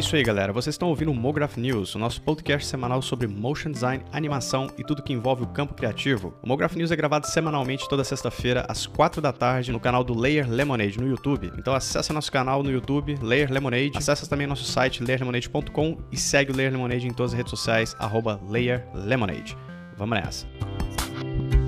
isso 0.00 0.16
aí, 0.16 0.22
galera. 0.22 0.52
Vocês 0.52 0.74
estão 0.74 0.88
ouvindo 0.88 1.10
o 1.10 1.14
Mograph 1.14 1.58
News, 1.58 1.94
o 1.94 1.98
nosso 1.98 2.22
podcast 2.22 2.66
semanal 2.66 3.02
sobre 3.02 3.26
motion 3.26 3.70
design, 3.70 4.02
animação 4.10 4.66
e 4.78 4.82
tudo 4.82 5.02
que 5.02 5.12
envolve 5.12 5.42
o 5.42 5.46
campo 5.46 5.74
criativo. 5.74 6.34
O 6.42 6.48
Mograph 6.48 6.74
News 6.74 6.90
é 6.90 6.96
gravado 6.96 7.26
semanalmente 7.26 7.86
toda 7.86 8.02
sexta-feira 8.02 8.64
às 8.66 8.86
4 8.86 9.20
da 9.20 9.30
tarde 9.30 9.70
no 9.70 9.78
canal 9.78 10.02
do 10.02 10.18
Layer 10.18 10.48
Lemonade 10.48 10.98
no 10.98 11.06
YouTube. 11.06 11.52
Então 11.58 11.74
acessa 11.74 12.14
nosso 12.14 12.32
canal 12.32 12.62
no 12.62 12.70
YouTube, 12.70 13.18
Layer 13.20 13.52
Lemonade. 13.52 13.92
Acessa 13.94 14.26
também 14.26 14.46
nosso 14.46 14.64
site 14.64 15.04
layerlemonade.com 15.04 15.98
e 16.10 16.16
segue 16.16 16.50
o 16.50 16.56
Layer 16.56 16.72
Lemonade 16.72 17.06
em 17.06 17.12
todas 17.12 17.32
as 17.32 17.36
redes 17.36 17.50
sociais 17.50 17.94
arroba 17.98 18.40
Layer 18.48 18.86
Lemonade. 18.94 19.54
Vamos 19.98 20.18
nessa. 20.18 21.59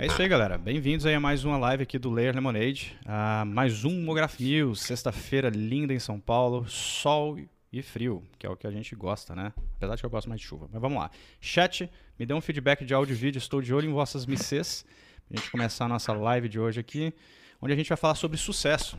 É 0.00 0.06
isso 0.06 0.22
aí, 0.22 0.28
galera. 0.28 0.56
Bem-vindos 0.56 1.04
aí 1.06 1.14
a 1.16 1.18
mais 1.18 1.44
uma 1.44 1.58
live 1.58 1.82
aqui 1.82 1.98
do 1.98 2.08
Layer 2.08 2.32
Lemonade. 2.32 2.96
Uh, 3.04 3.44
mais 3.44 3.84
um 3.84 4.00
Mograph 4.00 4.38
News, 4.38 4.80
sexta-feira 4.80 5.48
linda 5.48 5.92
em 5.92 5.98
São 5.98 6.20
Paulo, 6.20 6.68
sol 6.68 7.36
e 7.72 7.82
frio, 7.82 8.22
que 8.38 8.46
é 8.46 8.48
o 8.48 8.56
que 8.56 8.68
a 8.68 8.70
gente 8.70 8.94
gosta, 8.94 9.34
né? 9.34 9.52
Apesar 9.74 9.96
de 9.96 10.02
que 10.02 10.06
eu 10.06 10.10
gosto 10.10 10.28
mais 10.28 10.40
de 10.40 10.46
chuva. 10.46 10.68
Mas 10.72 10.80
vamos 10.80 11.00
lá. 11.00 11.10
Chat, 11.40 11.90
me 12.16 12.24
dê 12.24 12.32
um 12.32 12.40
feedback 12.40 12.84
de 12.84 12.94
áudio 12.94 13.12
e 13.12 13.16
vídeo, 13.16 13.38
estou 13.38 13.60
de 13.60 13.74
olho 13.74 13.90
em 13.90 13.92
vossas 13.92 14.24
missês. 14.24 14.84
Pra 15.28 15.36
gente 15.36 15.50
começar 15.50 15.86
a 15.86 15.88
nossa 15.88 16.12
live 16.12 16.48
de 16.48 16.60
hoje 16.60 16.78
aqui, 16.78 17.12
onde 17.60 17.72
a 17.72 17.76
gente 17.76 17.88
vai 17.88 17.98
falar 17.98 18.14
sobre 18.14 18.36
sucesso. 18.36 18.96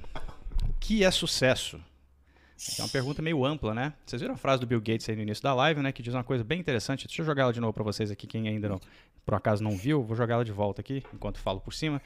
O 0.67 0.73
que 0.81 1.05
é 1.05 1.11
sucesso? 1.11 1.79
É 2.77 2.81
uma 2.81 2.89
pergunta 2.89 3.21
meio 3.21 3.45
ampla, 3.45 3.73
né? 3.73 3.93
Vocês 4.05 4.21
viram 4.21 4.33
a 4.33 4.38
frase 4.38 4.59
do 4.59 4.67
Bill 4.67 4.81
Gates 4.81 5.07
aí 5.07 5.16
no 5.16 5.21
início 5.21 5.41
da 5.41 5.53
live, 5.53 5.81
né? 5.81 5.93
Que 5.93 6.03
diz 6.03 6.13
uma 6.13 6.25
coisa 6.25 6.43
bem 6.43 6.59
interessante. 6.59 7.07
Deixa 7.07 7.21
eu 7.21 7.25
jogar 7.25 7.43
ela 7.43 7.53
de 7.53 7.61
novo 7.61 7.71
para 7.71 7.83
vocês 7.83 8.11
aqui, 8.11 8.27
quem 8.27 8.49
ainda 8.49 8.67
não, 8.67 8.81
por 9.29 9.35
acaso 9.35 9.63
não 9.63 9.77
viu. 9.77 10.01
Vou 10.01 10.17
jogar 10.17 10.33
ela 10.33 10.43
de 10.43 10.51
volta 10.51 10.81
aqui, 10.81 11.03
enquanto 11.13 11.38
falo 11.38 11.61
por 11.61 11.71
cima. 11.71 12.01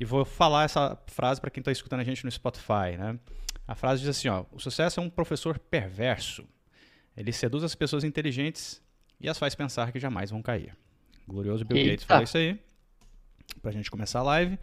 E 0.00 0.06
vou 0.06 0.24
falar 0.24 0.64
essa 0.64 0.98
frase 1.06 1.38
para 1.38 1.50
quem 1.50 1.60
está 1.60 1.70
escutando 1.70 2.00
a 2.00 2.04
gente 2.04 2.24
no 2.24 2.30
Spotify, 2.30 2.96
né? 2.98 3.18
A 3.68 3.74
frase 3.74 4.00
diz 4.00 4.08
assim, 4.08 4.28
ó. 4.28 4.46
O 4.50 4.58
sucesso 4.58 4.98
é 4.98 5.02
um 5.02 5.10
professor 5.10 5.58
perverso. 5.58 6.46
Ele 7.14 7.30
seduz 7.30 7.62
as 7.62 7.74
pessoas 7.74 8.04
inteligentes 8.04 8.80
e 9.20 9.28
as 9.28 9.38
faz 9.38 9.54
pensar 9.54 9.92
que 9.92 10.00
jamais 10.00 10.30
vão 10.30 10.40
cair. 10.40 10.74
Glorioso 11.28 11.62
Bill 11.62 11.76
Eita. 11.76 11.90
Gates 11.90 12.06
falou 12.06 12.24
isso 12.24 12.38
aí. 12.38 12.58
Pra 13.60 13.70
gente 13.70 13.90
começar 13.90 14.20
a 14.20 14.22
live. 14.22 14.58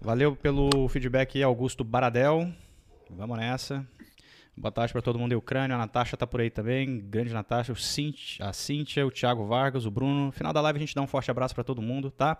Valeu 0.00 0.34
pelo 0.34 0.88
feedback 0.88 1.36
aí, 1.36 1.42
Augusto 1.42 1.84
Baradel. 1.84 2.50
Vamos 3.10 3.36
nessa. 3.36 3.86
Boa 4.54 4.70
tarde 4.70 4.92
para 4.92 5.00
todo 5.00 5.18
mundo 5.18 5.30
da 5.30 5.38
Ucrânia. 5.38 5.74
A 5.74 5.78
Natasha 5.78 6.14
tá 6.14 6.26
por 6.26 6.40
aí 6.40 6.50
também. 6.50 7.00
Grande 7.00 7.32
Natasha, 7.32 7.72
o 7.72 7.76
Cintia, 7.76 8.46
a 8.46 8.52
Cíntia, 8.52 9.06
o 9.06 9.10
Thiago 9.10 9.46
Vargas, 9.46 9.86
o 9.86 9.90
Bruno. 9.90 10.26
No 10.26 10.32
final 10.32 10.52
da 10.52 10.60
live 10.60 10.76
a 10.76 10.80
gente 10.80 10.94
dá 10.94 11.00
um 11.00 11.06
forte 11.06 11.30
abraço 11.30 11.54
para 11.54 11.64
todo 11.64 11.80
mundo, 11.80 12.10
tá? 12.10 12.36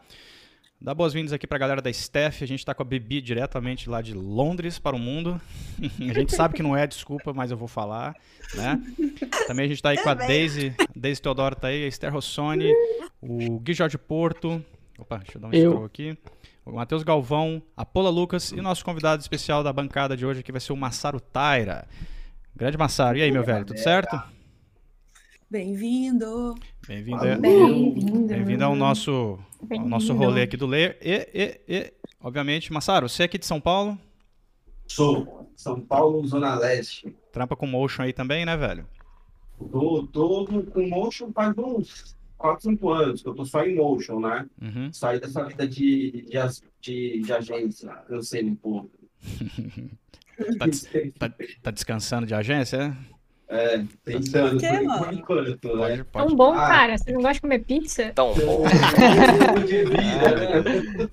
Dá 0.79 0.93
boas-vindas 0.93 1.33
aqui 1.33 1.47
para 1.47 1.57
a 1.57 1.59
galera 1.59 1.81
da 1.81 1.91
Steph. 1.91 2.43
A 2.43 2.47
gente 2.47 2.59
está 2.59 2.75
com 2.75 2.83
a 2.83 2.85
Bibi 2.85 3.23
diretamente 3.23 3.89
lá 3.89 4.03
de 4.03 4.13
Londres 4.13 4.79
para 4.79 4.95
o 4.95 4.99
mundo. 4.99 5.41
a 5.81 6.13
gente 6.13 6.35
sabe 6.35 6.55
que 6.55 6.63
não 6.63 6.77
é, 6.77 6.87
desculpa, 6.87 7.33
mas 7.33 7.51
eu 7.51 7.57
vou 7.57 7.69
falar, 7.69 8.15
né? 8.55 8.79
Também 9.47 9.65
a 9.65 9.69
gente 9.69 9.79
está 9.79 9.89
aí 9.89 9.97
com 9.97 10.11
a 10.11 10.15
Daisy, 10.15 10.75
Daisy 10.95 11.23
Teodoro 11.23 11.57
tá 11.57 11.69
aí, 11.69 11.85
a 11.85 11.89
Esther 11.89 12.13
Rossoni, 12.13 12.71
o 13.23 13.59
Gui 13.59 13.73
Jorge 13.73 13.97
Porto. 13.97 14.63
Opa, 14.99 15.17
deixa 15.17 15.39
eu 15.39 15.41
dar 15.41 15.49
um 15.49 15.53
scroll 15.53 15.85
aqui 15.87 16.19
o 16.65 16.73
Matheus 16.73 17.03
Galvão, 17.03 17.63
a 17.77 17.85
Paula 17.85 18.11
Lucas 18.11 18.53
e 18.53 18.61
o 18.61 18.63
nosso 18.63 18.85
convidado 18.85 19.21
especial 19.21 19.63
da 19.63 19.73
bancada 19.73 20.17
de 20.17 20.25
hoje 20.25 20.43
que 20.43 20.53
vai 20.53 20.61
ser 20.61 20.73
o 20.73 20.77
Massaro 20.77 21.21
Taira. 21.21 21.89
Grande 22.55 22.79
Massaro. 22.79 23.19
E 23.19 23.23
aí, 23.23 23.33
meu 23.33 23.43
velho, 23.43 23.65
tudo 23.65 23.79
certo? 23.79 24.21
Bem-vindo. 25.51 26.55
Bem-vindo. 26.87 27.41
Bem-vindo. 27.41 28.27
Bem-vindo 28.27 28.65
ao 28.65 28.77
nosso, 28.77 29.39
ao 29.71 29.89
nosso 29.89 30.15
rolê 30.15 30.43
aqui 30.43 30.57
do 30.57 30.67
Layer. 30.67 30.97
E, 31.03 31.29
e, 31.35 31.61
e, 31.69 31.93
obviamente, 32.21 32.73
Massaro, 32.73 33.09
você 33.09 33.23
é 33.23 33.27
aqui 33.27 33.39
de 33.39 33.47
São 33.47 33.61
Paulo? 33.61 33.99
Sou. 34.87 35.51
São 35.57 35.81
Paulo, 35.81 36.27
Zona 36.27 36.55
Leste. 36.55 37.15
Trampa 37.33 37.55
com 37.55 37.67
motion 37.67 38.03
aí 38.03 38.13
também, 38.13 38.45
né, 38.45 38.57
velho? 38.57 38.87
Tô, 39.71 40.07
tô 40.07 40.47
com 40.47 40.89
motion 40.89 41.31
faz 41.33 41.57
uns 41.57 42.17
4, 42.43 42.63
5 42.71 42.91
anos, 42.91 43.23
que 43.23 43.29
eu 43.29 43.35
tô 43.35 43.45
só 43.45 43.63
em 43.65 43.77
motion, 43.77 44.19
né? 44.19 44.47
Uhum. 44.61 44.93
Saí 44.93 45.21
dessa 45.21 45.45
vida 45.45 45.67
de, 45.67 46.27
de, 46.29 46.39
de, 46.81 47.21
de 47.21 47.33
agência, 47.33 47.89
cansei 48.09 48.43
um 48.45 48.57
pouco. 48.57 48.91
tá, 50.59 50.67
tá, 51.29 51.35
tá, 51.63 51.71
descansando 51.71 52.27
de 52.27 52.35
agência, 52.35 52.77
é? 52.77 53.13
É, 53.55 53.85
tentando, 54.03 54.59
por, 54.59 54.69
por, 54.69 55.05
por 55.05 55.13
enquanto. 55.13 55.77
Né? 55.77 56.05
Tão 56.11 56.35
bom, 56.35 56.55
ah, 56.55 56.67
cara. 56.67 56.99
Você 56.99 57.13
não 57.13 57.21
gosta 57.21 57.35
de 57.35 57.41
comer 57.43 57.59
pizza? 57.59 58.11
Tão 58.15 58.33
bom. 58.35 58.65
de 59.67 59.85
vida, 59.85 60.35
né? 60.41 61.09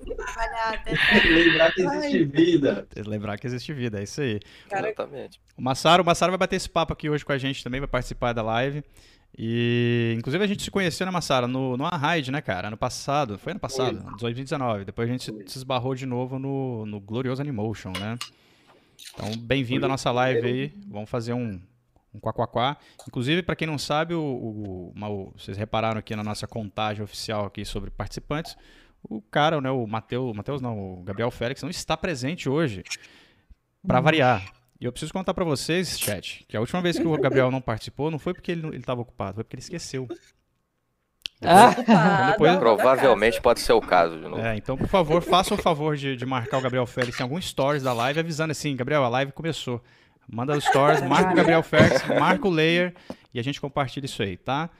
Lembrar 1.28 1.72
que 1.74 1.82
existe 1.82 2.24
vida. 2.24 2.88
Lembrar 3.06 3.38
que 3.38 3.46
existe 3.46 3.72
vida, 3.74 4.00
é 4.00 4.04
isso 4.04 4.22
aí. 4.22 4.40
Cara, 4.70 4.88
Exatamente. 4.88 5.38
O 5.56 5.62
Massaro, 5.62 6.02
o 6.02 6.06
Massaro 6.06 6.32
vai 6.32 6.38
bater 6.38 6.56
esse 6.56 6.68
papo 6.68 6.94
aqui 6.94 7.10
hoje 7.10 7.24
com 7.24 7.32
a 7.32 7.38
gente 7.38 7.62
também, 7.62 7.78
vai 7.78 7.88
participar 7.88 8.32
da 8.32 8.42
live. 8.42 8.82
E, 9.36 10.14
inclusive, 10.18 10.42
a 10.42 10.46
gente 10.46 10.62
se 10.62 10.70
conheceu, 10.70 11.06
né, 11.06 11.12
Massara, 11.12 11.46
no, 11.46 11.76
no 11.76 11.84
Unhide, 11.84 12.30
né, 12.30 12.40
cara? 12.40 12.68
Ano 12.68 12.76
passado. 12.76 13.38
Foi 13.38 13.52
ano 13.52 13.60
passado, 13.60 14.00
Foi. 14.02 14.16
2019. 14.18 14.84
Depois 14.84 15.08
a 15.08 15.12
gente 15.12 15.24
se, 15.24 15.32
se 15.46 15.58
esbarrou 15.58 15.94
de 15.94 16.04
novo 16.04 16.38
no, 16.38 16.84
no 16.84 17.00
Glorioso 17.00 17.40
Animation, 17.40 17.92
né? 17.98 18.18
Então, 19.14 19.30
bem-vindo 19.38 19.86
à 19.86 19.88
nossa 19.88 20.10
live 20.10 20.46
aí. 20.46 20.74
Vamos 20.88 21.08
fazer 21.08 21.32
um, 21.32 21.60
um 22.14 22.20
quaquaquá. 22.20 22.76
Inclusive, 23.08 23.42
para 23.42 23.56
quem 23.56 23.66
não 23.66 23.78
sabe, 23.78 24.14
o, 24.14 24.20
o, 24.20 24.92
o, 24.94 25.32
vocês 25.36 25.56
repararam 25.56 25.98
aqui 25.98 26.14
na 26.14 26.24
nossa 26.24 26.46
contagem 26.46 27.02
oficial 27.02 27.46
aqui 27.46 27.64
sobre 27.64 27.90
participantes, 27.90 28.56
o 29.02 29.22
cara, 29.22 29.60
né, 29.60 29.70
o 29.70 29.86
Matheus, 29.86 30.36
Matheus 30.36 30.60
não, 30.60 31.00
o 31.00 31.02
Gabriel 31.02 31.30
Félix 31.30 31.62
não 31.62 31.70
está 31.70 31.96
presente 31.96 32.48
hoje, 32.48 32.84
para 33.86 34.00
variar. 34.00 34.59
E 34.80 34.86
eu 34.86 34.92
preciso 34.92 35.12
contar 35.12 35.34
para 35.34 35.44
vocês, 35.44 35.98
chat, 35.98 36.44
que 36.48 36.56
a 36.56 36.60
última 36.60 36.80
vez 36.80 36.98
que 36.98 37.06
o 37.06 37.16
Gabriel 37.18 37.50
não 37.50 37.60
participou 37.60 38.10
não 38.10 38.18
foi 38.18 38.32
porque 38.32 38.50
ele 38.50 38.76
estava 38.78 39.02
ocupado, 39.02 39.34
foi 39.34 39.44
porque 39.44 39.56
ele 39.56 39.62
esqueceu. 39.62 40.08
Ah. 41.42 41.74
Então, 41.78 42.30
depois... 42.30 42.56
Provavelmente 42.56 43.40
pode 43.42 43.60
ser 43.60 43.74
o 43.74 43.80
caso 43.80 44.16
de 44.16 44.22
novo. 44.22 44.40
É, 44.40 44.56
então, 44.56 44.78
por 44.78 44.88
favor, 44.88 45.20
faça 45.22 45.52
o 45.54 45.56
favor 45.58 45.96
de, 45.96 46.16
de 46.16 46.24
marcar 46.24 46.58
o 46.58 46.62
Gabriel 46.62 46.86
Félix 46.86 47.20
em 47.20 47.22
algum 47.22 47.40
stories 47.40 47.82
da 47.82 47.92
live, 47.92 48.20
avisando 48.20 48.52
assim, 48.52 48.74
Gabriel, 48.74 49.04
a 49.04 49.08
live 49.08 49.32
começou. 49.32 49.82
Manda 50.26 50.56
os 50.56 50.64
stories, 50.64 51.02
marca 51.02 51.32
o 51.32 51.36
Gabriel 51.36 51.62
Félix, 51.62 52.06
marca 52.06 52.48
o 52.48 52.50
Layer 52.50 52.94
e 53.34 53.40
a 53.40 53.42
gente 53.42 53.60
compartilha 53.60 54.06
isso 54.06 54.22
aí, 54.22 54.36
tá? 54.36 54.70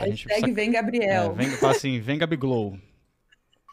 A 0.00 0.06
Hashtag 0.06 0.40
gente... 0.40 0.52
vem 0.52 0.72
Gabriel. 0.72 1.30
É, 1.30 1.34
vem, 1.34 1.50
fala 1.50 1.72
assim, 1.72 2.00
vem 2.00 2.18
Gabiglow. 2.18 2.76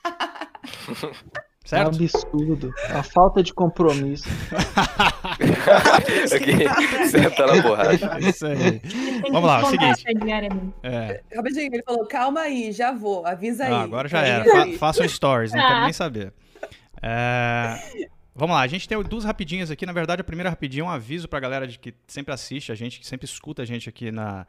Certo? 1.64 1.88
É 1.88 1.92
um 1.92 1.96
absurdo. 1.96 2.74
É 2.90 2.94
uma 2.94 3.04
falta 3.04 3.44
de 3.44 3.54
compromisso. 3.54 4.28
okay. 6.36 6.68
Senta 7.08 7.46
na 7.46 7.62
borracha. 7.62 8.18
Isso 8.20 8.48
aí. 8.48 8.82
Vamos 9.32 9.48
lá, 9.48 9.60
é 9.60 9.64
o 9.64 9.66
seguinte. 9.68 10.04
É. 10.82 11.22
Rapidinho, 11.36 11.74
ele 11.74 11.84
falou, 11.84 12.06
calma 12.08 12.42
aí, 12.42 12.72
já 12.72 12.92
vou, 12.92 13.26
avisa 13.26 13.66
aí. 13.66 13.74
Ah, 13.74 13.82
agora 13.82 14.08
já 14.08 14.22
era. 14.22 14.44
Fa 14.44 14.78
façam 14.78 15.08
stories, 15.08 15.54
não 15.54 15.62
quero 15.62 15.82
nem 15.82 15.94
saber. 15.94 16.34
É... 17.02 18.10
Vamos 18.34 18.56
lá, 18.56 18.62
a 18.62 18.68
gente 18.68 18.88
tem 18.88 19.02
duas 19.04 19.24
rapidinhas 19.24 19.70
aqui. 19.70 19.86
Na 19.86 19.94
verdade, 19.94 20.22
a 20.22 20.24
primeira 20.24 20.50
rapidinha 20.50 20.82
é 20.82 20.86
um 20.86 20.90
aviso 20.90 21.28
pra 21.28 21.40
galera 21.40 21.68
de 21.68 21.78
que 21.78 21.94
sempre 22.08 22.34
assiste 22.34 22.72
a 22.72 22.76
gente, 22.76 23.00
que 23.00 23.06
sempre 23.06 23.26
escuta 23.26 23.62
a 23.62 23.66
gente 23.66 23.88
aqui 23.88 24.12
na, 24.12 24.48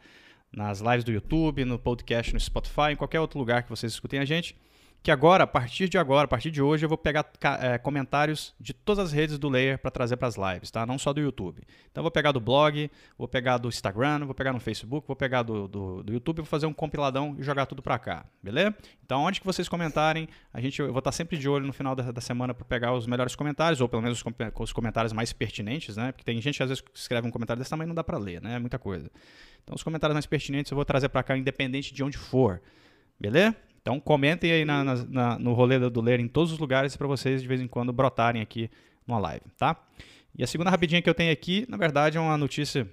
nas 0.51 0.81
lives 0.81 1.05
do 1.05 1.13
YouTube, 1.13 1.63
no 1.67 1.79
podcast, 1.79 2.33
no 2.33 2.41
Spotify, 2.41 2.93
em 2.93 2.97
qualquer 2.97 3.21
outro 3.21 3.39
lugar 3.39 3.65
que 3.65 3.69
vocês 3.69 3.93
escutem 3.93 4.19
a 4.19 4.25
gente 4.25 4.57
que 5.03 5.11
agora, 5.11 5.43
a 5.43 5.47
partir 5.47 5.89
de 5.89 5.99
agora, 5.99 6.27
a 6.27 6.29
partir 6.29 6.51
de 6.51 6.63
hoje, 6.63 6.85
eu 6.85 6.89
vou 6.89 6.97
pegar 6.97 7.29
é, 7.61 7.77
comentários 7.77 8.55
de 8.61 8.73
todas 8.73 9.07
as 9.07 9.13
redes 9.13 9.37
do 9.37 9.49
Layer 9.49 9.77
para 9.77 9.91
trazer 9.91 10.17
para 10.17 10.29
as 10.29 10.37
lives, 10.37 10.71
tá? 10.71 10.87
Não 10.87 10.97
só 10.97 11.13
do 11.13 11.21
YouTube. 11.21 11.61
Então, 11.91 12.03
vou 12.05 12.11
pegar 12.11 12.31
do 12.31 12.39
blog, 12.39 12.89
vou 13.19 13.27
pegar 13.27 13.59
do 13.59 13.69
Instagram, 13.69 14.25
vou 14.25 14.35
pegar 14.35 14.53
no 14.53 14.61
Facebook, 14.61 15.05
vou 15.07 15.17
pegar 15.17 15.43
do, 15.43 15.67
do, 15.67 16.03
do 16.05 16.13
YouTube, 16.13 16.37
vou 16.37 16.47
fazer 16.47 16.67
um 16.67 16.73
compiladão 16.73 17.35
e 17.37 17.43
jogar 17.43 17.67
tudo 17.67 17.83
para 17.83 17.99
cá, 17.99 18.25
beleza? 18.41 18.77
Então, 19.05 19.23
onde 19.23 19.41
que 19.41 19.47
vocês 19.47 19.69
comentarem, 19.69 20.29
a 20.55 20.61
gente, 20.61 20.81
eu 20.81 20.93
vou 20.93 21.01
estar 21.01 21.11
sempre 21.11 21.37
de 21.37 21.49
olho 21.49 21.67
no 21.67 21.73
final 21.73 21.97
da, 21.97 22.13
da 22.13 22.21
semana 22.21 22.55
para 22.55 22.65
pegar 22.65 22.95
os 22.95 23.05
melhores 23.05 23.35
comentários, 23.35 23.81
ou 23.81 23.89
pelo 23.89 24.03
menos 24.03 24.23
os, 24.23 24.35
os, 24.57 24.73
comentários 24.73 25.13
mais 25.13 25.33
pertinentes, 25.33 25.97
né? 25.97 26.13
Porque 26.13 26.25
tem 26.25 26.41
gente 26.41 26.59
que 26.59 26.63
às 26.63 26.69
vezes 26.69 26.85
escreve 26.95 27.27
um 27.27 27.31
comentário 27.33 27.59
desse 27.59 27.71
tamanho 27.71 27.89
não 27.89 27.95
dá 27.95 28.05
para 28.05 28.19
ler, 28.19 28.41
né? 28.41 28.55
É 28.55 28.59
muita 28.61 28.79
coisa. 28.79 29.11
Então, 29.65 29.75
os 29.75 29.83
comentários 29.83 30.15
mais 30.15 30.27
pertinentes 30.27 30.71
eu 30.71 30.77
vou 30.77 30.85
trazer 30.85 31.09
para 31.09 31.25
cá, 31.25 31.37
independente 31.37 31.93
de 31.93 32.05
onde 32.05 32.17
for, 32.17 32.63
beleza? 33.19 33.57
Então 33.83 33.99
comentem 33.99 34.53
aí 34.53 34.65
na, 34.65 34.85
na, 34.85 35.39
no 35.39 35.53
rolê 35.53 35.79
do 35.91 36.01
Ler 36.01 36.21
em 36.21 36.29
todos 36.29 36.53
os 36.53 36.59
lugares 36.59 36.97
para 36.97 37.07
vocês 37.07 37.43
de 37.43 37.49
vez 37.49 37.61
em 37.61 37.67
quando 37.67 37.93
brotarem 37.93 38.41
aqui 38.41 38.71
numa 39.07 39.19
live, 39.19 39.45
tá? 39.59 39.77
E 40.35 40.43
a 40.43 40.47
segunda 40.47 40.71
rapidinha 40.71 41.03
que 41.03 41.11
eu 41.11 41.15
tenho 41.15 41.33
aqui, 41.33 41.67
na 41.69 41.77
verdade, 41.77 42.17
é 42.17 42.21
uma 42.21 42.39
notícia 42.39 42.89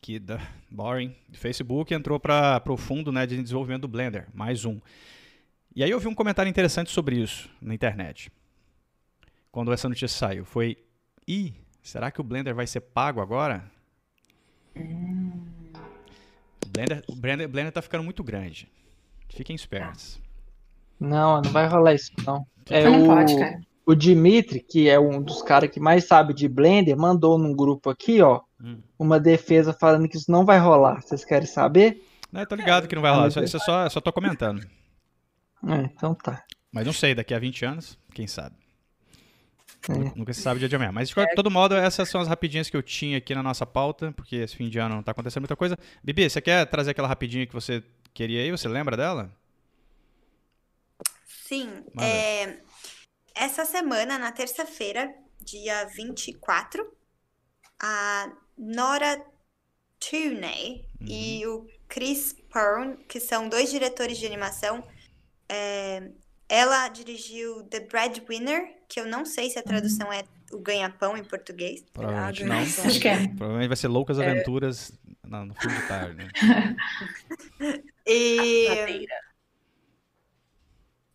que 0.00 0.18
da 0.18 0.40
Boring, 0.70 1.14
do 1.28 1.38
Facebook, 1.38 1.94
entrou 1.94 2.18
para 2.18 2.62
o 2.66 2.76
fundo 2.76 3.10
né, 3.10 3.24
de 3.26 3.40
desenvolvimento 3.40 3.82
do 3.82 3.88
Blender, 3.88 4.26
mais 4.34 4.64
um. 4.64 4.78
E 5.74 5.84
aí 5.84 5.90
eu 5.90 6.00
vi 6.00 6.08
um 6.08 6.14
comentário 6.14 6.50
interessante 6.50 6.90
sobre 6.90 7.16
isso 7.16 7.48
na 7.62 7.72
internet. 7.72 8.30
Quando 9.52 9.72
essa 9.72 9.88
notícia 9.88 10.08
saiu, 10.08 10.44
foi: 10.44 10.76
"E 11.26 11.54
será 11.80 12.10
que 12.10 12.20
o 12.20 12.24
Blender 12.24 12.54
vai 12.54 12.66
ser 12.66 12.80
pago 12.80 13.20
agora?" 13.20 13.70
Hum. 14.76 15.46
Blender, 16.68 17.04
o 17.06 17.14
Blender, 17.14 17.48
Blender 17.48 17.72
tá 17.72 17.80
ficando 17.80 18.04
muito 18.04 18.22
grande. 18.22 18.68
Fiquem 19.28 19.56
espertos. 19.56 20.20
Não, 20.98 21.40
não 21.40 21.50
vai 21.50 21.68
rolar 21.68 21.94
isso, 21.94 22.12
não. 22.26 22.46
É 22.70 22.84
não 22.84 23.04
o... 23.04 23.06
pode, 23.06 23.38
cara. 23.38 23.60
O 23.84 23.94
Dimitri, 23.94 24.60
que 24.60 24.88
é 24.88 24.98
um 24.98 25.22
dos 25.22 25.42
caras 25.42 25.70
que 25.70 25.78
mais 25.78 26.06
sabe 26.06 26.34
de 26.34 26.48
Blender, 26.48 26.96
mandou 26.96 27.38
num 27.38 27.54
grupo 27.54 27.88
aqui, 27.88 28.20
ó, 28.20 28.40
hum. 28.60 28.78
uma 28.98 29.20
defesa 29.20 29.72
falando 29.72 30.08
que 30.08 30.16
isso 30.16 30.30
não 30.30 30.44
vai 30.44 30.58
rolar. 30.58 31.00
Vocês 31.02 31.24
querem 31.24 31.46
saber? 31.46 32.02
Não, 32.32 32.40
eu 32.40 32.46
tô 32.48 32.56
ligado 32.56 32.88
que 32.88 32.94
não 32.96 33.02
vai 33.02 33.12
rolar. 33.12 33.28
Isso, 33.28 33.42
isso 33.44 33.56
é 33.56 33.60
só, 33.60 33.88
só 33.88 34.00
tô 34.00 34.12
comentando. 34.12 34.60
É, 35.68 35.82
então 35.82 36.14
tá. 36.14 36.42
Mas 36.72 36.84
não 36.84 36.92
sei, 36.92 37.14
daqui 37.14 37.32
a 37.32 37.38
20 37.38 37.64
anos, 37.64 37.98
quem 38.12 38.26
sabe. 38.26 38.56
É. 39.88 40.18
Nunca 40.18 40.32
se 40.32 40.42
sabe 40.42 40.56
o 40.56 40.58
dia 40.58 40.68
de 40.68 40.74
amanhã. 40.74 40.90
Mas 40.90 41.08
de 41.08 41.20
é. 41.20 41.34
todo 41.34 41.50
modo, 41.50 41.74
essas 41.74 42.08
são 42.08 42.20
as 42.20 42.28
rapidinhas 42.28 42.68
que 42.68 42.76
eu 42.76 42.82
tinha 42.82 43.18
aqui 43.18 43.34
na 43.34 43.42
nossa 43.42 43.64
pauta, 43.64 44.12
porque 44.12 44.36
esse 44.36 44.56
fim 44.56 44.68
de 44.68 44.78
ano 44.78 44.96
não 44.96 45.02
tá 45.02 45.12
acontecendo 45.12 45.42
muita 45.42 45.56
coisa. 45.56 45.78
Bibi, 46.02 46.28
você 46.28 46.40
quer 46.40 46.66
trazer 46.66 46.90
aquela 46.90 47.08
rapidinha 47.08 47.46
que 47.46 47.54
você 47.54 47.82
queria 48.16 48.40
aí? 48.40 48.50
Você 48.50 48.66
lembra 48.66 48.96
dela? 48.96 49.30
Sim. 51.26 51.84
É, 52.00 52.58
essa 53.34 53.64
semana, 53.66 54.18
na 54.18 54.32
terça-feira, 54.32 55.14
dia 55.40 55.84
24, 55.84 56.90
a 57.80 58.32
Nora 58.56 59.22
Tooney 60.00 60.86
uhum. 61.00 61.06
e 61.06 61.46
o 61.46 61.66
Chris 61.86 62.34
Pern, 62.52 62.96
que 63.06 63.20
são 63.20 63.48
dois 63.48 63.70
diretores 63.70 64.16
de 64.18 64.24
animação, 64.24 64.82
é, 65.48 66.10
ela 66.48 66.88
dirigiu 66.88 67.64
The 67.64 67.80
Breadwinner, 67.80 68.78
que 68.88 68.98
eu 68.98 69.06
não 69.06 69.26
sei 69.26 69.50
se 69.50 69.58
a 69.58 69.62
tradução 69.62 70.10
é 70.10 70.24
o 70.50 70.58
ganha-pão 70.58 71.18
em 71.18 71.24
português. 71.24 71.84
Provavelmente 71.92 72.42
ah, 72.42 72.46
não. 72.46 72.90
Acho 72.90 73.00
que 73.00 73.08
é. 73.08 73.28
Provavelmente 73.28 73.68
vai 73.68 73.76
ser 73.76 73.88
Loucas 73.88 74.18
é. 74.18 74.30
Aventuras 74.30 74.90
é... 75.22 75.28
no 75.28 75.54
fim 75.54 75.68
de 75.68 75.86
tarde. 75.86 76.16
Né? 76.16 76.28
e... 78.06 79.06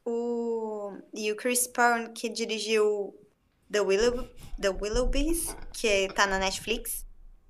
O... 0.04 0.98
e 1.14 1.32
o 1.32 1.36
Chris 1.36 1.68
Pern, 1.68 2.12
que 2.14 2.28
dirigiu 2.30 3.16
The, 3.72 3.82
Willow... 3.82 4.28
The 4.60 4.70
Willowbees, 4.70 5.56
que 5.74 6.08
tá 6.10 6.28
na 6.28 6.40
Netflix, 6.40 7.06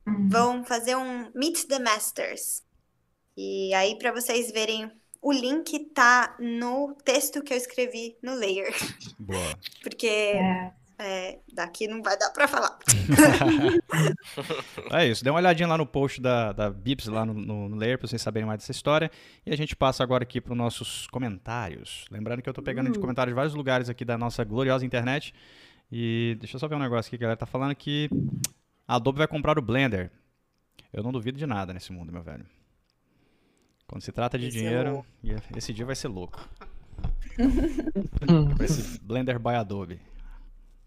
uhum. 0.06 0.30
vão 0.30 0.64
fazer 0.66 0.96
um 0.96 1.32
Meet 1.34 1.66
the 1.68 1.80
Masters. 1.80 2.64
E 3.36 3.74
aí, 3.74 3.98
para 3.98 4.12
vocês 4.12 4.52
verem 4.52 4.92
o 5.22 5.32
link 5.32 5.78
tá 5.94 6.36
no 6.40 6.96
texto 7.06 7.44
que 7.44 7.54
eu 7.54 7.58
escrevi 7.58 8.18
no 8.22 8.34
layer. 8.34 8.74
Boa. 9.20 9.58
Porque 9.84 10.08
é. 10.08 10.74
É, 11.04 11.40
daqui 11.52 11.88
não 11.88 12.04
vai 12.04 12.16
dar 12.16 12.30
para 12.30 12.48
falar. 12.48 12.78
é 14.94 15.08
isso. 15.08 15.24
Dê 15.24 15.32
uma 15.32 15.40
olhadinha 15.40 15.68
lá 15.68 15.76
no 15.76 15.86
post 15.86 16.22
da, 16.22 16.52
da 16.52 16.70
Bips, 16.70 17.08
lá 17.08 17.26
no, 17.26 17.34
no, 17.34 17.76
layer, 17.76 17.98
para 17.98 18.08
vocês 18.08 18.22
saberem 18.22 18.46
mais 18.46 18.60
dessa 18.60 18.72
história. 18.72 19.10
E 19.44 19.52
a 19.52 19.58
gente 19.58 19.76
passa 19.76 20.04
agora 20.04 20.22
aqui 20.22 20.40
para 20.40 20.52
os 20.52 20.58
nossos 20.58 21.08
comentários. 21.08 22.06
Lembrando 22.12 22.44
que 22.44 22.48
eu 22.48 22.52
estou 22.52 22.64
pegando 22.64 22.92
de 22.92 23.00
comentários 23.00 23.32
de 23.32 23.36
vários 23.36 23.56
lugares 23.56 23.90
aqui 23.90 24.06
da 24.06 24.16
nossa 24.16 24.44
gloriosa 24.44 24.86
internet. 24.86 25.34
E 25.92 26.38
deixa 26.40 26.56
eu 26.56 26.60
só 26.60 26.68
ver 26.68 26.76
um 26.76 26.80
negócio 26.80 27.10
aqui 27.10 27.18
que 27.18 27.24
a 27.24 27.26
galera 27.26 27.38
tá 27.38 27.48
falando 27.48 27.74
que 27.74 28.08
a 28.88 28.98
Adobe 28.98 29.18
vai 29.18 29.28
comprar 29.28 29.58
o 29.58 29.62
Blender. 29.62 30.12
Eu 30.94 31.02
não 31.02 31.12
duvido 31.12 31.40
de 31.40 31.48
nada 31.48 31.74
nesse 31.74 31.92
mundo, 31.92 32.14
meu 32.14 32.22
velho. 32.22 32.46
Quando 33.88 34.04
se 34.04 34.12
trata 34.12 34.38
de 34.38 34.50
esse 34.50 34.58
dinheiro, 34.60 35.04
é 35.26 35.58
esse 35.58 35.74
dia 35.74 35.86
vai 35.86 35.96
ser 35.96 36.10
louco. 36.10 36.48
Com 38.56 38.64
esse 38.64 39.00
Blender 39.00 39.40
by 39.40 39.56
Adobe. 39.56 40.11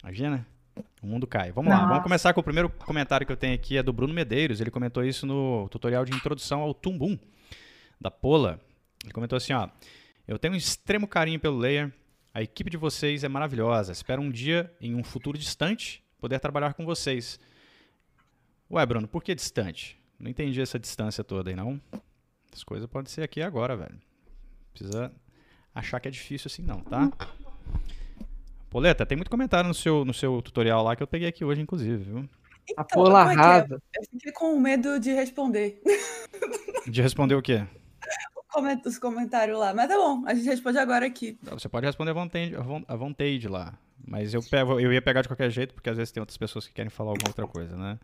Imagina? 0.04 0.46
O 1.02 1.06
mundo 1.06 1.26
cai. 1.26 1.50
Vamos 1.50 1.70
Nossa. 1.70 1.82
lá, 1.82 1.88
vamos 1.88 2.02
começar 2.02 2.34
com 2.34 2.40
o 2.40 2.44
primeiro 2.44 2.68
comentário 2.68 3.26
que 3.26 3.32
eu 3.32 3.36
tenho 3.38 3.54
aqui, 3.54 3.78
é 3.78 3.82
do 3.82 3.90
Bruno 3.90 4.12
Medeiros. 4.12 4.60
Ele 4.60 4.70
comentou 4.70 5.02
isso 5.02 5.26
no 5.26 5.66
tutorial 5.70 6.04
de 6.04 6.14
introdução 6.14 6.60
ao 6.60 6.74
Tumbum, 6.74 7.18
da 7.98 8.10
Pola. 8.10 8.60
Ele 9.02 9.14
comentou 9.14 9.38
assim, 9.38 9.54
ó. 9.54 9.66
Eu 10.28 10.38
tenho 10.38 10.52
um 10.52 10.56
extremo 10.58 11.08
carinho 11.08 11.40
pelo 11.40 11.56
Layer. 11.56 11.90
A 12.34 12.42
equipe 12.42 12.68
de 12.68 12.76
vocês 12.76 13.24
é 13.24 13.28
maravilhosa. 13.28 13.92
Espero 13.92 14.20
um 14.20 14.30
dia, 14.30 14.70
em 14.78 14.94
um 14.94 15.02
futuro 15.02 15.38
distante, 15.38 16.04
poder 16.20 16.38
trabalhar 16.38 16.74
com 16.74 16.84
vocês. 16.84 17.40
Ué, 18.70 18.84
Bruno, 18.84 19.08
por 19.08 19.24
que 19.24 19.34
distante? 19.34 19.98
Não 20.18 20.30
entendi 20.30 20.60
essa 20.60 20.78
distância 20.78 21.24
toda 21.24 21.48
aí, 21.48 21.56
não. 21.56 21.80
As 22.52 22.62
coisas 22.62 22.86
podem 22.90 23.10
ser 23.10 23.22
aqui 23.22 23.40
agora, 23.40 23.74
velho. 23.74 23.98
Precisa 24.70 25.10
achar 25.74 25.98
que 25.98 26.08
é 26.08 26.10
difícil 26.10 26.48
assim 26.48 26.62
não, 26.62 26.80
tá? 26.80 27.10
Poleta, 28.74 29.06
tem 29.06 29.14
muito 29.14 29.30
comentário 29.30 29.68
no 29.68 29.72
seu, 29.72 30.04
no 30.04 30.12
seu 30.12 30.42
tutorial 30.42 30.82
lá 30.82 30.96
que 30.96 31.02
eu 31.04 31.06
peguei 31.06 31.28
aqui 31.28 31.44
hoje, 31.44 31.60
inclusive, 31.60 31.96
viu? 31.96 32.28
Então, 32.68 32.74
a 32.76 32.82
pola 32.82 33.30
é, 33.30 33.32
é 33.32 33.36
rasa. 33.36 33.74
É? 33.76 34.00
Eu 34.00 34.04
fiquei 34.10 34.32
com 34.32 34.58
medo 34.58 34.98
de 34.98 35.12
responder. 35.12 35.80
De 36.84 37.00
responder 37.00 37.36
o 37.36 37.40
quê? 37.40 37.64
Os 38.84 38.98
comentários 38.98 39.56
lá. 39.56 39.72
Mas 39.72 39.88
tá 39.88 39.96
bom, 39.96 40.24
a 40.26 40.34
gente 40.34 40.46
responde 40.46 40.76
agora 40.76 41.06
aqui. 41.06 41.38
Você 41.44 41.68
pode 41.68 41.86
responder 41.86 42.10
à 42.10 42.14
vontade, 42.14 42.52
à 42.88 42.96
vontade 42.96 43.46
lá. 43.46 43.78
Mas 44.04 44.34
eu, 44.34 44.42
pego, 44.42 44.80
eu 44.80 44.92
ia 44.92 45.00
pegar 45.00 45.22
de 45.22 45.28
qualquer 45.28 45.50
jeito, 45.50 45.72
porque 45.72 45.88
às 45.88 45.96
vezes 45.96 46.10
tem 46.10 46.20
outras 46.20 46.36
pessoas 46.36 46.66
que 46.66 46.74
querem 46.74 46.90
falar 46.90 47.10
alguma 47.10 47.28
outra 47.28 47.46
coisa, 47.46 47.76
né? 47.76 47.96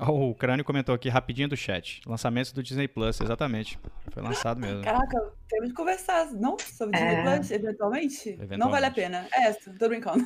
Oh, 0.00 0.30
o 0.30 0.34
Crânio 0.34 0.64
comentou 0.64 0.94
aqui 0.94 1.10
rapidinho 1.10 1.48
do 1.48 1.56
chat. 1.56 2.00
Lançamento 2.06 2.54
do 2.54 2.62
Disney 2.62 2.88
Plus, 2.88 3.20
exatamente. 3.20 3.78
Foi 4.10 4.22
lançado 4.22 4.58
mesmo. 4.58 4.82
Caraca, 4.82 5.32
temos 5.46 5.68
que 5.68 5.74
conversar, 5.74 6.32
não? 6.32 6.58
Sobre 6.58 6.98
é... 6.98 7.04
Disney 7.04 7.22
Plus, 7.22 7.50
eventualmente? 7.50 8.28
eventualmente? 8.28 8.58
Não 8.58 8.70
vale 8.70 8.86
a 8.86 8.90
pena. 8.90 9.28
É 9.30 9.48
essa, 9.48 9.70
tô 9.78 9.88
brincando. 9.88 10.24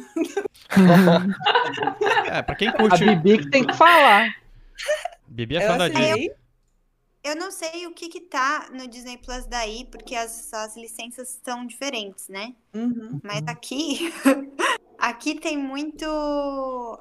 é, 2.30 2.40
pra 2.40 2.54
quem 2.54 2.70
curte. 2.72 3.02
A 3.02 3.16
Bibi 3.16 3.38
que 3.38 3.50
tem 3.50 3.66
que 3.66 3.74
falar. 3.74 4.32
Bibi 5.26 5.56
é 5.56 5.66
fã 5.66 5.76
da 5.76 5.88
Disney. 5.88 6.30
Eu 7.24 7.34
não 7.34 7.50
sei 7.50 7.86
o 7.86 7.94
que 7.94 8.08
que 8.08 8.20
tá 8.20 8.68
no 8.70 8.86
Disney 8.86 9.16
Plus 9.16 9.46
daí, 9.46 9.86
porque 9.90 10.14
as, 10.14 10.52
as 10.52 10.76
licenças 10.76 11.40
são 11.42 11.66
diferentes, 11.66 12.28
né? 12.28 12.54
Uhum. 12.74 13.18
Mas 13.24 13.42
aqui, 13.46 14.12
aqui 14.98 15.40
tem 15.40 15.56
muito, 15.56 16.04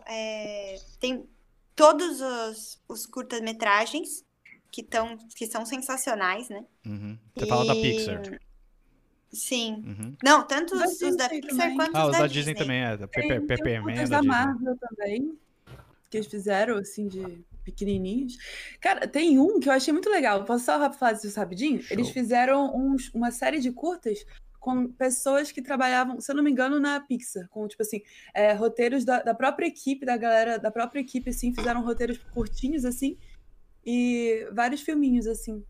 é, 0.08 0.78
tem 1.00 1.28
todos 1.75 2.22
os, 2.22 2.81
os 2.88 3.06
curtas-metragens 3.06 4.24
que, 4.72 4.81
tão, 4.81 5.18
que 5.36 5.46
são 5.46 5.66
sensacionais, 5.66 6.50
né? 6.50 6.66
Uhum. 6.86 7.18
Você 7.36 7.46
e... 7.46 7.48
fala 7.48 7.66
da 7.66 7.75
Pixar. 7.75 8.40
Sim. 9.31 9.84
Uhum. 9.86 10.16
Não, 10.24 10.46
tanto 10.48 10.75
os, 10.75 11.02
os 11.02 11.18
da 11.18 11.28
Pixar 11.30 11.50
também. 11.50 11.75
quanto 11.75 11.96
ah, 11.96 12.06
os 12.06 12.12
da, 12.12 12.20
da 12.20 12.28
Disney. 12.28 12.56
também, 12.56 12.84
é. 12.84 12.98
Da 12.98 13.08
Pepper 13.08 13.84
Man. 13.84 14.06
da, 14.06 14.24
Marvel 14.24 14.78
também, 14.78 15.38
que 16.10 16.18
eles 16.18 16.28
fizeram, 16.28 16.78
assim, 16.78 17.08
de 17.08 17.44
pequenininhos. 17.64 18.38
Cara, 18.80 19.08
tem 19.08 19.40
um 19.40 19.60
que 19.60 19.70
eu 19.70 19.74
achei 19.74 19.92
muito 19.92 20.10
legal. 20.10 20.44
Posso 20.44 20.66
só 20.66 20.92
fazer 20.94 21.28
isso 21.28 21.40
rapidinho? 21.40 21.81
Show. 21.81 21.96
Eles 21.96 22.10
fizeram 22.10 22.75
uns, 22.75 23.10
uma 23.14 23.31
série 23.31 23.60
de 23.60 23.72
curtas 23.72 24.25
com 24.63 24.88
pessoas 24.88 25.51
que 25.51 25.62
trabalhavam, 25.62 26.21
se 26.21 26.31
eu 26.31 26.36
não 26.38 26.42
me 26.42 26.50
engano, 26.50 26.80
na 26.80 26.98
Pixar, 26.98 27.50
com, 27.50 27.68
tipo 27.68 27.81
assim, 27.81 28.01
é, 28.33 28.54
roteiros 28.54 29.04
da, 29.04 29.21
da, 29.21 29.36
própria 29.36 29.68
equipe, 29.68 30.06
da 30.06 30.15
galera 30.15 30.58
da 30.58 30.72
própria 30.72 31.01
equipe, 31.01 31.29
assim, 31.29 31.53
fizeram 31.53 31.84
roteiros 31.84 32.17
curtinhos, 32.34 32.86
assim, 32.86 33.17
e 33.86 34.48
vários 34.53 34.79
filminhos, 34.79 35.27
assim, 35.27 35.62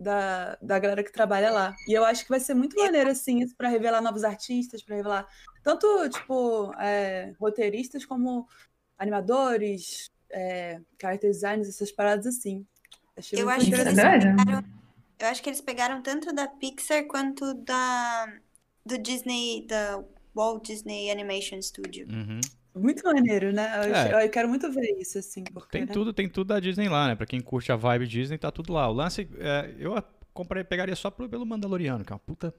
da, 0.00 0.56
da 0.62 0.78
galera 0.78 1.04
que 1.04 1.12
trabalha 1.12 1.50
lá. 1.50 1.76
E 1.86 1.92
eu 1.92 2.06
acho 2.06 2.22
que 2.24 2.30
vai 2.30 2.40
ser 2.40 2.54
muito 2.54 2.74
maneiro, 2.74 3.10
assim, 3.10 3.42
isso 3.42 3.54
para 3.54 3.68
revelar 3.68 4.00
novos 4.00 4.24
artistas, 4.24 4.82
para 4.82 4.96
revelar 4.96 5.28
tanto, 5.62 6.08
tipo, 6.08 6.72
é, 6.80 7.34
roteiristas 7.38 8.06
como 8.06 8.48
animadores, 8.98 10.10
é, 10.32 10.80
character 10.98 11.30
designers, 11.30 11.68
essas 11.68 11.92
paradas 11.92 12.26
assim. 12.26 12.66
Achei 13.14 13.42
eu 13.42 13.44
muito 13.44 13.60
acho 13.60 13.68
interessante. 13.68 14.26
Eu 15.18 15.26
acho 15.26 15.42
que 15.42 15.48
eles 15.48 15.60
pegaram 15.60 16.00
tanto 16.00 16.32
da 16.32 16.46
Pixar 16.46 17.06
quanto 17.06 17.54
da 17.54 18.32
do 18.86 18.96
Disney, 18.96 19.66
da 19.66 20.02
Walt 20.34 20.66
Disney 20.66 21.10
Animation 21.10 21.60
Studio. 21.60 22.06
Uhum. 22.08 22.40
Muito 22.74 23.02
maneiro, 23.04 23.52
né? 23.52 23.70
Eu, 23.76 23.94
é. 23.94 24.24
eu, 24.24 24.30
quero 24.30 24.48
muito 24.48 24.70
ver 24.70 24.96
isso, 24.98 25.18
assim. 25.18 25.44
Porque, 25.44 25.78
tem, 25.78 25.86
né? 25.86 25.92
tudo, 25.92 26.12
tem 26.12 26.28
tudo 26.28 26.48
da 26.48 26.60
Disney 26.60 26.88
lá, 26.88 27.08
né? 27.08 27.16
Pra 27.16 27.26
quem 27.26 27.40
curte 27.40 27.72
a 27.72 27.76
vibe 27.76 28.06
Disney, 28.06 28.38
tá 28.38 28.50
tudo 28.50 28.72
lá. 28.72 28.88
O 28.88 28.92
lance, 28.92 29.28
é, 29.38 29.74
eu 29.78 30.00
comprei, 30.32 30.62
pegaria 30.62 30.94
só 30.94 31.10
pelo 31.10 31.44
Mandaloriano, 31.44 32.04
que 32.04 32.12
é 32.12 32.14
uma 32.14 32.20
puta, 32.20 32.54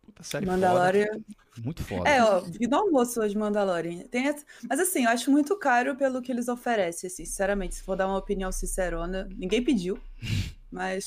puta 0.00 0.22
série 0.22 0.46
Mandalorian. 0.46 1.06
Foda, 1.06 1.64
muito 1.64 1.82
foda. 1.82 2.08
É, 2.08 2.22
ó, 2.22 2.40
vi 2.40 2.68
no 2.68 2.76
almoço 2.76 3.20
hoje 3.20 3.36
Mandalorian. 3.36 4.04
Tem 4.04 4.28
essa... 4.28 4.44
Mas 4.68 4.78
assim, 4.78 5.04
eu 5.04 5.10
acho 5.10 5.30
muito 5.30 5.58
caro 5.58 5.96
pelo 5.96 6.22
que 6.22 6.30
eles 6.30 6.46
oferecem, 6.46 7.08
assim, 7.08 7.24
sinceramente. 7.24 7.74
Se 7.74 7.82
for 7.82 7.96
dar 7.96 8.06
uma 8.06 8.18
opinião 8.18 8.52
sincerona, 8.52 9.28
ninguém 9.36 9.62
pediu. 9.62 9.98
Mas. 10.72 11.06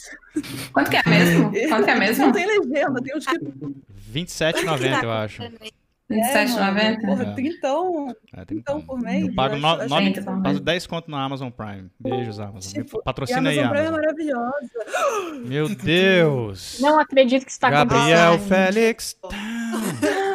Quanto 0.71 0.91
que 0.91 0.97
é 0.97 1.03
mesmo? 1.07 1.51
Quanto 1.69 1.85
que 1.85 1.91
é 1.91 1.95
mesmo? 1.95 2.25
Não 2.25 2.31
tem 2.31 2.45
legenda, 2.45 3.01
tem 3.01 3.17
uns 3.17 3.25
que. 3.25 3.35
R$27,90, 3.35 5.03
eu 5.03 5.11
acho. 5.11 5.41
R$27,90? 5.41 6.77
É, 6.77 7.01
porra, 7.01 7.23
é. 7.23 7.33
Trintão. 7.33 8.15
É, 8.37 8.45
trintão 8.45 8.79
por 8.79 9.01
mês. 9.01 9.27
Eu 9.27 9.33
pago, 9.33 9.55
no, 9.55 9.67
acho, 9.67 9.89
nove, 9.89 10.21
pago 10.21 10.59
10 10.59 10.87
conto 10.87 11.09
no 11.09 11.17
Amazon 11.17 11.49
Prime. 11.49 11.89
Beijos, 11.99 12.39
Amazon. 12.39 12.73
Tipo, 12.73 13.01
Patrocina 13.01 13.49
aí, 13.49 13.59
Amazon. 13.59 13.73
Prime 13.73 13.87
é 13.87 13.91
maravilhosa. 13.91 15.45
Meu 15.47 15.67
Deus. 15.67 16.79
Não 16.79 16.99
acredito 16.99 17.43
que 17.43 17.51
está 17.51 17.71
Gabriel 17.71 18.37
Félix. 18.39 19.17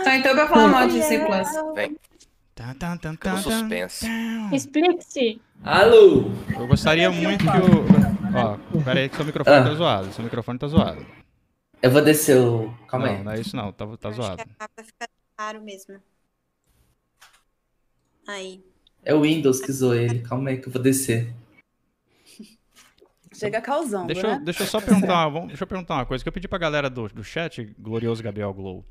Tá, 0.05 0.17
então 0.17 0.33
eu 0.33 0.37
vou 0.37 0.49
falar 0.49 0.69
mal 0.69 0.89
de 0.89 1.01
C+. 1.05 1.25
Vem. 1.77 1.97
Tá, 2.57 2.75
suspense. 3.39 4.07
Explique-se. 4.53 5.41
Alô? 5.63 6.31
Eu 6.59 6.67
gostaria 6.67 7.11
muito 7.11 7.45
que 7.45 7.59
o. 7.59 8.10
Ó, 8.35 8.59
pera 8.85 9.01
aí 9.01 9.09
que 9.09 9.17
seu 9.17 9.25
microfone 9.25 9.57
ah. 9.57 9.65
tá 9.65 9.75
zoado. 9.75 10.13
Seu 10.13 10.25
microfone 10.25 10.59
tá 10.59 10.67
zoado. 10.67 11.07
Eu 11.83 11.91
vou 11.91 12.03
descer 12.03 12.37
o. 12.39 12.75
Calma 12.87 13.07
não, 13.07 13.15
aí. 13.15 13.25
Não, 13.25 13.33
é 13.33 13.41
isso 13.41 13.57
não, 13.57 13.73
tá, 13.73 13.87
tá 13.97 14.11
zoado. 14.11 14.43
Acho 14.43 14.49
que 14.49 14.57
vai 14.77 14.85
ficar 14.85 15.09
caro 15.37 15.63
mesmo. 15.63 16.01
Aí. 18.29 18.63
É 19.03 19.15
o 19.15 19.23
Windows 19.23 19.61
que 19.61 19.73
zoou 19.73 19.95
ele. 19.95 20.21
Calma 20.21 20.51
aí 20.51 20.59
que 20.59 20.69
eu 20.69 20.73
vou 20.73 20.83
descer. 20.83 21.35
Chega 23.33 23.61
causando, 23.61 24.09
deixa 24.09 24.27
né? 24.27 24.35
Eu, 24.35 24.45
deixa 24.45 24.63
eu 24.65 24.67
só 24.67 24.81
perguntar, 24.83 25.29
vamos, 25.29 25.49
deixa 25.49 25.63
eu 25.63 25.67
perguntar 25.67 25.95
uma 25.95 26.07
coisa 26.07 26.23
que 26.23 26.29
eu 26.29 26.33
pedi 26.33 26.47
pra 26.47 26.59
galera 26.59 26.91
do, 26.91 27.09
do 27.09 27.25
chat, 27.25 27.75
glorioso 27.79 28.23
Gabriel 28.23 28.53
Glow, 28.53 28.85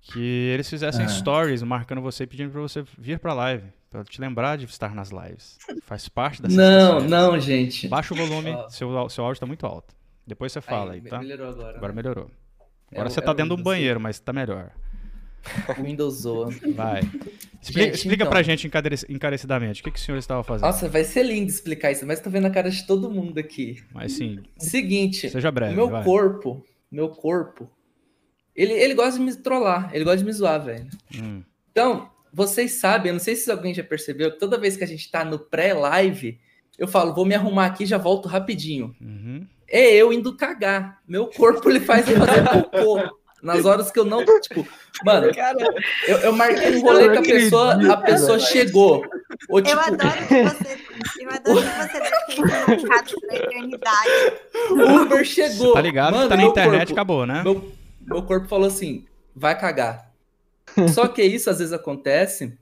que 0.00 0.20
eles 0.52 0.68
fizessem 0.68 1.04
ah. 1.04 1.08
stories 1.08 1.62
marcando 1.62 2.00
você 2.00 2.22
e 2.24 2.26
pedindo 2.26 2.52
pra 2.52 2.60
você 2.60 2.84
vir 2.96 3.18
pra 3.18 3.32
live, 3.32 3.64
pra 3.90 4.04
te 4.04 4.20
lembrar 4.20 4.56
de 4.56 4.64
estar 4.64 4.94
nas 4.94 5.10
lives. 5.10 5.58
Faz 5.82 6.08
parte 6.08 6.42
da 6.42 6.48
Não, 6.48 7.00
não, 7.00 7.40
gente. 7.40 7.88
Baixa 7.88 8.14
o 8.14 8.16
volume, 8.16 8.56
seu, 8.68 9.08
seu 9.08 9.24
áudio 9.24 9.40
tá 9.40 9.46
muito 9.46 9.66
alto. 9.66 9.94
Depois 10.26 10.52
você 10.52 10.60
fala 10.60 10.92
aí, 10.92 11.00
aí 11.02 11.10
tá? 11.10 11.18
Melhorou 11.18 11.48
agora. 11.48 11.76
Agora 11.76 11.92
melhorou. 11.92 12.30
Agora 12.92 13.08
é, 13.08 13.10
você 13.10 13.20
tá 13.20 13.32
é 13.32 13.34
dentro 13.34 13.54
de 13.54 13.60
um 13.60 13.64
banheiro, 13.64 14.00
mas 14.00 14.18
tá 14.18 14.32
melhor. 14.32 14.70
Windows 15.82 16.22
zoa. 16.22 16.50
Vai. 16.74 17.00
Explica, 17.60 17.86
gente, 17.86 17.94
explica 17.96 18.22
então... 18.22 18.30
pra 18.30 18.42
gente 18.42 18.70
encarecidamente. 19.08 19.80
O 19.80 19.84
que, 19.84 19.90
que 19.90 19.98
o 19.98 20.02
senhor 20.02 20.16
estava 20.16 20.44
fazendo? 20.44 20.66
Nossa, 20.66 20.88
vai 20.88 21.02
ser 21.02 21.24
lindo 21.24 21.50
explicar 21.50 21.90
isso, 21.90 22.06
mas 22.06 22.20
tô 22.20 22.30
vendo 22.30 22.46
a 22.46 22.50
cara 22.50 22.70
de 22.70 22.86
todo 22.86 23.10
mundo 23.10 23.36
aqui. 23.36 23.82
Mas 23.92 24.12
sim. 24.12 24.38
Seguinte. 24.56 25.28
Seja 25.28 25.50
breve. 25.50 25.74
Meu 25.74 25.88
vai. 25.88 26.04
corpo, 26.04 26.64
meu 26.90 27.08
corpo, 27.08 27.68
ele, 28.54 28.72
ele 28.72 28.94
gosta 28.94 29.18
de 29.18 29.24
me 29.24 29.34
trollar, 29.34 29.90
ele 29.92 30.04
gosta 30.04 30.18
de 30.18 30.24
me 30.24 30.32
zoar, 30.32 30.64
velho. 30.64 30.88
Hum. 31.14 31.42
Então, 31.70 32.10
vocês 32.32 32.72
sabem, 32.72 33.08
eu 33.08 33.14
não 33.14 33.20
sei 33.20 33.36
se 33.36 33.50
alguém 33.50 33.74
já 33.74 33.82
percebeu, 33.82 34.32
que 34.32 34.38
toda 34.38 34.58
vez 34.58 34.76
que 34.76 34.84
a 34.84 34.86
gente 34.86 35.10
tá 35.10 35.24
no 35.24 35.38
pré-live, 35.38 36.38
eu 36.78 36.86
falo, 36.86 37.14
vou 37.14 37.24
me 37.24 37.34
arrumar 37.34 37.66
aqui 37.66 37.84
e 37.84 37.86
já 37.86 37.98
volto 37.98 38.28
rapidinho. 38.28 38.94
Uhum. 39.00 39.46
É 39.68 39.92
eu 39.94 40.12
indo 40.12 40.36
cagar. 40.36 41.00
Meu 41.06 41.26
corpo 41.26 41.68
ele 41.68 41.80
faz 41.80 42.06
fazer 42.08 42.48
cocô. 42.48 43.18
Nas 43.40 43.64
horas 43.64 43.90
que 43.90 43.98
eu 43.98 44.04
não. 44.04 44.24
Tipo, 44.40 44.66
mano, 45.04 45.30
eu, 46.08 46.16
eu 46.18 46.32
marquei 46.32 46.76
um 46.76 46.80
rolê 46.80 47.08
que 47.10 47.18
a 47.18 47.22
pessoa, 47.22 47.92
a 47.92 47.96
pessoa 47.98 48.38
chegou. 48.40 49.04
Ou, 49.48 49.62
tipo... 49.62 49.76
Eu 49.76 49.80
adoro 49.80 50.26
que 50.26 50.42
você. 50.42 50.78
Eu 51.20 51.30
adoro 51.30 51.62
que 52.26 52.36
você 52.36 52.40
marcado 52.40 53.14
na 53.28 53.36
eternidade. 53.36 54.10
O 54.70 55.02
Uber 55.02 55.24
chegou. 55.24 55.72
tá 55.72 55.80
ligado? 55.80 56.14
Mano, 56.14 56.28
tá 56.28 56.36
na 56.36 56.44
internet, 56.44 56.78
corpo, 56.78 56.92
acabou, 56.92 57.26
né? 57.26 57.42
Meu, 57.44 57.72
meu 58.00 58.22
corpo 58.22 58.48
falou 58.48 58.66
assim: 58.66 59.06
vai 59.34 59.58
cagar. 59.58 60.07
Só 60.88 61.08
que 61.08 61.22
isso 61.22 61.50
às 61.50 61.58
vezes 61.58 61.72
acontece. 61.72 62.56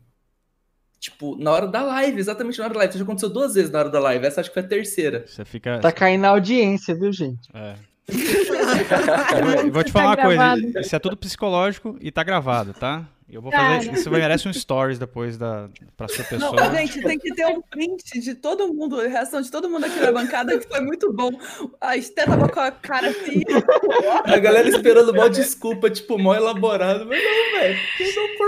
Tipo, 0.99 1.37
na 1.37 1.52
hora 1.52 1.66
da 1.66 1.82
live, 1.82 2.18
exatamente 2.18 2.58
na 2.58 2.64
hora 2.64 2.75
da 2.75 2.78
live. 2.78 2.90
Isso 2.90 2.99
já 2.99 3.04
aconteceu 3.04 3.28
duas 3.28 3.54
vezes 3.54 3.70
na 3.70 3.80
hora 3.80 3.90
da 3.90 4.00
live. 4.00 4.26
Essa 4.26 4.40
acho 4.40 4.50
que 4.50 4.54
foi 4.54 4.62
a 4.62 4.68
terceira. 4.68 5.25
Você 5.26 5.44
fica. 5.44 5.78
Tá 5.80 5.92
caindo 5.92 6.23
na 6.23 6.28
audiência, 6.28 6.94
viu, 6.94 7.12
gente? 7.12 7.49
É 7.52 7.75
vou 9.73 9.82
te 9.82 9.90
falar 9.90 10.16
tá 10.16 10.23
uma 10.23 10.35
gravado. 10.35 10.62
coisa, 10.62 10.80
isso 10.80 10.94
é 10.94 10.99
tudo 10.99 11.16
psicológico 11.16 11.96
e 12.00 12.11
tá 12.12 12.23
gravado, 12.23 12.73
tá? 12.73 13.04
Eu 13.28 13.42
vou 13.42 13.50
fazer. 13.50 13.87
Cara. 13.87 13.99
Isso 13.99 14.11
merece 14.11 14.49
um 14.49 14.52
stories 14.52 14.99
depois 15.00 15.37
da, 15.37 15.68
pra 15.97 16.06
sua 16.06 16.25
pessoa. 16.25 16.52
Não, 16.52 16.76
gente, 16.76 17.02
tem 17.02 17.18
que 17.18 17.35
ter 17.35 17.47
um 17.47 17.61
print 17.61 18.21
de 18.21 18.35
todo 18.37 18.73
mundo, 18.73 19.00
a 19.00 19.09
reação 19.09 19.42
de 19.42 19.50
todo 19.50 19.68
mundo 19.68 19.85
aqui 19.85 19.99
na 19.99 20.12
bancada, 20.12 20.56
que 20.56 20.68
foi 20.68 20.80
muito 20.80 21.12
bom. 21.12 21.33
A 21.80 21.97
Esté 21.97 22.25
tava 22.25 22.49
com 22.49 22.61
a 22.61 22.71
cara 22.71 23.09
assim. 23.09 23.42
A 24.25 24.38
galera 24.38 24.68
esperando 24.68 25.12
mó 25.12 25.26
desculpa, 25.26 25.90
tipo, 25.90 26.16
mó 26.18 26.35
elaborado. 26.35 27.04
Mas 27.06 27.21
não, 27.23 27.61
velho. 27.61 27.78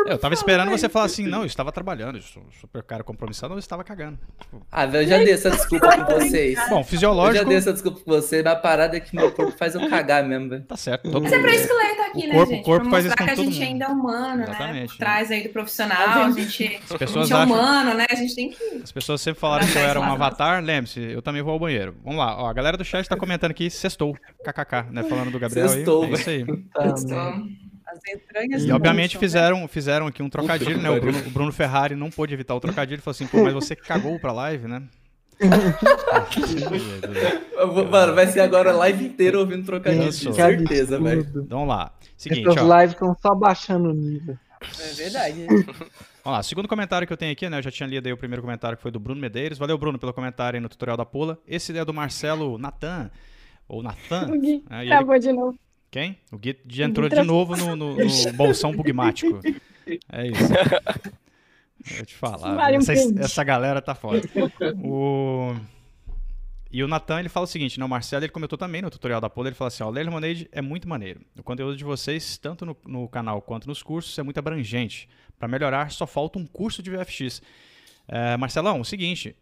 Eu 0.06 0.18
tava 0.18 0.34
esperando 0.34 0.70
você 0.70 0.88
falar 0.88 1.06
assim, 1.06 1.26
não, 1.26 1.40
eu 1.40 1.46
estava 1.46 1.72
trabalhando, 1.72 2.16
eu 2.16 2.22
sou 2.22 2.44
super 2.60 2.82
cara 2.84 3.02
compromissado, 3.02 3.54
eu 3.54 3.58
estava 3.58 3.82
cagando. 3.82 4.18
Tipo... 4.40 4.64
Ah, 4.70 4.86
velho, 4.86 5.04
eu 5.04 5.08
já 5.08 5.18
dei 5.18 5.32
essa 5.32 5.50
desculpa 5.50 6.04
com 6.04 6.14
vocês. 6.14 6.58
Bom, 6.68 6.84
fisiológico. 6.84 7.36
Eu 7.36 7.42
já 7.42 7.48
dei 7.48 7.56
essa 7.56 7.72
desculpa 7.72 8.00
com 8.00 8.10
você, 8.10 8.42
mas 8.44 8.52
a 8.52 8.56
parada 8.56 8.96
é 8.96 9.00
que 9.00 9.14
meu 9.14 9.32
corpo 9.32 9.56
faz 9.58 9.74
eu 9.74 9.88
cagar 9.88 10.24
mesmo, 10.24 10.50
velho. 10.50 10.64
Tá 10.64 10.76
certo. 10.76 11.10
Todo 11.10 11.22
mas 11.22 11.32
é 11.32 11.38
pra 11.40 11.52
isso 11.52 11.74
o 12.18 12.26
tá 12.26 12.26
aqui, 12.26 12.26
o 12.26 12.28
né, 12.28 12.34
corpo, 12.34 12.52
gente? 12.52 12.60
O 12.60 12.64
corpo 12.64 12.82
pra 12.82 12.90
faz 12.90 13.04
isso 13.04 13.16
com 13.16 13.24
que 13.24 13.30
a 13.30 13.34
gente 13.34 13.54
mundo. 13.54 13.62
ainda 13.62 13.84
é 13.84 13.88
humano, 13.88 14.42
Exatamente, 14.42 14.80
né? 14.80 14.86
Por 14.88 14.96
trás 14.96 15.30
aí 15.30 15.42
do 15.42 15.48
profissional, 15.50 16.22
a 16.22 16.30
gente, 16.30 16.80
As 16.90 16.96
pessoas 16.96 17.16
a 17.16 17.20
gente 17.22 17.32
é 17.32 17.42
acham... 17.42 17.54
humano, 17.54 17.94
né? 17.94 18.06
A 18.10 18.14
gente 18.14 18.34
tem 18.34 18.50
que. 18.50 18.80
As 18.82 18.92
pessoas 18.92 19.20
sempre 19.20 19.40
falaram 19.40 19.66
que 19.66 19.76
eu 19.76 19.82
era 19.82 20.00
um 20.00 20.04
avatar, 20.04 20.62
lembre-se, 20.62 21.00
eu 21.00 21.22
também 21.22 21.42
vou 21.42 21.52
ao 21.52 21.58
banheiro. 21.58 21.94
Vamos 22.04 22.18
lá, 22.18 22.36
ó, 22.40 22.48
a 22.48 22.52
galera 22.52 22.76
do 22.76 22.84
chat 22.84 23.08
tá 23.08 23.16
comentando 23.16 23.50
aqui, 23.52 23.70
sextou, 23.70 24.14
kkk, 24.44 24.90
né? 24.90 25.02
Falando 25.04 25.30
do 25.30 25.38
Gabriel 25.38 25.68
sextou, 25.68 26.04
aí. 26.04 26.10
É 26.10 26.14
isso 26.14 26.30
aí. 26.30 26.46
As 27.88 28.00
entranhas 28.14 28.64
e 28.64 28.70
obviamente 28.70 29.14
mundo, 29.14 29.20
fizeram, 29.20 29.60
né? 29.60 29.68
fizeram 29.68 30.06
aqui 30.06 30.22
um 30.22 30.28
trocadilho, 30.28 30.78
né? 30.78 30.90
O 30.90 31.00
Bruno, 31.00 31.18
o 31.26 31.30
Bruno, 31.30 31.52
Ferrari 31.52 31.94
não 31.94 32.10
pôde 32.10 32.34
evitar 32.34 32.54
o 32.54 32.60
trocadilho. 32.60 33.00
Falou 33.00 33.12
assim, 33.12 33.26
pô, 33.26 33.42
mas 33.42 33.54
você 33.54 33.74
cagou 33.74 34.18
pra 34.20 34.30
live, 34.30 34.68
né? 34.68 34.82
Mano, 37.90 38.14
vai 38.14 38.26
ser 38.26 38.40
agora 38.40 38.72
a 38.72 38.76
live 38.76 39.06
inteira 39.06 39.38
ouvindo 39.38 39.64
trocadilho, 39.64 40.04
com 40.04 40.32
certeza, 40.32 41.00
velho. 41.00 41.20
Então, 41.20 41.46
vamos 41.48 41.68
lá. 41.68 41.92
Seguinte, 42.18 42.48
Essas 42.48 42.62
ó. 42.62 42.78
lives 42.80 42.94
estão 42.94 43.16
só 43.22 43.32
baixando 43.32 43.90
o 43.90 43.94
nível. 43.94 44.36
É 44.60 44.92
verdade. 44.92 45.46
Vamos 46.24 46.36
lá, 46.36 46.42
segundo 46.42 46.66
comentário 46.66 47.06
que 47.06 47.12
eu 47.12 47.16
tenho 47.16 47.32
aqui, 47.32 47.48
né? 47.48 47.58
Eu 47.58 47.62
já 47.62 47.70
tinha 47.70 47.88
lido 47.88 48.06
aí 48.06 48.12
o 48.12 48.16
primeiro 48.16 48.42
comentário 48.42 48.76
que 48.76 48.82
foi 48.82 48.90
do 48.90 48.98
Bruno 48.98 49.20
Medeiros. 49.20 49.56
Valeu, 49.56 49.78
Bruno, 49.78 50.00
pelo 50.00 50.12
comentário 50.12 50.56
aí 50.56 50.60
no 50.60 50.68
tutorial 50.68 50.96
da 50.96 51.06
Pula. 51.06 51.38
Esse 51.46 51.78
é 51.78 51.84
do 51.84 51.94
Marcelo 51.94 52.58
Natan, 52.58 53.08
ou 53.68 53.84
Natan. 53.84 54.26
O 54.32 54.40
Gui 54.40 54.64
né, 54.68 54.86
travou 54.86 55.14
ele... 55.14 55.22
de 55.22 55.32
novo. 55.32 55.58
Quem? 55.92 56.18
O 56.32 56.36
Gui 56.36 56.82
entrou 56.82 57.08
de 57.08 57.22
novo 57.22 57.56
no, 57.56 57.76
no, 57.76 57.96
no 57.96 58.32
bolsão 58.34 58.72
bugmático. 58.72 59.38
É 60.12 60.26
isso. 60.26 60.48
Vou 61.96 62.04
te 62.04 62.16
falar. 62.16 62.74
Essa, 62.74 62.92
essa 62.92 63.44
galera 63.44 63.80
tá 63.80 63.94
foda. 63.94 64.20
O... 64.82 65.54
E 66.70 66.84
o 66.84 66.88
Natan, 66.88 67.20
ele 67.20 67.30
fala 67.30 67.44
o 67.44 67.46
seguinte, 67.46 67.78
né? 67.78 67.84
O 67.84 67.88
Marcelo, 67.88 68.24
ele 68.24 68.32
comentou 68.32 68.58
também 68.58 68.82
no 68.82 68.90
tutorial 68.90 69.20
da 69.20 69.30
Pola, 69.30 69.48
ele 69.48 69.54
fala 69.54 69.68
assim, 69.68 69.82
ó, 69.82 69.86
o 69.86 69.90
Lemonade 69.90 70.48
é 70.52 70.60
muito 70.60 70.86
maneiro. 70.86 71.22
O 71.38 71.42
conteúdo 71.42 71.76
de 71.76 71.84
vocês, 71.84 72.36
tanto 72.36 72.66
no, 72.66 72.76
no 72.86 73.08
canal 73.08 73.40
quanto 73.40 73.66
nos 73.66 73.82
cursos, 73.82 74.18
é 74.18 74.22
muito 74.22 74.38
abrangente. 74.38 75.08
Para 75.38 75.48
melhorar, 75.48 75.90
só 75.90 76.06
falta 76.06 76.38
um 76.38 76.46
curso 76.46 76.82
de 76.82 76.90
VFX. 76.90 77.40
É, 78.06 78.36
Marcelão, 78.36 78.80
o 78.80 78.84
seguinte, 78.84 79.34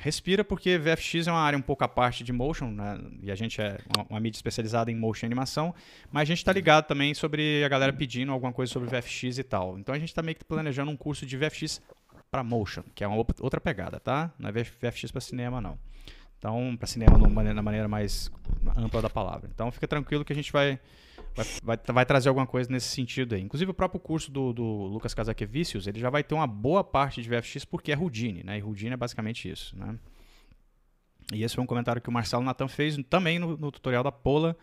respira 0.00 0.42
porque 0.42 0.78
VFX 0.78 1.26
é 1.26 1.30
uma 1.30 1.40
área 1.40 1.58
um 1.58 1.62
pouco 1.62 1.84
à 1.84 1.88
parte 1.88 2.24
de 2.24 2.32
motion, 2.32 2.70
né? 2.70 2.98
e 3.22 3.30
a 3.30 3.34
gente 3.34 3.60
é 3.60 3.78
uma, 3.94 4.06
uma, 4.08 4.20
mídia 4.20 4.38
especializada 4.38 4.90
em 4.90 4.96
motion 4.96 5.26
e 5.26 5.28
animação, 5.28 5.74
mas 6.10 6.22
a 6.22 6.24
gente 6.24 6.38
está 6.38 6.52
ligado 6.52 6.86
também 6.86 7.14
sobre 7.14 7.62
a 7.64 7.68
galera 7.68 7.92
pedindo 7.92 8.32
alguma 8.32 8.52
coisa 8.52 8.72
sobre 8.72 8.88
VFX 8.88 9.38
e 9.38 9.44
tal. 9.44 9.78
Então 9.78 9.94
a 9.94 9.98
gente 9.98 10.08
está 10.08 10.22
meio 10.22 10.36
que 10.36 10.44
planejando 10.44 10.90
um 10.90 10.96
curso 10.96 11.24
de 11.24 11.36
VFX 11.36 11.80
para 12.30 12.44
motion, 12.44 12.84
que 12.94 13.02
é 13.02 13.08
uma 13.08 13.16
outra 13.40 13.60
pegada, 13.60 13.98
tá? 13.98 14.32
Não 14.38 14.48
é 14.48 14.52
VFX 14.52 15.10
para 15.10 15.20
cinema, 15.20 15.60
não. 15.60 15.76
Então, 16.38 16.76
para 16.76 16.86
cinema 16.86 17.18
na 17.18 17.62
maneira 17.62 17.88
mais 17.88 18.30
ampla 18.76 19.02
da 19.02 19.10
palavra. 19.10 19.50
Então, 19.52 19.70
fica 19.70 19.86
tranquilo 19.86 20.24
que 20.24 20.32
a 20.32 20.36
gente 20.36 20.50
vai, 20.52 20.78
vai, 21.34 21.46
vai, 21.62 21.78
vai 21.92 22.06
trazer 22.06 22.28
alguma 22.28 22.46
coisa 22.46 22.70
nesse 22.70 22.88
sentido 22.88 23.34
aí. 23.34 23.42
Inclusive, 23.42 23.72
o 23.72 23.74
próprio 23.74 24.00
curso 24.00 24.30
do, 24.30 24.52
do 24.52 24.64
Lucas 24.64 25.12
Casaquevicius, 25.12 25.86
ele 25.86 25.98
já 25.98 26.08
vai 26.08 26.22
ter 26.22 26.34
uma 26.34 26.46
boa 26.46 26.84
parte 26.84 27.20
de 27.20 27.28
VFX 27.28 27.64
porque 27.64 27.92
é 27.92 27.98
Houdini, 27.98 28.42
né? 28.44 28.58
E 28.58 28.62
Houdini 28.62 28.92
é 28.92 28.96
basicamente 28.96 29.50
isso, 29.50 29.76
né? 29.76 29.98
E 31.32 31.42
esse 31.42 31.54
foi 31.54 31.62
um 31.62 31.66
comentário 31.66 32.00
que 32.00 32.08
o 32.08 32.12
Marcelo 32.12 32.44
Natan 32.44 32.68
fez 32.68 32.96
também 33.08 33.38
no, 33.38 33.56
no 33.56 33.70
tutorial 33.70 34.02
da 34.02 34.12
Pola. 34.12 34.56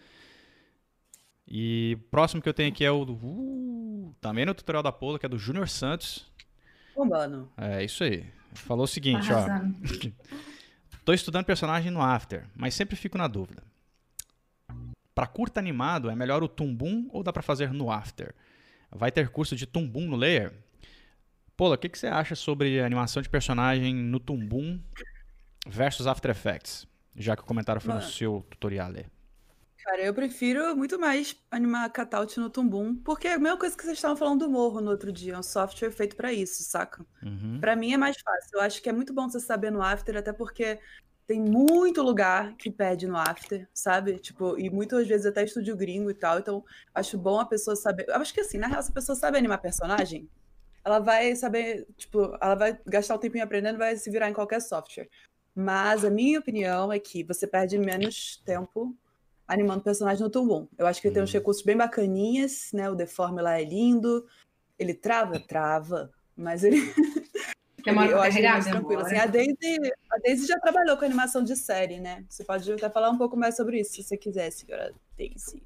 E 1.47 1.97
o 1.99 2.09
próximo 2.09 2.41
que 2.41 2.49
eu 2.49 2.53
tenho 2.53 2.69
aqui 2.69 2.83
é 2.83 2.91
o 2.91 3.05
do, 3.05 3.13
uh, 3.13 4.15
também 4.19 4.45
no 4.45 4.53
tutorial 4.53 4.83
da 4.83 4.91
Pola, 4.91 5.19
que 5.19 5.25
é 5.25 5.29
do 5.29 5.37
Júnior 5.37 5.69
Santos. 5.69 6.29
Mano. 7.05 7.51
É 7.57 7.83
isso 7.83 8.03
aí. 8.03 8.25
Falou 8.53 8.85
o 8.85 8.87
seguinte, 8.87 9.27
ó. 9.31 9.45
Tô 11.05 11.13
estudando 11.13 11.45
personagem 11.45 11.89
no 11.89 12.01
After, 12.01 12.45
mas 12.55 12.73
sempre 12.73 12.95
fico 12.95 13.17
na 13.17 13.27
dúvida. 13.27 13.63
Para 15.15 15.25
curta 15.25 15.59
animado, 15.59 16.09
é 16.09 16.15
melhor 16.15 16.43
o 16.43 16.47
Tumbum 16.47 17.07
ou 17.11 17.23
dá 17.23 17.31
para 17.31 17.41
fazer 17.41 17.71
no 17.71 17.89
After? 17.89 18.35
Vai 18.91 19.11
ter 19.11 19.29
curso 19.29 19.55
de 19.55 19.65
Tumbum 19.65 20.07
no 20.07 20.15
Layer? 20.15 20.53
Pô, 21.55 21.73
o 21.73 21.77
que, 21.77 21.89
que 21.89 21.97
você 21.97 22.07
acha 22.07 22.35
sobre 22.35 22.79
animação 22.81 23.21
de 23.21 23.29
personagem 23.29 23.95
no 23.95 24.19
Tumbum 24.19 24.79
versus 25.65 26.05
After 26.05 26.29
Effects? 26.29 26.85
Já 27.15 27.35
que 27.35 27.41
o 27.41 27.45
comentário 27.45 27.81
foi 27.81 27.93
Mano. 27.93 28.05
no 28.05 28.11
seu 28.11 28.45
tutorial. 28.49 28.91
Aí. 28.95 29.05
Cara, 29.87 30.01
eu 30.01 30.13
prefiro 30.13 30.75
muito 30.75 30.99
mais 30.99 31.33
animar 31.49 31.89
cutout 31.93 32.37
no 32.41 32.49
Tumbum, 32.49 32.93
porque 32.93 33.25
é 33.25 33.35
a 33.35 33.39
mesma 33.39 33.57
coisa 33.57 33.73
que 33.73 33.81
vocês 33.81 33.97
estavam 33.97 34.17
falando 34.17 34.45
do 34.45 34.51
Morro 34.51 34.81
no 34.81 34.91
outro 34.91 35.13
dia, 35.13 35.35
é 35.35 35.39
um 35.39 35.41
software 35.41 35.91
feito 35.91 36.13
para 36.13 36.33
isso, 36.33 36.61
saca? 36.63 37.05
Uhum. 37.23 37.57
Para 37.61 37.73
mim 37.73 37.93
é 37.93 37.97
mais 37.97 38.17
fácil. 38.19 38.49
Eu 38.55 38.59
acho 38.59 38.81
que 38.81 38.89
é 38.89 38.91
muito 38.91 39.13
bom 39.13 39.29
você 39.29 39.39
saber 39.39 39.71
no 39.71 39.81
After, 39.81 40.17
até 40.17 40.33
porque 40.33 40.77
tem 41.25 41.39
muito 41.39 42.01
lugar 42.01 42.53
que 42.57 42.69
pede 42.69 43.07
no 43.07 43.15
After, 43.15 43.65
sabe? 43.73 44.19
Tipo, 44.19 44.59
e 44.59 44.69
muitas 44.69 45.07
vezes 45.07 45.25
até 45.25 45.45
estúdio 45.45 45.77
gringo 45.77 46.11
e 46.11 46.13
tal, 46.13 46.37
então 46.37 46.65
acho 46.93 47.17
bom 47.17 47.39
a 47.39 47.45
pessoa 47.45 47.73
saber. 47.77 48.09
Eu 48.09 48.15
acho 48.15 48.33
que 48.33 48.41
assim, 48.41 48.57
na 48.57 48.67
real, 48.67 48.83
se 48.83 48.91
a 48.91 48.93
pessoa 48.93 49.15
sabe 49.15 49.37
animar 49.37 49.59
personagem, 49.59 50.29
ela 50.83 50.99
vai 50.99 51.33
saber, 51.33 51.87
tipo, 51.95 52.37
ela 52.41 52.55
vai 52.55 52.77
gastar 52.85 53.15
um 53.15 53.19
tempinho 53.19 53.45
aprendendo, 53.45 53.77
vai 53.77 53.95
se 53.95 54.11
virar 54.11 54.29
em 54.29 54.33
qualquer 54.33 54.59
software. 54.59 55.07
Mas 55.55 56.03
a 56.03 56.09
minha 56.09 56.39
opinião 56.39 56.91
é 56.91 56.99
que 56.99 57.23
você 57.23 57.47
perde 57.47 57.77
menos 57.77 58.41
tempo 58.45 58.93
animando 59.47 59.81
personagem 59.81 60.23
no 60.23 60.29
Tumbum. 60.29 60.67
Eu 60.77 60.85
acho 60.85 61.01
que 61.01 61.07
ele 61.07 61.13
tem 61.13 61.23
uns 61.23 61.29
hum. 61.29 61.33
recursos 61.33 61.63
bem 61.63 61.77
bacaninhas, 61.77 62.69
né? 62.73 62.89
O 62.89 62.95
deforme 62.95 63.41
lá 63.41 63.59
é 63.59 63.63
lindo. 63.63 64.25
Ele 64.77 64.93
trava? 64.93 65.39
Trava. 65.39 66.11
Mas 66.35 66.63
ele. 66.63 66.77
Eu 67.87 68.21
acho 68.21 68.41
mais 68.41 68.65
tranquilo. 68.65 69.01
Assim, 69.01 69.15
a, 69.15 69.25
Daisy, 69.25 69.77
a 70.11 70.17
Daisy 70.17 70.47
já 70.47 70.59
trabalhou 70.59 70.97
com 70.97 71.05
animação 71.05 71.43
de 71.43 71.55
série, 71.55 71.99
né? 71.99 72.25
Você 72.27 72.43
pode 72.43 72.69
até 72.71 72.89
falar 72.89 73.09
um 73.09 73.17
pouco 73.17 73.37
mais 73.37 73.55
sobre 73.55 73.79
isso, 73.79 73.93
se 73.93 74.03
você 74.03 74.17
quiser, 74.17 74.51
senhora 74.51 74.93
Daisy. 75.17 75.63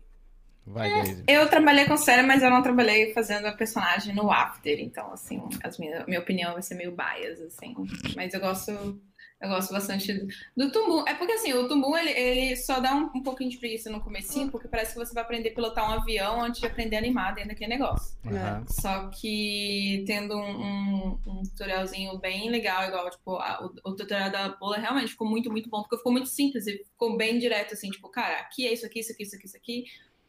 Vai, 0.65 0.91
é, 0.91 1.03
Eu 1.27 1.49
trabalhei 1.49 1.85
com 1.85 1.97
série, 1.97 2.21
mas 2.21 2.43
eu 2.43 2.49
não 2.51 2.61
trabalhei 2.61 3.11
fazendo 3.13 3.47
a 3.47 3.51
personagem 3.51 4.13
no 4.13 4.31
After, 4.31 4.79
então, 4.79 5.11
assim, 5.11 5.41
as 5.63 5.79
minha, 5.79 6.05
minha 6.05 6.19
opinião 6.19 6.53
vai 6.53 6.61
ser 6.61 6.75
meio 6.75 6.95
bias, 6.95 7.41
assim. 7.41 7.75
Mas 8.15 8.33
eu 8.33 8.39
gosto 8.39 9.01
eu 9.41 9.49
gosto 9.49 9.73
bastante 9.73 10.27
do 10.55 10.71
Tumbum. 10.71 11.03
É 11.07 11.15
porque 11.15 11.33
assim, 11.33 11.51
o 11.53 11.67
Tumbum 11.67 11.97
ele, 11.97 12.11
ele 12.11 12.55
só 12.55 12.79
dá 12.79 12.93
um, 12.93 13.09
um 13.15 13.23
pouquinho 13.23 13.49
de 13.49 13.57
preguiça 13.57 13.89
no 13.89 13.99
comecinho, 13.99 14.51
porque 14.51 14.67
parece 14.67 14.93
que 14.93 14.99
você 14.99 15.13
vai 15.13 15.23
aprender 15.23 15.49
a 15.49 15.55
pilotar 15.55 15.89
um 15.89 15.93
avião 15.93 16.41
antes 16.41 16.61
de 16.61 16.67
aprender 16.67 16.95
a 16.95 16.99
animar 16.99 17.33
dentro 17.33 17.49
daquele 17.49 17.71
negócio. 17.71 18.15
Uhum. 18.23 18.67
Só 18.67 19.09
que 19.09 20.03
tendo 20.05 20.35
um, 20.35 20.61
um, 20.61 21.19
um, 21.25 21.41
tutorialzinho 21.41 22.19
bem 22.19 22.51
legal, 22.51 22.87
igual, 22.87 23.09
tipo, 23.09 23.35
a, 23.37 23.65
o, 23.65 23.89
o, 23.89 23.95
tutorial 23.95 24.29
da 24.29 24.49
Pola 24.49 24.77
realmente 24.77 25.09
ficou 25.09 25.27
muito, 25.27 25.49
muito 25.49 25.69
bom, 25.69 25.81
porque 25.81 25.97
ficou 25.97 26.11
muito 26.11 26.29
simples 26.29 26.67
e 26.67 26.77
ficou 26.83 27.17
bem 27.17 27.39
direto, 27.39 27.73
assim, 27.73 27.89
tipo, 27.89 28.09
cara, 28.09 28.41
aqui 28.41 28.67
é 28.67 28.73
isso 28.73 28.85
aqui, 28.85 28.99
isso 28.99 29.11
aqui, 29.11 29.23
isso 29.23 29.35
aqui, 29.35 29.45
isso 29.47 29.57
aqui, 29.57 29.85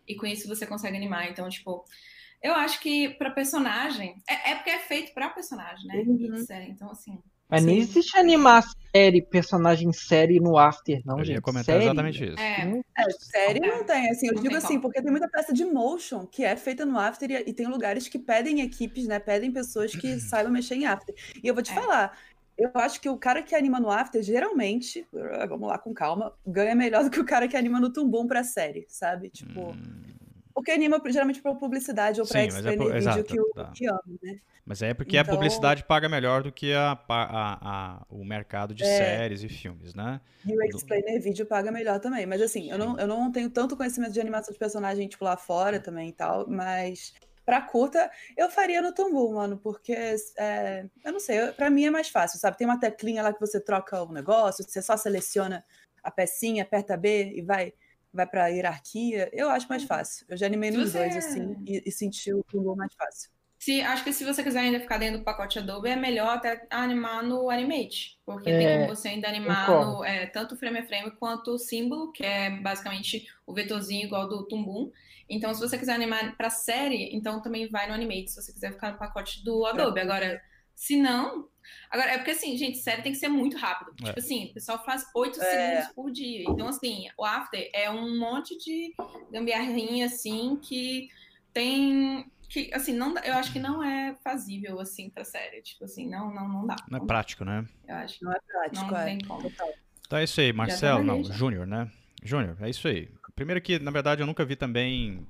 e 0.09 0.17
com 0.17 0.27
isso 0.27 0.49
você 0.49 0.67
consegue 0.67 0.97
animar. 0.97 1.31
Então, 1.31 1.47
tipo, 1.51 1.85
eu 2.43 2.55
acho 2.55 2.81
que 2.81 3.11
para 3.11 3.31
personagem, 3.31 4.17
é, 4.27 4.53
é, 4.53 4.55
porque 4.55 4.71
é 4.71 4.79
feito 4.79 5.13
para 5.13 5.29
personagem, 5.29 5.87
né? 5.87 5.97
Uhum. 6.07 6.45
Então, 6.71 6.91
assim. 6.91 7.23
Mas 7.53 7.67
nem 7.67 7.81
existe 7.81 8.17
animar 8.17 8.65
série, 8.97 9.21
personagem 9.21 9.93
série 9.93 10.41
no 10.41 10.57
After, 10.57 11.03
não, 11.05 11.19
eu 11.19 11.25
gente. 11.25 11.35
Eu 11.35 11.37
ia 11.37 11.43
comentar 11.43 11.75
série? 11.75 11.85
exatamente 11.85 12.25
isso. 12.25 12.41
É, 12.41 12.83
é 12.97 13.11
série 13.11 13.61
não 13.61 13.85
tem, 13.85 14.09
assim, 14.09 14.29
eu 14.29 14.35
não 14.35 14.43
digo 14.43 14.57
assim, 14.57 14.69
como. 14.69 14.81
porque 14.81 15.03
tem 15.03 15.11
muita 15.11 15.29
peça 15.29 15.53
de 15.53 15.63
motion 15.63 16.27
que 16.27 16.45
é 16.45 16.57
feita 16.57 16.87
no 16.87 16.99
After 16.99 17.31
e, 17.31 17.51
e, 17.51 17.53
tem 17.53 17.67
lugares 17.67 18.09
que 18.09 18.19
pedem 18.19 18.63
equipes, 18.63 19.07
né, 19.07 19.19
pedem 19.19 19.53
pessoas 19.53 19.95
que 19.95 20.19
saibam 20.21 20.51
mexer 20.51 20.77
em 20.77 20.87
After. 20.87 21.15
E 21.43 21.47
eu 21.47 21.53
vou 21.53 21.63
te 21.63 21.73
é. 21.73 21.75
falar, 21.75 22.19
eu 22.57 22.71
acho 22.75 22.99
que 23.03 23.09
o 23.11 23.19
cara 23.19 23.43
que 23.43 23.55
anima 23.55 23.79
no 23.79 23.91
After, 23.91 24.23
geralmente, 24.23 25.07
vamos 25.47 25.69
lá 25.69 25.77
com 25.77 25.93
calma, 25.93 26.33
ganha 26.47 26.75
melhor 26.75 27.05
do 27.05 27.11
que 27.11 27.21
o 27.21 27.25
cara 27.27 27.47
que 27.47 27.57
anima 27.57 27.79
no 27.79 27.93
Tumbum 27.93 28.27
pra 28.27 28.43
série, 28.43 28.87
sabe? 28.89 29.29
Tipo... 29.29 29.73
Hum 29.73 30.22
porque 30.55 30.71
anima 30.71 31.01
geralmente 31.07 31.41
para 31.41 31.55
publicidade 31.55 32.21
ou 32.21 32.27
para 32.27 32.45
explain 32.45 32.91
é 32.91 33.01
vídeo 33.01 33.25
que 33.25 33.41
o 33.41 33.53
tá. 33.55 33.73
que 33.75 33.87
ama, 33.87 34.03
né? 34.23 34.39
Mas 34.65 34.81
é 34.81 34.95
porque 34.95 35.17
então... 35.17 35.33
a 35.33 35.37
publicidade 35.37 35.83
paga 35.85 36.09
melhor 36.09 36.43
do 36.43 36.53
que 36.53 36.73
a, 36.73 36.93
a, 37.09 37.59
a 37.99 38.07
o 38.09 38.25
mercado 38.25 38.75
de 38.75 38.85
é. 38.85 38.87
séries 38.87 39.43
e 39.43 39.49
filmes, 39.49 39.93
né? 39.95 40.21
E 40.47 40.57
o 40.57 40.77
explainer 40.77 41.21
vídeo 41.21 41.45
paga 41.45 41.73
melhor 41.73 41.99
também. 41.99 42.27
Mas 42.27 42.41
assim, 42.41 42.71
eu 42.71 42.79
não, 42.79 42.99
eu 42.99 43.07
não 43.07 43.31
tenho 43.33 43.51
tanto 43.51 43.77
conhecimento 43.77 44.13
de 44.13 44.21
animação 44.21 44.53
de 44.53 44.59
personagem, 44.59 45.09
tipo, 45.09 45.25
lá 45.25 45.37
fora 45.37 45.81
também 45.81 46.11
e 46.11 46.13
tal, 46.13 46.49
mas 46.49 47.13
pra 47.45 47.61
curta, 47.61 48.09
eu 48.37 48.49
faria 48.49 48.81
no 48.81 48.93
Tumbu, 48.93 49.35
mano, 49.35 49.59
porque 49.59 49.95
é, 50.39 50.87
eu 51.05 51.13
não 51.13 51.19
sei, 51.19 51.51
para 51.53 51.69
mim 51.69 51.85
é 51.85 51.91
mais 51.91 52.09
fácil, 52.09 52.39
sabe? 52.39 52.57
Tem 52.57 52.67
uma 52.67 52.79
teclinha 52.79 53.23
lá 53.23 53.33
que 53.33 53.41
você 53.41 53.61
troca 53.61 54.01
o 54.03 54.13
negócio, 54.13 54.65
você 54.65 54.81
só 54.81 54.97
seleciona 54.97 55.65
a 56.03 56.11
pecinha, 56.11 56.63
aperta 56.63 56.97
B 56.97 57.33
e 57.35 57.43
vai 57.43 57.73
vai 58.13 58.27
para 58.27 58.49
hierarquia, 58.49 59.31
eu 59.33 59.49
acho 59.49 59.69
mais 59.69 59.85
fácil. 59.85 60.27
Eu 60.29 60.37
já 60.37 60.47
animei 60.47 60.71
nos 60.71 60.91
você... 60.91 60.99
dois, 60.99 61.17
assim, 61.17 61.57
e, 61.67 61.83
e 61.87 61.93
senti 61.93 62.33
o 62.33 62.45
Google 62.53 62.77
mais 62.77 62.93
fácil. 62.95 63.31
Se, 63.59 63.81
acho 63.81 64.03
que 64.03 64.13
se 64.13 64.25
você 64.25 64.43
quiser 64.43 64.59
ainda 64.59 64.81
ficar 64.81 64.99
dentro 64.99 65.21
do 65.21 65.25
pacote 65.25 65.57
Adobe, 65.57 65.89
é 65.89 65.95
melhor 65.95 66.37
até 66.37 66.67
animar 66.69 67.23
no 67.23 67.49
Animate, 67.49 68.19
porque 68.27 68.51
é, 68.51 68.59
tem 68.59 68.79
como 68.79 68.97
você 68.97 69.07
ainda 69.07 69.29
animar 69.29 69.71
no, 69.71 70.05
é, 70.05 70.27
tanto 70.27 70.57
frame 70.57 70.79
a 70.79 70.85
frame 70.85 71.13
quanto 71.13 71.53
o 71.53 71.59
símbolo, 71.59 72.11
que 72.11 72.25
é 72.25 72.51
basicamente 72.51 73.25
o 73.47 73.55
vetorzinho 73.55 74.05
igual 74.05 74.29
do 74.29 74.43
Tumbum. 74.49 74.91
Então, 75.29 75.55
se 75.55 75.61
você 75.61 75.79
quiser 75.79 75.95
animar 75.95 76.37
para 76.37 76.51
série, 76.51 77.15
então 77.15 77.41
também 77.41 77.69
vai 77.69 77.87
no 77.87 77.95
Animate, 77.95 78.33
se 78.33 78.43
você 78.43 78.53
quiser 78.53 78.73
ficar 78.73 78.91
no 78.91 78.99
pacote 78.99 79.45
do 79.45 79.65
Adobe. 79.65 80.01
Agora, 80.01 80.43
se 80.75 80.97
não, 80.97 81.49
Agora, 81.91 82.11
é 82.11 82.17
porque 82.19 82.33
assim, 82.33 82.57
gente, 82.57 82.79
série 82.79 83.03
tem 83.03 83.13
que 83.13 83.19
ser 83.19 83.29
muito 83.29 83.57
rápido. 83.57 83.93
É. 84.03 84.07
Tipo 84.07 84.19
assim, 84.19 84.47
o 84.47 84.55
pessoal 84.55 84.85
faz 84.85 85.05
8 85.15 85.41
é. 85.41 85.45
segundos 85.45 85.95
por 85.95 86.11
dia. 86.11 86.45
Então, 86.49 86.69
assim, 86.69 87.09
o 87.17 87.25
After 87.25 87.71
é 87.75 87.91
um 87.91 88.19
monte 88.19 88.57
de 88.59 88.95
gambiarrinha, 89.31 90.07
assim, 90.07 90.57
que 90.57 91.09
tem. 91.53 92.31
Que, 92.49 92.71
assim, 92.75 92.93
não, 92.93 93.17
eu 93.19 93.35
acho 93.35 93.53
que 93.53 93.59
não 93.59 93.83
é 93.83 94.15
fazível, 94.23 94.79
assim, 94.79 95.09
pra 95.09 95.25
série. 95.25 95.63
Tipo 95.63 95.85
assim, 95.85 96.09
não, 96.09 96.33
não, 96.33 96.49
não 96.49 96.67
dá. 96.67 96.77
Não, 96.91 96.99
é 96.99 97.07
prático, 97.07 97.45
né? 97.45 97.67
Eu 97.89 97.95
acho 97.97 98.19
que 98.19 98.25
não 98.25 98.33
é 98.33 98.41
prático, 98.47 98.87
não 98.87 98.99
é. 98.99 99.05
tem 99.05 99.21
como. 99.21 99.53
Então 100.07 100.19
é 100.19 100.25
isso 100.25 100.41
aí, 100.41 100.53
Marcelo, 100.53 101.03
não, 101.03 101.25
Júnior, 101.25 101.67
né? 101.67 101.91
Júnior, 102.23 102.57
é 102.61 102.69
isso 102.69 102.87
aí. 102.87 103.09
Primeiro 103.35 103.61
que, 103.63 103.79
na 103.79 103.91
verdade, 103.91 104.21
eu 104.21 104.27
nunca 104.27 104.45
vi 104.45 104.55
também 104.55 105.27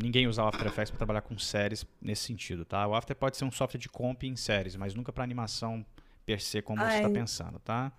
ninguém 0.00 0.26
usar 0.26 0.44
o 0.44 0.48
After 0.48 0.66
Effects 0.66 0.90
para 0.90 0.98
trabalhar 0.98 1.22
com 1.22 1.36
séries 1.38 1.84
nesse 2.00 2.22
sentido, 2.22 2.64
tá? 2.64 2.86
O 2.86 2.94
After 2.94 3.16
pode 3.16 3.36
ser 3.36 3.44
um 3.44 3.50
software 3.50 3.80
de 3.80 3.88
comp 3.88 4.22
em 4.24 4.36
séries, 4.36 4.76
mas 4.76 4.94
nunca 4.94 5.12
para 5.12 5.24
animação 5.24 5.84
per 6.24 6.40
se 6.40 6.62
como 6.62 6.80
Ai. 6.80 6.90
você 6.90 6.96
está 6.98 7.10
pensando, 7.10 7.58
tá? 7.58 7.92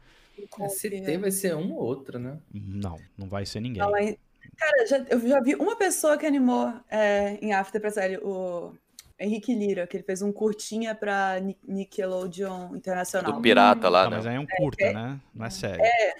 ST 0.69 1.17
vai 1.17 1.31
ser 1.31 1.55
um 1.55 1.73
ou 1.73 1.83
outro, 1.83 2.17
né? 2.17 2.37
Não, 2.53 2.97
não 3.17 3.27
vai 3.27 3.45
ser 3.45 3.59
ninguém. 3.59 3.81
Não, 3.81 3.91
cara, 3.91 4.85
já, 4.87 5.05
eu 5.09 5.19
já 5.27 5.41
vi 5.41 5.55
uma 5.55 5.75
pessoa 5.75 6.17
que 6.17 6.25
animou 6.25 6.73
é, 6.89 7.37
em 7.41 7.53
After 7.53 7.81
pra 7.81 7.91
série, 7.91 8.17
o 8.17 8.73
Henrique 9.19 9.53
Lira, 9.53 9.85
que 9.85 9.97
ele 9.97 10.03
fez 10.03 10.21
um 10.21 10.31
curtinha 10.31 10.95
pra 10.95 11.41
Nickelodeon 11.67 12.75
Internacional. 12.75 13.33
Do 13.33 13.41
pirata 13.41 13.89
lá, 13.89 14.09
né? 14.09 14.15
Mas 14.15 14.27
aí 14.27 14.35
é 14.35 14.39
um 14.39 14.47
curta, 14.47 14.85
é, 14.85 14.93
né? 14.93 15.19
Não 15.35 15.45
é 15.45 15.49
série. 15.49 15.81
É, 15.81 16.15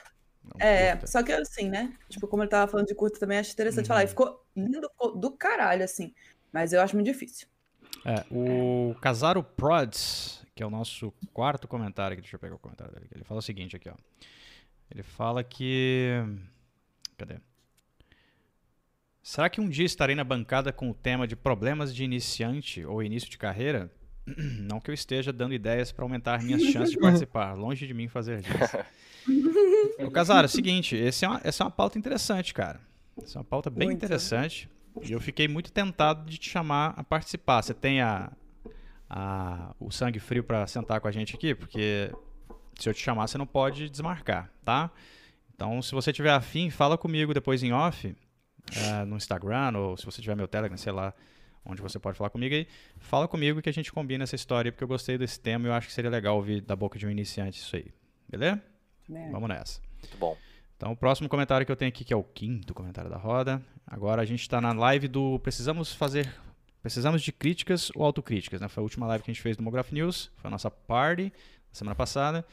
é, 0.60 1.06
só 1.06 1.24
que 1.24 1.32
assim, 1.32 1.70
né? 1.70 1.94
Tipo, 2.10 2.28
como 2.28 2.44
ele 2.44 2.50
tava 2.50 2.70
falando 2.70 2.88
de 2.88 2.96
curta 2.96 3.20
também, 3.20 3.38
acho 3.38 3.52
interessante 3.52 3.86
uhum. 3.86 3.88
falar. 3.88 4.04
E 4.04 4.08
ficou 4.08 4.46
lindo, 4.56 4.90
ficou 4.90 5.18
do 5.18 5.32
caralho, 5.32 5.84
assim. 5.84 6.14
Mas 6.52 6.74
eu 6.74 6.82
acho 6.82 6.96
muito 6.96 7.08
difícil. 7.08 7.48
É, 8.06 8.26
o 8.32 8.96
Casaro 9.02 9.44
Prods, 9.44 10.46
que 10.56 10.64
é 10.64 10.66
o 10.66 10.70
nosso 10.70 11.14
quarto 11.34 11.68
comentário 11.68 12.14
aqui, 12.14 12.22
deixa 12.22 12.36
eu 12.36 12.40
pegar 12.40 12.56
o 12.56 12.60
comentário 12.60 12.94
dele. 12.94 13.08
Ele 13.14 13.24
fala 13.24 13.40
o 13.40 13.44
seguinte 13.44 13.76
aqui, 13.76 13.90
ó. 13.90 13.96
Ele 14.92 15.04
fala 15.04 15.44
que. 15.44 16.12
Cadê? 17.18 17.38
Será 19.22 19.50
que 19.50 19.62
um 19.62 19.70
dia 19.70 19.86
estarei 19.86 20.16
na 20.16 20.24
bancada 20.24 20.74
com 20.74 20.90
o 20.90 20.94
tema 20.94 21.28
de 21.28 21.36
problemas 21.36 21.94
de 21.94 22.04
iniciante 22.04 22.84
ou 22.84 23.04
início 23.04 23.30
de 23.30 23.38
carreira? 23.38 23.92
Não 24.68 24.80
que 24.80 24.90
eu 24.90 24.94
esteja 24.94 25.32
dando 25.32 25.54
ideias 25.54 25.92
para 25.92 26.04
aumentar 26.06 26.42
minhas 26.42 26.64
chances 26.64 26.92
de 26.92 26.98
participar. 27.00 27.54
Longe 27.54 27.86
de 27.86 27.94
mim 27.94 28.08
fazer 28.08 28.40
isso. 28.40 28.78
O 30.00 30.10
Casara, 30.10 30.46
é 30.46 30.48
o 30.48 30.50
seguinte, 30.50 30.96
esse 30.96 31.26
é 31.26 31.28
uma, 31.28 31.42
essa 31.44 31.62
é 31.62 31.66
uma 31.66 31.72
pauta 31.72 32.00
interessante, 32.00 32.54
cara. 32.54 32.80
Essa 33.22 33.38
é 33.38 33.40
uma 33.40 33.46
pauta 33.46 33.70
bem 33.70 33.90
muito. 33.90 33.98
interessante. 33.98 34.70
E 35.04 35.12
eu 35.12 35.20
fiquei 35.20 35.48
muito 35.48 35.72
tentado 35.72 36.30
de 36.30 36.38
te 36.38 36.50
chamar 36.50 36.94
a 36.98 37.04
participar. 37.04 37.62
Você 37.62 37.74
tem 37.74 38.02
a, 38.02 38.32
a 39.10 39.76
o 39.80 39.92
sangue 39.92 40.20
frio 40.20 40.44
para 40.44 40.66
sentar 40.68 41.00
com 41.00 41.08
a 41.08 41.12
gente 41.12 41.36
aqui? 41.36 41.54
Porque 41.54 42.12
se 42.80 42.90
eu 42.90 42.94
te 42.94 43.02
chamar, 43.02 43.28
você 43.28 43.38
não 43.38 43.46
pode 43.46 43.90
desmarcar, 43.90 44.50
tá? 44.64 44.90
Então, 45.54 45.82
se 45.82 45.92
você 45.92 46.14
tiver 46.14 46.32
afim, 46.32 46.70
fala 46.70 46.98
comigo 46.98 47.34
depois 47.34 47.62
em 47.62 47.74
off, 47.74 48.08
uh, 48.08 49.06
no 49.06 49.18
Instagram, 49.18 49.78
ou 49.78 49.98
se 49.98 50.06
você 50.06 50.22
tiver 50.22 50.36
meu 50.36 50.48
Telegram, 50.48 50.78
sei 50.78 50.94
lá, 50.94 51.14
onde 51.66 51.82
você 51.82 52.00
pode 52.00 52.18
falar 52.18 52.30
comigo 52.30 52.56
aí. 52.56 52.68
Fala 52.98 53.28
comigo 53.28 53.62
que 53.62 53.70
a 53.70 53.74
gente 53.74 53.92
combina 53.92 54.24
essa 54.24 54.36
história, 54.36 54.72
porque 54.72 54.84
eu 54.84 54.88
gostei 54.88 55.18
desse 55.18 55.40
tema 55.40 55.68
e 55.68 55.70
eu 55.70 55.74
acho 55.74 55.88
que 55.88 55.94
seria 55.94 56.10
legal 56.10 56.36
ouvir 56.36 56.62
da 56.62 56.76
boca 56.76 56.98
de 56.98 57.06
um 57.06 57.10
iniciante 57.10 57.60
isso 57.60 57.76
aí. 57.76 57.92
Beleza? 58.28 58.62
É. 59.12 59.30
Vamos 59.32 59.50
nessa. 59.50 59.82
Muito 60.02 60.18
bom. 60.18 60.38
Então, 60.78 60.94
o 60.94 60.96
próximo 60.96 61.28
comentário 61.28 61.66
que 61.66 61.72
eu 61.72 61.76
tenho 61.76 61.90
aqui, 61.90 62.06
que 62.06 62.14
é 62.14 62.16
o 62.16 62.24
quinto 62.24 62.74
comentário 62.74 63.10
da 63.10 63.18
roda. 63.18 63.62
Agora 63.86 64.22
a 64.22 64.26
gente 64.26 64.42
está 64.42 64.62
na 64.62 64.72
live 64.72 65.08
do 65.08 65.40
Precisamos 65.40 65.94
fazer. 65.94 66.34
Precisamos 66.82 67.22
de 67.22 67.34
críticas 67.34 67.92
ou 67.96 68.06
autocríticas, 68.06 68.62
né? 68.62 68.70
Foi 68.70 68.82
a 68.82 68.84
última 68.84 69.06
live 69.08 69.24
que 69.24 69.30
a 69.30 69.34
gente 69.34 69.44
fez 69.44 69.58
do 69.58 69.60
Demograph 69.60 69.92
News. 69.92 70.32
Foi 70.38 70.48
a 70.48 70.52
nossa 70.52 70.72
party, 70.72 71.34
semana 71.72 71.96
passada. 71.96 72.46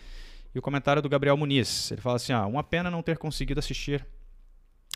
E 0.53 0.59
o 0.59 0.62
comentário 0.62 1.01
do 1.01 1.09
Gabriel 1.09 1.37
Muniz. 1.37 1.92
Ele 1.92 2.01
fala 2.01 2.16
assim: 2.16 2.33
ah, 2.33 2.47
uma 2.47 2.64
pena 2.64 2.90
não 2.90 3.03
ter 3.03 3.16
conseguido 3.16 3.61
assistir 3.61 4.05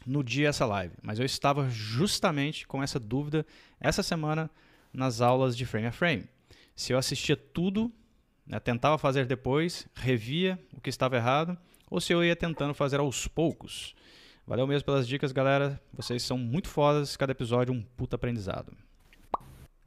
no 0.06 0.22
dia 0.24 0.48
essa 0.48 0.66
live, 0.66 0.94
mas 1.02 1.18
eu 1.18 1.24
estava 1.24 1.68
justamente 1.68 2.66
com 2.66 2.82
essa 2.82 2.98
dúvida 2.98 3.44
essa 3.80 4.02
semana 4.02 4.50
nas 4.92 5.20
aulas 5.20 5.56
de 5.56 5.64
frame 5.64 5.86
a 5.86 5.92
frame. 5.92 6.24
Se 6.74 6.92
eu 6.92 6.98
assistia 6.98 7.36
tudo, 7.36 7.92
né, 8.46 8.58
tentava 8.58 8.96
fazer 8.98 9.26
depois, 9.26 9.86
revia 9.94 10.58
o 10.72 10.80
que 10.80 10.90
estava 10.90 11.16
errado, 11.16 11.56
ou 11.90 12.00
se 12.00 12.12
eu 12.12 12.24
ia 12.24 12.34
tentando 12.34 12.72
fazer 12.72 13.00
aos 13.00 13.28
poucos. 13.28 13.94
Valeu 14.46 14.66
mesmo 14.66 14.84
pelas 14.86 15.06
dicas, 15.06 15.30
galera. 15.30 15.80
Vocês 15.92 16.22
são 16.22 16.36
muito 16.36 16.68
fodas, 16.68 17.16
cada 17.16 17.32
episódio 17.32 17.72
um 17.72 17.82
puta 17.82 18.16
aprendizado. 18.16 18.72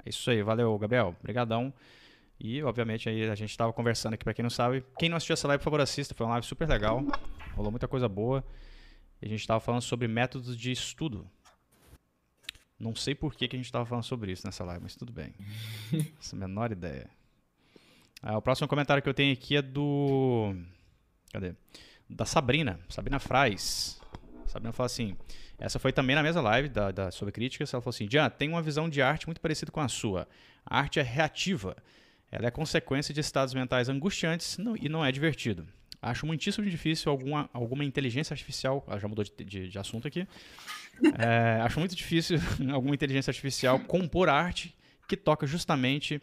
É 0.05 0.09
isso 0.09 0.29
aí, 0.29 0.41
valeu, 0.41 0.77
Gabriel. 0.77 1.15
Obrigadão. 1.19 1.73
E, 2.39 2.61
obviamente, 2.63 3.09
aí 3.09 3.29
a 3.29 3.35
gente 3.35 3.49
estava 3.49 3.71
conversando 3.73 4.13
aqui, 4.13 4.23
para 4.23 4.33
quem 4.33 4.43
não 4.43 4.49
sabe. 4.49 4.83
Quem 4.97 5.09
não 5.09 5.17
assistiu 5.17 5.33
essa 5.33 5.47
live, 5.47 5.59
por 5.59 5.65
favor, 5.65 5.81
assista. 5.81 6.13
Foi 6.13 6.25
uma 6.25 6.33
live 6.33 6.47
super 6.47 6.67
legal. 6.67 7.03
Rolou 7.55 7.71
muita 7.71 7.87
coisa 7.87 8.07
boa. 8.07 8.43
A 9.23 9.27
gente 9.27 9.39
estava 9.39 9.59
falando 9.61 9.81
sobre 9.81 10.07
métodos 10.07 10.57
de 10.57 10.71
estudo. 10.71 11.25
Não 12.77 12.93
sei 12.93 13.15
por 13.15 13.33
que, 13.33 13.47
que 13.47 13.55
a 13.55 13.59
gente 13.59 13.67
estava 13.67 13.85
falando 13.85 14.03
sobre 14.03 14.31
isso 14.31 14.45
nessa 14.45 14.65
live, 14.65 14.83
mas 14.83 14.95
tudo 14.95 15.13
bem. 15.13 15.33
Essa 16.19 16.35
menor 16.35 16.73
ideia. 16.73 17.09
Ah, 18.21 18.37
o 18.37 18.41
próximo 18.41 18.67
comentário 18.67 19.01
que 19.01 19.07
eu 19.07 19.13
tenho 19.13 19.31
aqui 19.31 19.55
é 19.55 19.61
do. 19.61 20.53
Cadê? 21.31 21.55
Da 22.09 22.25
Sabrina. 22.25 22.79
Sabrina 22.89 23.19
Fraz. 23.19 24.01
Sabrina 24.45 24.73
fala 24.73 24.87
assim: 24.87 25.15
essa 25.57 25.79
foi 25.79 25.93
também 25.93 26.15
na 26.15 26.21
mesma 26.21 26.41
live 26.41 26.67
da, 26.67 26.91
da, 26.91 27.11
sobre 27.11 27.31
críticas. 27.31 27.73
Ela 27.73 27.81
falou 27.81 27.93
assim: 27.93 28.09
Jean, 28.09 28.29
tem 28.29 28.49
uma 28.49 28.61
visão 28.61 28.89
de 28.89 29.01
arte 29.01 29.25
muito 29.25 29.39
parecida 29.39 29.71
com 29.71 29.79
a 29.79 29.87
sua. 29.87 30.27
A 30.65 30.79
arte 30.79 30.99
é 30.99 31.03
reativa. 31.03 31.77
Ela 32.29 32.47
é 32.47 32.51
consequência 32.51 33.13
de 33.13 33.21
estados 33.21 33.53
mentais 33.53 33.87
angustiantes 33.87 34.57
e 34.81 34.89
não 34.89 35.05
é 35.05 35.11
divertido. 35.11 35.65
Acho 36.03 36.25
muitíssimo 36.25 36.69
difícil 36.69 37.11
alguma, 37.11 37.49
alguma 37.53 37.83
inteligência 37.85 38.33
artificial. 38.33 38.83
Ela 38.87 38.99
já 38.99 39.07
mudou 39.07 39.23
de, 39.23 39.31
de, 39.43 39.69
de 39.69 39.79
assunto 39.79 40.07
aqui. 40.07 40.27
É, 41.17 41.59
acho 41.61 41.79
muito 41.79 41.95
difícil 41.95 42.37
alguma 42.71 42.93
inteligência 42.93 43.31
artificial 43.31 43.79
compor 43.79 44.29
arte 44.29 44.75
que 45.07 45.17
toca 45.17 45.47
justamente 45.47 46.21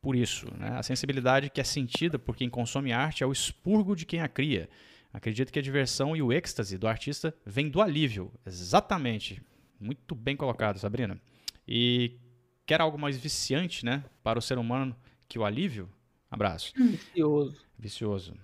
por 0.00 0.14
isso. 0.14 0.46
Né? 0.56 0.68
A 0.78 0.82
sensibilidade 0.82 1.50
que 1.50 1.60
é 1.60 1.64
sentida 1.64 2.20
por 2.20 2.36
quem 2.36 2.48
consome 2.48 2.92
arte 2.92 3.24
é 3.24 3.26
o 3.26 3.32
expurgo 3.32 3.96
de 3.96 4.06
quem 4.06 4.20
a 4.20 4.28
cria. 4.28 4.70
Acredito 5.12 5.52
que 5.52 5.58
a 5.58 5.62
diversão 5.62 6.16
e 6.16 6.22
o 6.22 6.32
êxtase 6.32 6.78
do 6.78 6.86
artista 6.86 7.34
vem 7.44 7.68
do 7.68 7.82
alívio. 7.82 8.32
Exatamente. 8.46 9.42
Muito 9.78 10.14
bem 10.14 10.36
colocado, 10.36 10.78
Sabrina. 10.78 11.20
E 11.66 12.16
quer 12.64 12.80
algo 12.80 12.96
mais 12.96 13.18
viciante, 13.18 13.84
né, 13.84 14.04
para 14.22 14.38
o 14.38 14.42
ser 14.42 14.56
humano 14.56 14.96
que 15.28 15.38
o 15.38 15.44
alívio? 15.44 15.88
Abraço. 16.30 16.72
Vicioso. 16.76 17.56
Vicioso. 17.78 18.34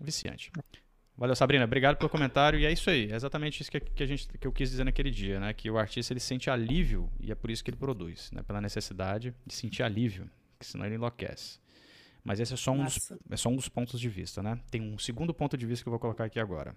Viciante. 0.00 0.50
Valeu, 1.16 1.34
Sabrina. 1.34 1.64
Obrigado 1.64 1.96
pelo 1.96 2.08
comentário. 2.08 2.60
E 2.60 2.64
é 2.64 2.70
isso 2.70 2.88
aí. 2.88 3.10
É 3.10 3.16
exatamente 3.16 3.60
isso 3.60 3.70
que, 3.70 3.80
que, 3.80 4.02
a 4.02 4.06
gente, 4.06 4.28
que 4.28 4.46
eu 4.46 4.52
quis 4.52 4.70
dizer 4.70 4.84
naquele 4.84 5.10
dia, 5.10 5.40
né? 5.40 5.52
Que 5.52 5.68
o 5.68 5.76
artista 5.76 6.12
ele 6.12 6.20
sente 6.20 6.48
alívio 6.48 7.10
e 7.20 7.32
é 7.32 7.34
por 7.34 7.50
isso 7.50 7.64
que 7.64 7.70
ele 7.70 7.76
produz, 7.76 8.30
né? 8.30 8.42
Pela 8.42 8.60
necessidade 8.60 9.34
de 9.44 9.52
sentir 9.52 9.82
alívio, 9.82 10.30
que 10.60 10.64
senão 10.64 10.86
ele 10.86 10.94
enlouquece. 10.94 11.58
Mas 12.22 12.38
esse 12.38 12.54
é 12.54 12.56
só, 12.56 12.72
um 12.72 12.84
dos, 12.84 13.12
é 13.30 13.36
só 13.36 13.48
um 13.48 13.56
dos 13.56 13.68
pontos 13.68 13.98
de 13.98 14.08
vista, 14.08 14.42
né? 14.42 14.60
Tem 14.70 14.80
um 14.80 14.98
segundo 14.98 15.34
ponto 15.34 15.56
de 15.56 15.66
vista 15.66 15.82
que 15.82 15.88
eu 15.88 15.92
vou 15.92 15.98
colocar 15.98 16.24
aqui 16.24 16.38
agora, 16.38 16.76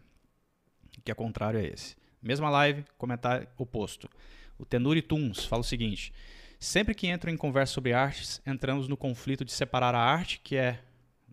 que 1.03 1.12
é 1.12 1.13
contrário 1.13 1.60
a 1.60 1.63
esse. 1.63 1.95
Mesma 2.21 2.49
live, 2.49 2.84
comentário 2.97 3.47
oposto. 3.57 4.10
O 4.57 4.65
Tenuri 4.65 5.01
Tunes 5.01 5.45
fala 5.45 5.62
o 5.62 5.65
seguinte: 5.65 6.13
sempre 6.60 6.95
que 6.95 7.07
entro 7.07 7.29
em 7.29 7.38
conversa 7.38 7.73
sobre 7.73 7.93
artes, 7.93 8.41
entramos 8.45 8.88
no 8.88 8.97
conflito 8.97 9.43
de 9.43 9.51
separar 9.51 9.93
a 9.93 9.99
arte 9.99 10.39
que 10.43 10.55
é 10.55 10.79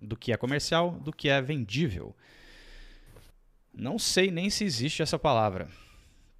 do 0.00 0.16
que 0.16 0.32
é 0.32 0.36
comercial 0.36 0.92
do 0.92 1.12
que 1.12 1.28
é 1.28 1.40
vendível. 1.40 2.14
Não 3.72 3.98
sei 3.98 4.30
nem 4.30 4.50
se 4.50 4.64
existe 4.64 5.02
essa 5.02 5.18
palavra. 5.18 5.68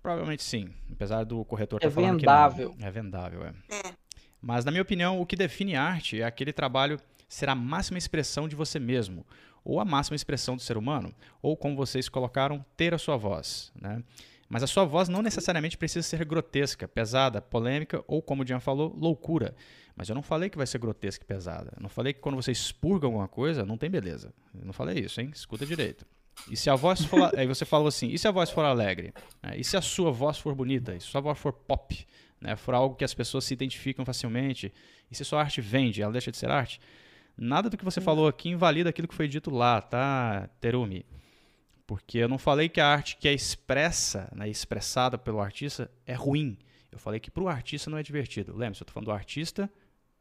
Provavelmente 0.03 0.42
sim, 0.42 0.71
apesar 0.92 1.25
do 1.25 1.44
corretor 1.44 1.79
estar 1.79 1.88
é 1.88 1.90
tá 1.90 1.94
falando 1.94 2.21
vendável. 2.21 2.73
que 2.73 2.81
não. 2.81 2.87
É 2.87 2.90
vendável. 2.90 3.42
É. 3.44 3.53
é. 3.71 3.92
Mas 4.40 4.64
na 4.64 4.71
minha 4.71 4.83
opinião, 4.83 5.21
o 5.21 5.27
que 5.27 5.37
define 5.37 5.77
arte 5.77 6.21
é 6.21 6.25
aquele 6.25 6.53
trabalho 6.53 6.99
ser 7.29 7.49
a 7.49 7.55
máxima 7.55 7.99
expressão 7.99 8.49
de 8.49 8.57
você 8.57 8.79
mesmo, 8.79 9.27
ou 9.64 9.81
a 9.81 9.85
máxima 9.85 10.16
expressão 10.16 10.57
do 10.57 10.62
ser 10.62 10.77
humano, 10.77 11.12
ou 11.42 11.57
como 11.57 11.77
vocês 11.77 12.09
colocaram, 12.09 12.64
ter 12.77 12.94
a 12.94 12.99
sua 12.99 13.16
voz. 13.16 13.71
Né? 13.79 14.03
Mas 14.49 14.62
a 14.62 14.66
sua 14.66 14.85
voz 14.85 15.09
não 15.09 15.21
necessariamente 15.21 15.77
precisa 15.77 16.07
ser 16.07 16.25
grotesca, 16.25 16.88
pesada, 16.88 17.42
polêmica 17.42 18.03
ou, 18.07 18.23
como 18.23 18.42
o 18.42 18.47
Jean 18.47 18.61
falou, 18.61 18.94
loucura. 18.97 19.55
Mas 19.98 20.08
eu 20.08 20.14
não 20.14 20.22
falei 20.22 20.48
que 20.48 20.56
vai 20.56 20.64
ser 20.64 20.78
grotesca 20.78 21.24
e 21.24 21.26
pesada. 21.26 21.72
Eu 21.76 21.82
não 21.82 21.88
falei 21.88 22.12
que 22.12 22.20
quando 22.20 22.37
você 22.37 22.52
expurga 22.52 23.08
alguma 23.08 23.26
coisa, 23.26 23.66
não 23.66 23.76
tem 23.76 23.90
beleza. 23.90 24.32
Eu 24.54 24.64
não 24.64 24.72
falei 24.72 25.00
isso, 25.00 25.20
hein? 25.20 25.28
Escuta 25.34 25.66
direito. 25.66 26.06
E 26.48 26.56
se 26.56 26.70
a 26.70 26.76
voz 26.76 27.04
for. 27.04 27.18
Aí 27.37 27.48
você 27.48 27.64
falou 27.64 27.88
assim: 27.88 28.06
e 28.06 28.16
se 28.16 28.28
a 28.28 28.30
voz 28.30 28.48
for 28.48 28.64
alegre? 28.64 29.12
É, 29.42 29.58
e 29.58 29.64
se 29.64 29.76
a 29.76 29.82
sua 29.82 30.12
voz 30.12 30.38
for 30.38 30.54
bonita? 30.54 30.94
E 30.94 31.00
se 31.00 31.08
a 31.08 31.11
sua 31.11 31.20
voz 31.20 31.37
for 31.37 31.52
pop? 31.52 32.06
Né? 32.40 32.54
For 32.54 32.74
algo 32.74 32.94
que 32.94 33.04
as 33.04 33.12
pessoas 33.12 33.44
se 33.44 33.52
identificam 33.52 34.04
facilmente? 34.04 34.72
E 35.11 35.16
se 35.16 35.24
sua 35.24 35.40
arte 35.40 35.61
vende, 35.61 36.00
ela 36.00 36.12
deixa 36.12 36.30
de 36.30 36.37
ser 36.37 36.48
arte? 36.48 36.80
Nada 37.37 37.68
do 37.68 37.76
que 37.76 37.84
você 37.84 38.00
falou 38.00 38.28
aqui 38.28 38.50
invalida 38.50 38.90
aquilo 38.90 39.08
que 39.08 39.14
foi 39.16 39.26
dito 39.26 39.50
lá, 39.50 39.82
tá, 39.82 40.48
Terumi? 40.61 41.04
Porque 41.88 42.18
eu 42.18 42.28
não 42.28 42.38
falei 42.38 42.68
que 42.68 42.80
a 42.80 42.87
arte 42.87 43.16
que 43.16 43.26
é 43.26 43.32
expressa, 43.32 44.30
né, 44.32 44.48
expressada 44.48 45.18
pelo 45.18 45.40
artista, 45.40 45.90
é 46.06 46.14
ruim. 46.14 46.56
Eu 46.92 47.00
falei 47.00 47.18
que 47.18 47.32
para 47.32 47.42
o 47.42 47.48
artista 47.48 47.90
não 47.90 47.98
é 47.98 48.02
divertido. 48.02 48.52
Lembre-se, 48.52 48.82
eu 48.82 48.84
estou 48.84 48.94
falando 48.94 49.06
do 49.06 49.12
artista 49.12 49.68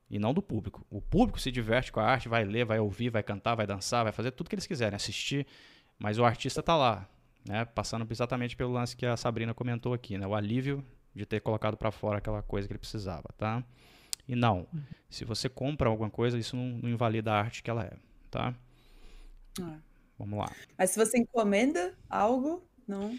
e 0.09 0.17
não 0.19 0.33
do 0.33 0.41
público. 0.41 0.85
O 0.89 1.01
público 1.01 1.39
se 1.39 1.51
diverte 1.51 1.91
com 1.91 1.99
a 1.99 2.05
arte, 2.05 2.29
vai 2.29 2.43
ler, 2.45 2.65
vai 2.65 2.79
ouvir, 2.79 3.09
vai 3.09 3.23
cantar, 3.23 3.55
vai 3.55 3.67
dançar, 3.67 4.03
vai 4.03 4.13
fazer 4.13 4.31
tudo 4.31 4.49
que 4.49 4.55
eles 4.55 4.67
quiserem, 4.67 4.95
assistir. 4.95 5.45
Mas 5.99 6.17
o 6.17 6.25
artista 6.25 6.59
está 6.59 6.75
lá, 6.75 7.07
né, 7.47 7.65
passando 7.65 8.05
exatamente 8.09 8.55
pelo 8.55 8.71
lance 8.71 8.95
que 8.95 9.05
a 9.05 9.17
Sabrina 9.17 9.53
comentou 9.53 9.93
aqui, 9.93 10.17
né, 10.17 10.25
o 10.27 10.35
alívio 10.35 10.85
de 11.13 11.25
ter 11.25 11.41
colocado 11.41 11.75
para 11.75 11.91
fora 11.91 12.19
aquela 12.19 12.43
coisa 12.43 12.67
que 12.67 12.73
ele 12.73 12.79
precisava, 12.79 13.27
tá? 13.37 13.63
E 14.27 14.35
não, 14.35 14.67
se 15.09 15.25
você 15.25 15.47
compra 15.49 15.89
alguma 15.89 16.09
coisa, 16.09 16.37
isso 16.37 16.55
não, 16.55 16.77
não, 16.79 16.89
invalida 16.89 17.31
a 17.31 17.39
arte 17.39 17.63
que 17.63 17.69
ela 17.69 17.83
é, 17.83 17.93
tá? 18.29 18.53
É. 19.59 19.77
Vamos 20.19 20.39
lá. 20.39 20.51
Mas 20.77 20.91
se 20.91 20.99
você 20.99 21.17
encomenda 21.17 21.93
algo, 22.09 22.63
não. 22.87 23.17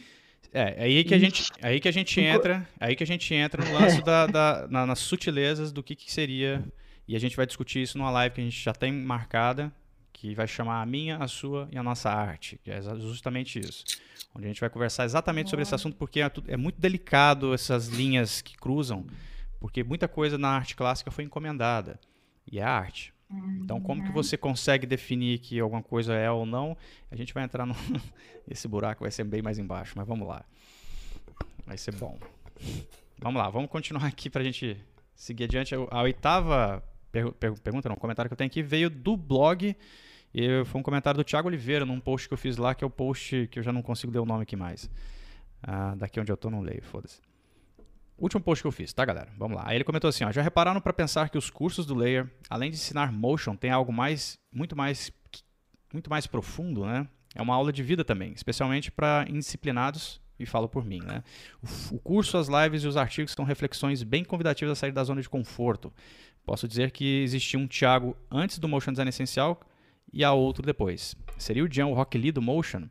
É, 0.53 0.75
é 0.79 0.85
aí 0.85 1.05
que 1.05 1.15
a 1.15 1.19
gente, 1.19 1.51
é 1.61 1.69
aí 1.69 1.81
que 1.81 1.89
a 1.89 1.93
gente 1.93 2.21
entra, 2.21 2.67
é 2.81 2.87
aí 2.87 2.97
que 2.97 3.03
a 3.03 3.07
gente 3.07 3.35
entra 3.35 3.65
no 3.65 3.73
lance 3.73 4.01
da, 4.05 4.27
da 4.27 4.67
na, 4.69 4.87
nas 4.87 4.99
sutilezas 4.99 5.73
do 5.73 5.83
que, 5.83 5.95
que 5.95 6.11
seria 6.13 6.65
e 7.07 7.17
a 7.17 7.19
gente 7.19 7.37
vai 7.37 7.47
discutir 7.47 7.83
isso 7.83 7.97
numa 7.97 8.11
live 8.11 8.35
que 8.35 8.41
a 8.41 8.45
gente 8.45 8.63
já 8.63 8.73
tem 8.73 8.93
marcada, 8.93 9.73
que 10.13 10.35
vai 10.35 10.47
chamar 10.47 10.83
a 10.83 10.87
minha, 10.87 11.17
a 11.17 11.27
sua 11.27 11.67
e 11.73 11.79
a 11.79 11.83
nossa 11.83 12.11
arte, 12.11 12.61
que 12.63 12.71
é 12.71 12.83
justamente 12.83 13.59
isso. 13.59 13.85
Onde 14.35 14.45
a 14.45 14.49
gente 14.49 14.61
vai 14.61 14.69
conversar 14.69 15.05
exatamente 15.05 15.49
sobre 15.49 15.63
esse 15.63 15.75
assunto, 15.75 15.97
porque 15.97 16.21
é, 16.21 16.31
é 16.49 16.57
muito 16.57 16.79
delicado 16.79 17.55
essas 17.55 17.89
linhas 17.89 18.43
que 18.43 18.57
cruzam. 18.57 19.07
Porque 19.59 19.83
muita 19.83 20.07
coisa 20.07 20.37
na 20.37 20.51
arte 20.51 20.77
clássica 20.77 21.11
foi 21.11 21.25
encomendada. 21.25 21.99
E 22.51 22.59
é 22.59 22.63
arte. 22.63 23.15
Então, 23.31 23.81
como 23.81 24.03
que 24.03 24.11
você 24.11 24.37
consegue 24.37 24.87
definir 24.87 25.39
que 25.39 25.61
alguma 25.61 25.83
coisa 25.83 26.15
é 26.15 26.31
ou 26.31 26.47
não? 26.47 26.77
A 27.11 27.17
gente 27.17 27.35
vai 27.35 27.45
entrar 27.45 27.67
no. 27.67 27.75
Esse 28.49 28.67
buraco 28.67 29.05
vai 29.05 29.11
ser 29.11 29.25
bem 29.25 29.43
mais 29.43 29.59
embaixo, 29.59 29.93
mas 29.97 30.07
vamos 30.07 30.27
lá. 30.27 30.45
Vai 31.67 31.77
ser 31.77 31.95
bom. 31.95 32.19
Vamos 33.19 33.43
lá, 33.43 33.51
vamos 33.51 33.71
continuar 33.71 34.07
aqui 34.07 34.31
para 34.31 34.41
a 34.41 34.45
gente 34.45 34.77
seguir 35.15 35.45
adiante. 35.45 35.75
A 35.75 36.03
oitava 36.03 36.83
per 37.13 37.31
per 37.33 37.53
pergunta, 37.61 37.89
não, 37.89 37.97
comentário 37.97 38.29
que 38.31 38.33
eu 38.33 38.37
tenho 38.39 38.49
aqui 38.49 38.63
veio 38.63 38.89
do 38.89 39.17
blog. 39.17 39.77
E 40.33 40.65
foi 40.65 40.81
um 40.81 40.85
comentário 40.85 41.19
do 41.19 41.25
Thiago 41.25 41.49
Oliveira, 41.49 41.85
num 41.85 42.01
post 42.01 42.29
que 42.29 42.35
eu 42.35 42.39
fiz 42.39 42.57
lá, 42.57 42.75
que 42.75 42.85
é 42.85 42.87
o 42.87 42.91
post 42.91 43.49
que 43.51 43.59
eu 43.59 43.63
já 43.63 43.73
não 43.73 43.83
consigo 43.83 44.13
ler 44.13 44.21
o 44.21 44.27
nome 44.27 44.43
aqui 44.43 44.57
mais. 44.57 44.91
Ah, 45.63 45.95
daqui 45.97 46.21
onde 46.21 46.31
eu 46.31 46.37
tô, 46.37 46.51
não 46.51 46.61
leio, 46.61 46.83
foda-se. 46.83 47.21
Último 48.19 48.41
post 48.41 48.63
que 48.63 48.67
eu 48.67 48.73
fiz, 48.73 48.93
tá, 48.93 49.05
galera? 49.05 49.31
Vamos 49.39 49.57
lá. 49.57 49.65
Aí 49.67 49.77
ele 49.77 49.85
comentou 49.85 50.09
assim: 50.09 50.25
ó, 50.25 50.33
já 50.33 50.43
repararam 50.43 50.81
para 50.81 50.93
pensar 50.93 51.29
que 51.31 51.39
os 51.39 51.51
cursos 51.51 51.87
do 51.87 51.95
Layer, 51.95 52.29
além 52.51 52.71
de 52.71 52.77
ensinar 52.77 53.13
motion, 53.13 53.55
tem 53.55 53.71
algo 53.71 53.93
mais, 53.93 54.39
muito 54.53 54.77
mais, 54.77 55.13
muito 55.93 56.11
mais 56.11 56.27
profundo, 56.27 56.85
né? 56.85 57.07
É 57.35 57.41
uma 57.41 57.55
aula 57.55 57.73
de 57.73 57.83
vida 57.83 58.05
também, 58.05 58.33
especialmente 58.33 58.91
para 58.91 59.25
indisciplinados, 59.29 60.21
e 60.39 60.47
falo 60.47 60.69
por 60.69 60.85
mim, 60.85 61.01
né? 61.01 61.23
O, 61.93 61.99
curso, 61.99 62.37
as 62.37 62.49
lives 62.49 62.83
e 62.83 62.87
os 62.87 62.97
artigos 62.97 63.33
são 63.33 63.45
reflexões 63.45 64.03
bem 64.03 64.25
convidativas 64.25 64.73
a 64.73 64.75
sair 64.75 64.93
da 64.93 65.05
zona 65.05 65.21
de 65.21 65.29
conforto. 65.29 65.93
Posso 66.45 66.67
dizer 66.67 66.91
que 66.91 67.23
existia 67.23 67.59
um 67.59 67.67
Thiago 67.67 68.17
antes 68.31 68.59
do 68.59 68.69
Motion 68.69 68.93
Design 68.93 69.09
Essencial 69.09 69.61
e 70.13 70.25
a 70.25 70.33
outro 70.33 70.65
depois. 70.65 71.15
Seria 71.37 71.65
o 71.65 71.73
Jean 71.73 71.87
o 71.87 71.95
Rock 71.95 72.17
Lee 72.17 72.33
do 72.33 72.41
Motion? 72.41 72.89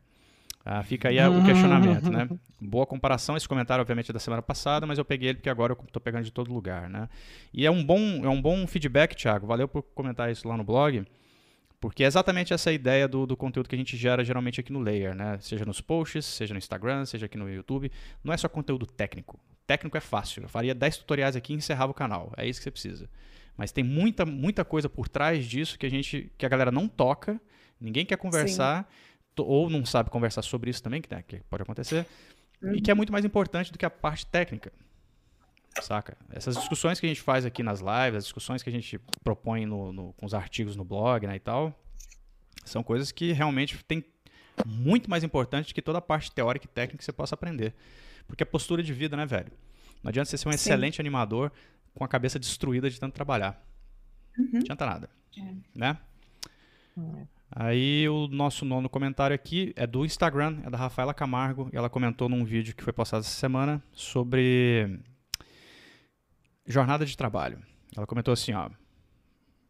Ah, 0.70 0.82
fica 0.82 1.08
aí 1.08 1.18
o 1.26 1.42
questionamento, 1.42 2.10
né? 2.10 2.28
Boa 2.60 2.84
comparação, 2.84 3.38
esse 3.38 3.48
comentário 3.48 3.80
obviamente 3.80 4.10
é 4.10 4.12
da 4.12 4.18
semana 4.18 4.42
passada, 4.42 4.86
mas 4.86 4.98
eu 4.98 5.04
peguei 5.04 5.30
ele 5.30 5.38
porque 5.38 5.48
agora 5.48 5.72
eu 5.72 5.82
estou 5.82 5.98
pegando 5.98 6.24
de 6.24 6.30
todo 6.30 6.52
lugar, 6.52 6.90
né? 6.90 7.08
E 7.54 7.64
é 7.64 7.70
um 7.70 7.82
bom, 7.82 8.22
é 8.22 8.28
um 8.28 8.42
bom 8.42 8.66
feedback, 8.66 9.16
Thiago, 9.16 9.46
valeu 9.46 9.66
por 9.66 9.80
comentar 9.80 10.30
isso 10.30 10.46
lá 10.46 10.58
no 10.58 10.64
blog, 10.64 11.06
porque 11.80 12.04
é 12.04 12.06
exatamente 12.06 12.52
essa 12.52 12.70
ideia 12.70 13.08
do, 13.08 13.24
do 13.24 13.34
conteúdo 13.34 13.66
que 13.66 13.74
a 13.74 13.78
gente 13.78 13.96
gera 13.96 14.22
geralmente 14.22 14.60
aqui 14.60 14.70
no 14.70 14.80
Layer, 14.80 15.14
né? 15.14 15.38
Seja 15.40 15.64
nos 15.64 15.80
posts, 15.80 16.26
seja 16.26 16.52
no 16.52 16.58
Instagram, 16.58 17.06
seja 17.06 17.24
aqui 17.24 17.38
no 17.38 17.48
YouTube, 17.48 17.90
não 18.22 18.34
é 18.34 18.36
só 18.36 18.46
conteúdo 18.46 18.84
técnico. 18.84 19.40
Técnico 19.66 19.96
é 19.96 20.00
fácil, 20.00 20.42
eu 20.42 20.50
faria 20.50 20.74
10 20.74 20.98
tutoriais 20.98 21.34
aqui 21.34 21.54
e 21.54 21.56
encerrava 21.56 21.92
o 21.92 21.94
canal, 21.94 22.30
é 22.36 22.46
isso 22.46 22.60
que 22.60 22.64
você 22.64 22.70
precisa. 22.70 23.08
Mas 23.56 23.72
tem 23.72 23.82
muita, 23.82 24.26
muita 24.26 24.66
coisa 24.66 24.86
por 24.86 25.08
trás 25.08 25.46
disso 25.46 25.78
que 25.78 25.86
a 25.86 25.90
gente, 25.90 26.30
que 26.36 26.44
a 26.44 26.48
galera 26.48 26.70
não 26.70 26.86
toca, 26.86 27.40
ninguém 27.80 28.04
quer 28.04 28.18
conversar... 28.18 28.82
Sim 28.82 29.07
ou 29.44 29.68
não 29.68 29.84
sabe 29.84 30.10
conversar 30.10 30.42
sobre 30.42 30.70
isso 30.70 30.82
também, 30.82 31.00
que, 31.00 31.14
né, 31.14 31.22
que 31.26 31.40
pode 31.50 31.62
acontecer, 31.62 32.06
uhum. 32.62 32.74
e 32.74 32.80
que 32.80 32.90
é 32.90 32.94
muito 32.94 33.12
mais 33.12 33.24
importante 33.24 33.72
do 33.72 33.78
que 33.78 33.86
a 33.86 33.90
parte 33.90 34.26
técnica. 34.26 34.72
Saca? 35.82 36.16
Essas 36.30 36.56
discussões 36.56 36.98
que 36.98 37.06
a 37.06 37.08
gente 37.08 37.20
faz 37.20 37.44
aqui 37.44 37.62
nas 37.62 37.80
lives, 37.80 38.16
as 38.16 38.24
discussões 38.24 38.62
que 38.62 38.68
a 38.68 38.72
gente 38.72 38.98
propõe 39.22 39.64
no, 39.64 39.92
no, 39.92 40.12
com 40.14 40.26
os 40.26 40.34
artigos 40.34 40.74
no 40.74 40.84
blog 40.84 41.26
né, 41.26 41.36
e 41.36 41.40
tal, 41.40 41.78
são 42.64 42.82
coisas 42.82 43.12
que 43.12 43.32
realmente 43.32 43.82
tem 43.84 44.04
muito 44.66 45.08
mais 45.08 45.22
importante 45.22 45.72
que 45.72 45.80
toda 45.80 45.98
a 45.98 46.02
parte 46.02 46.32
teórica 46.32 46.66
e 46.66 46.68
técnica 46.68 46.98
que 46.98 47.04
você 47.04 47.12
possa 47.12 47.34
aprender. 47.34 47.74
Porque 48.26 48.42
é 48.42 48.46
postura 48.46 48.82
de 48.82 48.92
vida, 48.92 49.16
né, 49.16 49.24
velho? 49.24 49.52
Não 50.02 50.08
adianta 50.08 50.28
você 50.28 50.36
ser 50.36 50.48
um 50.48 50.52
Sim. 50.52 50.56
excelente 50.56 51.00
animador 51.00 51.52
com 51.94 52.04
a 52.04 52.08
cabeça 52.08 52.38
destruída 52.38 52.90
de 52.90 52.98
tanto 52.98 53.14
trabalhar. 53.14 53.62
Uhum. 54.36 54.48
Não 54.52 54.60
adianta 54.60 54.86
nada. 54.86 55.10
É. 55.36 55.54
Né? 55.74 55.98
É. 56.98 57.37
Aí 57.60 58.08
o 58.08 58.28
nosso 58.28 58.64
nono 58.64 58.88
comentário 58.88 59.34
aqui 59.34 59.72
é 59.74 59.84
do 59.84 60.04
Instagram, 60.04 60.60
é 60.64 60.70
da 60.70 60.78
Rafaela 60.78 61.12
Camargo, 61.12 61.68
ela 61.72 61.90
comentou 61.90 62.28
num 62.28 62.44
vídeo 62.44 62.72
que 62.72 62.84
foi 62.84 62.92
postado 62.92 63.22
essa 63.22 63.34
semana 63.34 63.82
sobre 63.92 65.00
jornada 66.64 67.04
de 67.04 67.16
trabalho. 67.16 67.58
Ela 67.96 68.06
comentou 68.06 68.32
assim, 68.32 68.52
ó: 68.52 68.70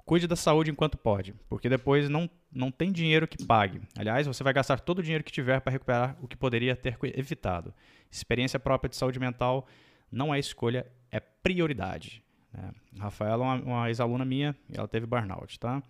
Cuide 0.04 0.26
da 0.26 0.36
saúde 0.36 0.70
enquanto 0.70 0.98
pode, 0.98 1.34
porque 1.48 1.66
depois 1.66 2.10
não, 2.10 2.28
não 2.52 2.70
tem 2.70 2.92
dinheiro 2.92 3.26
que 3.26 3.42
pague. 3.42 3.80
Aliás, 3.96 4.26
você 4.26 4.44
vai 4.44 4.52
gastar 4.52 4.80
todo 4.80 4.98
o 4.98 5.02
dinheiro 5.02 5.24
que 5.24 5.32
tiver 5.32 5.58
para 5.62 5.72
recuperar 5.72 6.14
o 6.20 6.28
que 6.28 6.36
poderia 6.36 6.76
ter 6.76 6.98
evitado. 7.14 7.72
Experiência 8.10 8.60
própria 8.60 8.90
de 8.90 8.96
saúde 8.96 9.18
mental 9.18 9.66
não 10.12 10.34
é 10.34 10.38
escolha, 10.38 10.86
é 11.10 11.20
prioridade. 11.20 12.22
Né? 12.52 12.70
Rafaela 12.98 13.42
é 13.42 13.46
uma, 13.46 13.54
uma 13.62 13.88
ex-aluna 13.88 14.26
minha 14.26 14.54
e 14.68 14.76
ela 14.76 14.86
teve 14.86 15.06
burnout, 15.06 15.58
tá? 15.58 15.82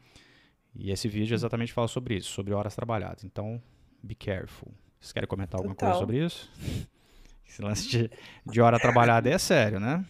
E 0.79 0.93
esse 0.93 1.09
vídeo 1.09 1.35
exatamente 1.35 1.73
fala 1.73 1.89
sobre 1.89 2.17
isso, 2.17 2.31
sobre 2.31 2.55
horas 2.55 2.75
trabalhadas. 2.75 3.25
Então, 3.25 3.61
be 4.01 4.15
careful. 4.15 4.73
Vocês 5.01 5.13
querem 5.13 5.29
comentar 5.29 5.59
alguma 5.59 5.75
Total. 5.75 5.91
coisa 5.91 6.01
sobre 6.01 6.25
isso? 6.25 6.51
Esse 7.47 7.63
lance 7.63 7.89
de, 7.89 8.11
de 8.47 8.61
hora 8.61 8.79
trabalhada 8.79 9.29
é 9.29 9.39
sério, 9.39 9.81
né? 9.81 10.05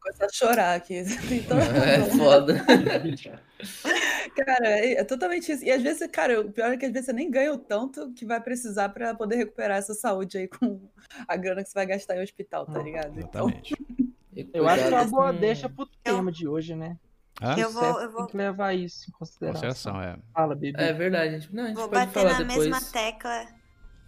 Começar 0.00 0.24
a 0.24 0.32
chorar 0.32 0.74
aqui. 0.74 0.94
É 1.84 2.00
foda. 2.16 2.64
Cara, 4.34 4.68
é, 4.68 4.92
é 4.94 5.04
totalmente 5.04 5.52
isso. 5.52 5.62
E 5.62 5.70
às 5.70 5.82
vezes, 5.82 6.08
cara, 6.10 6.40
o 6.40 6.50
pior 6.50 6.72
é 6.72 6.76
que 6.76 6.86
às 6.86 6.92
vezes 6.92 7.06
você 7.06 7.12
nem 7.12 7.30
ganha 7.30 7.52
o 7.52 7.58
tanto 7.58 8.10
que 8.12 8.24
vai 8.24 8.40
precisar 8.40 8.88
para 8.88 9.14
poder 9.14 9.36
recuperar 9.36 9.76
essa 9.76 9.92
saúde 9.92 10.38
aí 10.38 10.48
com 10.48 10.80
a 11.28 11.36
grana 11.36 11.62
que 11.62 11.68
você 11.68 11.74
vai 11.74 11.86
gastar 11.86 12.16
em 12.16 12.22
hospital, 12.22 12.64
tá 12.64 12.82
ligado? 12.82 13.18
Exatamente. 13.18 13.74
Então... 14.34 14.50
Eu 14.54 14.66
acho 14.66 14.88
que 14.88 14.94
é 14.94 14.96
uma 14.96 15.04
boa 15.04 15.32
deixa 15.32 15.68
pro 15.68 15.86
tema 16.02 16.32
de 16.32 16.48
hoje, 16.48 16.74
né? 16.74 16.96
Ah? 17.40 17.58
Eu 17.58 17.70
vou, 17.70 18.00
eu 18.00 18.10
vou... 18.10 18.22
Tem 18.22 18.32
que 18.32 18.36
levar 18.36 18.74
isso 18.74 19.08
em 19.08 19.12
consideração. 19.12 19.94
consideração 19.94 20.02
é. 20.02 20.18
Fala, 20.34 20.54
Bibi. 20.54 20.80
É 20.80 20.92
verdade. 20.92 21.48
Não, 21.52 21.64
a 21.64 21.66
gente 21.68 21.76
vou 21.76 21.88
pode 21.88 22.06
bater 22.06 22.20
falar 22.20 22.32
na 22.32 22.44
depois. 22.44 22.68
mesma 22.68 22.80
tecla 22.92 23.60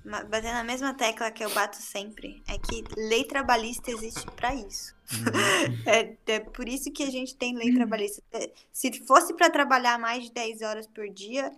bater 0.05 0.53
na 0.53 0.65
mesma 0.65 0.95
tecla 0.95 1.31
que 1.31 1.45
eu 1.45 1.51
bato 1.51 1.77
sempre, 1.77 2.43
é 2.49 2.59
que 2.59 2.85
lei 2.97 3.25
trabalhista 3.25 3.91
existe 3.91 4.27
para 4.33 4.55
isso. 4.55 4.95
Uhum. 5.13 5.83
é, 5.87 6.17
é, 6.27 6.41
por 6.41 6.69
isso 6.69 6.93
que 6.93 7.05
a 7.05 7.11
gente 7.11 7.37
tem 7.37 7.55
lei 7.55 7.73
trabalhista. 7.73 8.23
É, 8.33 8.51
se 8.73 8.93
fosse 9.07 9.35
para 9.35 9.51
trabalhar 9.51 9.99
mais 9.99 10.25
de 10.25 10.33
10 10.33 10.63
horas 10.63 10.87
por 10.87 11.09
dia, 11.09 11.53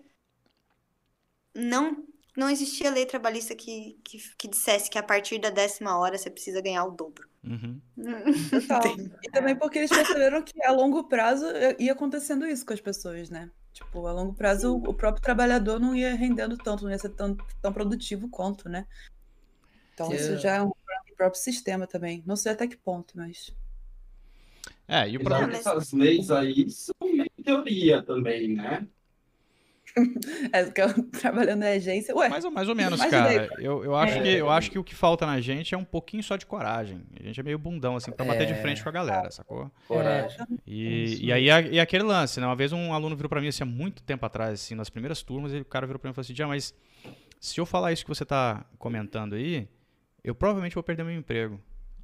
não 1.55 2.05
não 2.37 2.51
existia 2.51 2.91
lei 2.91 3.07
trabalhista 3.07 3.55
que, 3.55 3.97
que, 4.03 4.19
que 4.37 4.49
dissesse 4.49 4.91
que 4.91 4.99
a 4.99 5.03
partir 5.05 5.39
da 5.39 5.51
décima 5.51 5.97
hora 5.97 6.19
você 6.19 6.29
precisa 6.29 6.61
ganhar 6.61 6.85
o 6.85 6.91
dobro. 6.91 7.29
Uhum. 7.47 7.81
e 9.23 9.31
também 9.31 9.55
porque 9.55 9.79
eles 9.79 9.91
perceberam 9.91 10.43
que 10.43 10.65
a 10.65 10.73
longo 10.73 11.05
prazo 11.05 11.45
ia 11.79 11.93
acontecendo 11.93 12.47
isso 12.47 12.65
com 12.65 12.73
as 12.73 12.81
pessoas, 12.81 13.29
né? 13.29 13.51
Tipo, 13.73 14.07
a 14.07 14.13
longo 14.13 14.33
prazo, 14.33 14.77
o 14.77 14.95
próprio 14.95 15.23
trabalhador 15.23 15.79
não 15.79 15.95
ia 15.95 16.15
rendendo 16.15 16.57
tanto, 16.57 16.85
não 16.85 16.91
ia 16.91 16.99
ser 16.99 17.11
tão, 17.11 17.37
tão 17.61 17.73
produtivo 17.73 18.29
quanto, 18.29 18.69
né? 18.69 18.87
Então, 19.93 20.09
que... 20.09 20.15
isso 20.15 20.39
já 20.39 20.55
é 20.55 20.63
um 20.63 20.71
próprio 21.17 21.41
sistema 21.41 21.87
também. 21.87 22.23
Não 22.27 22.37
sei 22.37 22.53
até 22.53 22.67
que 22.67 22.77
ponto, 22.77 23.17
mas. 23.17 23.55
É, 24.87 25.09
e 25.09 25.17
o 25.17 25.25
próprio. 25.25 25.57
Essas 25.57 25.93
leis 25.93 26.31
aí 26.31 26.71
são 26.71 26.95
meio 27.03 27.31
teoria 27.43 28.03
também, 28.03 28.49
né? 28.49 28.87
É, 30.53 30.65
trabalhando 31.21 31.61
na 31.61 31.69
agência. 31.69 32.15
Ué, 32.15 32.29
mais, 32.29 32.45
ou, 32.45 32.51
mais 32.51 32.69
ou 32.69 32.75
menos, 32.75 33.01
cara. 33.07 33.49
Eu, 33.59 33.85
eu, 33.85 33.97
acho 33.97 34.19
é. 34.19 34.23
que, 34.23 34.29
eu 34.29 34.51
acho 34.51 34.71
que 34.71 34.79
o 34.79 34.85
que 34.85 34.95
falta 34.95 35.27
na 35.27 35.41
gente 35.41 35.75
é 35.75 35.79
um 35.79 35.85
pouquinho 35.85 36.23
só 36.23 36.37
de 36.37 36.47
coragem. 36.47 37.03
A 37.19 37.23
gente 37.23 37.39
é 37.39 37.43
meio 37.43 37.59
bundão, 37.59 37.97
assim, 37.97 38.11
pra 38.11 38.25
bater 38.25 38.47
de 38.47 38.55
frente 38.55 38.83
com 38.83 38.89
a 38.89 38.93
galera, 38.93 39.31
sacou? 39.31 39.71
Coragem. 39.87 40.39
E, 40.67 41.27
e 41.27 41.33
aí, 41.33 41.47
e 41.47 41.81
aquele 41.81 42.03
lance, 42.03 42.41
né? 42.41 42.47
Uma 42.47 42.57
vez 42.57 42.73
um 42.73 42.93
aluno 42.93 43.15
virou 43.17 43.29
pra 43.29 43.41
mim, 43.41 43.49
assim, 43.49 43.63
há 43.63 43.67
muito 43.67 44.03
tempo 44.03 44.25
atrás, 44.27 44.55
assim, 44.55 44.75
nas 44.75 44.91
primeiras 44.91 45.23
turmas, 45.23 45.53
e 45.53 45.59
o 45.59 45.65
cara 45.65 45.87
virou 45.87 45.99
pra 45.99 46.09
mim 46.09 46.13
e 46.13 46.15
falou 46.15 46.25
assim: 46.25 46.45
mas 46.45 46.75
se 47.41 47.61
eu 47.61 47.67
falar 47.67 47.93
isso 47.93 48.05
que 48.05 48.09
você 48.09 48.25
tá 48.25 48.65
comentando 48.79 49.35
aí, 49.35 49.69
eu 50.23 50.35
provavelmente 50.35 50.75
vou 50.75 50.83
perder 50.83 51.05
meu 51.05 51.15
emprego. 51.15 51.61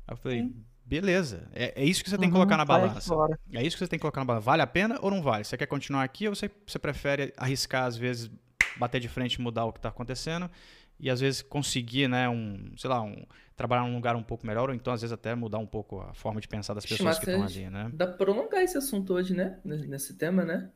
Aí 0.06 0.14
eu 0.14 0.16
falei, 0.16 0.40
Sim. 0.40 0.54
Beleza. 0.90 1.48
É, 1.52 1.80
é 1.80 1.84
isso 1.84 2.02
que 2.02 2.10
você 2.10 2.18
tem 2.18 2.28
que 2.28 2.34
colocar 2.34 2.56
na 2.56 2.64
uhum, 2.64 2.66
balança. 2.66 3.14
É 3.52 3.64
isso 3.64 3.76
que 3.76 3.84
você 3.84 3.88
tem 3.88 3.96
que 3.96 4.02
colocar 4.02 4.20
na 4.20 4.24
balança. 4.24 4.44
Vale 4.44 4.62
a 4.62 4.66
pena 4.66 4.98
ou 5.00 5.08
não 5.08 5.22
vale? 5.22 5.44
Você 5.44 5.56
quer 5.56 5.66
continuar 5.66 6.02
aqui 6.02 6.28
ou 6.28 6.34
você, 6.34 6.50
você 6.66 6.80
prefere 6.80 7.32
arriscar, 7.36 7.84
às 7.84 7.96
vezes, 7.96 8.28
bater 8.76 9.00
de 9.00 9.08
frente 9.08 9.34
e 9.34 9.40
mudar 9.40 9.66
o 9.66 9.72
que 9.72 9.78
está 9.78 9.88
acontecendo? 9.88 10.50
E 10.98 11.08
às 11.08 11.20
vezes 11.20 11.42
conseguir, 11.42 12.08
né, 12.08 12.28
um, 12.28 12.72
sei 12.76 12.90
lá, 12.90 13.00
um, 13.00 13.24
trabalhar 13.56 13.82
num 13.82 13.94
lugar 13.94 14.16
um 14.16 14.22
pouco 14.22 14.44
melhor, 14.44 14.68
ou 14.68 14.74
então 14.74 14.92
às 14.92 15.00
vezes 15.00 15.12
até 15.12 15.32
mudar 15.34 15.58
um 15.58 15.66
pouco 15.66 16.00
a 16.00 16.12
forma 16.12 16.40
de 16.40 16.48
pensar 16.48 16.74
das 16.74 16.84
pessoas 16.84 17.18
que 17.18 17.30
estão 17.30 17.44
ali, 17.44 17.70
né? 17.70 17.88
Dá 17.94 18.06
pra 18.08 18.16
prolongar 18.16 18.62
esse 18.62 18.76
assunto 18.76 19.14
hoje, 19.14 19.32
né? 19.32 19.58
Nesse 19.64 20.14
tema, 20.14 20.44
né? 20.44 20.70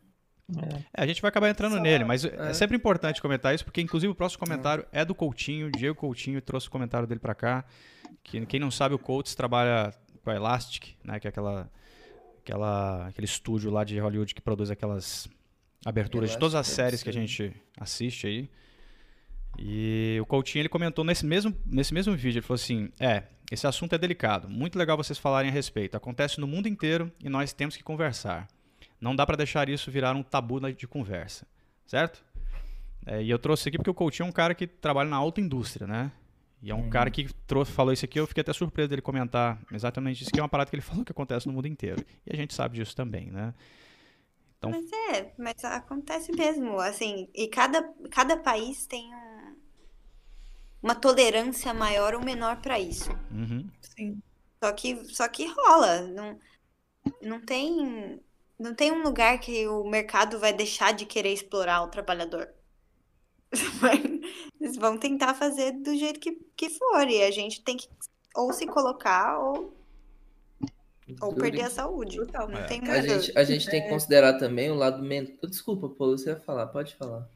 É. 0.94 1.02
a 1.02 1.06
gente 1.06 1.22
vai 1.22 1.30
acabar 1.30 1.48
entrando 1.48 1.76
Só, 1.76 1.80
nele, 1.80 2.04
mas 2.04 2.24
é. 2.24 2.50
é. 2.50 2.52
sempre 2.52 2.76
importante 2.76 3.20
comentar 3.20 3.54
isso, 3.54 3.64
porque 3.64 3.80
inclusive 3.80 4.12
o 4.12 4.14
próximo 4.14 4.40
comentário 4.40 4.86
é, 4.92 5.00
é 5.00 5.04
do 5.04 5.14
Coutinho, 5.14 5.70
Diego 5.70 5.94
Coutinho 5.94 6.40
trouxe 6.40 6.68
o 6.68 6.70
comentário 6.70 7.08
dele 7.08 7.20
para 7.20 7.34
cá. 7.34 7.64
Que 8.22 8.44
quem 8.46 8.58
não 8.58 8.70
sabe, 8.70 8.94
o 8.94 8.98
Coates 8.98 9.34
trabalha 9.34 9.92
com 10.24 10.30
a 10.30 10.34
Elastic, 10.34 10.94
né, 11.04 11.20
que 11.20 11.28
é 11.28 11.30
aquela, 11.30 11.70
aquela, 12.38 13.06
aquele 13.08 13.26
estúdio 13.26 13.70
lá 13.70 13.84
de 13.84 13.98
Hollywood 13.98 14.34
que 14.34 14.40
produz 14.40 14.70
aquelas 14.70 15.28
aberturas 15.84 16.30
Elastic, 16.30 16.38
de 16.38 16.40
todas 16.40 16.54
as 16.54 16.66
séries 16.66 17.02
que 17.02 17.10
a 17.10 17.12
gente 17.12 17.52
assiste 17.78 18.26
aí. 18.26 18.50
E 19.58 20.18
o 20.20 20.26
Coutinho 20.26 20.62
ele 20.62 20.68
comentou 20.68 21.04
nesse 21.04 21.24
mesmo, 21.24 21.54
nesse 21.64 21.94
mesmo 21.94 22.16
vídeo, 22.16 22.38
ele 22.38 22.46
falou 22.46 22.56
assim: 22.56 22.90
"É, 22.98 23.22
esse 23.52 23.66
assunto 23.66 23.94
é 23.94 23.98
delicado, 23.98 24.48
muito 24.48 24.76
legal 24.76 24.96
vocês 24.96 25.18
falarem 25.18 25.50
a 25.50 25.52
respeito. 25.54 25.96
Acontece 25.96 26.40
no 26.40 26.46
mundo 26.46 26.66
inteiro 26.66 27.12
e 27.22 27.28
nós 27.28 27.52
temos 27.52 27.76
que 27.76 27.82
conversar. 27.84 28.48
Não 29.00 29.14
dá 29.14 29.24
para 29.24 29.36
deixar 29.36 29.68
isso 29.68 29.90
virar 29.92 30.16
um 30.16 30.22
tabu 30.24 30.58
de 30.72 30.88
conversa, 30.88 31.46
certo?" 31.86 32.24
É, 33.06 33.22
e 33.22 33.28
eu 33.28 33.38
trouxe 33.38 33.68
aqui 33.68 33.76
porque 33.76 33.90
o 33.90 33.94
Coutinho 33.94 34.26
é 34.26 34.28
um 34.30 34.32
cara 34.32 34.54
que 34.54 34.66
trabalha 34.66 35.10
na 35.10 35.16
alta 35.16 35.40
indústria, 35.40 35.86
né? 35.86 36.10
E 36.64 36.70
é 36.70 36.74
um 36.74 36.84
uhum. 36.84 36.88
cara 36.88 37.10
que 37.10 37.30
trouxe, 37.46 37.70
falou 37.70 37.92
isso 37.92 38.06
aqui, 38.06 38.18
eu 38.18 38.26
fiquei 38.26 38.40
até 38.40 38.50
surpreso 38.50 38.88
dele 38.88 39.02
comentar 39.02 39.60
exatamente 39.70 40.22
isso, 40.22 40.30
que 40.30 40.40
é 40.40 40.42
uma 40.42 40.48
parada 40.48 40.70
que 40.70 40.74
ele 40.74 40.80
falou 40.82 41.04
que 41.04 41.12
acontece 41.12 41.46
no 41.46 41.52
mundo 41.52 41.68
inteiro. 41.68 42.02
E 42.26 42.32
a 42.32 42.36
gente 42.36 42.54
sabe 42.54 42.76
disso 42.76 42.96
também, 42.96 43.30
né? 43.30 43.52
Então... 44.56 44.70
Mas 44.70 44.90
é, 45.14 45.34
mas 45.36 45.62
acontece 45.62 46.32
mesmo, 46.32 46.80
assim, 46.80 47.28
e 47.34 47.48
cada, 47.48 47.82
cada 48.10 48.38
país 48.38 48.86
tem 48.86 49.14
um, 49.14 49.56
uma 50.82 50.94
tolerância 50.94 51.74
maior 51.74 52.14
ou 52.14 52.24
menor 52.24 52.56
para 52.62 52.80
isso. 52.80 53.10
Uhum. 53.30 53.68
Sim. 53.82 54.22
Só 54.62 54.72
que, 54.72 55.04
só 55.04 55.28
que 55.28 55.46
rola, 55.46 56.00
não, 56.08 56.38
não 57.20 57.40
tem... 57.40 58.18
Não 58.56 58.72
tem 58.72 58.92
um 58.92 59.02
lugar 59.02 59.38
que 59.40 59.66
o 59.66 59.82
mercado 59.84 60.38
vai 60.38 60.52
deixar 60.52 60.92
de 60.92 61.04
querer 61.04 61.32
explorar 61.32 61.82
o 61.82 61.88
trabalhador. 61.88 62.48
Eles 64.60 64.76
vão 64.76 64.96
tentar 64.96 65.34
fazer 65.34 65.72
do 65.72 65.94
jeito 65.96 66.20
que, 66.20 66.38
que 66.56 66.70
for. 66.70 67.08
E 67.08 67.22
a 67.22 67.30
gente 67.30 67.62
tem 67.62 67.76
que 67.76 67.88
ou 68.34 68.52
se 68.52 68.66
colocar 68.66 69.38
ou, 69.38 69.72
ou 71.20 71.34
perder 71.34 71.62
a 71.62 71.70
saúde. 71.70 72.18
Não 72.18 72.58
é. 72.58 72.64
tem 72.64 72.80
a 72.88 73.00
gente, 73.00 73.38
a 73.38 73.44
gente 73.44 73.70
tem 73.70 73.82
que 73.82 73.88
considerar 73.88 74.34
também 74.34 74.70
o 74.70 74.74
lado 74.74 75.02
mental. 75.02 75.48
Desculpa, 75.48 75.88
Paulo, 75.88 76.18
você 76.18 76.30
ia 76.30 76.36
falar, 76.40 76.66
pode 76.66 76.94
falar. 76.96 77.28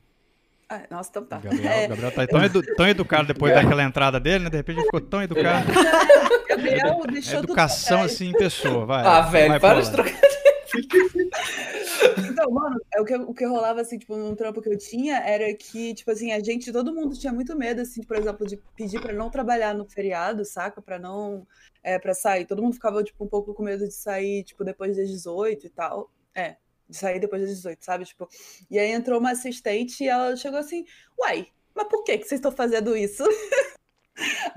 Ah, 0.69 0.83
nossa, 0.91 1.09
então 1.11 1.25
tá. 1.25 1.39
Gabriel, 1.39 1.73
é... 1.73 1.89
Gabriel 1.89 2.13
tá 2.13 2.27
tão, 2.27 2.45
edu 2.45 2.63
tão 2.77 2.87
educado 2.87 3.29
depois 3.29 3.55
daquela 3.55 3.83
entrada 3.83 4.21
dele, 4.21 4.45
né? 4.45 4.51
De 4.51 4.57
repente 4.59 4.77
ele 4.77 4.85
ficou 4.85 5.01
tão 5.01 5.23
educado. 5.23 5.67
Gabriel 6.47 7.01
deixou 7.11 7.37
é 7.37 7.39
educação 7.39 8.03
assim 8.03 8.29
em 8.29 8.33
pessoa, 8.33 8.85
vai. 8.85 9.07
Ah, 9.07 9.23
velho, 9.23 9.49
vai 9.51 9.61
para 9.61 9.81
de 9.81 9.91
trocar. 9.91 10.13
Então, 12.27 12.51
mano, 12.51 12.81
é 12.95 13.01
o 13.01 13.05
que, 13.05 13.15
o 13.15 13.35
que 13.35 13.45
rolava, 13.45 13.81
assim, 13.81 13.99
tipo, 13.99 14.17
num 14.17 14.35
trampo 14.35 14.61
que 14.63 14.69
eu 14.69 14.79
tinha 14.79 15.17
era 15.19 15.53
que, 15.55 15.95
tipo 15.95 16.11
assim, 16.11 16.33
a 16.33 16.43
gente, 16.43 16.73
todo 16.73 16.95
mundo 16.95 17.19
tinha 17.19 17.33
muito 17.33 17.57
medo, 17.57 17.81
assim, 17.83 18.03
por 18.03 18.17
exemplo, 18.17 18.47
de 18.47 18.57
pedir 18.77 19.01
pra 19.01 19.13
não 19.13 19.31
trabalhar 19.31 19.75
no 19.75 19.85
feriado, 19.89 20.45
saca? 20.45 20.81
Pra 20.81 20.99
não, 20.99 21.47
é, 21.83 21.99
pra 21.99 22.15
sair. 22.15 22.47
Todo 22.47 22.63
mundo 22.63 22.75
ficava, 22.75 23.03
tipo, 23.03 23.25
um 23.25 23.29
pouco 23.29 23.55
com 23.55 23.63
medo 23.63 23.87
de 23.87 23.95
sair, 23.95 24.45
tipo, 24.45 24.65
depois 24.65 24.97
das 24.97 25.09
18 25.09 25.67
e 25.67 25.71
tal. 25.71 26.11
É, 26.35 26.57
de 26.89 26.97
sair 26.97 27.21
depois 27.21 27.43
das 27.43 27.51
18, 27.51 27.85
sabe? 27.85 28.05
Tipo, 28.05 28.29
e 28.71 28.79
aí 28.79 28.91
entrou 28.91 29.19
uma 29.21 29.33
assistente 29.33 30.05
e 30.05 30.09
ela 30.09 30.37
chegou 30.37 30.59
assim, 30.59 30.85
uai, 31.19 31.49
mas 31.75 31.89
por 31.89 32.03
que 32.05 32.19
que 32.19 32.25
vocês 32.27 32.39
estão 32.39 32.53
fazendo 32.53 32.97
isso? 32.97 33.25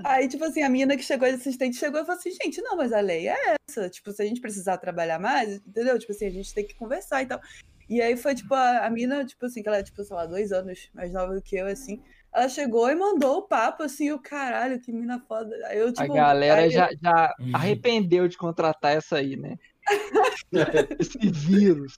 Aí, 0.04 0.28
tipo 0.28 0.44
assim, 0.44 0.62
a 0.62 0.68
menina 0.68 0.96
que 0.96 1.02
chegou 1.02 1.28
de 1.28 1.34
assistente 1.34 1.76
chegou 1.76 2.00
e 2.00 2.04
falou 2.04 2.18
assim, 2.18 2.30
gente, 2.30 2.60
não, 2.62 2.76
mas 2.76 2.92
a 2.92 3.00
lei 3.00 3.28
é 3.28 3.56
essa. 3.68 3.88
Tipo, 3.88 4.12
se 4.12 4.22
a 4.22 4.26
gente 4.26 4.40
precisar 4.40 4.78
trabalhar 4.78 5.18
mais, 5.18 5.56
entendeu? 5.56 5.98
Tipo 5.98 6.12
assim, 6.12 6.26
a 6.26 6.30
gente 6.30 6.54
tem 6.54 6.66
que 6.66 6.74
conversar 6.74 7.22
e 7.22 7.26
tal. 7.26 7.40
E 7.88 8.00
aí 8.00 8.16
foi, 8.16 8.34
tipo, 8.34 8.54
a, 8.54 8.86
a 8.86 8.90
mina, 8.90 9.24
tipo 9.24 9.44
assim, 9.46 9.62
que 9.62 9.68
ela 9.68 9.78
é, 9.78 9.82
tipo, 9.82 10.02
sei 10.02 10.16
lá, 10.16 10.26
dois 10.26 10.52
anos 10.52 10.90
mais 10.94 11.12
nova 11.12 11.34
do 11.34 11.42
que 11.42 11.56
eu, 11.56 11.66
assim. 11.66 12.02
Ela 12.32 12.48
chegou 12.48 12.88
e 12.90 12.94
mandou 12.94 13.38
o 13.38 13.42
papo, 13.42 13.82
assim, 13.82 14.10
o 14.10 14.18
caralho, 14.18 14.80
que 14.80 14.90
mina 14.90 15.20
foda. 15.28 15.54
Aí 15.66 15.78
eu, 15.78 15.92
tipo, 15.92 16.12
a 16.12 16.16
galera 16.16 16.62
aí... 16.62 16.70
já, 16.70 16.88
já 17.00 17.34
uhum. 17.38 17.50
arrependeu 17.54 18.26
de 18.26 18.38
contratar 18.38 18.96
essa 18.96 19.16
aí, 19.16 19.36
né? 19.36 19.58
Esse 20.98 21.30
vírus. 21.30 21.94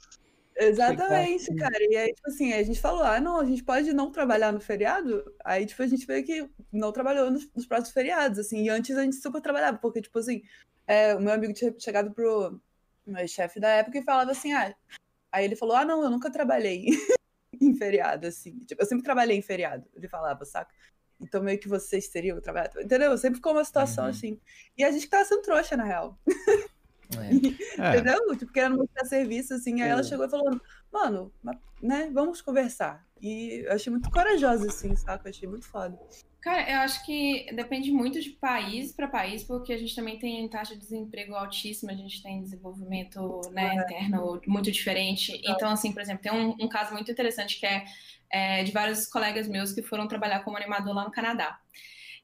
Exatamente, 0.56 1.54
cara. 1.56 1.78
E 1.90 1.96
aí, 1.96 2.14
tipo 2.14 2.28
assim, 2.28 2.52
a 2.52 2.62
gente 2.62 2.80
falou, 2.80 3.02
ah, 3.02 3.20
não, 3.20 3.40
a 3.40 3.44
gente 3.44 3.62
pode 3.62 3.92
não 3.92 4.10
trabalhar 4.10 4.52
no 4.52 4.60
feriado. 4.60 5.24
Aí, 5.44 5.66
tipo, 5.66 5.82
a 5.82 5.86
gente 5.86 6.06
veio 6.06 6.24
que 6.24 6.48
não 6.72 6.92
trabalhou 6.92 7.30
nos, 7.30 7.50
nos 7.52 7.66
próximos 7.66 7.92
feriados, 7.92 8.38
assim. 8.38 8.64
E 8.64 8.68
antes 8.68 8.96
a 8.96 9.02
gente 9.02 9.16
super 9.16 9.40
trabalhava, 9.40 9.78
porque, 9.78 10.00
tipo 10.00 10.18
assim, 10.18 10.42
é, 10.86 11.14
o 11.14 11.20
meu 11.20 11.32
amigo 11.32 11.52
tinha 11.52 11.74
chegado 11.78 12.12
pro 12.12 12.60
meu 13.06 13.26
chefe 13.26 13.58
da 13.60 13.68
época 13.68 13.98
e 13.98 14.02
falava 14.02 14.30
assim, 14.30 14.52
ah... 14.52 14.74
Aí 15.32 15.44
ele 15.44 15.56
falou, 15.56 15.74
ah, 15.74 15.84
não, 15.84 16.00
eu 16.00 16.10
nunca 16.10 16.30
trabalhei 16.30 16.86
em 17.60 17.74
feriado, 17.74 18.28
assim. 18.28 18.60
Tipo, 18.66 18.82
eu 18.82 18.86
sempre 18.86 19.02
trabalhei 19.04 19.36
em 19.36 19.42
feriado, 19.42 19.84
ele 19.92 20.06
falava, 20.06 20.44
saca? 20.44 20.72
Então 21.20 21.42
meio 21.42 21.58
que 21.58 21.68
vocês 21.68 22.08
teriam 22.08 22.40
trabalhado, 22.40 22.80
entendeu? 22.80 23.16
Sempre 23.18 23.36
ficou 23.36 23.52
uma 23.52 23.64
situação 23.64 24.04
uhum. 24.04 24.10
assim. 24.10 24.40
E 24.76 24.84
a 24.84 24.92
gente 24.92 25.08
tava 25.08 25.24
sendo 25.24 25.42
trouxa, 25.42 25.76
na 25.76 25.84
real. 25.84 26.18
É. 27.20 27.88
Entendeu? 27.90 28.36
Tipo, 28.36 28.52
querendo 28.52 28.76
mostrar 28.76 29.04
serviço, 29.04 29.54
assim. 29.54 29.82
Aí 29.82 29.88
ela 29.88 30.02
chegou 30.02 30.26
e 30.26 30.30
falou, 30.30 30.60
mano, 30.92 31.32
né, 31.82 32.10
vamos 32.12 32.40
conversar. 32.40 33.04
E 33.20 33.64
eu 33.66 33.72
achei 33.72 33.90
muito 33.90 34.10
corajosa, 34.10 34.66
assim, 34.66 34.94
saca? 34.96 35.28
Eu 35.28 35.30
achei 35.30 35.48
muito 35.48 35.66
foda. 35.66 35.98
Cara, 36.44 36.70
eu 36.70 36.78
acho 36.80 37.02
que 37.06 37.46
depende 37.54 37.90
muito 37.90 38.20
de 38.20 38.28
país 38.30 38.92
para 38.92 39.08
país, 39.08 39.42
porque 39.42 39.72
a 39.72 39.78
gente 39.78 39.96
também 39.96 40.18
tem 40.18 40.46
taxa 40.46 40.74
de 40.74 40.80
desemprego 40.80 41.34
altíssima, 41.34 41.92
a 41.92 41.96
gente 41.96 42.22
tem 42.22 42.42
desenvolvimento 42.42 43.40
né, 43.50 43.70
é. 43.70 43.74
interno 43.76 44.38
muito 44.46 44.70
diferente. 44.70 45.40
Então, 45.42 45.70
assim, 45.70 45.90
por 45.90 46.02
exemplo, 46.02 46.22
tem 46.22 46.32
um, 46.32 46.54
um 46.60 46.68
caso 46.68 46.92
muito 46.92 47.10
interessante 47.10 47.58
que 47.58 47.64
é, 47.64 47.84
é, 48.30 48.62
de 48.62 48.72
vários 48.72 49.06
colegas 49.06 49.48
meus 49.48 49.72
que 49.72 49.80
foram 49.80 50.06
trabalhar 50.06 50.40
como 50.40 50.58
animador 50.58 50.94
lá 50.94 51.04
no 51.04 51.10
Canadá. 51.10 51.58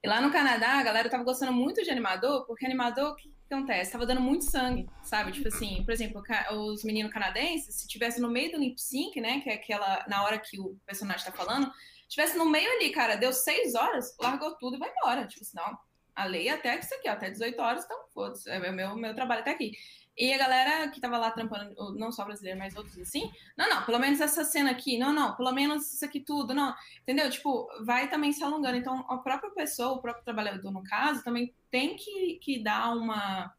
E 0.04 0.06
lá 0.06 0.20
no 0.20 0.30
Canadá, 0.30 0.78
a 0.78 0.82
galera 0.82 1.08
tava 1.08 1.24
gostando 1.24 1.52
muito 1.52 1.82
de 1.82 1.90
animador, 1.90 2.46
porque 2.46 2.66
animador, 2.66 3.12
o 3.12 3.16
que 3.16 3.30
acontece? 3.52 3.92
Tava 3.92 4.06
dando 4.06 4.20
muito 4.20 4.44
sangue, 4.44 4.88
sabe? 5.02 5.32
Tipo 5.32 5.48
assim, 5.48 5.84
por 5.84 5.92
exemplo, 5.92 6.22
os 6.52 6.84
meninos 6.84 7.12
canadenses, 7.12 7.74
se 7.74 7.88
tivesse 7.88 8.20
no 8.20 8.30
meio 8.30 8.52
do 8.52 8.58
lip 8.58 8.80
sync, 8.80 9.20
né, 9.20 9.40
que 9.40 9.50
é 9.50 9.54
aquela, 9.54 10.04
na 10.08 10.24
hora 10.24 10.38
que 10.38 10.58
o 10.58 10.76
personagem 10.86 11.24
tá 11.24 11.32
falando, 11.32 11.70
tivesse 12.08 12.36
no 12.36 12.44
meio 12.44 12.70
ali, 12.72 12.90
cara, 12.90 13.16
deu 13.16 13.32
seis 13.32 13.74
horas, 13.74 14.16
largou 14.20 14.56
tudo 14.56 14.76
e 14.76 14.78
vai 14.78 14.90
embora. 14.90 15.26
Tipo 15.26 15.42
assim, 15.42 15.56
não, 15.56 15.78
a 16.14 16.24
lei 16.24 16.48
é 16.48 16.52
até 16.52 16.78
isso 16.78 16.94
aqui, 16.94 17.08
ó, 17.08 17.12
até 17.12 17.30
18 17.30 17.60
horas, 17.60 17.84
então 17.84 17.98
foda-se, 18.12 18.50
é 18.50 18.72
meu, 18.72 18.96
meu 18.96 19.14
trabalho 19.14 19.40
até 19.40 19.52
aqui. 19.52 19.72
E 20.20 20.34
a 20.34 20.36
galera 20.36 20.88
que 20.90 21.00
tava 21.00 21.16
lá 21.16 21.30
trampando, 21.30 21.94
não 21.96 22.12
só 22.12 22.26
brasileiro, 22.26 22.58
mas 22.58 22.76
outros 22.76 22.98
assim, 22.98 23.32
não, 23.56 23.66
não, 23.70 23.86
pelo 23.86 23.98
menos 23.98 24.20
essa 24.20 24.44
cena 24.44 24.70
aqui, 24.70 24.98
não, 24.98 25.14
não, 25.14 25.34
pelo 25.34 25.50
menos 25.50 25.94
isso 25.94 26.04
aqui 26.04 26.20
tudo, 26.20 26.52
não, 26.52 26.74
entendeu? 27.00 27.30
Tipo, 27.30 27.66
vai 27.86 28.10
também 28.10 28.30
se 28.30 28.44
alongando. 28.44 28.76
Então, 28.76 28.98
a 29.08 29.16
própria 29.16 29.50
pessoa, 29.52 29.92
o 29.92 30.02
próprio 30.02 30.22
trabalhador, 30.22 30.70
no 30.70 30.82
caso, 30.82 31.24
também 31.24 31.54
tem 31.70 31.96
que, 31.96 32.38
que 32.42 32.62
dar 32.62 32.94
uma 32.94 33.50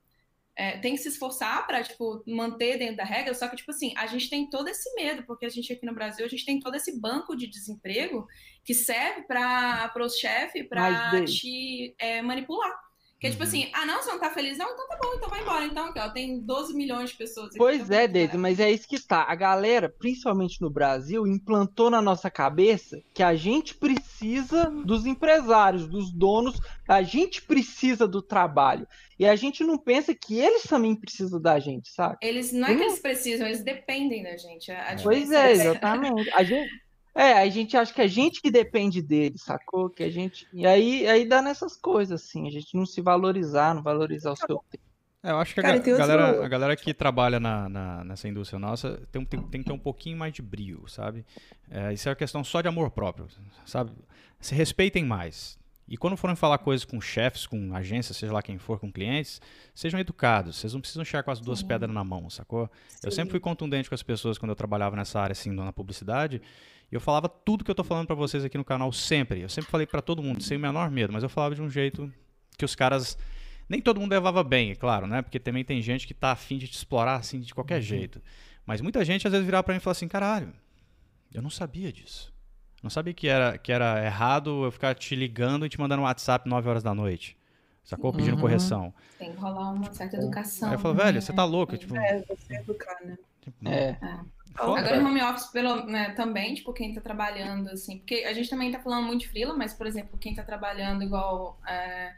é, 0.56 0.78
tem 0.78 0.94
que 0.94 1.02
se 1.02 1.08
esforçar 1.08 1.66
para 1.66 1.82
tipo 1.82 2.22
manter 2.28 2.78
dentro 2.78 2.98
da 2.98 3.04
regra, 3.04 3.34
só 3.34 3.48
que 3.48 3.56
tipo 3.56 3.72
assim, 3.72 3.94
a 3.98 4.06
gente 4.06 4.30
tem 4.30 4.48
todo 4.48 4.68
esse 4.68 4.94
medo, 4.94 5.24
porque 5.24 5.48
a 5.48 5.50
gente 5.50 5.74
aqui 5.74 5.86
no 5.88 5.96
Brasil, 5.96 6.24
a 6.24 6.30
gente 6.30 6.46
tem 6.46 6.60
todo 6.60 6.76
esse 6.76 7.00
banco 7.00 7.36
de 7.36 7.48
desemprego 7.48 8.28
que 8.64 8.76
serve 8.76 9.24
para 9.24 9.92
os 10.00 10.16
chefes 10.16 10.68
para 10.70 11.26
te 11.26 11.96
é, 11.98 12.22
manipular. 12.22 12.91
Que 13.22 13.28
é 13.28 13.30
tipo 13.30 13.44
uhum. 13.44 13.48
assim, 13.48 13.70
ah, 13.72 13.86
não, 13.86 14.02
você 14.02 14.12
não 14.12 14.20
tá 14.20 14.32
feliz? 14.32 14.58
Não, 14.58 14.66
então 14.66 14.88
tá 14.88 14.98
bom, 15.00 15.14
então 15.16 15.30
vai 15.30 15.42
embora. 15.42 15.64
Então, 15.64 15.86
aqui, 15.86 16.00
ó, 16.00 16.10
tem 16.10 16.40
12 16.40 16.74
milhões 16.74 17.12
de 17.12 17.18
pessoas 17.18 17.50
aqui. 17.50 17.58
Pois 17.60 17.92
é, 17.92 18.08
Deise, 18.08 18.36
mas 18.36 18.60
é 18.60 18.72
isso 18.72 18.88
que 18.88 19.00
tá. 19.00 19.26
A 19.30 19.36
galera, 19.36 19.88
principalmente 19.88 20.60
no 20.60 20.72
Brasil, 20.72 21.28
implantou 21.28 21.92
na 21.92 22.02
nossa 22.02 22.32
cabeça 22.32 23.00
que 23.14 23.22
a 23.22 23.36
gente 23.36 23.76
precisa 23.76 24.72
dos 24.72 25.06
empresários, 25.06 25.88
dos 25.88 26.12
donos, 26.12 26.60
a 26.88 27.04
gente 27.04 27.44
precisa 27.44 28.08
do 28.08 28.24
trabalho. 28.24 28.88
E 29.20 29.26
a 29.28 29.36
gente 29.36 29.64
não 29.64 29.78
pensa 29.78 30.16
que 30.16 30.40
eles 30.40 30.64
também 30.64 30.96
precisam 30.96 31.40
da 31.40 31.60
gente, 31.60 31.92
sabe? 31.92 32.18
Eles 32.24 32.52
não 32.52 32.70
é 32.70 32.76
que 32.76 32.82
eles 32.82 32.98
precisam, 32.98 33.46
eles 33.46 33.64
dependem 33.64 34.24
da 34.24 34.36
gente. 34.36 34.72
A 34.72 34.96
pois 35.04 35.30
é, 35.30 35.50
é 35.50 35.52
exatamente. 35.52 36.28
A 36.34 36.44
gente, 36.44 36.68
é, 37.14 37.34
a 37.34 37.50
gente 37.50 37.76
acha 37.76 37.94
que 37.94 38.02
é 38.02 38.06
a 38.06 38.08
gente 38.08 38.42
que 38.42 38.50
depende 38.50 39.02
dele, 39.02 39.38
sacou? 39.38 39.90
Que 39.90 40.04
a 40.04 40.10
gente. 40.10 40.48
E 40.54 40.66
aí, 40.66 41.08
aí 41.08 41.28
dá 41.28 41.42
nessas 41.42 41.76
coisas, 41.76 42.22
assim, 42.22 42.48
a 42.48 42.52
gente 42.52 42.76
não 42.76 42.86
se 42.86 43.02
valorizar, 43.02 43.76
não 43.76 43.84
valorizar 43.84 44.32
o 44.32 44.36
seu 44.36 44.64
tempo. 44.70 44.92
É, 45.24 45.32
eu 45.32 45.38
acho 45.38 45.54
que 45.54 45.62
Cara, 45.62 45.76
a, 45.76 45.80
galera, 45.80 46.28
outro... 46.28 46.44
a 46.44 46.48
galera 46.48 46.76
que 46.76 46.94
trabalha 46.94 47.40
na, 47.40 47.70
na, 47.70 48.04
nessa 48.04 48.28
indústria 48.28 48.58
nossa 48.58 49.00
tem, 49.12 49.24
tem, 49.24 49.42
tem, 49.44 49.62
que 49.62 49.68
ter 49.68 49.74
um 49.74 49.80
pouquinho 49.80 50.18
mais 50.18 50.34
de 50.34 50.42
brilho, 50.42 50.84
sabe? 50.88 51.24
É, 51.70 51.94
isso 51.94 52.10
é 52.10 52.12
uma 52.12 52.16
questão 52.16 52.44
só 52.44 52.60
de 52.60 52.68
amor 52.68 52.90
próprio, 52.90 53.28
sabe? 53.66 53.92
Se 54.40 54.56
respeitem 54.56 55.06
mais. 55.06 55.60
E 55.88 55.98
quando 55.98 56.16
forem 56.16 56.36
falar 56.36 56.58
coisas 56.58 56.86
com 56.86 57.00
chefes, 57.02 57.46
com 57.46 57.76
agências, 57.76 58.18
seja 58.18 58.32
lá 58.32 58.42
quem 58.42 58.58
for, 58.58 58.80
com 58.80 58.92
clientes, 58.92 59.42
sejam 59.76 60.00
educados. 60.00 60.56
Vocês 60.56 60.74
não 60.74 60.80
precisam 60.80 61.04
chegar 61.04 61.22
com 61.22 61.32
as 61.32 61.42
duas 61.42 61.60
Sim. 61.60 61.68
pedras 61.68 61.94
na 61.94 62.04
mão, 62.04 62.30
sacou? 62.30 62.70
Sim. 62.88 63.00
Eu 63.04 63.12
sempre 63.12 63.32
fui 63.32 63.40
contundente 63.42 63.90
com 63.90 63.96
as 63.96 64.02
pessoas 64.02 64.38
quando 64.38 64.52
eu 64.52 64.56
trabalhava 64.56 64.96
nessa 64.96 65.20
área, 65.20 65.34
assim, 65.34 65.52
na 65.52 65.74
publicidade. 65.74 66.42
E 66.92 66.96
eu 66.96 67.00
falava 67.00 67.30
tudo 67.30 67.64
que 67.64 67.72
eu 67.72 67.76
tô 67.76 67.84
falando 67.84 68.08
para 68.08 68.16
vocês 68.16 68.44
aqui 68.44 68.58
no 68.58 68.66
canal 68.66 68.92
sempre. 68.92 69.42
Eu 69.42 69.50
sempre 69.50 69.72
falei 69.72 69.88
para 69.88 70.02
todo 70.02 70.22
mundo, 70.22 70.44
sem 70.44 70.58
o 70.58 70.60
menor 70.60 70.92
medo, 70.92 71.14
mas 71.14 71.24
eu 71.24 71.30
falava 71.30 71.56
de 71.56 71.62
um 71.62 71.70
jeito 71.70 72.12
que 72.58 72.66
os 72.66 72.76
caras 72.76 73.18
nem 73.70 73.82
todo 73.82 74.00
mundo 74.00 74.12
levava 74.12 74.44
bem, 74.44 74.72
é 74.72 74.76
claro, 74.76 75.08
né? 75.08 75.22
Porque 75.22 75.40
também 75.40 75.64
tem 75.64 75.82
gente 75.82 76.06
que 76.06 76.14
tá 76.14 76.32
afim 76.32 76.58
de 76.58 76.68
te 76.68 76.74
explorar 76.74 77.16
assim 77.16 77.40
de 77.40 77.54
qualquer 77.54 77.76
uhum. 77.76 77.82
jeito. 77.82 78.22
Mas 78.66 78.82
muita 78.82 79.06
gente 79.06 79.26
às 79.26 79.32
vezes 79.32 79.46
virava 79.46 79.64
para 79.64 79.74
mim 79.74 79.78
e 79.78 79.82
falava 79.82 79.98
assim: 79.98 80.08
"Caralho, 80.08 80.54
eu 81.34 81.42
não 81.42 81.50
sabia 81.50 81.92
disso. 81.94 82.34
Não 82.84 82.90
sabia 82.90 83.14
que 83.14 83.28
era 83.28 83.58
que 83.58 83.72
era 83.72 84.04
errado 84.04 84.66
eu 84.66 84.72
ficar 84.72 84.94
te 84.94 85.16
ligando 85.16 85.66
e 85.66 85.70
te 85.70 85.80
mandando 85.80 86.02
um 86.02 86.06
WhatsApp 86.06 86.50
9 86.50 86.70
horas 86.70 86.84
da 86.84 86.94
noite." 86.94 87.38
Sacou? 87.84 88.14
Pedindo 88.14 88.36
uhum. 88.36 88.42
correção. 88.42 88.94
Tem 89.18 89.32
que 89.32 89.40
rolar 89.40 89.72
uma 89.72 89.92
certa 89.92 90.18
educação. 90.18 90.70
Aí 90.70 90.76
eu 90.76 90.80
falo, 90.80 90.94
velho, 90.96 91.22
você 91.22 91.34
tá 91.34 91.44
louco? 91.44 91.76
Tipo, 91.78 91.98
é, 91.98 92.20
você 92.22 92.56
educar, 92.56 92.98
né? 93.04 93.18
Tipo, 93.42 93.68
é. 93.68 93.98
é. 94.02 94.20
Agora 94.56 94.98
em 94.98 95.06
home 95.06 95.22
office 95.22 95.48
pelo, 95.48 95.86
né, 95.86 96.12
também, 96.12 96.54
tipo, 96.54 96.74
quem 96.74 96.94
tá 96.94 97.02
trabalhando, 97.02 97.70
assim, 97.70 98.00
porque 98.00 98.24
a 98.26 98.34
gente 98.34 98.50
também 98.50 98.72
tá 98.72 98.80
falando 98.80 99.06
muito 99.06 99.22
de 99.22 99.30
freela, 99.30 99.56
mas, 99.56 99.74
por 99.74 99.88
exemplo, 99.88 100.18
quem 100.20 100.36
tá 100.36 100.44
trabalhando 100.44 101.04
igual 101.04 101.60
é, 101.68 102.14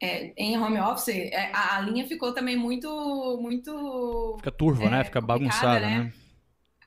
é, 0.00 0.32
em 0.36 0.58
home 0.58 0.78
office, 0.78 1.08
é, 1.08 1.50
a, 1.52 1.76
a, 1.76 1.80
linha 1.80 2.06
ficou 2.06 2.32
também 2.32 2.56
muito, 2.56 3.38
muito... 3.40 4.34
Fica 4.38 4.52
turva, 4.52 4.90
né? 4.90 5.04
Fica 5.04 5.20
bagunçada, 5.20 5.80
né? 5.80 5.98
né? 5.98 6.12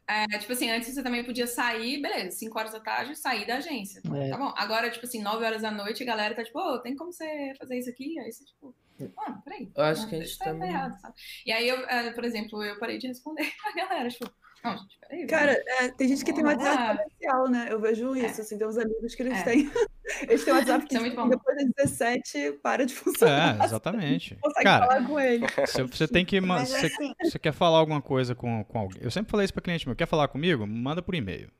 É, 0.10 0.40
tipo 0.40 0.54
assim, 0.54 0.72
antes 0.72 0.92
você 0.92 1.04
também 1.04 1.24
podia 1.24 1.46
sair, 1.46 2.02
beleza, 2.02 2.32
5 2.32 2.58
horas 2.58 2.72
da 2.72 2.80
tarde, 2.80 3.16
sair 3.16 3.46
da 3.46 3.58
agência. 3.58 4.02
É. 4.12 4.30
Tá 4.30 4.38
bom. 4.38 4.52
Agora, 4.58 4.90
tipo 4.90 5.06
assim, 5.06 5.22
9 5.22 5.46
horas 5.46 5.62
da 5.62 5.70
noite, 5.70 6.02
a 6.02 6.06
galera 6.06 6.34
tá 6.34 6.44
tipo, 6.44 6.58
oh, 6.58 6.80
tem 6.80 6.96
como 6.96 7.14
você 7.14 7.54
fazer 7.60 7.78
isso 7.78 7.92
aqui? 7.92 8.18
Aí 8.20 8.32
você, 8.32 8.44
tipo, 8.44 8.74
mano, 9.16 9.40
peraí. 9.44 9.72
Eu 9.76 9.84
acho 9.84 10.10
que 10.10 10.16
a 10.16 10.20
gente 10.20 10.38
tá, 10.40 10.56
tá 10.56 10.68
errado, 10.68 11.00
sabe? 11.00 11.14
E 11.46 11.52
aí, 11.52 11.70
eu, 11.70 11.78
é, 11.88 12.12
por 12.12 12.24
exemplo, 12.24 12.64
eu 12.64 12.80
parei 12.80 12.98
de 12.98 13.06
responder 13.06 13.52
a 13.64 13.76
galera, 13.76 14.10
tipo, 14.10 14.32
não, 14.64 14.78
gente, 14.78 15.00
peraí. 15.00 15.28
Cara, 15.28 15.52
é, 15.52 15.90
tem 15.90 16.08
gente 16.08 16.26
que 16.26 16.34
tem 16.34 16.44
WhatsApp 16.44 16.98
comercial, 16.98 17.50
né? 17.50 17.68
Eu 17.70 17.80
vejo 17.80 18.16
é. 18.16 18.20
isso, 18.20 18.42
é. 18.42 18.44
assim, 18.44 18.58
tem 18.58 18.68
uns 18.68 18.78
amigos 18.78 19.16
que 19.16 19.24
eles 19.24 19.38
é. 19.40 19.44
têm. 19.44 19.72
Eles 20.28 20.44
têm 20.44 20.54
WhatsApp 20.54 20.88
que 20.88 20.98
tipo, 20.98 21.30
depois 21.30 21.56
das 21.56 21.90
17 21.92 22.54
para 22.64 22.84
de 22.84 22.96
funcionar. 22.96 23.62
É, 23.62 23.64
exatamente. 23.64 24.36
Consegue 24.42 24.64
Cara, 24.64 24.88
falar 24.88 25.08
com 25.08 25.20
ele. 25.20 25.46
Você, 25.48 25.84
você 25.84 26.08
tem 26.08 26.26
que. 26.26 26.42
Você, 26.42 26.88
assim... 26.88 27.14
você 27.24 27.38
quer 27.38 27.54
falar 27.54 27.78
alguma 27.78 28.02
coisa 28.02 28.34
com, 28.34 28.64
com 28.64 28.80
alguém. 28.80 29.00
Eu 29.04 29.12
sempre 29.12 29.30
falei 29.30 29.46
isso 29.46 29.54
para 29.54 29.62
cliente 29.62 29.88
meu: 29.88 29.96
quer 29.96 30.08
falar 30.08 30.28
comigo? 30.28 30.66
Manda 30.66 31.02
por 31.02 31.14
e-mail. 31.14 31.52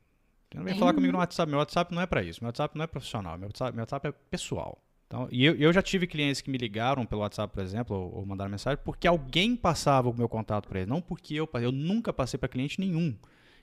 Não 0.56 0.64
vem 0.64 0.78
falar 0.80 0.96
comigo 0.96 1.14
no 1.14 1.20
WhatsApp. 1.20 1.48
Meu 1.48 1.60
WhatsApp 1.60 1.94
não 1.94 2.02
é 2.02 2.08
para 2.08 2.24
isso. 2.24 2.42
Meu 2.42 2.48
WhatsApp 2.48 2.76
não 2.76 2.84
é 2.84 2.88
profissional. 2.88 3.38
Meu 3.38 3.50
WhatsApp, 3.50 3.72
meu 3.72 3.84
WhatsApp 3.84 4.08
é 4.08 4.14
pessoal. 4.32 4.84
Então, 5.10 5.28
e 5.32 5.44
eu, 5.44 5.56
eu 5.56 5.74
já 5.74 5.82
tive 5.82 6.06
clientes 6.06 6.40
que 6.40 6.52
me 6.52 6.58
ligaram 6.60 7.04
pelo 7.04 7.22
WhatsApp, 7.22 7.52
por 7.52 7.64
exemplo, 7.64 7.98
ou, 7.98 8.18
ou 8.18 8.26
mandaram 8.28 8.52
mensagem, 8.52 8.80
porque 8.86 9.08
alguém 9.08 9.56
passava 9.56 10.08
o 10.08 10.14
meu 10.16 10.30
contato 10.30 10.70
para 10.70 10.82
eles. 10.82 10.88
Não 10.88 11.02
porque 11.02 11.34
eu 11.34 11.50
Eu 11.56 11.72
nunca 11.72 12.14
passei 12.14 12.38
para 12.38 12.48
cliente 12.48 12.80
nenhum. 12.80 13.16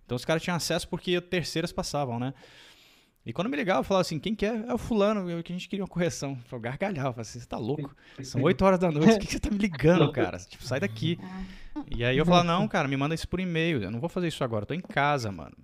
Então 0.04 0.16
os 0.16 0.24
caras 0.24 0.42
tinham 0.42 0.56
acesso 0.56 0.88
porque 0.88 1.20
terceiras 1.20 1.70
passavam, 1.70 2.18
né? 2.18 2.34
E 3.24 3.32
quando 3.32 3.48
me 3.48 3.56
ligava, 3.56 3.78
eu 3.80 3.84
falava 3.84 4.00
assim, 4.00 4.18
quem 4.18 4.34
quer? 4.34 4.56
É? 4.56 4.70
é 4.70 4.74
o 4.74 4.78
fulano, 4.78 5.30
eu, 5.30 5.40
que 5.40 5.52
a 5.52 5.56
gente 5.56 5.68
queria 5.68 5.84
uma 5.84 5.88
correção. 5.88 6.36
Eu 6.50 6.58
gargalhava, 6.58 7.12
falava 7.12 7.20
assim, 7.20 7.38
você 7.38 7.46
tá 7.46 7.58
louco? 7.58 7.94
São 8.22 8.42
8 8.42 8.64
horas 8.64 8.78
da 8.80 8.90
noite, 8.90 9.14
o 9.14 9.18
que, 9.20 9.26
você 9.32 9.38
tá 9.38 9.50
me 9.50 9.58
ligando, 9.58 10.10
cara? 10.10 10.38
Tipo, 10.38 10.64
sai 10.64 10.80
daqui. 10.80 11.18
E 11.90 12.04
aí 12.04 12.16
eu 12.16 12.24
falava, 12.24 12.44
não, 12.44 12.66
cara, 12.66 12.88
me 12.88 12.96
manda 12.96 13.14
isso 13.14 13.28
por 13.28 13.38
e-mail. 13.38 13.82
Eu 13.82 13.90
não 13.90 14.00
vou 14.00 14.08
fazer 14.08 14.28
isso 14.28 14.42
agora, 14.42 14.62
eu 14.62 14.66
tô 14.66 14.74
em 14.74 14.80
casa, 14.80 15.30
mano. 15.30 15.56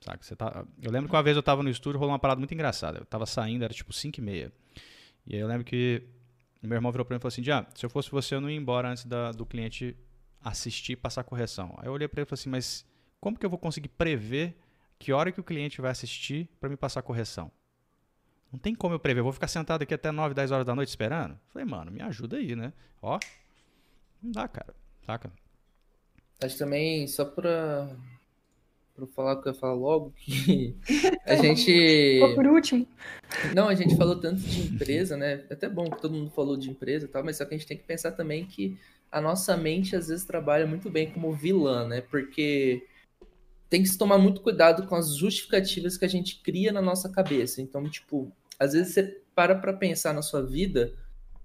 Sabe? 0.00 0.24
Você 0.24 0.36
tá... 0.36 0.64
Eu 0.82 0.90
lembro 0.90 1.08
que 1.08 1.14
uma 1.14 1.22
vez 1.22 1.36
eu 1.36 1.42
tava 1.42 1.62
no 1.62 1.70
estúdio, 1.70 1.98
rolou 1.98 2.12
uma 2.12 2.18
parada 2.18 2.38
muito 2.38 2.52
engraçada. 2.52 2.98
Eu 2.98 3.04
tava 3.04 3.26
saindo, 3.26 3.64
era 3.64 3.72
tipo 3.72 3.92
5 3.92 4.20
e 4.20 4.22
meia. 4.22 4.52
E 5.26 5.34
aí 5.34 5.40
eu 5.40 5.46
lembro 5.46 5.64
que 5.64 6.02
meu 6.62 6.76
irmão 6.76 6.90
virou 6.90 7.04
pra 7.04 7.14
mim 7.14 7.18
e 7.18 7.20
falou 7.20 7.28
assim, 7.28 7.42
já, 7.42 7.66
se 7.74 7.84
eu 7.84 7.90
fosse 7.90 8.10
você, 8.10 8.34
eu 8.34 8.40
não 8.40 8.48
ia 8.48 8.56
embora 8.56 8.88
antes 8.88 9.04
da, 9.04 9.32
do 9.32 9.44
cliente 9.44 9.96
assistir 10.42 10.92
e 10.92 10.96
passar 10.96 11.24
correção. 11.24 11.74
Aí 11.78 11.86
eu 11.86 11.92
olhei 11.92 12.08
pra 12.08 12.20
ele 12.20 12.26
e 12.26 12.28
falei 12.28 12.40
assim, 12.40 12.50
mas 12.50 12.86
como 13.20 13.38
que 13.38 13.44
eu 13.44 13.50
vou 13.50 13.58
conseguir 13.58 13.88
prever 13.88 14.56
que 14.98 15.12
hora 15.12 15.32
que 15.32 15.40
o 15.40 15.44
cliente 15.44 15.80
vai 15.80 15.90
assistir 15.90 16.48
para 16.60 16.68
me 16.68 16.76
passar 16.76 17.02
correção? 17.02 17.50
Não 18.52 18.58
tem 18.58 18.74
como 18.74 18.94
eu 18.94 18.98
prever. 19.00 19.20
Eu 19.20 19.24
vou 19.24 19.32
ficar 19.32 19.48
sentado 19.48 19.82
aqui 19.82 19.92
até 19.92 20.12
9, 20.12 20.34
10 20.34 20.50
horas 20.52 20.66
da 20.66 20.74
noite 20.74 20.88
esperando? 20.88 21.38
Falei, 21.48 21.66
mano, 21.66 21.90
me 21.90 22.00
ajuda 22.00 22.36
aí, 22.36 22.54
né? 22.54 22.72
Ó, 23.02 23.18
não 24.22 24.30
dá, 24.30 24.46
cara. 24.46 24.74
Saca? 25.04 25.32
Acho 26.40 26.58
também, 26.58 27.06
só 27.06 27.24
pra, 27.24 27.96
pra 28.94 29.06
falar 29.08 29.34
o 29.34 29.42
que 29.42 29.48
eu 29.48 29.52
ia 29.52 29.58
falar 29.58 29.74
logo, 29.74 30.12
que 30.16 30.76
a 31.26 31.34
gente. 31.36 32.20
por 32.34 32.46
último. 32.46 32.86
Não, 33.54 33.68
a 33.68 33.74
gente 33.74 33.96
falou 33.96 34.16
tanto 34.16 34.40
de 34.40 34.74
empresa, 34.74 35.16
né? 35.16 35.44
É 35.50 35.54
até 35.54 35.68
bom 35.68 35.90
que 35.90 36.00
todo 36.00 36.14
mundo 36.14 36.30
falou 36.30 36.56
de 36.56 36.70
empresa 36.70 37.06
e 37.06 37.08
tal, 37.08 37.24
mas 37.24 37.36
só 37.36 37.44
que 37.44 37.54
a 37.54 37.58
gente 37.58 37.66
tem 37.66 37.76
que 37.76 37.84
pensar 37.84 38.12
também 38.12 38.44
que 38.46 38.78
a 39.10 39.20
nossa 39.20 39.56
mente 39.56 39.96
às 39.96 40.08
vezes 40.08 40.24
trabalha 40.24 40.66
muito 40.66 40.88
bem 40.90 41.10
como 41.10 41.32
vilã, 41.32 41.86
né? 41.86 42.00
Porque 42.00 42.86
tem 43.68 43.82
que 43.82 43.88
se 43.88 43.98
tomar 43.98 44.18
muito 44.18 44.40
cuidado 44.40 44.86
com 44.86 44.94
as 44.94 45.16
justificativas 45.16 45.96
que 45.96 46.04
a 46.04 46.08
gente 46.08 46.40
cria 46.42 46.72
na 46.72 46.80
nossa 46.80 47.08
cabeça. 47.08 47.60
Então, 47.60 47.88
tipo, 47.88 48.30
às 48.58 48.72
vezes 48.72 48.94
você 48.94 49.20
para 49.34 49.56
para 49.56 49.72
pensar 49.72 50.14
na 50.14 50.22
sua 50.22 50.42
vida, 50.42 50.92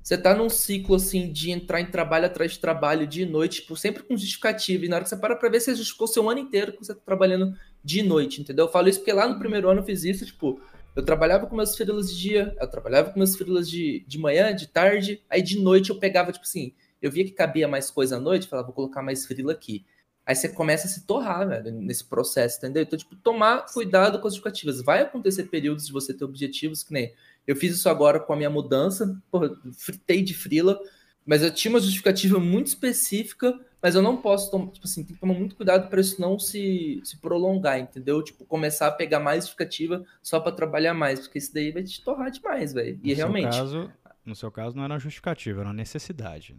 você 0.09 0.17
tá 0.17 0.33
num 0.33 0.49
ciclo 0.49 0.95
assim 0.95 1.31
de 1.31 1.51
entrar 1.51 1.79
em 1.79 1.85
trabalho 1.85 2.25
atrás 2.25 2.53
de 2.53 2.59
trabalho 2.59 3.05
de 3.05 3.27
noite, 3.27 3.61
tipo, 3.61 3.77
sempre 3.77 4.01
com 4.01 4.17
justificativa. 4.17 4.83
E 4.83 4.89
na 4.89 4.95
hora 4.95 5.03
que 5.03 5.09
você 5.09 5.15
para 5.15 5.35
pra 5.35 5.49
ver, 5.49 5.59
você 5.59 5.75
justificou 5.75 6.07
seu 6.07 6.27
ano 6.27 6.39
inteiro 6.39 6.71
que 6.71 6.79
você 6.79 6.95
tá 6.95 7.01
trabalhando 7.05 7.55
de 7.83 8.01
noite, 8.01 8.41
entendeu? 8.41 8.65
Eu 8.65 8.71
falo 8.71 8.89
isso 8.89 8.97
porque 8.97 9.13
lá 9.13 9.27
no 9.27 9.37
primeiro 9.37 9.69
ano 9.69 9.81
eu 9.81 9.85
fiz 9.85 10.03
isso, 10.03 10.25
tipo, 10.25 10.59
eu 10.95 11.05
trabalhava 11.05 11.45
com 11.45 11.55
meus 11.55 11.77
frilas 11.77 12.09
de 12.09 12.19
dia, 12.19 12.57
eu 12.59 12.67
trabalhava 12.67 13.11
com 13.11 13.19
meus 13.19 13.35
frilas 13.35 13.69
de, 13.69 14.03
de 14.07 14.17
manhã, 14.17 14.51
de 14.51 14.67
tarde, 14.67 15.21
aí 15.29 15.43
de 15.43 15.59
noite 15.59 15.91
eu 15.91 15.99
pegava, 15.99 16.31
tipo 16.31 16.43
assim, 16.43 16.73
eu 16.99 17.11
via 17.11 17.23
que 17.23 17.31
cabia 17.31 17.67
mais 17.67 17.91
coisa 17.91 18.17
à 18.17 18.19
noite, 18.19 18.47
falava, 18.47 18.65
vou 18.65 18.75
colocar 18.75 19.03
mais 19.03 19.27
frila 19.27 19.51
aqui. 19.51 19.85
Aí 20.25 20.33
você 20.33 20.49
começa 20.49 20.87
a 20.87 20.89
se 20.89 21.05
torrar, 21.05 21.47
velho, 21.47 21.71
nesse 21.71 22.03
processo, 22.03 22.57
entendeu? 22.57 22.81
Então, 22.81 22.97
tipo, 22.97 23.15
tomar 23.15 23.67
cuidado 23.71 24.19
com 24.19 24.27
as 24.27 24.33
justificativas. 24.33 24.81
Vai 24.81 25.01
acontecer 25.01 25.43
períodos 25.43 25.85
de 25.85 25.93
você 25.93 26.15
ter 26.15 26.25
objetivos, 26.25 26.81
que 26.81 26.93
nem 26.93 27.13
eu 27.49 27.55
fiz 27.55 27.75
isso 27.75 27.89
agora 27.89 28.19
com 28.19 28.31
a 28.31 28.35
minha 28.35 28.49
mudança, 28.49 29.19
porra, 29.31 29.49
fritei 29.75 30.21
de 30.21 30.35
frila, 30.35 30.79
mas 31.25 31.41
eu 31.41 31.51
tinha 31.51 31.73
uma 31.73 31.79
justificativa 31.79 32.39
muito 32.39 32.67
específica, 32.67 33.59
mas 33.81 33.95
eu 33.95 34.03
não 34.03 34.17
posso, 34.17 34.51
tipo 34.71 34.85
assim, 34.85 35.03
tem 35.03 35.15
que 35.15 35.19
tomar 35.19 35.33
muito 35.33 35.55
cuidado 35.55 35.89
para 35.89 35.99
isso 35.99 36.21
não 36.21 36.37
se, 36.37 37.01
se 37.03 37.17
prolongar, 37.17 37.79
entendeu? 37.79 38.23
Tipo, 38.23 38.45
começar 38.45 38.85
a 38.85 38.91
pegar 38.91 39.19
mais 39.19 39.45
justificativa 39.45 40.05
só 40.21 40.39
para 40.39 40.51
trabalhar 40.51 40.93
mais, 40.93 41.21
porque 41.21 41.39
isso 41.39 41.51
daí 41.51 41.71
vai 41.71 41.81
te 41.81 42.03
torrar 42.03 42.29
demais, 42.29 42.71
velho. 42.71 42.99
E 43.03 43.09
no 43.09 43.15
realmente. 43.15 43.55
Seu 43.55 43.63
caso, 43.63 43.91
no 44.23 44.35
seu 44.35 44.51
caso, 44.51 44.75
não 44.75 44.83
era 44.83 44.93
uma 44.93 44.99
justificativa, 44.99 45.61
era 45.61 45.69
uma 45.69 45.75
necessidade. 45.75 46.55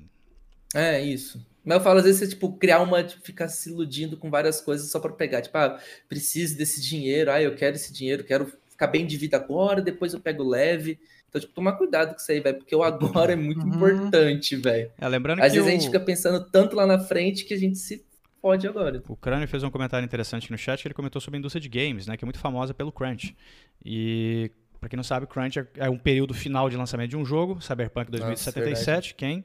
É, 0.74 1.00
isso. 1.00 1.44
Mas 1.64 1.78
eu 1.78 1.84
falo, 1.84 1.98
às 1.98 2.04
vezes, 2.04 2.18
você, 2.18 2.28
tipo, 2.28 2.52
criar 2.54 2.80
uma, 2.80 3.04
tipo, 3.04 3.22
ficar 3.22 3.46
se 3.46 3.70
iludindo 3.70 4.16
com 4.16 4.28
várias 4.28 4.60
coisas 4.60 4.90
só 4.90 4.98
para 4.98 5.12
pegar. 5.12 5.40
Tipo, 5.40 5.56
ah, 5.56 5.78
preciso 6.08 6.56
desse 6.58 6.80
dinheiro, 6.80 7.30
ah, 7.30 7.40
eu 7.40 7.54
quero 7.54 7.76
esse 7.76 7.92
dinheiro, 7.92 8.24
quero 8.24 8.52
ficar 8.80 8.86
bem 8.86 9.06
de 9.06 9.16
vida 9.18 9.36
agora, 9.36 9.82
depois 9.82 10.14
eu 10.14 10.20
pego 10.20 10.42
leve. 10.42 10.98
Então, 11.28 11.40
tipo, 11.40 11.52
tomar 11.52 11.72
cuidado 11.72 12.10
com 12.10 12.16
isso 12.16 12.32
aí, 12.32 12.40
velho, 12.40 12.56
porque 12.56 12.74
o 12.74 12.82
agora 12.82 13.34
é 13.34 13.36
muito 13.36 13.60
uhum. 13.60 13.74
importante, 13.74 14.56
velho. 14.56 14.90
É, 14.98 15.06
lembrando 15.06 15.40
Às 15.40 15.52
que 15.52 15.58
vezes 15.58 15.66
o... 15.66 15.68
a 15.68 15.72
gente 15.72 15.86
fica 15.86 16.00
pensando 16.00 16.44
tanto 16.50 16.74
lá 16.74 16.86
na 16.86 16.98
frente 16.98 17.44
que 17.44 17.54
a 17.54 17.58
gente 17.58 17.78
se 17.78 18.04
fode 18.40 18.66
agora. 18.66 19.02
O 19.06 19.14
Crânio 19.14 19.46
fez 19.46 19.62
um 19.62 19.70
comentário 19.70 20.04
interessante 20.04 20.50
no 20.50 20.56
chat, 20.56 20.84
ele 20.84 20.94
comentou 20.94 21.20
sobre 21.20 21.36
a 21.36 21.38
indústria 21.38 21.60
de 21.60 21.68
games, 21.68 22.06
né, 22.06 22.16
que 22.16 22.24
é 22.24 22.26
muito 22.26 22.38
famosa 22.38 22.72
pelo 22.72 22.90
crunch. 22.90 23.36
E 23.84 24.50
para 24.80 24.88
quem 24.88 24.96
não 24.96 25.04
sabe, 25.04 25.26
crunch 25.26 25.58
é, 25.58 25.66
é 25.76 25.90
um 25.90 25.98
período 25.98 26.32
final 26.32 26.70
de 26.70 26.76
lançamento 26.76 27.10
de 27.10 27.16
um 27.16 27.24
jogo, 27.24 27.60
Cyberpunk 27.60 28.10
2077, 28.10 28.90
Nossa, 28.90 29.14
quem 29.14 29.44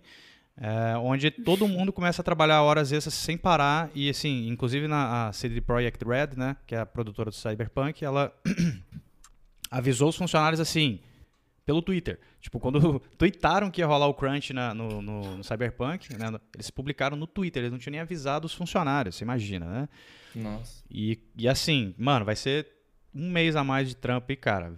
é, 0.57 0.97
onde 0.97 1.29
todo 1.29 1.67
mundo 1.67 1.91
começa 1.91 2.21
a 2.21 2.25
trabalhar 2.25 2.61
horas 2.61 2.93
extras 2.93 3.13
sem 3.13 3.37
parar 3.37 3.89
e 3.93 4.09
assim, 4.09 4.47
inclusive 4.47 4.87
na 4.87 5.31
CD 5.33 5.59
Projekt 5.59 6.03
Red, 6.05 6.37
né, 6.37 6.55
que 6.65 6.73
é 6.73 6.79
a 6.79 6.85
produtora 6.85 7.29
do 7.29 7.35
Cyberpunk, 7.35 8.03
ela 8.05 8.33
avisou 9.75 10.07
os 10.07 10.15
funcionários 10.15 10.61
assim, 10.61 10.99
pelo 11.65 11.81
Twitter. 11.81 12.17
Tipo, 12.39 12.61
quando 12.61 12.99
tweetaram 13.17 13.69
que 13.69 13.81
ia 13.81 13.85
rolar 13.85 14.07
o 14.07 14.13
crunch 14.13 14.53
na, 14.53 14.73
no, 14.73 15.01
no, 15.01 15.37
no, 15.37 15.43
Cyberpunk, 15.43 16.15
né, 16.17 16.27
eles 16.53 16.69
publicaram 16.69 17.17
no 17.17 17.27
Twitter, 17.27 17.61
eles 17.61 17.71
não 17.73 17.79
tinham 17.79 17.91
nem 17.91 18.01
avisado 18.01 18.45
os 18.45 18.53
funcionários, 18.53 19.15
você 19.15 19.25
imagina, 19.25 19.65
né? 19.65 19.89
Nossa. 20.33 20.81
E, 20.89 21.19
e 21.35 21.47
assim, 21.47 21.93
mano, 21.97 22.23
vai 22.23 22.37
ser 22.37 22.67
um 23.13 23.29
mês 23.29 23.55
a 23.57 23.63
mais 23.65 23.89
de 23.89 23.95
trampo 23.95 24.31
e, 24.31 24.35
cara, 24.37 24.75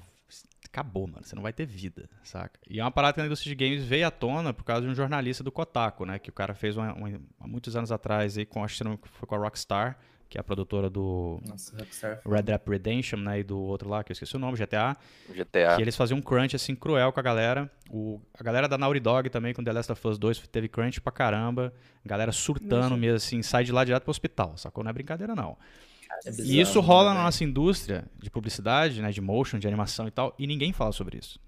acabou, 0.65 1.07
mano. 1.07 1.23
Você 1.23 1.35
não 1.35 1.43
vai 1.43 1.53
ter 1.53 1.65
vida, 1.65 2.09
saca? 2.23 2.59
E 2.67 2.79
é 2.79 2.83
uma 2.83 2.91
parada 2.91 3.13
que 3.13 3.19
na 3.19 3.27
indústria 3.27 3.55
de 3.55 3.63
games 3.63 3.83
veio 3.83 4.07
à 4.07 4.11
tona 4.11 4.51
por 4.51 4.63
causa 4.63 4.81
de 4.81 4.87
um 4.87 4.95
jornalista 4.95 5.43
do 5.43 5.51
Kotaku, 5.51 6.05
né? 6.05 6.17
Que 6.17 6.29
o 6.29 6.33
cara 6.33 6.55
fez 6.55 6.75
uma, 6.75 6.93
uma, 6.93 7.21
há 7.39 7.47
muitos 7.47 7.75
anos 7.75 7.91
atrás 7.91 8.37
aí 8.37 8.45
com, 8.45 8.63
acho 8.63 8.83
que 8.83 9.09
foi 9.09 9.27
com 9.27 9.35
a 9.35 9.39
Rockstar, 9.39 9.97
que 10.29 10.37
é 10.37 10.41
a 10.41 10.43
produtora 10.43 10.89
do 10.89 11.39
Nossa. 11.45 11.75
Red 12.25 12.41
Dead 12.43 12.61
Redemption, 12.67 13.19
né? 13.19 13.39
E 13.39 13.43
do 13.43 13.59
outro 13.59 13.89
lá, 13.89 14.03
que 14.03 14.11
eu 14.11 14.13
esqueci 14.13 14.35
o 14.35 14.39
nome, 14.39 14.57
GTA. 14.57 14.97
GTA. 15.29 15.75
Que 15.75 15.81
eles 15.81 15.95
faziam 15.95 16.17
um 16.17 16.21
crunch, 16.21 16.55
assim, 16.55 16.75
cruel 16.75 17.11
com 17.11 17.19
a 17.19 17.23
galera. 17.23 17.71
O, 17.89 18.19
a 18.37 18.43
galera 18.43 18.67
da 18.67 18.77
Naughty 18.77 18.99
Dog 18.99 19.29
também, 19.29 19.53
com 19.53 19.63
The 19.63 19.71
Last 19.71 19.91
of 19.91 20.07
Us 20.07 20.17
2, 20.17 20.47
teve 20.47 20.67
crunch 20.67 20.99
pra 20.99 21.11
caramba. 21.11 21.73
A 22.03 22.07
galera 22.07 22.31
surtando 22.31 22.97
mesmo, 22.97 23.15
assim, 23.15 23.41
sai 23.41 23.63
de 23.63 23.71
lá 23.71 23.83
direto 23.85 24.03
pro 24.03 24.11
hospital, 24.11 24.57
sacou? 24.57 24.83
Não 24.83 24.89
é 24.91 24.93
brincadeira, 24.93 25.35
não. 25.35 25.57
É 26.25 26.31
bizarro, 26.31 26.49
e 26.49 26.59
isso 26.59 26.79
rola 26.79 27.11
né, 27.11 27.17
na 27.17 27.23
nossa 27.25 27.43
indústria 27.43 28.05
de 28.17 28.29
publicidade, 28.29 29.01
né, 29.01 29.11
de 29.11 29.21
motion, 29.21 29.59
de 29.59 29.67
animação 29.67 30.07
e 30.07 30.11
tal, 30.11 30.33
e 30.39 30.47
ninguém 30.47 30.73
fala 30.73 30.91
sobre 30.91 31.17
isso. 31.17 31.39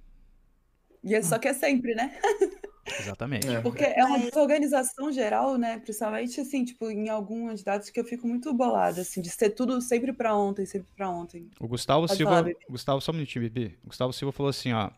E 1.04 1.16
é 1.16 1.22
só 1.22 1.40
que 1.40 1.48
é 1.48 1.54
sempre, 1.54 1.96
né? 1.96 2.14
Exatamente. 3.00 3.48
É. 3.48 3.62
Porque 3.62 3.84
é 3.84 4.04
uma 4.04 4.20
desorganização 4.20 5.12
geral, 5.12 5.58
né? 5.58 5.80
Principalmente 5.80 6.40
assim, 6.42 6.64
tipo, 6.64 6.90
em 6.90 7.10
algumas 7.10 7.64
datas 7.64 7.90
que 7.90 8.00
eu 8.00 8.06
fico 8.06 8.28
muito 8.28 8.54
bolada, 8.54 9.02
assim, 9.02 9.22
de 9.22 9.30
ser 9.30 9.52
tudo 9.52 9.82
sempre 9.82 10.14
para 10.14 10.36
ontem, 10.36 10.66
sempre 10.66 10.88
para 10.96 11.10
ontem. 11.10 11.50
O 11.60 11.68
Gustavo 11.68 12.08
Pode 12.08 12.18
Silva, 12.18 12.36
falar, 12.38 12.52
Gustavo, 12.70 13.02
só 13.02 13.12
um 13.12 13.16
minutinho, 13.16 13.44
Bibi. 13.50 13.78
O 13.84 13.88
Gustavo 13.88 14.14
Silva 14.14 14.32
falou 14.32 14.50
assim, 14.50 14.74
ó, 14.74 14.90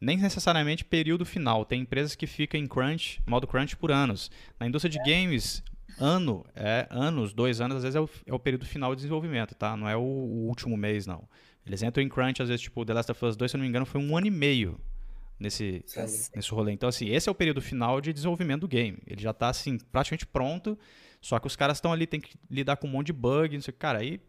nem 0.00 0.16
necessariamente 0.16 0.84
período 0.84 1.24
final. 1.24 1.64
Tem 1.64 1.80
empresas 1.80 2.14
que 2.14 2.26
ficam 2.26 2.60
em 2.60 2.66
crunch, 2.66 3.20
modo 3.26 3.46
crunch 3.46 3.76
por 3.76 3.90
anos. 3.90 4.30
Na 4.58 4.66
indústria 4.66 4.90
de 4.90 4.98
é. 5.00 5.04
games, 5.04 5.62
ano, 5.98 6.44
é 6.54 6.86
anos, 6.90 7.32
dois 7.32 7.60
anos, 7.60 7.78
às 7.78 7.82
vezes 7.82 7.96
é 7.96 8.00
o, 8.00 8.08
é 8.26 8.34
o 8.34 8.38
período 8.38 8.66
final 8.66 8.94
de 8.94 8.96
desenvolvimento, 8.96 9.54
tá? 9.54 9.76
Não 9.76 9.88
é 9.88 9.96
o, 9.96 10.00
o, 10.00 10.46
último 10.46 10.76
mês, 10.76 11.06
não. 11.06 11.28
Eles 11.64 11.82
entram 11.82 12.02
em 12.02 12.08
crunch, 12.08 12.40
às 12.40 12.48
vezes, 12.48 12.62
tipo, 12.62 12.84
The 12.84 12.94
Last 12.94 13.10
of 13.10 13.24
Us 13.24 13.36
2, 13.36 13.50
se 13.50 13.56
eu 13.56 13.58
não 13.58 13.64
me 13.64 13.68
engano, 13.68 13.86
foi 13.86 14.00
um 14.00 14.16
ano 14.16 14.26
e 14.26 14.30
meio 14.30 14.78
nesse, 15.38 15.84
nesse 16.34 16.50
rolê. 16.50 16.72
Então, 16.72 16.88
assim, 16.88 17.08
esse 17.08 17.28
é 17.28 17.32
o 17.32 17.34
período 17.34 17.60
final 17.60 18.00
de 18.00 18.12
desenvolvimento 18.12 18.62
do 18.62 18.68
game. 18.68 18.98
Ele 19.06 19.20
já 19.20 19.32
tá, 19.32 19.48
assim, 19.48 19.78
praticamente 19.78 20.26
pronto, 20.26 20.78
só 21.20 21.38
que 21.38 21.46
os 21.46 21.56
caras 21.56 21.76
estão 21.76 21.92
ali, 21.92 22.06
tem 22.06 22.20
que 22.20 22.38
lidar 22.50 22.76
com 22.76 22.86
um 22.86 22.90
monte 22.90 23.06
de 23.06 23.12
bug, 23.12 23.54
não 23.54 23.62
sei 23.62 23.70
o 23.70 23.74
que. 23.74 23.78
Cara, 23.78 23.98
aí 23.98 24.20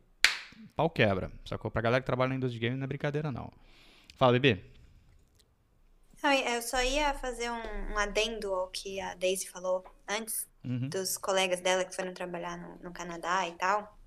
pau 0.75 0.89
quebra. 0.89 1.31
Sacou? 1.45 1.71
Pra 1.71 1.81
galera 1.81 2.01
que 2.01 2.05
trabalha 2.05 2.29
na 2.29 2.35
indústria 2.35 2.59
de 2.59 2.65
game 2.65 2.77
não 2.77 2.83
é 2.83 2.87
brincadeira, 2.87 3.31
não. 3.31 3.51
Fala, 4.15 4.33
bebê. 4.33 4.63
Eu 6.23 6.61
só 6.61 6.81
ia 6.81 7.13
fazer 7.13 7.49
um, 7.49 7.93
um 7.93 7.97
adendo 7.97 8.51
ao 8.53 8.67
que 8.67 8.99
a 8.99 9.13
Daisy 9.15 9.47
falou 9.47 9.85
antes, 10.07 10.47
uhum. 10.63 10.89
dos 10.89 11.17
colegas 11.17 11.61
dela 11.61 11.85
que 11.85 11.95
foram 11.95 12.13
trabalhar 12.13 12.57
no, 12.57 12.77
no 12.83 12.91
Canadá 12.91 13.47
e 13.47 13.53
tal. 13.53 13.97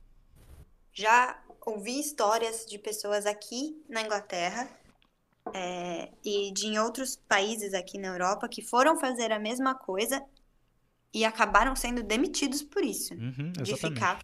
Já 0.93 1.41
ouvi 1.65 2.01
histórias 2.01 2.67
de 2.67 2.79
pessoas 2.79 3.27
aqui 3.27 3.83
na 3.89 4.03
Inglaterra 4.03 4.69
é, 5.55 6.11
e 6.25 6.53
de 6.53 6.67
em 6.67 6.79
outros 6.79 7.17
países 7.29 7.75
aqui 7.75 7.99
na 7.99 8.09
Europa 8.09 8.49
que 8.49 8.63
foram 8.63 8.99
fazer 8.99 9.33
a 9.33 9.39
mesma 9.39 9.75
coisa 9.75 10.23
e 11.13 11.25
acabaram 11.25 11.75
sendo 11.75 12.03
demitidos 12.03 12.63
por 12.63 12.85
isso. 12.85 13.15
Uhum, 13.15 13.53
de 13.53 13.77
ficar 13.77 14.21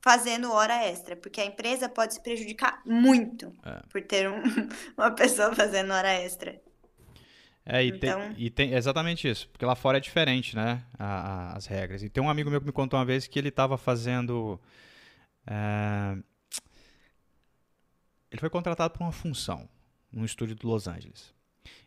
fazendo 0.00 0.52
hora 0.52 0.84
extra. 0.84 1.16
Porque 1.16 1.40
a 1.40 1.46
empresa 1.46 1.88
pode 1.88 2.14
se 2.14 2.22
prejudicar 2.22 2.82
muito 2.84 3.52
é. 3.64 3.82
por 3.88 4.02
ter 4.02 4.28
um, 4.28 4.42
uma 4.96 5.10
pessoa 5.10 5.54
fazendo 5.54 5.92
hora 5.92 6.12
extra. 6.12 6.60
É, 7.64 7.84
e, 7.84 7.88
então... 7.88 8.20
tem, 8.20 8.34
e 8.36 8.50
tem 8.50 8.74
exatamente 8.74 9.28
isso, 9.28 9.48
porque 9.48 9.64
lá 9.64 9.74
fora 9.74 9.98
é 9.98 10.00
diferente, 10.00 10.54
né, 10.54 10.84
a, 10.96 11.06
a, 11.06 11.56
as 11.56 11.66
regras. 11.66 12.00
E 12.00 12.08
tem 12.08 12.22
um 12.22 12.30
amigo 12.30 12.48
meu 12.48 12.60
que 12.60 12.66
me 12.66 12.72
contou 12.72 12.96
uma 12.96 13.04
vez 13.04 13.26
que 13.26 13.36
ele 13.38 13.48
estava 13.48 13.76
fazendo. 13.76 14.60
É... 15.44 16.16
Ele 18.30 18.40
foi 18.40 18.50
contratado 18.50 18.92
por 18.92 19.02
uma 19.02 19.10
função 19.10 19.68
num 20.16 20.24
estúdio 20.24 20.56
de 20.56 20.66
Los 20.66 20.88
Angeles. 20.88 21.34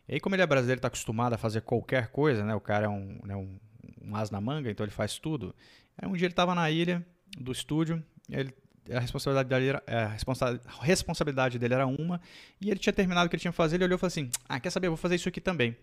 E 0.08 0.14
aí, 0.14 0.20
como 0.20 0.34
ele 0.34 0.42
é 0.42 0.46
brasileiro, 0.46 0.78
está 0.78 0.88
acostumado 0.88 1.34
a 1.34 1.38
fazer 1.38 1.62
qualquer 1.62 2.08
coisa, 2.08 2.44
né? 2.44 2.54
O 2.54 2.60
cara 2.60 2.86
é 2.86 2.88
um, 2.88 3.18
né, 3.24 3.34
um, 3.34 3.58
um 4.02 4.16
as 4.16 4.30
na 4.30 4.40
manga, 4.40 4.70
então 4.70 4.84
ele 4.84 4.92
faz 4.92 5.18
tudo. 5.18 5.54
Aí 5.98 6.08
um 6.08 6.12
dia 6.12 6.26
ele 6.26 6.32
estava 6.32 6.54
na 6.54 6.70
ilha 6.70 7.04
do 7.36 7.50
estúdio, 7.50 8.02
ele, 8.28 8.54
a 8.90 9.00
responsabilidade 9.00 9.48
dele 9.48 9.68
era, 9.68 9.82
a 9.86 10.08
responsa 10.08 10.60
responsabilidade 10.80 11.58
dele 11.58 11.74
era 11.74 11.86
uma, 11.86 12.20
e 12.60 12.70
ele 12.70 12.78
tinha 12.78 12.92
terminado 12.92 13.26
o 13.26 13.30
que 13.30 13.36
ele 13.36 13.40
tinha 13.40 13.52
que 13.52 13.56
fazer, 13.56 13.76
ele 13.76 13.84
olhou 13.84 13.96
e 13.96 13.98
falou 13.98 14.08
assim, 14.08 14.30
ah, 14.48 14.58
quer 14.60 14.70
saber, 14.70 14.86
eu 14.86 14.92
vou 14.92 14.96
fazer 14.96 15.16
isso 15.16 15.28
aqui 15.28 15.40
também. 15.40 15.76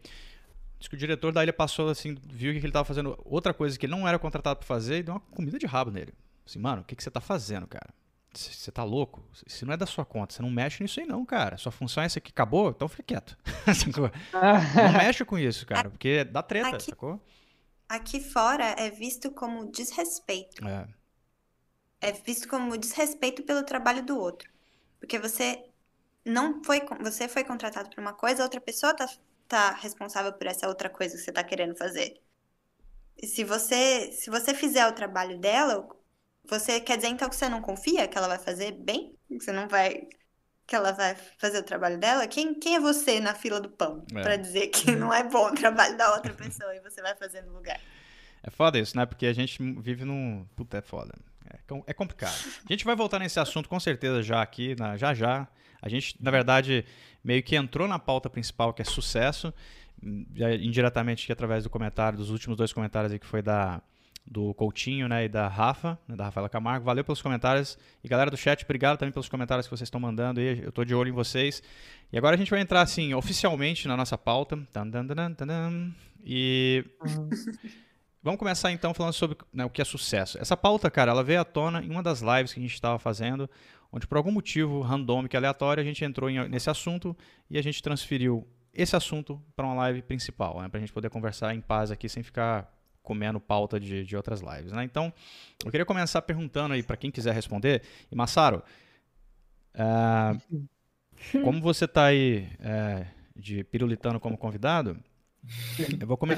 Diz 0.79 0.87
que 0.87 0.95
o 0.95 0.97
diretor 0.97 1.31
da 1.31 1.43
ilha 1.43 1.53
passou 1.53 1.89
assim, 1.89 2.15
viu 2.29 2.53
que 2.53 2.59
ele 2.59 2.67
estava 2.67 2.85
fazendo 2.85 3.19
outra 3.25 3.53
coisa 3.53 3.77
que 3.77 3.85
ele 3.85 3.91
não 3.91 4.07
era 4.07 4.17
contratado 4.17 4.59
para 4.59 4.67
fazer 4.67 4.99
e 4.99 5.03
deu 5.03 5.15
uma 5.15 5.19
comida 5.19 5.57
de 5.57 5.65
rabo 5.65 5.91
nele. 5.91 6.13
Assim, 6.45 6.59
mano, 6.59 6.81
o 6.81 6.85
que, 6.85 6.95
que 6.95 7.03
você 7.03 7.09
está 7.09 7.19
fazendo, 7.19 7.67
cara? 7.67 7.89
Você 8.33 8.71
tá 8.71 8.83
louco? 8.83 9.23
Isso 9.45 9.65
não 9.65 9.73
é 9.73 9.77
da 9.77 9.85
sua 9.85 10.05
conta. 10.05 10.33
Você 10.33 10.41
não 10.41 10.49
mexe 10.49 10.83
nisso 10.83 10.99
aí, 10.99 11.05
não, 11.05 11.25
cara. 11.25 11.57
Sua 11.57 11.71
função 11.71 12.03
é 12.03 12.05
essa 12.05 12.19
aqui, 12.19 12.31
acabou? 12.31 12.69
Então 12.69 12.87
fica 12.87 13.03
quieto. 13.03 13.37
não 14.33 14.93
mexe 14.93 15.25
com 15.25 15.37
isso, 15.37 15.65
cara, 15.65 15.89
porque 15.89 16.23
dá 16.23 16.43
treta, 16.43 16.75
aqui, 16.75 16.85
sacou? 16.91 17.19
Aqui 17.89 18.19
fora 18.19 18.75
é 18.77 18.91
visto 18.91 19.31
como 19.31 19.71
desrespeito. 19.71 20.67
É. 20.67 20.87
É 21.99 22.11
visto 22.11 22.47
como 22.47 22.77
desrespeito 22.77 23.41
pelo 23.43 23.63
trabalho 23.63 24.03
do 24.03 24.19
outro. 24.19 24.49
Porque 24.99 25.17
você 25.17 25.63
não 26.23 26.63
foi. 26.63 26.81
Você 27.01 27.27
foi 27.27 27.43
contratado 27.43 27.89
por 27.89 27.99
uma 27.99 28.13
coisa, 28.13 28.43
outra 28.43 28.61
pessoa 28.61 28.93
tá, 28.93 29.09
tá 29.47 29.71
responsável 29.71 30.33
por 30.33 30.45
essa 30.45 30.67
outra 30.67 30.89
coisa 30.89 31.15
que 31.15 31.23
você 31.23 31.31
tá 31.31 31.43
querendo 31.43 31.75
fazer. 31.75 32.21
E 33.17 33.25
se 33.25 33.43
você, 33.43 34.11
se 34.11 34.29
você 34.29 34.53
fizer 34.53 34.85
o 34.87 34.93
trabalho 34.93 35.39
dela, 35.39 35.87
você 36.49 36.79
quer 36.79 36.97
dizer 36.97 37.09
então 37.09 37.29
que 37.29 37.35
você 37.35 37.49
não 37.49 37.61
confia 37.61 38.07
que 38.07 38.17
ela 38.17 38.27
vai 38.27 38.39
fazer 38.39 38.71
bem? 38.71 39.15
Que 39.27 39.39
você 39.39 39.51
não 39.51 39.67
vai. 39.67 40.07
Que 40.65 40.75
ela 40.75 40.91
vai 40.91 41.15
fazer 41.37 41.59
o 41.59 41.63
trabalho 41.63 41.97
dela? 41.97 42.27
Quem, 42.27 42.53
quem 42.53 42.75
é 42.75 42.79
você 42.79 43.19
na 43.19 43.33
fila 43.33 43.59
do 43.61 43.69
pão 43.69 44.05
é. 44.13 44.21
para 44.21 44.35
dizer 44.35 44.67
que 44.67 44.91
não 44.91 45.13
é 45.13 45.23
bom 45.23 45.47
o 45.47 45.55
trabalho 45.55 45.97
da 45.97 46.13
outra 46.13 46.33
pessoa 46.33 46.75
e 46.75 46.81
você 46.81 47.01
vai 47.01 47.15
fazer 47.15 47.41
no 47.43 47.53
lugar? 47.53 47.79
É 48.43 48.49
foda 48.49 48.77
isso, 48.77 48.95
né? 48.95 49.05
Porque 49.05 49.25
a 49.25 49.33
gente 49.33 49.57
vive 49.81 50.03
num. 50.03 50.45
Puta, 50.55 50.77
é 50.77 50.81
foda. 50.81 51.13
É, 51.49 51.59
é 51.87 51.93
complicado. 51.93 52.35
A 52.65 52.71
gente 52.71 52.83
vai 52.83 52.95
voltar 52.95 53.19
nesse 53.19 53.39
assunto 53.39 53.69
com 53.69 53.79
certeza 53.79 54.21
já 54.21 54.41
aqui, 54.41 54.75
na, 54.77 54.97
já 54.97 55.13
já. 55.13 55.47
A 55.81 55.89
gente, 55.89 56.15
na 56.21 56.31
verdade, 56.31 56.85
meio 57.23 57.43
que 57.43 57.55
entrou 57.55 57.87
na 57.87 57.99
pauta 57.99 58.29
principal, 58.29 58.73
que 58.73 58.81
é 58.81 58.85
sucesso, 58.85 59.53
indiretamente 60.01 61.23
aqui 61.23 61.31
através 61.31 61.63
do 61.63 61.69
comentário, 61.69 62.17
dos 62.17 62.29
últimos 62.29 62.57
dois 62.57 62.73
comentários 62.73 63.11
aí 63.11 63.19
que 63.19 63.25
foi 63.25 63.41
da 63.41 63.81
do 64.29 64.53
Coutinho 64.53 65.07
né, 65.07 65.25
e 65.25 65.29
da 65.29 65.47
Rafa, 65.47 65.97
né, 66.07 66.15
da 66.15 66.25
Rafaela 66.25 66.49
Camargo. 66.49 66.85
Valeu 66.85 67.03
pelos 67.03 67.21
comentários. 67.21 67.77
E 68.03 68.07
galera 68.07 68.29
do 68.29 68.35
chat, 68.35 68.63
obrigado 68.65 68.97
também 68.97 69.11
pelos 69.11 69.29
comentários 69.29 69.65
que 69.65 69.71
vocês 69.71 69.87
estão 69.87 70.01
mandando 70.01 70.41
aí. 70.41 70.61
Eu 70.61 70.69
estou 70.69 70.83
de 70.83 70.93
olho 70.93 71.09
em 71.09 71.13
vocês. 71.13 71.63
E 72.11 72.17
agora 72.17 72.35
a 72.35 72.37
gente 72.37 72.51
vai 72.51 72.59
entrar 72.59 72.81
assim, 72.81 73.13
oficialmente 73.13 73.87
na 73.87 73.95
nossa 73.95 74.17
pauta. 74.17 74.59
E 76.23 76.83
vamos 78.21 78.37
começar 78.37 78.71
então 78.71 78.93
falando 78.93 79.13
sobre 79.13 79.37
né, 79.53 79.63
o 79.63 79.69
que 79.69 79.81
é 79.81 79.85
sucesso. 79.85 80.37
Essa 80.37 80.57
pauta, 80.57 80.91
cara, 80.91 81.11
ela 81.11 81.23
veio 81.23 81.39
à 81.39 81.45
tona 81.45 81.81
em 81.81 81.89
uma 81.89 82.03
das 82.03 82.21
lives 82.21 82.53
que 82.53 82.59
a 82.59 82.63
gente 82.63 82.73
estava 82.73 82.99
fazendo, 82.99 83.49
onde 83.93 84.05
por 84.05 84.17
algum 84.17 84.31
motivo 84.31 84.81
randômico 84.81 85.35
e 85.35 85.37
aleatório 85.37 85.81
a 85.81 85.85
gente 85.85 86.03
entrou 86.03 86.29
em, 86.29 86.49
nesse 86.49 86.69
assunto 86.69 87.15
e 87.49 87.57
a 87.57 87.63
gente 87.63 87.81
transferiu 87.81 88.45
esse 88.73 88.95
assunto 88.95 89.41
para 89.55 89.65
uma 89.65 89.73
live 89.75 90.01
principal, 90.01 90.61
né, 90.61 90.67
para 90.67 90.77
a 90.77 90.81
gente 90.81 90.91
poder 90.91 91.09
conversar 91.09 91.55
em 91.55 91.61
paz 91.61 91.89
aqui 91.89 92.07
sem 92.09 92.21
ficar 92.21 92.76
comendo 93.07 93.39
pauta 93.39 93.79
de, 93.79 94.03
de 94.03 94.17
outras 94.17 94.41
lives. 94.41 94.73
Né? 94.73 94.83
Então, 94.83 95.13
eu 95.63 95.71
queria 95.71 95.85
começar 95.85 96.21
perguntando 96.21 96.73
aí 96.73 96.83
para 96.83 96.97
quem 96.97 97.09
quiser 97.09 97.33
responder. 97.33 97.81
E 98.11 98.15
Massaro, 98.15 98.61
uh, 99.75 100.59
como 101.41 101.61
você 101.61 101.85
está 101.85 102.07
aí 102.07 102.49
uh, 102.59 103.07
de 103.33 103.63
pirulitano 103.63 104.19
como 104.19 104.37
convidado, 104.37 104.97
eu 105.97 106.05
vou, 106.05 106.17
come... 106.17 106.33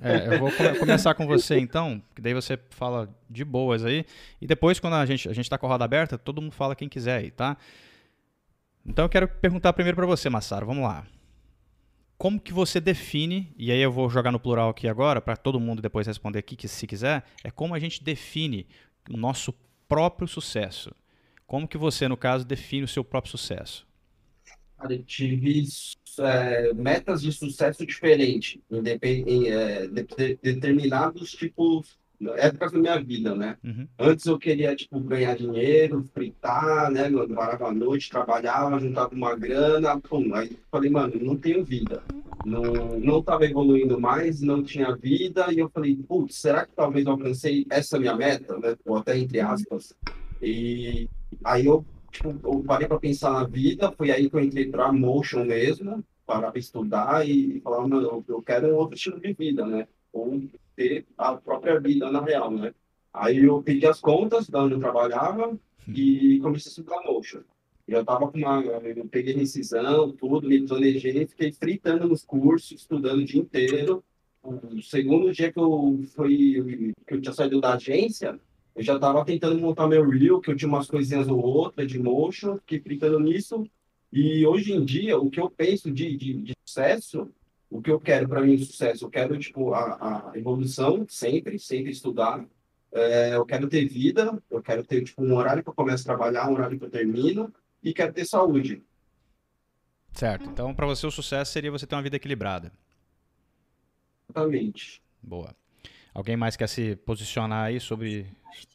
é, 0.00 0.36
eu 0.36 0.38
vou 0.38 0.52
come 0.52 0.78
começar 0.78 1.12
com 1.14 1.26
você 1.26 1.58
então, 1.58 2.00
que 2.14 2.22
daí 2.22 2.32
você 2.32 2.56
fala 2.70 3.12
de 3.28 3.44
boas 3.44 3.84
aí. 3.84 4.06
E 4.40 4.46
depois, 4.46 4.78
quando 4.78 4.94
a 4.94 5.04
gente 5.04 5.28
a 5.28 5.32
está 5.32 5.58
com 5.58 5.66
a 5.66 5.70
roda 5.70 5.84
aberta, 5.84 6.16
todo 6.16 6.40
mundo 6.40 6.52
fala 6.52 6.76
quem 6.76 6.88
quiser 6.88 7.16
aí, 7.16 7.32
tá? 7.32 7.56
Então 8.86 9.06
eu 9.06 9.08
quero 9.08 9.26
perguntar 9.26 9.72
primeiro 9.72 9.96
para 9.96 10.06
você, 10.06 10.30
Massaro. 10.30 10.66
Vamos 10.66 10.84
lá 10.84 11.04
como 12.20 12.38
que 12.38 12.52
você 12.52 12.78
define, 12.78 13.50
e 13.56 13.72
aí 13.72 13.80
eu 13.80 13.90
vou 13.90 14.10
jogar 14.10 14.30
no 14.30 14.38
plural 14.38 14.68
aqui 14.68 14.86
agora, 14.86 15.22
para 15.22 15.38
todo 15.38 15.58
mundo 15.58 15.80
depois 15.80 16.06
responder 16.06 16.40
aqui, 16.40 16.54
que 16.54 16.68
se 16.68 16.86
quiser, 16.86 17.24
é 17.42 17.50
como 17.50 17.74
a 17.74 17.78
gente 17.78 18.04
define 18.04 18.66
o 19.08 19.16
nosso 19.16 19.54
próprio 19.88 20.28
sucesso. 20.28 20.94
Como 21.46 21.66
que 21.66 21.78
você, 21.78 22.06
no 22.08 22.18
caso, 22.18 22.44
define 22.44 22.84
o 22.84 22.88
seu 22.88 23.02
próprio 23.02 23.30
sucesso? 23.30 23.88
eu 24.90 25.02
tive 25.04 25.64
é, 26.18 26.74
metas 26.74 27.22
de 27.22 27.32
sucesso 27.32 27.86
diferentes 27.86 28.60
em, 29.02 29.48
é, 29.48 29.86
de, 29.86 30.02
de, 30.02 30.36
determinados 30.42 31.32
tipos 31.32 31.98
épocas 32.36 32.72
da 32.72 32.78
minha 32.78 33.00
vida, 33.02 33.34
né? 33.34 33.56
Uhum. 33.64 33.88
Antes 33.98 34.26
eu 34.26 34.38
queria, 34.38 34.76
tipo, 34.76 35.00
ganhar 35.00 35.36
dinheiro, 35.36 36.04
fritar, 36.12 36.90
né? 36.90 37.08
Eu 37.10 37.28
parava 37.28 37.68
à 37.68 37.72
noite, 37.72 38.10
trabalhava, 38.10 38.78
juntava 38.78 39.14
uma 39.14 39.34
grana, 39.34 39.98
pum. 39.98 40.34
Aí 40.34 40.58
falei, 40.70 40.90
mano, 40.90 41.14
não 41.20 41.36
tenho 41.36 41.64
vida. 41.64 42.02
Não, 42.44 42.62
não 42.98 43.22
tava 43.22 43.46
evoluindo 43.46 43.98
mais, 44.00 44.40
não 44.40 44.62
tinha 44.62 44.94
vida. 44.94 45.52
E 45.52 45.58
eu 45.58 45.70
falei, 45.70 45.96
putz, 45.96 46.36
será 46.36 46.66
que 46.66 46.72
talvez 46.74 47.06
eu 47.06 47.12
alcancei 47.12 47.66
essa 47.70 47.98
minha 47.98 48.14
meta, 48.14 48.58
né? 48.58 48.76
Ou 48.84 48.98
até 48.98 49.16
entre 49.18 49.40
aspas. 49.40 49.94
E 50.42 51.08
aí 51.44 51.66
eu, 51.66 51.84
tipo, 52.10 52.34
eu 52.44 52.62
parei 52.66 52.86
para 52.86 52.98
pensar 52.98 53.30
na 53.32 53.44
vida, 53.44 53.92
foi 53.92 54.10
aí 54.10 54.28
que 54.28 54.36
eu 54.36 54.40
entrei 54.40 54.66
para 54.66 54.92
Motion 54.92 55.44
mesmo, 55.44 56.04
para 56.26 56.52
estudar 56.56 57.26
e 57.28 57.60
falar, 57.60 57.86
mano, 57.86 58.24
eu 58.28 58.42
quero 58.42 58.74
outro 58.76 58.96
estilo 58.96 59.20
de 59.20 59.32
vida, 59.32 59.66
né? 59.66 59.86
Ou 60.12 60.40
ter 60.80 61.06
a 61.18 61.36
própria 61.36 61.78
vida 61.78 62.10
na 62.10 62.24
real, 62.24 62.50
né? 62.50 62.72
Aí 63.12 63.44
eu 63.44 63.62
pedi 63.62 63.86
as 63.86 64.00
contas 64.00 64.48
de 64.48 64.56
onde 64.56 64.74
eu 64.74 64.80
trabalhava 64.80 65.58
e 65.86 66.38
comecei 66.40 66.70
a 66.70 66.72
estudar 66.72 67.02
motion. 67.02 67.40
Eu 67.86 68.04
tava 68.04 68.30
com 68.30 68.38
uma, 68.38 68.62
eu 68.62 69.04
peguei 69.06 69.34
rescisão, 69.34 70.12
tudo, 70.12 70.48
me 70.48 70.66
planejei, 70.66 71.26
fiquei 71.26 71.52
fritando 71.52 72.08
nos 72.08 72.24
cursos, 72.24 72.80
estudando 72.80 73.18
o 73.18 73.24
dia 73.24 73.40
inteiro. 73.40 74.02
O 74.42 74.80
segundo 74.80 75.32
dia 75.32 75.52
que 75.52 75.58
eu 75.58 76.00
fui, 76.14 76.94
que 77.06 77.14
eu 77.14 77.20
tinha 77.20 77.34
saído 77.34 77.60
da 77.60 77.74
agência, 77.74 78.40
eu 78.74 78.82
já 78.82 78.94
estava 78.94 79.24
tentando 79.24 79.58
montar 79.58 79.86
meu 79.86 80.08
reel, 80.08 80.40
que 80.40 80.50
eu 80.50 80.56
tinha 80.56 80.68
umas 80.68 80.86
coisinhas 80.86 81.28
ou 81.28 81.40
outras 81.40 81.90
de 81.90 81.98
motion, 81.98 82.56
fiquei 82.58 82.80
fritando 82.80 83.20
nisso. 83.20 83.66
E 84.12 84.46
hoje 84.46 84.72
em 84.72 84.84
dia, 84.84 85.18
o 85.18 85.28
que 85.28 85.40
eu 85.40 85.50
penso 85.50 85.90
de, 85.90 86.16
de, 86.16 86.34
de 86.42 86.52
sucesso 86.64 87.28
o 87.70 87.80
que 87.80 87.90
eu 87.90 88.00
quero 88.00 88.28
para 88.28 88.42
mim 88.42 88.58
sucesso? 88.58 89.04
Eu 89.04 89.10
quero 89.10 89.38
tipo 89.38 89.72
a, 89.72 90.30
a 90.32 90.38
evolução 90.38 91.06
sempre, 91.08 91.58
sempre 91.58 91.92
estudar. 91.92 92.44
É, 92.92 93.36
eu 93.36 93.46
quero 93.46 93.68
ter 93.68 93.86
vida, 93.86 94.42
eu 94.50 94.60
quero 94.60 94.82
ter 94.82 95.04
tipo 95.04 95.22
um 95.22 95.34
horário 95.36 95.62
que 95.62 95.68
eu 95.68 95.74
começo 95.74 96.02
a 96.02 96.16
trabalhar, 96.16 96.48
um 96.48 96.54
horário 96.54 96.76
que 96.76 96.84
eu 96.84 96.90
termino 96.90 97.54
e 97.82 97.94
quero 97.94 98.12
ter 98.12 98.24
saúde. 98.24 98.82
Certo. 100.12 100.50
Então, 100.50 100.74
para 100.74 100.86
você 100.86 101.06
o 101.06 101.10
sucesso 101.10 101.52
seria 101.52 101.70
você 101.70 101.86
ter 101.86 101.94
uma 101.94 102.02
vida 102.02 102.16
equilibrada. 102.16 102.72
Exatamente. 104.28 105.00
Boa. 105.22 105.54
Alguém 106.12 106.36
mais 106.36 106.56
quer 106.56 106.68
se 106.68 106.96
posicionar 106.96 107.66
aí 107.66 107.78
sobre 107.78 108.26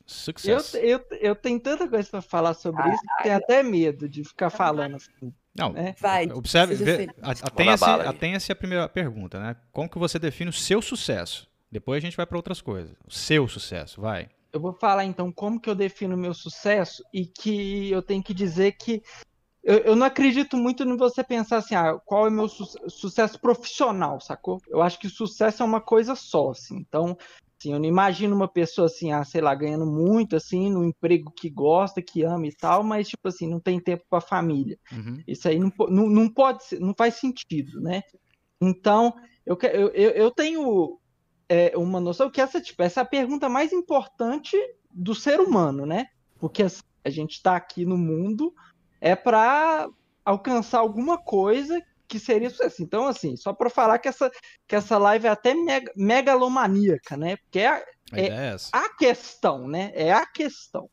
sucesso? 0.05 0.77
Eu, 0.77 0.99
eu, 1.11 1.17
eu 1.19 1.35
tenho 1.35 1.59
tanta 1.59 1.87
coisa 1.87 2.09
para 2.09 2.21
falar 2.21 2.53
sobre 2.53 2.81
ah, 2.81 2.93
isso 2.93 3.01
que 3.01 3.23
tenho 3.23 3.35
até 3.35 3.61
medo 3.61 4.07
de 4.07 4.23
ficar 4.23 4.49
falando 4.49 4.95
assim. 4.95 5.33
Não, 5.55 5.71
né? 5.71 5.95
vai. 5.99 6.29
Observe, 6.31 6.75
vê, 6.75 7.09
atenha-se 7.21 7.85
atenha 7.85 8.37
a 8.49 8.55
primeira 8.55 8.89
pergunta, 8.89 9.39
né? 9.39 9.55
Como 9.71 9.89
que 9.89 9.97
você 9.97 10.19
define 10.19 10.49
o 10.49 10.53
seu 10.53 10.81
sucesso? 10.81 11.47
Depois 11.71 11.97
a 11.97 12.05
gente 12.05 12.17
vai 12.17 12.25
para 12.25 12.37
outras 12.37 12.61
coisas. 12.61 12.95
O 13.07 13.11
seu 13.11 13.47
sucesso, 13.47 14.01
vai. 14.01 14.29
Eu 14.51 14.59
vou 14.59 14.73
falar 14.73 15.05
então 15.05 15.31
como 15.31 15.59
que 15.59 15.69
eu 15.69 15.75
defino 15.75 16.15
o 16.15 16.17
meu 16.17 16.33
sucesso 16.33 17.03
e 17.13 17.25
que 17.25 17.89
eu 17.91 18.01
tenho 18.01 18.23
que 18.23 18.33
dizer 18.33 18.73
que 18.73 19.01
eu, 19.65 19.79
eu 19.79 19.95
não 19.95 20.05
acredito 20.05 20.55
muito 20.55 20.83
em 20.83 20.95
você 20.95 21.23
pensar 21.23 21.57
assim, 21.57 21.73
ah, 21.73 21.99
qual 22.05 22.27
é 22.27 22.29
o 22.29 22.31
meu 22.31 22.47
su 22.47 22.65
sucesso 22.87 23.39
profissional, 23.39 24.21
sacou? 24.21 24.61
Eu 24.69 24.81
acho 24.81 24.99
que 24.99 25.09
sucesso 25.09 25.63
é 25.63 25.65
uma 25.65 25.81
coisa 25.81 26.15
só, 26.15 26.51
assim. 26.51 26.77
Então, 26.77 27.17
Assim, 27.57 27.73
eu 27.73 27.79
não 27.79 27.85
imagino 27.85 28.35
uma 28.35 28.47
pessoa 28.47 28.87
assim, 28.87 29.11
ah, 29.11 29.23
sei 29.23 29.41
lá, 29.41 29.55
ganhando 29.55 29.85
muito, 29.85 30.35
assim, 30.35 30.69
no 30.69 30.83
emprego 30.83 31.31
que 31.31 31.49
gosta, 31.49 32.01
que 32.01 32.23
ama 32.23 32.47
e 32.47 32.55
tal, 32.55 32.83
mas, 32.83 33.07
tipo 33.07 33.27
assim, 33.27 33.47
não 33.47 33.59
tem 33.59 33.79
tempo 33.79 34.03
para 34.09 34.19
a 34.19 34.21
família. 34.21 34.77
Uhum. 34.91 35.23
Isso 35.25 35.47
aí 35.47 35.57
não, 35.57 35.71
não, 35.89 36.09
não 36.09 36.29
pode 36.29 36.65
ser, 36.65 36.79
não 36.79 36.93
faz 36.97 37.15
sentido, 37.15 37.79
né? 37.79 38.01
Então, 38.61 39.13
eu, 39.45 39.57
eu, 39.63 40.09
eu 40.11 40.31
tenho 40.31 40.99
é, 41.47 41.77
uma 41.77 41.99
noção 41.99 42.29
que 42.29 42.41
essa, 42.41 42.59
tipo, 42.59 42.81
essa 42.81 43.01
é 43.01 43.03
a 43.03 43.05
pergunta 43.05 43.47
mais 43.47 43.71
importante 43.71 44.57
do 44.91 45.13
ser 45.13 45.39
humano, 45.39 45.85
né? 45.85 46.07
Porque 46.39 46.63
assim, 46.63 46.81
a 47.03 47.09
gente 47.09 47.33
está 47.33 47.55
aqui 47.55 47.85
no 47.85 47.97
mundo 47.97 48.53
é 48.99 49.15
para 49.15 49.87
alcançar 50.23 50.79
alguma 50.79 51.17
coisa 51.17 51.81
que 52.07 52.19
seria 52.19 52.49
sucesso. 52.49 52.83
Então, 52.83 53.07
assim, 53.07 53.35
só 53.35 53.53
para 53.53 53.69
falar 53.69 53.99
que 53.99 54.07
essa, 54.07 54.31
que 54.67 54.75
essa 54.75 54.97
live 54.97 55.27
é 55.27 55.29
até 55.29 55.53
mega, 55.53 55.91
megalomaníaca, 55.95 57.17
né? 57.17 57.37
Porque 57.37 57.59
é, 57.59 57.67
a, 57.67 57.83
é, 58.13 58.27
é 58.27 58.55
a 58.71 58.89
questão, 58.89 59.67
né? 59.67 59.91
É 59.93 60.13
a 60.13 60.25
questão. 60.25 60.89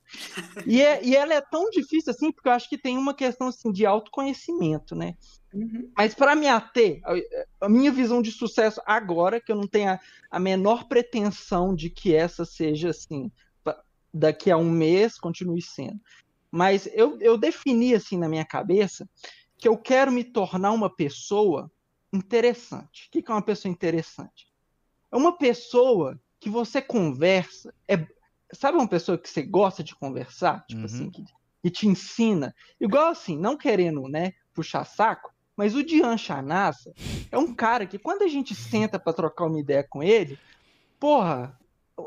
E, 0.66 0.80
é, 0.80 1.04
e 1.04 1.14
ela 1.14 1.34
é 1.34 1.40
tão 1.40 1.70
difícil 1.70 2.10
assim, 2.10 2.32
porque 2.32 2.48
eu 2.48 2.52
acho 2.52 2.68
que 2.68 2.78
tem 2.78 2.96
uma 2.96 3.14
questão 3.14 3.48
assim, 3.48 3.70
de 3.70 3.84
autoconhecimento, 3.84 4.94
né? 4.94 5.14
Uhum. 5.52 5.90
Mas 5.96 6.14
para 6.14 6.34
me 6.34 6.48
ater, 6.48 7.00
a, 7.04 7.66
a, 7.66 7.68
minha 7.68 7.92
visão 7.92 8.22
de 8.22 8.32
sucesso 8.32 8.80
agora, 8.86 9.40
que 9.40 9.52
eu 9.52 9.56
não 9.56 9.66
tenho 9.66 9.90
a, 9.90 10.00
a 10.30 10.40
menor 10.40 10.88
pretensão 10.88 11.74
de 11.74 11.90
que 11.90 12.14
essa 12.14 12.44
seja 12.44 12.90
assim, 12.90 13.30
daqui 14.12 14.50
a 14.50 14.56
um 14.56 14.70
mês 14.70 15.18
continue 15.18 15.62
sendo. 15.62 16.00
Mas 16.50 16.86
eu, 16.92 17.18
eu 17.20 17.38
defini 17.38 17.94
assim 17.94 18.18
na 18.18 18.28
minha 18.28 18.44
cabeça 18.44 19.08
que 19.62 19.68
eu 19.68 19.78
quero 19.78 20.10
me 20.10 20.24
tornar 20.24 20.72
uma 20.72 20.90
pessoa 20.90 21.70
interessante. 22.12 23.06
O 23.06 23.10
que 23.12 23.30
é 23.30 23.32
uma 23.32 23.40
pessoa 23.40 23.70
interessante? 23.70 24.52
É 25.08 25.16
uma 25.16 25.38
pessoa 25.38 26.20
que 26.40 26.50
você 26.50 26.82
conversa. 26.82 27.72
É, 27.86 28.04
sabe 28.52 28.76
uma 28.76 28.88
pessoa 28.88 29.16
que 29.16 29.30
você 29.30 29.40
gosta 29.40 29.84
de 29.84 29.94
conversar? 29.94 30.66
Tipo 30.66 30.84
assim, 30.84 31.04
uhum. 31.04 31.10
assim, 31.10 31.10
que, 31.12 31.32
que, 31.62 31.70
te 31.70 31.86
ensina. 31.86 32.52
Igual 32.80 33.10
assim, 33.10 33.38
não 33.38 33.56
querendo 33.56 34.08
né, 34.08 34.32
puxar 34.52 34.84
saco, 34.84 35.32
mas 35.56 35.76
o 35.76 35.84
Dian 35.84 36.16
Chanassa 36.16 36.92
é 37.30 37.38
um 37.38 37.54
cara 37.54 37.86
que 37.86 38.00
quando 38.00 38.22
a 38.22 38.28
gente 38.28 38.56
senta 38.56 38.98
para 38.98 39.12
trocar 39.12 39.46
uma 39.46 39.60
ideia 39.60 39.84
com 39.84 40.02
ele, 40.02 40.36
porra, 40.98 41.56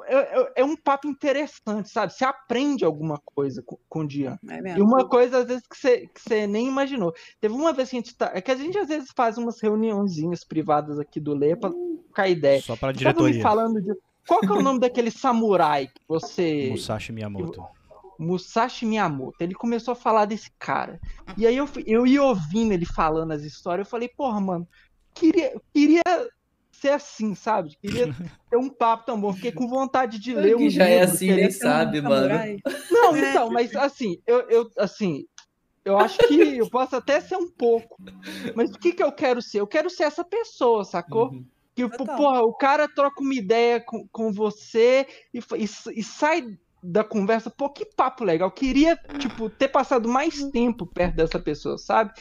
é, 0.07 0.15
é, 0.15 0.51
é, 0.57 0.65
um 0.65 0.75
papo 0.75 1.07
interessante, 1.07 1.89
sabe? 1.89 2.11
Você 2.11 2.25
aprende 2.25 2.83
alguma 2.83 3.19
coisa 3.23 3.61
com, 3.63 3.77
com 3.87 3.99
o 3.99 4.07
Dian. 4.07 4.37
É 4.49 4.77
e 4.77 4.81
uma 4.81 5.07
coisa, 5.07 5.39
às 5.39 5.47
vezes, 5.47 5.67
que 5.67 5.77
você, 5.77 6.07
que 6.07 6.21
você 6.21 6.47
nem 6.47 6.67
imaginou. 6.67 7.13
Teve 7.39 7.53
uma 7.53 7.71
vez 7.71 7.89
que 7.89 7.95
a 7.95 7.99
gente 7.99 8.15
tá. 8.15 8.31
É 8.33 8.41
que 8.41 8.51
a 8.51 8.55
gente 8.55 8.77
às 8.77 8.87
vezes 8.87 9.09
faz 9.15 9.37
umas 9.37 9.61
reuniãozinhas 9.61 10.43
privadas 10.43 10.99
aqui 10.99 11.19
do 11.19 11.33
Lê 11.33 11.55
pra 11.55 11.71
ficar 12.07 12.27
ideia. 12.27 12.61
Só 12.61 12.75
pra 12.75 12.91
diretoria. 12.91 13.41
falando 13.41 13.81
de. 13.81 13.93
Qual 14.27 14.39
que 14.39 14.47
é 14.47 14.51
o 14.51 14.61
nome 14.61 14.79
daquele 14.79 15.11
samurai 15.11 15.87
que 15.87 16.01
você. 16.07 16.69
Musashi 16.73 17.11
Miyamoto. 17.11 17.63
Musashi 18.17 18.85
Miyamoto. 18.85 19.37
Ele 19.39 19.53
começou 19.53 19.91
a 19.91 19.95
falar 19.95 20.25
desse 20.25 20.51
cara. 20.57 20.99
E 21.37 21.45
aí 21.45 21.55
eu, 21.55 21.69
eu 21.85 22.07
ia 22.07 22.23
ouvindo 22.23 22.71
ele 22.71 22.85
falando 22.85 23.31
as 23.33 23.43
histórias, 23.43 23.85
eu 23.85 23.91
falei, 23.91 24.09
porra, 24.09 24.39
mano, 24.39 24.67
queria, 25.13 25.53
queria 25.73 26.01
ser 26.75 26.89
assim, 26.89 27.35
sabe? 27.35 27.75
Queria 27.81 28.07
ter 28.49 28.57
um 28.57 28.69
papo 28.69 29.05
tão 29.05 29.19
bom. 29.19 29.33
Fiquei 29.33 29.51
com 29.51 29.67
vontade 29.67 30.19
de 30.19 30.33
ler 30.33 30.55
um 30.55 30.69
já 30.69 30.85
é 30.85 30.99
livro, 30.99 31.01
é 31.01 31.01
assim, 31.01 31.31
nem 31.31 31.51
sabe, 31.51 31.99
um 31.99 32.03
mano. 32.03 32.61
Não, 32.91 33.15
então, 33.17 33.49
mas 33.49 33.75
assim, 33.75 34.21
eu, 34.25 34.41
eu 34.49 34.71
assim, 34.77 35.25
eu 35.83 35.97
acho 35.99 36.17
que 36.17 36.57
eu 36.57 36.69
posso 36.69 36.95
até 36.95 37.21
ser 37.21 37.37
um 37.37 37.49
pouco. 37.49 37.97
Mas 38.55 38.71
o 38.71 38.79
que, 38.79 38.91
que 38.91 39.03
eu 39.03 39.11
quero 39.11 39.41
ser? 39.41 39.59
Eu 39.59 39.67
quero 39.67 39.89
ser 39.89 40.03
essa 40.03 40.23
pessoa, 40.23 40.83
sacou? 40.83 41.29
Uhum. 41.29 41.45
Que, 41.75 41.87
porra, 41.89 42.41
o 42.41 42.53
cara 42.53 42.87
troca 42.87 43.21
uma 43.21 43.35
ideia 43.35 43.81
com, 43.81 44.07
com 44.07 44.31
você 44.31 45.05
e, 45.33 45.39
e, 45.39 45.99
e 45.99 46.03
sai 46.03 46.57
da 46.81 47.03
conversa, 47.03 47.49
pô, 47.49 47.69
que 47.69 47.85
papo 47.85 48.23
legal. 48.23 48.47
Eu 48.47 48.51
queria, 48.51 48.95
tipo, 49.19 49.49
ter 49.49 49.67
passado 49.67 50.07
mais 50.07 50.43
tempo 50.51 50.85
perto 50.85 51.15
dessa 51.15 51.39
pessoa, 51.39 51.77
sabe? 51.77 52.13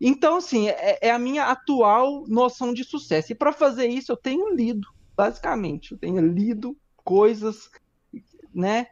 Então, 0.00 0.36
assim, 0.36 0.68
é, 0.68 0.98
é 1.00 1.10
a 1.10 1.18
minha 1.18 1.46
atual 1.46 2.24
noção 2.26 2.72
de 2.72 2.84
sucesso. 2.84 3.32
E 3.32 3.34
para 3.34 3.52
fazer 3.52 3.86
isso, 3.86 4.12
eu 4.12 4.16
tenho 4.16 4.54
lido. 4.54 4.86
basicamente. 5.16 5.92
Eu 5.92 5.98
tenho 5.98 6.20
lido 6.20 6.76
coisas, 7.04 7.70
né? 8.54 8.86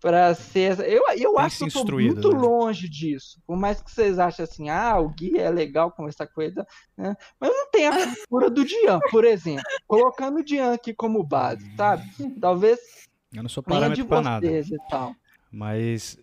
para 0.00 0.34
ser. 0.34 0.78
Eu, 0.80 1.02
eu 1.16 1.38
acho 1.38 1.58
que 1.58 1.76
eu 1.76 1.84
tô 1.84 1.92
muito 1.92 2.32
né? 2.32 2.38
longe 2.38 2.88
disso. 2.88 3.40
Por 3.46 3.56
mais 3.56 3.80
que 3.80 3.90
vocês 3.90 4.18
achem 4.18 4.44
assim, 4.44 4.68
ah, 4.68 4.98
o 4.98 5.08
Gui 5.08 5.38
é 5.38 5.50
legal 5.50 5.90
conversar 5.90 6.26
com 6.26 6.40
ele, 6.40 6.54
né? 6.96 7.16
mas 7.38 7.50
eu 7.50 7.56
não 7.56 7.70
tenho 7.70 7.92
a 7.92 7.96
cultura 8.28 8.50
do 8.50 8.64
Dian, 8.64 9.00
por 9.10 9.24
exemplo. 9.24 9.64
Colocando 9.86 10.38
o 10.38 10.44
Dian 10.44 10.72
aqui 10.72 10.94
como 10.94 11.22
base, 11.22 11.68
sabe? 11.76 12.04
Talvez. 12.40 12.78
Eu 13.32 13.42
não 13.42 13.50
sou 13.50 13.62
parâmetro 13.62 14.06
para 14.06 14.22
nada. 14.22 14.46
E 14.46 14.76
tal. 14.88 15.14
Mas. 15.50 16.16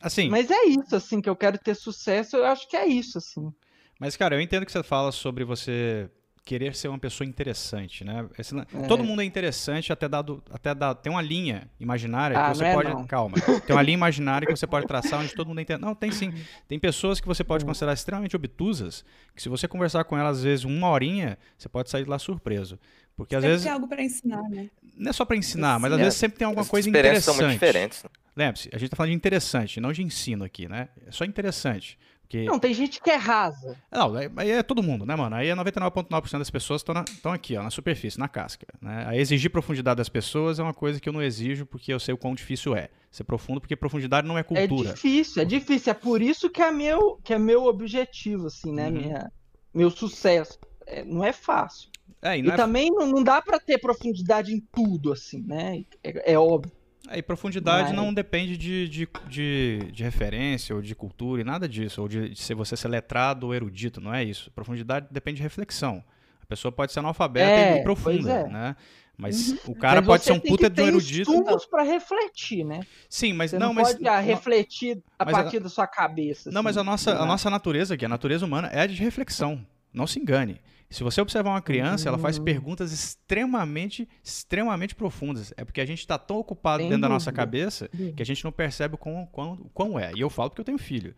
Assim. 0.00 0.28
Mas 0.28 0.50
é 0.50 0.64
isso, 0.64 0.96
assim, 0.96 1.20
que 1.20 1.28
eu 1.28 1.36
quero 1.36 1.58
ter 1.58 1.74
sucesso, 1.74 2.36
eu 2.36 2.46
acho 2.46 2.68
que 2.68 2.76
é 2.76 2.86
isso, 2.86 3.18
assim. 3.18 3.52
Mas, 3.98 4.16
cara, 4.16 4.34
eu 4.34 4.40
entendo 4.40 4.64
que 4.64 4.72
você 4.72 4.82
fala 4.82 5.12
sobre 5.12 5.44
você 5.44 6.10
querer 6.44 6.74
ser 6.74 6.88
uma 6.88 6.98
pessoa 6.98 7.28
interessante, 7.28 8.02
né? 8.02 8.26
Esse, 8.38 8.58
é. 8.58 8.64
Todo 8.88 9.04
mundo 9.04 9.22
é 9.22 9.24
interessante 9.24 9.92
até 9.92 10.08
dado, 10.08 10.42
até 10.50 10.74
dado, 10.74 11.00
tem 11.00 11.12
uma 11.12 11.20
linha 11.20 11.70
imaginária 11.78 12.36
ah, 12.38 12.50
que 12.50 12.56
você 12.56 12.64
é 12.64 12.74
pode, 12.74 12.88
não. 12.88 13.06
calma, 13.06 13.36
tem 13.66 13.76
uma 13.76 13.82
linha 13.82 13.94
imaginária 13.94 14.46
que 14.46 14.56
você 14.56 14.66
pode 14.66 14.86
traçar 14.86 15.20
onde 15.20 15.34
todo 15.34 15.48
mundo 15.48 15.58
é 15.58 15.62
interessante. 15.62 15.86
Não, 15.86 15.94
tem 15.94 16.10
sim. 16.10 16.32
Tem 16.66 16.78
pessoas 16.78 17.20
que 17.20 17.26
você 17.26 17.44
pode 17.44 17.64
hum. 17.64 17.68
considerar 17.68 17.92
extremamente 17.92 18.34
obtusas, 18.34 19.04
que 19.36 19.42
se 19.42 19.48
você 19.48 19.68
conversar 19.68 20.04
com 20.04 20.16
elas 20.16 20.38
às 20.38 20.42
vezes 20.42 20.64
uma 20.64 20.88
horinha, 20.88 21.38
você 21.56 21.68
pode 21.68 21.90
sair 21.90 22.04
de 22.04 22.10
lá 22.10 22.18
surpreso. 22.18 22.78
Porque 23.16 23.36
às 23.36 23.42
sempre 23.42 23.52
vezes 23.52 23.64
tem 23.64 23.72
algo 23.72 23.86
para 23.86 24.02
ensinar, 24.02 24.42
né? 24.48 24.70
Não 24.96 25.10
é 25.10 25.12
só 25.12 25.24
para 25.26 25.36
ensinar, 25.36 25.78
mas 25.78 25.92
às 25.92 25.98
vezes 25.98 26.14
sempre 26.14 26.38
tem 26.38 26.46
alguma 26.46 26.62
As 26.62 26.68
coisa 26.68 26.88
interessante. 26.88 27.22
são 27.22 27.34
muito 27.36 27.52
diferentes. 27.52 28.02
Lembre-se, 28.40 28.70
a 28.72 28.78
gente 28.78 28.86
está 28.86 28.96
falando 28.96 29.10
de 29.10 29.16
interessante, 29.16 29.82
não 29.82 29.92
de 29.92 30.02
ensino 30.02 30.44
aqui, 30.44 30.66
né? 30.66 30.88
É 31.06 31.12
só 31.12 31.26
interessante. 31.26 31.98
Porque... 32.22 32.44
Não, 32.44 32.58
tem 32.58 32.72
gente 32.72 32.98
que 32.98 33.10
é 33.10 33.16
rasa. 33.16 33.76
Não, 33.92 34.14
aí 34.14 34.50
é 34.50 34.62
todo 34.62 34.82
mundo, 34.82 35.04
né, 35.04 35.14
mano? 35.14 35.36
Aí 35.36 35.48
é 35.48 35.54
99,9% 35.54 36.38
das 36.38 36.48
pessoas 36.48 36.82
estão 36.82 37.32
aqui, 37.32 37.54
ó, 37.54 37.62
na 37.62 37.68
superfície, 37.68 38.18
na 38.18 38.28
casca. 38.28 38.66
Né? 38.80 39.04
Aí 39.08 39.18
exigir 39.18 39.50
profundidade 39.50 39.98
das 39.98 40.08
pessoas 40.08 40.58
é 40.58 40.62
uma 40.62 40.72
coisa 40.72 40.98
que 40.98 41.06
eu 41.06 41.12
não 41.12 41.20
exijo 41.20 41.66
porque 41.66 41.92
eu 41.92 42.00
sei 42.00 42.14
o 42.14 42.16
quão 42.16 42.34
difícil 42.34 42.74
é. 42.74 42.88
Ser 43.10 43.24
profundo, 43.24 43.60
porque 43.60 43.76
profundidade 43.76 44.26
não 44.26 44.38
é 44.38 44.42
cultura. 44.42 44.88
É 44.88 44.92
difícil, 44.94 45.42
é 45.42 45.44
difícil. 45.44 45.90
É 45.90 45.94
por 45.94 46.22
isso 46.22 46.48
que 46.48 46.62
é 46.62 46.70
meu, 46.70 47.20
que 47.22 47.34
é 47.34 47.38
meu 47.38 47.64
objetivo, 47.64 48.46
assim, 48.46 48.72
né? 48.72 48.86
Uhum. 48.86 48.92
Minha, 48.92 49.32
meu 49.74 49.90
sucesso. 49.90 50.58
É, 50.86 51.04
não 51.04 51.22
é 51.22 51.32
fácil. 51.32 51.90
É, 52.22 52.38
e, 52.38 52.42
e 52.42 52.50
é... 52.50 52.56
também 52.56 52.90
não, 52.90 53.06
não 53.06 53.22
dá 53.22 53.42
para 53.42 53.60
ter 53.60 53.76
profundidade 53.76 54.54
em 54.54 54.60
tudo, 54.72 55.12
assim, 55.12 55.42
né? 55.42 55.84
É, 56.02 56.32
é 56.32 56.38
óbvio. 56.38 56.79
É, 57.10 57.18
e 57.18 57.22
profundidade 57.22 57.88
Mas... 57.88 57.96
não 57.96 58.14
depende 58.14 58.56
de, 58.56 58.88
de, 58.88 59.08
de, 59.26 59.90
de, 59.92 60.04
referência 60.04 60.74
ou 60.74 60.80
de 60.80 60.94
cultura 60.94 61.42
e 61.42 61.44
nada 61.44 61.68
disso, 61.68 62.00
ou 62.00 62.08
de, 62.08 62.30
de 62.30 62.38
ser 62.38 62.54
você 62.54 62.76
ser 62.76 62.88
letrado 62.88 63.46
ou 63.46 63.54
erudito, 63.54 64.00
não 64.00 64.14
é 64.14 64.22
isso. 64.22 64.50
Profundidade 64.52 65.08
depende 65.10 65.38
de 65.38 65.42
reflexão. 65.42 66.02
A 66.40 66.46
pessoa 66.46 66.70
pode 66.70 66.92
ser 66.92 67.00
analfabeta 67.00 67.50
é, 67.50 67.80
e 67.80 67.82
profunda, 67.82 68.30
é. 68.30 68.48
né? 68.48 68.76
Mas 69.18 69.50
uhum. 69.50 69.58
o 69.72 69.74
cara 69.74 70.00
mas 70.00 70.06
pode 70.06 70.24
ser 70.24 70.32
um 70.32 70.40
puta 70.40 70.70
de 70.70 70.80
um 70.80 70.86
erudito. 70.86 71.30
Estudos 71.30 71.66
para 71.66 71.82
refletir, 71.82 72.64
né? 72.64 72.80
Sim, 73.08 73.34
mas 73.34 73.50
você 73.50 73.58
não, 73.58 73.66
não 73.66 73.74
mas 73.74 73.92
pode 73.92 74.08
ah, 74.08 74.18
refletir 74.18 75.02
a 75.18 75.26
partir 75.26 75.58
a, 75.58 75.60
da 75.60 75.68
sua 75.68 75.86
cabeça. 75.86 76.50
Não, 76.50 76.60
assim, 76.60 76.64
mas 76.64 76.76
a 76.78 76.84
nossa, 76.84 77.16
a 77.18 77.26
nossa 77.26 77.50
natureza 77.50 77.94
aqui, 77.94 78.04
a 78.04 78.08
natureza 78.08 78.46
humana 78.46 78.70
é 78.72 78.86
de 78.86 78.94
reflexão. 78.94 79.64
Não 79.92 80.06
se 80.06 80.18
engane. 80.18 80.60
Se 80.90 81.04
você 81.04 81.20
observar 81.20 81.50
uma 81.50 81.62
criança, 81.62 82.08
ela 82.08 82.18
faz 82.18 82.36
uhum. 82.36 82.44
perguntas 82.44 82.90
extremamente, 82.90 84.08
extremamente 84.24 84.92
profundas. 84.94 85.54
É 85.56 85.64
porque 85.64 85.80
a 85.80 85.86
gente 85.86 86.00
está 86.00 86.18
tão 86.18 86.36
ocupado 86.38 86.78
Tem 86.78 86.88
dentro 86.88 86.96
dúvida. 86.96 87.08
da 87.08 87.14
nossa 87.14 87.32
cabeça 87.32 87.88
que 88.16 88.20
a 88.20 88.26
gente 88.26 88.42
não 88.42 88.50
percebe 88.50 88.96
o 88.96 88.98
quão, 88.98 89.24
quão, 89.26 89.56
quão 89.72 89.98
é. 89.98 90.10
E 90.16 90.20
eu 90.20 90.28
falo 90.28 90.50
porque 90.50 90.62
eu 90.62 90.64
tenho 90.64 90.78
filho. 90.78 91.14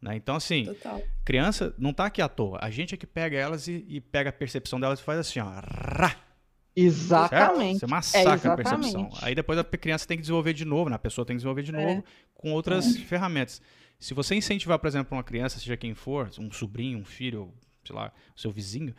Né? 0.00 0.14
Então, 0.14 0.36
assim, 0.36 0.66
Total. 0.66 1.02
criança 1.24 1.74
não 1.76 1.90
está 1.90 2.06
aqui 2.06 2.22
à 2.22 2.28
toa. 2.28 2.60
A 2.62 2.70
gente 2.70 2.94
é 2.94 2.96
que 2.96 3.06
pega 3.06 3.36
elas 3.36 3.66
e, 3.66 3.84
e 3.88 4.00
pega 4.00 4.30
a 4.30 4.32
percepção 4.32 4.78
delas 4.78 5.00
e 5.00 5.02
faz 5.02 5.18
assim, 5.18 5.40
ó. 5.40 5.48
Rá! 5.48 6.14
Exatamente. 6.76 7.80
Certo? 7.80 7.80
Você 7.80 7.86
massacra 7.86 8.50
é 8.50 8.52
a 8.52 8.56
percepção. 8.56 9.10
Aí 9.22 9.34
depois 9.34 9.58
a 9.58 9.64
criança 9.64 10.06
tem 10.06 10.18
que 10.18 10.20
desenvolver 10.20 10.52
de 10.52 10.64
novo, 10.64 10.88
né? 10.88 10.96
a 10.96 11.00
pessoa 11.00 11.24
tem 11.24 11.34
que 11.34 11.38
desenvolver 11.38 11.62
de 11.62 11.74
é. 11.74 11.84
novo 11.84 12.04
com 12.34 12.52
outras 12.52 12.94
é. 12.94 12.98
ferramentas. 13.00 13.60
Se 13.98 14.12
você 14.12 14.34
incentivar, 14.34 14.78
por 14.78 14.86
exemplo, 14.86 15.16
uma 15.16 15.24
criança, 15.24 15.58
seja 15.58 15.76
quem 15.76 15.94
for, 15.94 16.30
um 16.38 16.52
sobrinho, 16.52 16.98
um 16.98 17.04
filho, 17.04 17.50
sei 17.86 17.96
lá, 17.96 18.12
o 18.34 18.40
seu 18.40 18.50
vizinho, 18.50 18.94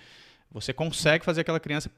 você 0.52 0.74
consegue 0.74 1.26
fazer 1.26 1.42
aquela 1.42 1.60
criança 1.60 1.92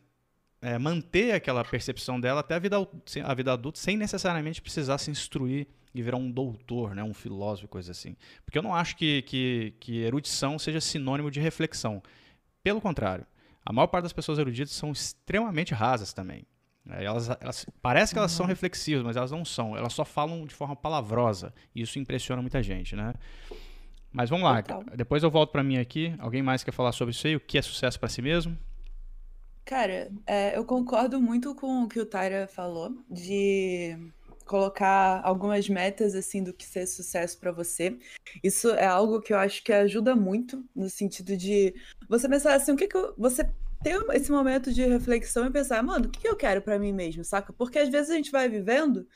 é, 0.62 0.78
manter 0.78 1.34
aquela 1.34 1.64
percepção 1.64 2.20
dela 2.20 2.42
até 2.42 2.56
a 2.56 2.60
vida, 2.60 2.78
a 3.24 3.34
vida 3.34 3.54
adulta 3.54 3.80
sem 3.80 3.96
necessariamente 3.96 4.62
precisar 4.62 4.98
se 4.98 5.10
instruir 5.10 5.68
e 5.94 6.02
virar 6.02 6.18
um 6.18 6.30
doutor, 6.30 6.94
né, 6.94 7.04
um 7.04 7.14
filósofo, 7.14 7.68
coisa 7.68 7.92
assim. 7.92 8.16
Porque 8.46 8.58
eu 8.58 8.64
não 8.64 8.76
acho 8.76 8.96
que, 8.96 9.22
que, 9.24 9.74
que 9.80 10.02
erudição 10.02 10.60
seja 10.60 10.80
sinônimo 10.80 11.32
de 11.32 11.40
reflexão. 11.40 12.04
Pelo 12.62 12.82
contrário, 12.82 13.26
a 13.66 13.74
maior 13.74 13.88
parte 13.88 14.04
das 14.04 14.14
pessoas 14.14 14.38
eruditas 14.38 14.72
são 14.72 14.92
extremamente 14.92 15.74
rasas 15.74 16.14
também. 16.14 16.46
É, 16.90 17.06
elas, 17.06 17.30
elas, 17.40 17.66
parece 17.82 18.14
que 18.14 18.20
elas 18.20 18.32
são 18.32 18.46
uhum. 18.46 18.50
reflexivas, 18.50 19.04
mas 19.04 19.16
elas 19.16 19.32
não 19.32 19.44
são. 19.44 19.76
Elas 19.76 19.94
só 19.94 20.06
falam 20.06 20.46
de 20.46 20.54
forma 20.54 20.76
palavrosa. 20.76 21.54
E 21.74 21.82
isso 21.82 22.00
impressiona 22.00 22.42
muita 22.42 22.62
gente, 22.62 22.96
né? 22.96 23.14
Mas 24.12 24.30
vamos 24.30 24.45
lá. 24.45 24.62
Total. 24.62 24.84
Depois 24.95 25.24
eu 25.24 25.30
volto 25.30 25.51
para 25.51 25.64
mim 25.64 25.78
aqui. 25.78 26.16
Alguém 26.20 26.41
mais 26.41 26.64
quer 26.64 26.72
falar 26.72 26.91
sobre 26.91 27.14
isso 27.14 27.28
aí? 27.28 27.36
O 27.36 27.39
que 27.39 27.57
é 27.57 27.62
sucesso 27.62 27.99
para 27.99 28.10
si 28.10 28.22
mesmo? 28.22 28.57
Cara, 29.66 30.12
é, 30.26 30.57
eu 30.57 30.66
concordo 30.66 31.22
muito 31.22 31.53
com 31.53 31.84
o 31.84 31.88
que 31.88 31.99
o 31.99 32.05
Tyra 32.05 32.47
falou 32.47 32.91
de 33.10 33.95
colocar 34.49 35.22
algumas 35.24 35.70
metas 35.70 36.16
assim 36.16 36.43
do 36.43 36.51
que 36.51 36.66
ser 36.66 36.88
sucesso 36.88 37.38
para 37.38 37.51
você. 37.51 37.95
Isso 38.43 38.72
é 38.72 38.88
algo 38.88 39.22
que 39.22 39.32
eu 39.32 39.38
acho 39.38 39.64
que 39.64 39.72
ajuda 39.72 40.16
muito 40.16 40.66
no 40.76 40.89
sentido 40.89 41.38
de 41.38 41.76
você 42.10 42.28
pensar 42.28 42.55
assim, 42.55 42.72
o 42.72 42.76
que 42.76 42.88
que 42.88 42.97
eu, 42.97 43.14
você 43.16 43.47
ter 43.84 44.03
esse 44.14 44.32
momento 44.32 44.74
de 44.74 44.84
reflexão 44.86 45.45
e 45.45 45.51
pensar, 45.51 45.84
mano, 45.84 46.07
o 46.07 46.10
que 46.10 46.28
eu 46.28 46.36
quero 46.36 46.64
para 46.64 46.80
mim 46.80 46.91
mesmo, 46.91 47.24
saca? 47.24 47.53
Porque 47.53 47.78
às 47.78 47.89
vezes 47.89 48.10
a 48.10 48.16
gente 48.16 48.32
vai 48.32 48.49
vivendo 48.49 49.07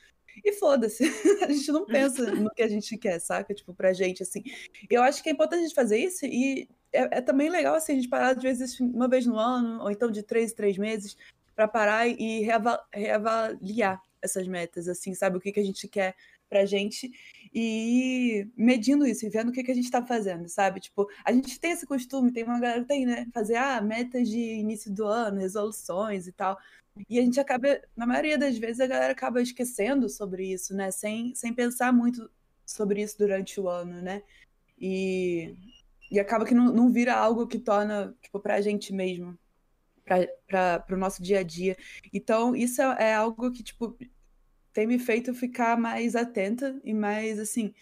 e 0.43 0.53
foda-se. 0.53 1.03
a 1.43 1.51
gente 1.51 1.71
não 1.71 1.85
pensa 1.85 2.31
no 2.31 2.49
que 2.51 2.61
a 2.61 2.67
gente 2.67 2.97
quer, 2.97 3.19
saca? 3.19 3.53
Tipo, 3.53 3.73
pra 3.73 3.93
gente, 3.93 4.23
assim. 4.23 4.43
Eu 4.89 5.01
acho 5.01 5.21
que 5.21 5.29
é 5.29 5.31
importante 5.31 5.59
a 5.59 5.63
gente 5.63 5.75
fazer 5.75 5.97
isso 5.97 6.25
e 6.25 6.67
é, 6.91 7.17
é 7.17 7.21
também 7.21 7.49
legal, 7.49 7.75
assim, 7.75 7.93
a 7.93 7.95
gente 7.95 8.07
parar, 8.07 8.35
às 8.35 8.41
vezes, 8.41 8.79
uma 8.79 9.07
vez 9.07 9.25
no 9.25 9.37
ano, 9.37 9.81
ou 9.81 9.91
então 9.91 10.11
de 10.11 10.23
três 10.23 10.51
em 10.51 10.55
três 10.55 10.77
meses, 10.77 11.17
para 11.55 11.67
parar 11.67 12.07
e 12.07 12.47
reavaliar 12.93 14.01
essas 14.21 14.47
metas, 14.47 14.87
assim, 14.87 15.13
sabe? 15.13 15.37
O 15.37 15.41
que, 15.41 15.51
que 15.51 15.59
a 15.59 15.65
gente 15.65 15.87
quer 15.87 16.15
pra 16.49 16.65
gente 16.65 17.11
e 17.53 18.49
medindo 18.57 19.05
isso 19.05 19.25
e 19.25 19.29
vendo 19.29 19.49
o 19.49 19.51
que, 19.51 19.63
que 19.63 19.71
a 19.71 19.75
gente 19.75 19.91
tá 19.91 20.03
fazendo, 20.03 20.49
sabe? 20.49 20.79
Tipo, 20.79 21.07
a 21.23 21.31
gente 21.31 21.59
tem 21.59 21.71
esse 21.71 21.85
costume, 21.85 22.31
tem 22.31 22.43
uma 22.43 22.59
galera 22.59 22.83
tem, 22.83 23.05
né? 23.05 23.27
Fazer, 23.33 23.55
ah, 23.57 23.79
metas 23.79 24.27
de 24.27 24.39
início 24.39 24.91
do 24.91 25.05
ano, 25.05 25.39
resoluções 25.39 26.25
e 26.27 26.31
tal. 26.31 26.57
E 27.09 27.19
a 27.19 27.21
gente 27.21 27.39
acaba, 27.39 27.79
na 27.95 28.07
maioria 28.07 28.37
das 28.37 28.57
vezes, 28.57 28.79
a 28.79 28.87
galera 28.87 29.13
acaba 29.13 29.41
esquecendo 29.41 30.09
sobre 30.09 30.51
isso, 30.51 30.75
né? 30.75 30.89
Sem, 30.89 31.35
sem 31.35 31.53
pensar 31.53 31.93
muito 31.93 32.29
sobre 32.65 33.01
isso 33.03 33.17
durante 33.19 33.59
o 33.59 33.69
ano, 33.69 34.01
né? 34.01 34.23
E, 34.79 35.55
e 36.11 36.19
acaba 36.19 36.45
que 36.45 36.55
não, 36.55 36.73
não 36.73 36.91
vira 36.91 37.13
algo 37.13 37.47
que 37.47 37.59
torna, 37.59 38.15
tipo, 38.21 38.39
pra 38.39 38.61
gente 38.61 38.91
mesmo, 38.93 39.37
para 40.47 40.85
o 40.91 40.97
nosso 40.97 41.21
dia 41.21 41.39
a 41.39 41.43
dia. 41.43 41.77
Então, 42.11 42.55
isso 42.55 42.81
é, 42.81 43.11
é 43.11 43.13
algo 43.15 43.51
que, 43.51 43.63
tipo, 43.63 43.95
tem 44.73 44.87
me 44.87 44.97
feito 44.97 45.33
ficar 45.33 45.77
mais 45.77 46.15
atenta 46.15 46.79
e 46.83 46.93
mais, 46.93 47.39
assim, 47.39 47.73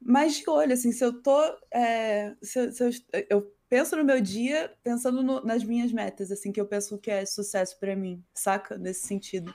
mais 0.00 0.36
de 0.36 0.48
olho, 0.48 0.72
assim, 0.72 0.90
se 0.90 1.04
eu 1.04 1.22
tô, 1.22 1.40
é, 1.72 2.34
se, 2.42 2.72
se 2.72 2.84
eu, 2.84 2.90
eu 3.30 3.54
penso 3.68 3.96
no 3.96 4.04
meu 4.04 4.20
dia 4.20 4.72
pensando 4.82 5.22
no, 5.22 5.44
nas 5.44 5.64
minhas 5.64 5.92
metas, 5.92 6.30
assim, 6.30 6.52
que 6.52 6.60
eu 6.60 6.66
penso 6.66 6.98
que 6.98 7.10
é 7.10 7.26
sucesso 7.26 7.78
para 7.78 7.94
mim, 7.94 8.22
saca? 8.32 8.78
Nesse 8.78 9.06
sentido. 9.06 9.54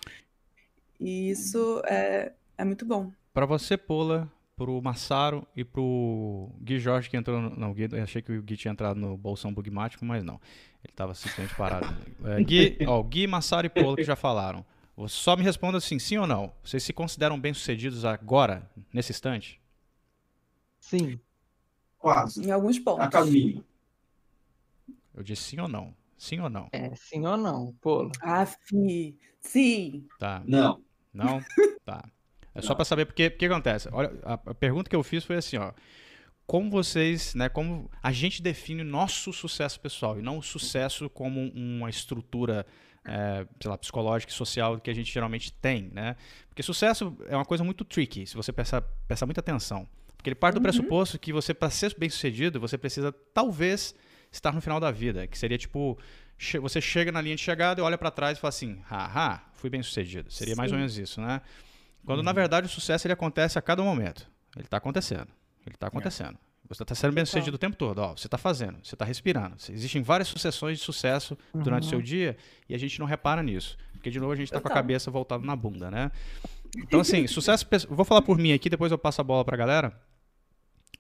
E 1.00 1.30
isso 1.30 1.82
é, 1.86 2.34
é 2.58 2.66
muito 2.66 2.86
bom. 2.86 3.12
Para 3.34 3.46
você, 3.46 3.78
Pola, 3.78 4.30
pro 4.58 4.82
Massaro 4.82 5.48
e 5.56 5.64
pro 5.64 6.52
Gui 6.62 6.80
Jorge 6.80 7.10
que 7.10 7.16
entrou 7.16 7.40
no, 7.40 7.56
não, 7.56 7.74
Gui, 7.74 7.88
eu 7.92 8.04
achei 8.04 8.22
que 8.22 8.32
o 8.32 8.42
Gui 8.44 8.58
tinha 8.58 8.74
entrado 8.74 9.00
no 9.00 9.16
bolsão 9.16 9.54
bugmático, 9.54 10.04
mas 10.04 10.22
não. 10.22 10.36
Ele 10.84 10.92
estava 10.92 11.14
simplesmente 11.16 11.56
parado. 11.56 11.88
É, 12.26 12.44
Gui, 12.44 12.78
ó, 12.86 13.02
Gui, 13.02 13.26
Massaro 13.26 13.66
e 13.66 13.70
Pola 13.70 13.96
que 13.96 14.04
já 14.04 14.18
falaram. 14.18 14.66
Só 15.08 15.36
me 15.36 15.44
responda 15.44 15.78
assim, 15.78 15.98
sim 16.00 16.18
ou 16.18 16.28
não. 16.28 16.52
Vocês 16.64 16.84
se 16.84 16.92
consideram 16.92 17.40
bem-sucedidos 17.40 18.04
agora, 18.04 18.70
nesse 18.94 19.12
instante? 19.12 19.62
Sim. 20.80 21.20
Quase. 21.98 22.46
Em 22.46 22.52
alguns 22.52 22.80
pontos. 22.80 23.06
A 23.06 23.08
caminho. 23.08 23.64
Eu 25.14 25.24
disse 25.24 25.44
sim 25.44 25.60
ou 25.60 25.68
não. 25.68 25.94
Sim 26.18 26.40
ou 26.42 26.50
não? 26.50 26.68
É, 26.72 26.94
sim 26.96 27.26
ou 27.26 27.38
não, 27.38 27.74
pô. 27.82 28.12
Ah, 28.22 28.46
sim. 28.46 29.18
Sim. 29.40 30.08
Tá. 30.20 30.44
Não. 30.46 30.82
Não? 31.14 31.42
Tá. 31.86 32.04
É 32.54 32.62
só 32.62 32.76
para 32.76 32.86
saber 32.86 33.06
porque 33.06 33.28
o 33.28 33.38
que 33.38 33.46
acontece. 33.46 33.88
Olha, 33.92 34.12
a, 34.24 34.34
a, 34.34 34.54
pergunta 34.54 34.90
que 34.90 34.96
eu 34.96 35.04
fiz 35.04 35.24
foi 35.24 35.38
assim, 35.38 35.58
ó. 35.58 35.72
Como 36.46 36.70
vocês, 36.70 37.36
né, 37.36 37.48
como 37.48 37.90
a 38.02 38.12
gente 38.12 38.42
define 38.42 38.84
nosso 38.84 39.32
sucesso 39.32 39.80
pessoal 39.80 40.20
e 40.20 40.22
não 40.22 40.40
o 40.40 40.44
sucesso 40.44 41.10
como 41.10 41.52
uma 41.54 41.90
estrutura, 41.90 42.66
é, 43.06 43.46
sei 43.60 43.70
lá, 43.70 43.78
psicológica 43.78 44.32
e 44.32 44.36
social 44.36 44.80
que 44.80 44.90
a 44.90 44.94
gente 44.94 45.12
geralmente 45.12 45.52
tem, 45.54 45.90
né? 45.94 46.16
Porque 46.48 46.62
sucesso 46.64 47.16
é 47.28 47.36
uma 47.36 47.46
coisa 47.46 47.64
muito 47.64 47.84
tricky, 47.84 48.26
se 48.26 48.36
você 48.36 48.52
prestar, 48.52 48.82
prestar 49.08 49.26
muita 49.26 49.42
atenção. 49.42 49.88
Porque 50.16 50.30
ele 50.30 50.36
parte 50.36 50.56
do 50.56 50.58
uhum. 50.58 50.64
pressuposto 50.64 51.18
que 51.18 51.32
você, 51.32 51.54
para 51.54 51.70
ser 51.70 51.96
bem 51.98 52.10
sucedido, 52.10 52.60
você 52.60 52.78
precisa 52.78 53.12
talvez 53.34 53.96
estar 54.32 54.54
no 54.54 54.62
final 54.62 54.80
da 54.80 54.92
vida, 54.92 55.26
que 55.28 55.38
seria 55.38 55.58
tipo 55.58 55.98
você 56.62 56.80
chega 56.80 57.12
na 57.12 57.20
linha 57.20 57.36
de 57.36 57.42
chegada 57.42 57.82
e 57.82 57.84
olha 57.84 57.98
para 57.98 58.10
trás 58.10 58.38
e 58.38 58.42
fala 58.42 58.50
assim, 58.50 58.82
haha, 58.90 59.42
fui 59.54 59.70
bem 59.70 59.84
sucedido. 59.84 60.32
Seria 60.32 60.54
Sim. 60.54 60.58
mais 60.58 60.72
ou 60.72 60.78
menos 60.78 60.98
isso, 60.98 61.20
né? 61.20 61.42
Quando 62.06 62.20
uhum. 62.20 62.26
na 62.26 62.32
verdade 62.32 62.68
o 62.68 62.70
sucesso 62.70 63.06
ele 63.06 63.14
acontece 63.14 63.60
a 63.60 63.62
cada 63.62 63.84
momento. 63.84 64.30
Ele 64.56 64.66
está 64.66 64.78
acontecendo. 64.78 65.28
Ele 65.66 65.76
está 65.76 65.88
acontecendo. 65.88 66.36
É. 66.36 66.49
Você 66.70 66.84
está 66.84 66.94
sendo 66.94 67.14
bem 67.14 67.26
sucedido 67.26 67.56
o 67.56 67.58
tempo 67.58 67.76
todo. 67.76 67.98
Ó, 67.98 68.16
você 68.16 68.28
está 68.28 68.38
fazendo, 68.38 68.78
você 68.84 68.94
está 68.94 69.04
respirando. 69.04 69.56
Existem 69.70 70.04
várias 70.04 70.28
sucessões 70.28 70.78
de 70.78 70.84
sucesso 70.84 71.36
uhum. 71.52 71.64
durante 71.64 71.88
o 71.88 71.90
seu 71.90 72.00
dia 72.00 72.38
e 72.70 72.76
a 72.76 72.78
gente 72.78 73.00
não 73.00 73.08
repara 73.08 73.42
nisso. 73.42 73.76
Porque, 73.94 74.12
de 74.12 74.20
novo, 74.20 74.32
a 74.32 74.36
gente 74.36 74.50
está 74.50 74.62
com 74.62 74.68
a 74.68 74.72
cabeça 74.72 75.10
voltada 75.10 75.44
na 75.44 75.56
bunda, 75.56 75.90
né? 75.90 76.12
Então, 76.78 77.00
assim, 77.00 77.26
sucesso. 77.28 77.66
Vou 77.90 78.06
falar 78.06 78.22
por 78.22 78.38
mim 78.38 78.54
aqui, 78.54 78.70
depois 78.70 78.92
eu 78.92 79.00
passo 79.00 79.20
a 79.20 79.24
bola 79.24 79.44
para 79.44 79.56
a 79.56 79.58
galera. 79.58 80.00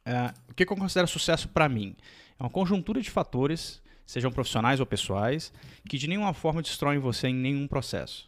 É, 0.03 0.33
o 0.49 0.55
que, 0.55 0.65
que 0.65 0.73
eu 0.73 0.77
considero 0.77 1.07
sucesso 1.07 1.47
para 1.47 1.69
mim? 1.69 1.95
É 2.39 2.41
uma 2.43 2.49
conjuntura 2.49 2.99
de 2.99 3.11
fatores, 3.11 3.79
sejam 4.07 4.31
profissionais 4.31 4.79
ou 4.79 4.87
pessoais, 4.87 5.53
que 5.87 5.99
de 5.99 6.07
nenhuma 6.07 6.33
forma 6.33 6.63
destroem 6.63 6.97
você 6.97 7.27
em 7.27 7.35
nenhum 7.35 7.67
processo. 7.67 8.27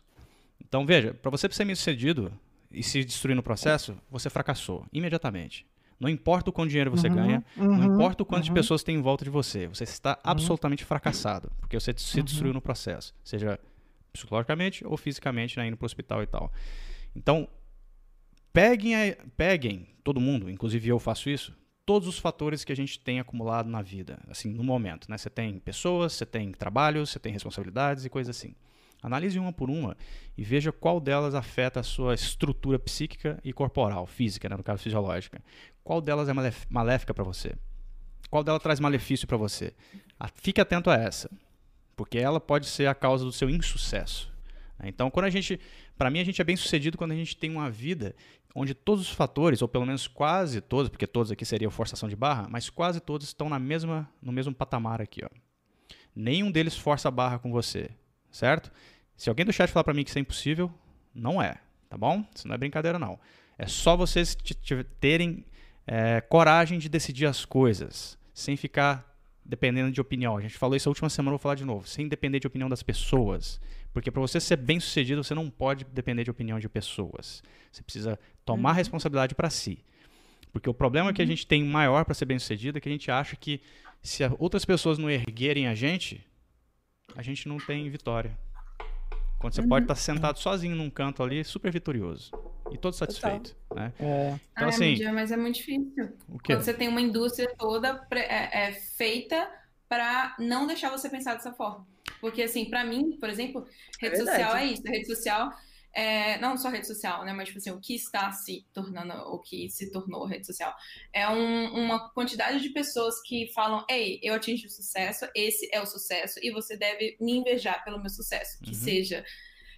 Então, 0.63 0.85
veja, 0.85 1.15
para 1.15 1.31
você 1.31 1.51
ser 1.51 1.65
bem 1.65 1.73
sucedido 1.73 2.31
e 2.71 2.83
se 2.83 3.03
destruir 3.03 3.35
no 3.35 3.41
processo, 3.41 3.97
você 4.11 4.29
fracassou 4.29 4.85
imediatamente. 4.93 5.65
Não 6.01 6.09
importa 6.09 6.49
o 6.49 6.53
quanto 6.53 6.69
dinheiro 6.69 6.89
você 6.89 7.07
uhum, 7.07 7.15
ganha, 7.15 7.45
uhum, 7.55 7.77
não 7.77 7.93
importa 7.93 8.23
o 8.23 8.25
quanto 8.25 8.41
uhum. 8.41 8.47
de 8.47 8.51
pessoas 8.53 8.81
tem 8.81 8.95
em 8.95 9.01
volta 9.01 9.23
de 9.23 9.29
você, 9.29 9.67
você 9.67 9.83
está 9.83 10.13
uhum. 10.13 10.31
absolutamente 10.31 10.83
fracassado, 10.83 11.51
porque 11.59 11.79
você 11.79 11.93
se 11.95 12.17
uhum. 12.17 12.25
destruiu 12.25 12.53
no 12.53 12.59
processo, 12.59 13.13
seja 13.23 13.59
psicologicamente 14.11 14.83
ou 14.83 14.97
fisicamente, 14.97 15.57
né, 15.57 15.67
indo 15.67 15.77
para 15.77 15.85
o 15.85 15.87
hospital 15.87 16.23
e 16.23 16.25
tal. 16.25 16.51
Então, 17.15 17.47
peguem, 18.51 18.95
a, 18.95 19.15
peguem, 19.37 19.87
todo 20.03 20.19
mundo, 20.19 20.49
inclusive 20.49 20.89
eu 20.89 20.97
faço 20.97 21.29
isso, 21.29 21.55
todos 21.85 22.07
os 22.07 22.17
fatores 22.17 22.63
que 22.63 22.71
a 22.71 22.75
gente 22.75 22.99
tem 22.99 23.19
acumulado 23.19 23.69
na 23.69 23.83
vida, 23.83 24.19
assim, 24.27 24.49
no 24.49 24.63
momento. 24.63 25.07
Né? 25.07 25.19
Você 25.19 25.29
tem 25.29 25.59
pessoas, 25.59 26.13
você 26.13 26.25
tem 26.25 26.51
trabalho, 26.51 27.05
você 27.05 27.19
tem 27.19 27.31
responsabilidades 27.31 28.05
e 28.05 28.09
coisas 28.09 28.35
assim. 28.35 28.55
Analise 29.01 29.39
uma 29.39 29.51
por 29.51 29.69
uma 29.69 29.97
e 30.37 30.43
veja 30.43 30.71
qual 30.71 30.99
delas 30.99 31.33
afeta 31.33 31.79
a 31.79 31.83
sua 31.83 32.13
estrutura 32.13 32.77
psíquica 32.77 33.39
e 33.43 33.51
corporal, 33.51 34.05
física, 34.05 34.47
né, 34.47 34.55
no 34.55 34.63
caso 34.63 34.83
fisiológica. 34.83 35.41
Qual 35.83 35.99
delas 35.99 36.29
é 36.29 36.33
maléfica 36.69 37.13
para 37.13 37.23
você? 37.23 37.55
Qual 38.29 38.43
delas 38.43 38.61
traz 38.61 38.79
malefício 38.79 39.27
para 39.27 39.37
você? 39.37 39.73
Fique 40.35 40.61
atento 40.61 40.89
a 40.89 40.95
essa, 40.95 41.29
porque 41.95 42.19
ela 42.19 42.39
pode 42.39 42.67
ser 42.67 42.85
a 42.85 42.93
causa 42.93 43.25
do 43.25 43.31
seu 43.31 43.49
insucesso. 43.49 44.31
Né? 44.77 44.87
Então, 44.87 45.09
quando 45.09 45.25
a 45.25 45.29
gente, 45.29 45.59
para 45.97 46.11
mim, 46.11 46.19
a 46.19 46.23
gente 46.23 46.39
é 46.39 46.45
bem 46.45 46.55
sucedido 46.55 46.97
quando 46.97 47.11
a 47.11 47.15
gente 47.15 47.35
tem 47.35 47.49
uma 47.49 47.71
vida 47.71 48.15
onde 48.53 48.75
todos 48.75 49.09
os 49.09 49.11
fatores, 49.11 49.61
ou 49.61 49.67
pelo 49.67 49.85
menos 49.85 50.07
quase 50.07 50.61
todos, 50.61 50.89
porque 50.89 51.07
todos 51.07 51.31
aqui 51.31 51.45
seriam 51.45 51.71
forçação 51.71 52.07
de 52.07 52.15
barra, 52.15 52.47
mas 52.49 52.69
quase 52.69 52.99
todos 52.99 53.25
estão 53.25 53.49
na 53.49 53.57
mesma, 53.57 54.07
no 54.21 54.31
mesmo 54.31 54.53
patamar 54.53 55.01
aqui, 55.01 55.21
ó. 55.23 55.29
Nenhum 56.13 56.51
deles 56.51 56.75
força 56.75 57.07
a 57.07 57.11
barra 57.11 57.39
com 57.39 57.51
você 57.51 57.89
certo? 58.31 58.71
Se 59.15 59.29
alguém 59.29 59.45
do 59.45 59.53
chat 59.53 59.69
falar 59.71 59.83
para 59.83 59.93
mim 59.93 60.03
que 60.03 60.09
isso 60.09 60.17
é 60.17 60.21
impossível, 60.21 60.71
não 61.13 61.41
é, 61.41 61.57
tá 61.89 61.97
bom? 61.97 62.25
Isso 62.33 62.47
não 62.47 62.55
é 62.55 62.57
brincadeira, 62.57 62.97
não. 62.97 63.19
É 63.57 63.67
só 63.67 63.95
vocês 63.95 64.35
terem 64.99 65.45
é, 65.85 66.21
coragem 66.21 66.79
de 66.79 66.89
decidir 66.89 67.25
as 67.25 67.45
coisas, 67.45 68.17
sem 68.33 68.57
ficar 68.57 69.07
dependendo 69.43 69.91
de 69.91 69.99
opinião. 69.99 70.37
A 70.37 70.41
gente 70.41 70.57
falou 70.57 70.75
isso 70.75 70.87
a 70.87 70.91
última 70.91 71.09
semana, 71.09 71.31
vou 71.31 71.39
falar 71.39 71.55
de 71.55 71.65
novo. 71.65 71.87
Sem 71.87 72.07
depender 72.07 72.39
de 72.39 72.47
opinião 72.47 72.69
das 72.69 72.81
pessoas. 72.81 73.59
Porque 73.93 74.09
para 74.09 74.21
você 74.21 74.39
ser 74.39 74.55
bem 74.55 74.79
sucedido, 74.79 75.23
você 75.23 75.35
não 75.35 75.49
pode 75.49 75.83
depender 75.85 76.23
de 76.23 76.31
opinião 76.31 76.59
de 76.59 76.69
pessoas. 76.69 77.43
Você 77.71 77.83
precisa 77.83 78.19
tomar 78.45 78.69
uhum. 78.69 78.75
responsabilidade 78.75 79.35
para 79.35 79.49
si. 79.49 79.83
Porque 80.51 80.69
o 80.69 80.73
problema 80.73 81.09
uhum. 81.09 81.13
que 81.13 81.21
a 81.21 81.25
uhum. 81.25 81.29
gente 81.29 81.45
tem 81.45 81.63
maior 81.63 82.05
para 82.05 82.13
ser 82.13 82.25
bem 82.25 82.39
sucedido 82.39 82.77
é 82.77 82.81
que 82.81 82.87
a 82.87 82.91
gente 82.91 83.11
acha 83.11 83.35
que 83.35 83.61
se 84.01 84.23
outras 84.39 84.65
pessoas 84.65 84.97
não 84.97 85.09
erguerem 85.09 85.67
a 85.67 85.75
gente, 85.75 86.25
a 87.15 87.21
gente 87.21 87.47
não 87.47 87.57
tem 87.57 87.89
vitória. 87.89 88.37
Quando 89.39 89.53
você 89.53 89.61
uhum. 89.61 89.69
pode 89.69 89.85
estar 89.85 89.95
sentado 89.95 90.37
sozinho 90.37 90.75
num 90.75 90.89
canto 90.89 91.23
ali, 91.23 91.43
super 91.43 91.71
vitorioso. 91.71 92.31
E 92.71 92.77
todo 92.77 92.93
satisfeito. 92.93 93.55
Né? 93.73 93.91
É. 93.99 94.39
Então, 94.53 94.65
ah, 94.65 94.69
assim, 94.69 95.11
mas 95.11 95.31
é 95.31 95.37
muito 95.37 95.55
difícil. 95.55 96.13
Quando 96.45 96.61
você 96.61 96.73
tem 96.73 96.87
uma 96.87 97.01
indústria 97.01 97.53
toda 97.57 98.07
é, 98.11 98.67
é 98.67 98.71
feita 98.71 99.49
para 99.89 100.35
não 100.39 100.67
deixar 100.67 100.89
você 100.89 101.09
pensar 101.09 101.33
dessa 101.33 101.51
forma. 101.51 101.85
Porque, 102.21 102.43
assim, 102.43 102.65
para 102.65 102.85
mim, 102.85 103.17
por 103.19 103.29
exemplo, 103.29 103.67
rede 103.99 104.15
é 104.15 104.19
social 104.19 104.55
é 104.55 104.65
isso. 104.65 104.83
A 104.87 104.91
rede 104.91 105.07
social 105.07 105.51
é, 105.93 106.37
não 106.39 106.57
só 106.57 106.69
rede 106.69 106.87
social, 106.87 107.25
né, 107.25 107.33
mas 107.33 107.47
tipo 107.47 107.57
assim, 107.57 107.71
o 107.71 107.79
que 107.79 107.95
está 107.95 108.31
se 108.31 108.65
tornando, 108.73 109.13
o 109.13 109.39
que 109.39 109.69
se 109.69 109.91
tornou 109.91 110.25
rede 110.25 110.45
social, 110.45 110.73
é 111.13 111.27
um, 111.27 111.85
uma 111.85 112.09
quantidade 112.13 112.61
de 112.61 112.69
pessoas 112.69 113.21
que 113.21 113.51
falam, 113.53 113.85
ei, 113.89 114.19
eu 114.23 114.33
atingi 114.33 114.67
o 114.67 114.69
sucesso, 114.69 115.27
esse 115.35 115.69
é 115.71 115.81
o 115.81 115.85
sucesso, 115.85 116.39
e 116.41 116.51
você 116.51 116.77
deve 116.77 117.17
me 117.19 117.33
invejar 117.33 117.83
pelo 117.83 117.99
meu 117.99 118.09
sucesso, 118.09 118.57
que 118.61 118.69
uhum. 118.69 118.75
seja 118.75 119.25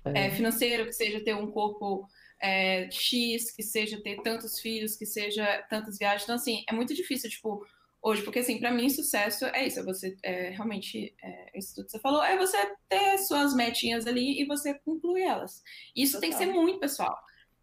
é. 0.05 0.27
É, 0.27 0.31
financeiro, 0.31 0.85
que 0.85 0.93
seja 0.93 1.23
ter 1.23 1.35
um 1.35 1.49
corpo 1.49 2.07
é, 2.41 2.89
X, 2.91 3.51
que 3.51 3.63
seja 3.63 4.01
ter 4.01 4.21
tantos 4.21 4.59
filhos, 4.59 4.95
que 4.95 5.05
seja 5.05 5.65
tantas 5.69 5.97
viagens, 5.97 6.23
então 6.23 6.35
assim, 6.35 6.63
é 6.69 6.73
muito 6.73 6.93
difícil, 6.93 7.29
tipo, 7.29 7.65
hoje, 8.03 8.21
porque 8.21 8.39
assim, 8.39 8.59
para 8.59 8.71
mim, 8.71 8.89
sucesso 8.89 9.45
é 9.45 9.65
isso, 9.65 9.79
é 9.79 9.83
você 9.83 10.15
é, 10.21 10.49
realmente, 10.49 11.15
é, 11.23 11.57
isso 11.57 11.73
tudo 11.73 11.85
que 11.85 11.91
você 11.91 11.99
falou, 11.99 12.21
é 12.21 12.37
você 12.37 12.57
ter 12.89 13.17
suas 13.19 13.55
metinhas 13.55 14.05
ali 14.05 14.41
e 14.41 14.45
você 14.45 14.73
concluir 14.79 15.23
elas. 15.23 15.63
Isso 15.95 16.13
Total. 16.13 16.21
tem 16.21 16.31
que 16.31 16.37
ser 16.37 16.51
muito 16.51 16.79
pessoal. 16.79 17.17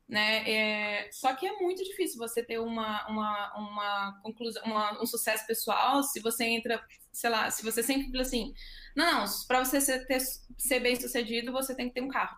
Né? 0.09 0.51
É, 0.51 1.09
só 1.13 1.35
que 1.35 1.47
é 1.47 1.53
muito 1.61 1.85
difícil 1.85 2.19
você 2.19 2.43
ter 2.43 2.59
uma, 2.59 3.07
uma, 3.07 3.55
uma 3.57 4.21
conclusão, 4.23 4.61
uma, 4.65 5.01
um 5.01 5.07
sucesso 5.07 5.47
pessoal 5.47 6.03
se 6.03 6.19
você 6.19 6.45
entra, 6.45 6.83
sei 7.13 7.31
lá, 7.31 7.49
se 7.49 7.63
você 7.63 7.81
sempre 7.81 8.11
fala 8.11 8.23
assim, 8.23 8.53
não, 8.97 9.21
não, 9.21 9.25
para 9.47 9.65
você 9.65 9.81
ser, 9.81 10.05
ter, 10.07 10.21
ser 10.59 10.81
bem 10.81 10.97
sucedido, 10.97 11.53
você 11.53 11.77
tem 11.77 11.87
que 11.87 11.95
ter 11.95 12.03
um 12.03 12.09
carro. 12.09 12.37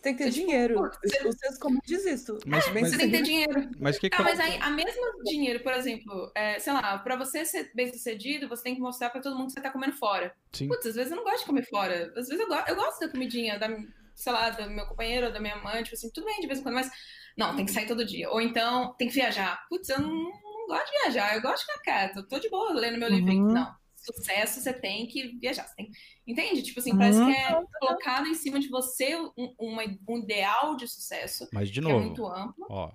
Você 0.00 0.02
tem 0.02 0.16
que 0.16 0.24
ter 0.24 0.30
dinheiro. 0.30 0.90
Você... 1.04 1.28
O 1.28 1.32
senso 1.32 1.60
comum 1.60 1.78
diz 1.84 2.06
isso. 2.06 2.38
Mas, 2.46 2.66
é, 2.66 2.72
mas, 2.72 2.88
você 2.88 2.96
tem 2.96 3.10
que 3.10 3.18
ter 3.18 3.22
dinheiro. 3.22 3.70
Mas, 3.78 3.98
que 3.98 4.08
ah, 4.10 4.22
mas 4.22 4.40
aí, 4.40 4.56
a 4.58 4.70
mesma 4.70 5.12
dinheiro, 5.24 5.62
por 5.62 5.74
exemplo, 5.74 6.32
é, 6.34 6.58
sei 6.58 6.72
lá, 6.72 6.98
pra 6.98 7.16
você 7.16 7.44
ser 7.44 7.70
bem 7.74 7.92
sucedido, 7.92 8.48
você 8.48 8.62
tem 8.62 8.74
que 8.74 8.80
mostrar 8.80 9.10
pra 9.10 9.20
todo 9.20 9.36
mundo 9.36 9.48
que 9.48 9.52
você 9.52 9.60
tá 9.60 9.70
comendo 9.70 9.92
fora. 9.92 10.34
Sim. 10.52 10.68
Putz, 10.68 10.86
às 10.86 10.94
vezes 10.94 11.10
eu 11.10 11.16
não 11.16 11.24
gosto 11.24 11.40
de 11.40 11.46
comer 11.46 11.66
fora. 11.68 12.12
Às 12.16 12.28
vezes 12.28 12.40
eu, 12.40 12.48
go 12.48 12.54
eu 12.66 12.76
gosto 12.76 13.00
da 13.00 13.10
comidinha, 13.10 13.58
da, 13.58 13.68
sei 14.14 14.32
lá, 14.32 14.48
do 14.48 14.70
meu 14.70 14.86
companheiro, 14.86 15.30
da 15.30 15.38
minha 15.38 15.56
mãe, 15.56 15.82
tipo 15.82 15.94
assim, 15.94 16.10
tudo 16.10 16.24
bem 16.24 16.40
de 16.40 16.46
vez 16.46 16.60
em 16.60 16.62
quando, 16.62 16.76
mas 16.76 16.90
não, 17.36 17.54
tem 17.54 17.66
que 17.66 17.72
sair 17.72 17.86
todo 17.86 18.04
dia. 18.04 18.30
Ou 18.30 18.40
então, 18.40 18.94
tem 18.94 19.06
que 19.06 19.14
viajar. 19.14 19.66
Putz, 19.68 19.90
eu 19.90 20.00
não, 20.00 20.10
não 20.10 20.66
gosto 20.66 20.90
de 20.90 20.98
viajar, 21.02 21.36
eu 21.36 21.42
gosto 21.42 21.66
de 21.66 21.72
ficar 21.72 21.82
quieto, 21.82 22.26
tô 22.26 22.38
de 22.38 22.48
boa 22.48 22.72
lendo 22.72 22.98
meu 22.98 23.10
uhum. 23.10 23.16
livrinho. 23.16 23.48
Não 23.48 23.79
sucesso, 24.04 24.60
você 24.60 24.72
tem 24.72 25.06
que 25.06 25.38
viajar. 25.38 25.66
Você 25.66 25.74
tem... 25.76 25.90
Entende? 26.26 26.62
Tipo 26.62 26.80
assim, 26.80 26.96
parece 26.96 27.18
que 27.24 27.32
é 27.32 27.56
uhum. 27.56 27.66
colocado 27.80 28.26
em 28.26 28.34
cima 28.34 28.58
de 28.58 28.68
você 28.68 29.16
um, 29.16 29.54
uma, 29.58 29.82
um 30.08 30.18
ideal 30.18 30.76
de 30.76 30.86
sucesso. 30.88 31.48
Mas, 31.52 31.68
de 31.70 31.80
novo, 31.80 31.96
é 31.96 32.00
muito 32.00 32.26
amplo. 32.26 32.66
Ó, 32.68 32.92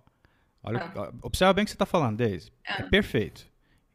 olha, 0.63 0.91
ah. 0.95 1.13
Observa 1.21 1.53
bem 1.53 1.63
o 1.63 1.65
que 1.65 1.71
você 1.71 1.75
está 1.75 1.85
falando, 1.85 2.17
Deise. 2.17 2.51
Ah. 2.67 2.81
É 2.81 2.83
perfeito. 2.83 3.47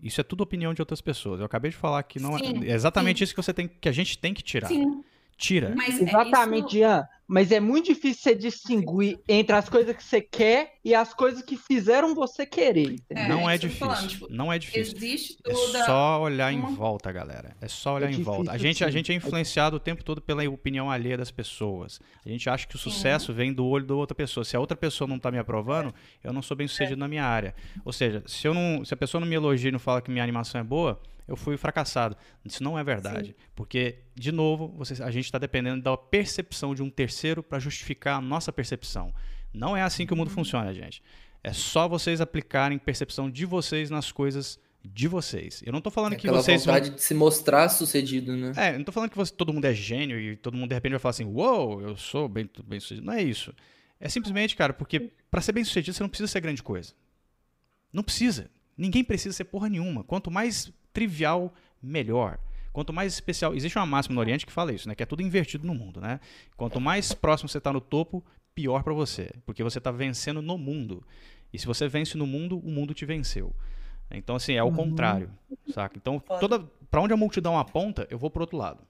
Isso 0.03 0.21
é 0.21 0.25
tudo 0.25 0.43
opinião 0.43 0.73
de 0.73 0.81
outras 0.81 1.01
pessoas. 1.01 1.41
Eu 1.41 1.47
acabei 1.47 1.71
de 1.71 1.77
falar 1.77 2.03
que 2.03 2.19
não 2.19 2.37
é 2.37 2.41
é 2.41 2.73
exatamente 2.73 3.19
sim. 3.19 3.25
isso 3.25 3.35
que 3.35 3.43
você 3.43 3.53
tem 3.53 3.69
que 3.69 3.89
a 3.89 3.93
gente 3.93 4.19
tem 4.19 4.33
que 4.33 4.43
tirar. 4.43 4.69
Sim. 4.69 5.05
Tira. 5.41 5.73
Mas 5.75 5.99
é 5.99 6.03
exatamente, 6.05 6.65
é 6.65 6.69
isso... 6.69 6.77
Ian. 6.79 7.09
Mas 7.27 7.53
é 7.53 7.61
muito 7.61 7.87
difícil 7.87 8.23
você 8.25 8.35
distinguir 8.35 9.21
entre 9.29 9.55
as 9.55 9.69
coisas 9.69 9.95
que 9.97 10.03
você 10.03 10.21
quer 10.21 10.75
e 10.85 10.93
as 10.93 11.15
coisas 11.15 11.41
que 11.43 11.57
fizeram 11.57 12.13
você 12.13 12.45
querer. 12.45 12.97
É, 13.09 13.29
não 13.29 13.49
é 13.49 13.57
difícil. 13.57 13.87
Falando, 13.87 14.09
tipo, 14.09 14.27
não 14.29 14.53
é 14.53 14.59
difícil. 14.59 14.97
Existe 14.97 15.37
é 15.47 15.53
toda 15.53 15.79
é 15.79 15.85
só 15.85 16.21
olhar 16.21 16.53
uma... 16.53 16.69
em 16.69 16.75
volta, 16.75 17.13
galera. 17.13 17.55
É 17.61 17.69
só 17.69 17.95
olhar 17.95 18.11
é 18.11 18.13
em 18.13 18.21
volta. 18.21 18.51
A 18.51 18.59
gente, 18.59 18.85
a 18.85 18.91
gente 18.91 19.13
é 19.13 19.15
influenciado 19.15 19.77
o 19.77 19.81
tempo 19.81 20.03
todo 20.03 20.21
pela 20.21 20.43
opinião 20.51 20.91
alheia 20.91 21.17
das 21.17 21.31
pessoas. 21.31 22.01
A 22.27 22.29
gente 22.29 22.51
acha 22.51 22.67
que 22.67 22.75
o 22.75 22.79
sucesso 22.79 23.27
Sim. 23.27 23.33
vem 23.33 23.53
do 23.53 23.65
olho 23.65 23.87
da 23.87 23.95
outra 23.95 24.15
pessoa. 24.15 24.45
Se 24.45 24.57
a 24.57 24.61
outra 24.61 24.77
pessoa 24.77 25.07
não 25.07 25.17
está 25.17 25.31
me 25.31 25.39
aprovando, 25.39 25.95
eu 26.25 26.33
não 26.33 26.43
sou 26.43 26.57
bem 26.57 26.67
sucedido 26.67 26.99
na 26.99 27.07
minha 27.07 27.25
área. 27.25 27.55
Ou 27.85 27.93
seja, 27.93 28.25
se, 28.27 28.45
eu 28.45 28.53
não, 28.53 28.85
se 28.85 28.93
a 28.93 28.97
pessoa 28.97 29.21
não 29.21 29.29
me 29.29 29.37
elogia 29.37 29.69
e 29.69 29.73
não 29.73 29.79
fala 29.79 30.03
que 30.03 30.11
minha 30.11 30.25
animação 30.25 30.61
é 30.61 30.65
boa, 30.65 31.01
eu 31.31 31.37
fui 31.37 31.57
fracassado. 31.57 32.17
Isso 32.45 32.63
não 32.63 32.79
é 32.79 32.83
verdade. 32.83 33.29
Sim. 33.29 33.35
Porque, 33.55 34.01
de 34.15 34.33
novo, 34.33 34.69
você, 34.77 35.01
a 35.03 35.11
gente 35.11 35.27
está 35.27 35.39
dependendo 35.39 35.81
da 35.81 35.97
percepção 35.97 36.75
de 36.75 36.83
um 36.83 36.91
terceiro 36.91 37.43
para 37.43 37.61
justificar 37.61 38.19
a 38.19 38.21
nossa 38.21 38.53
percepção. 38.53 39.15
Não 39.55 39.77
é 39.77 39.83
assim 39.83 40.05
que 40.07 40.13
o 40.13 40.17
mundo 40.17 40.29
uhum. 40.29 40.35
funciona, 40.35 40.75
gente. 40.75 41.03
É 41.43 41.53
só 41.53 41.89
vocês 41.89 42.21
aplicarem 42.21 42.79
percepção 42.79 43.31
de 43.31 43.47
vocês 43.47 43.91
nas 43.91 44.11
coisas 44.11 44.59
de 44.85 45.07
vocês. 45.07 45.63
Eu 45.65 45.73
não 45.73 45.79
estou 45.79 45.93
falando 45.93 46.15
é 46.15 46.17
que 46.17 46.29
vocês 46.29 46.65
vontade 46.65 46.89
vão... 46.89 46.97
de 46.97 47.03
se 47.03 47.15
mostrar 47.15 47.69
sucedido, 47.69 48.37
né? 48.37 48.53
É, 48.57 48.75
eu 48.75 48.79
não 48.79 48.85
tô 48.85 48.93
falando 48.93 49.11
que 49.11 49.17
você, 49.17 49.33
todo 49.33 49.53
mundo 49.53 49.65
é 49.67 49.75
gênio 49.75 50.19
e 50.19 50.37
todo 50.37 50.57
mundo 50.57 50.71
de 50.71 50.75
repente 50.75 50.93
vai 50.93 50.99
falar 50.99 51.11
assim, 51.11 51.25
uou, 51.25 51.77
wow, 51.77 51.81
eu 51.83 51.97
sou 51.97 52.29
bem, 52.29 52.49
bem 52.65 52.81
sucedido. 52.81 53.07
Não 53.07 53.13
é 53.13 53.23
isso. 53.23 53.55
É 54.01 54.09
simplesmente, 54.09 54.57
cara, 54.57 54.73
porque 54.73 55.13
para 55.31 55.41
ser 55.41 55.53
bem 55.53 55.63
sucedido 55.63 55.95
você 55.95 56.03
não 56.03 56.09
precisa 56.09 56.27
ser 56.27 56.41
grande 56.41 56.63
coisa. 56.63 56.93
Não 57.93 58.03
precisa. 58.03 58.51
Ninguém 58.77 59.05
precisa 59.05 59.37
ser 59.37 59.45
porra 59.45 59.69
nenhuma. 59.69 60.03
Quanto 60.03 60.31
mais 60.31 60.73
trivial, 60.93 61.53
melhor. 61.83 62.39
Quanto 62.73 62.93
mais 62.93 63.13
especial, 63.13 63.55
existe 63.55 63.77
uma 63.77 63.87
máxima 63.87 64.15
no 64.15 64.21
Oriente 64.21 64.47
que 64.47 64.53
fala 64.53 64.73
isso, 64.73 64.89
né? 64.89 64.95
Que 64.95 65.03
é 65.03 65.07
tudo 65.07 65.23
invertido 65.23 65.67
no 65.67 65.75
mundo, 65.75 66.01
né? 66.01 66.21
Quanto 66.57 66.81
mais 66.81 67.13
próximo 67.13 67.49
você 67.49 67.59
está 67.59 67.73
no 67.73 67.81
topo, 67.81 68.25
pior 68.55 68.83
para 68.83 68.93
você, 68.93 69.31
porque 69.45 69.63
você 69.63 69.79
está 69.79 69.91
vencendo 69.91 70.41
no 70.41 70.57
mundo. 70.57 71.05
E 71.53 71.59
se 71.59 71.67
você 71.67 71.89
vence 71.89 72.17
no 72.17 72.27
mundo, 72.27 72.59
o 72.59 72.71
mundo 72.71 72.95
te 72.95 73.05
venceu. 73.05 73.53
Então, 74.11 74.37
assim, 74.37 74.55
é 74.55 74.63
o 74.63 74.67
uhum. 74.67 74.75
contrário, 74.75 75.31
saca? 75.73 75.97
Então, 75.97 76.19
toda, 76.41 76.61
para 76.91 77.01
onde 77.01 77.13
a 77.13 77.17
multidão 77.17 77.59
aponta, 77.59 78.07
eu 78.11 78.19
vou 78.19 78.31
pro 78.31 78.43
outro 78.43 78.57
lado. 78.57 78.83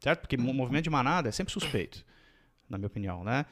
Certo? 0.00 0.20
Porque 0.20 0.36
o 0.36 0.40
movimento 0.40 0.84
de 0.84 0.90
manada 0.90 1.28
é 1.28 1.32
sempre 1.32 1.52
suspeito, 1.52 2.04
na 2.68 2.78
minha 2.78 2.86
opinião, 2.86 3.24
né? 3.24 3.44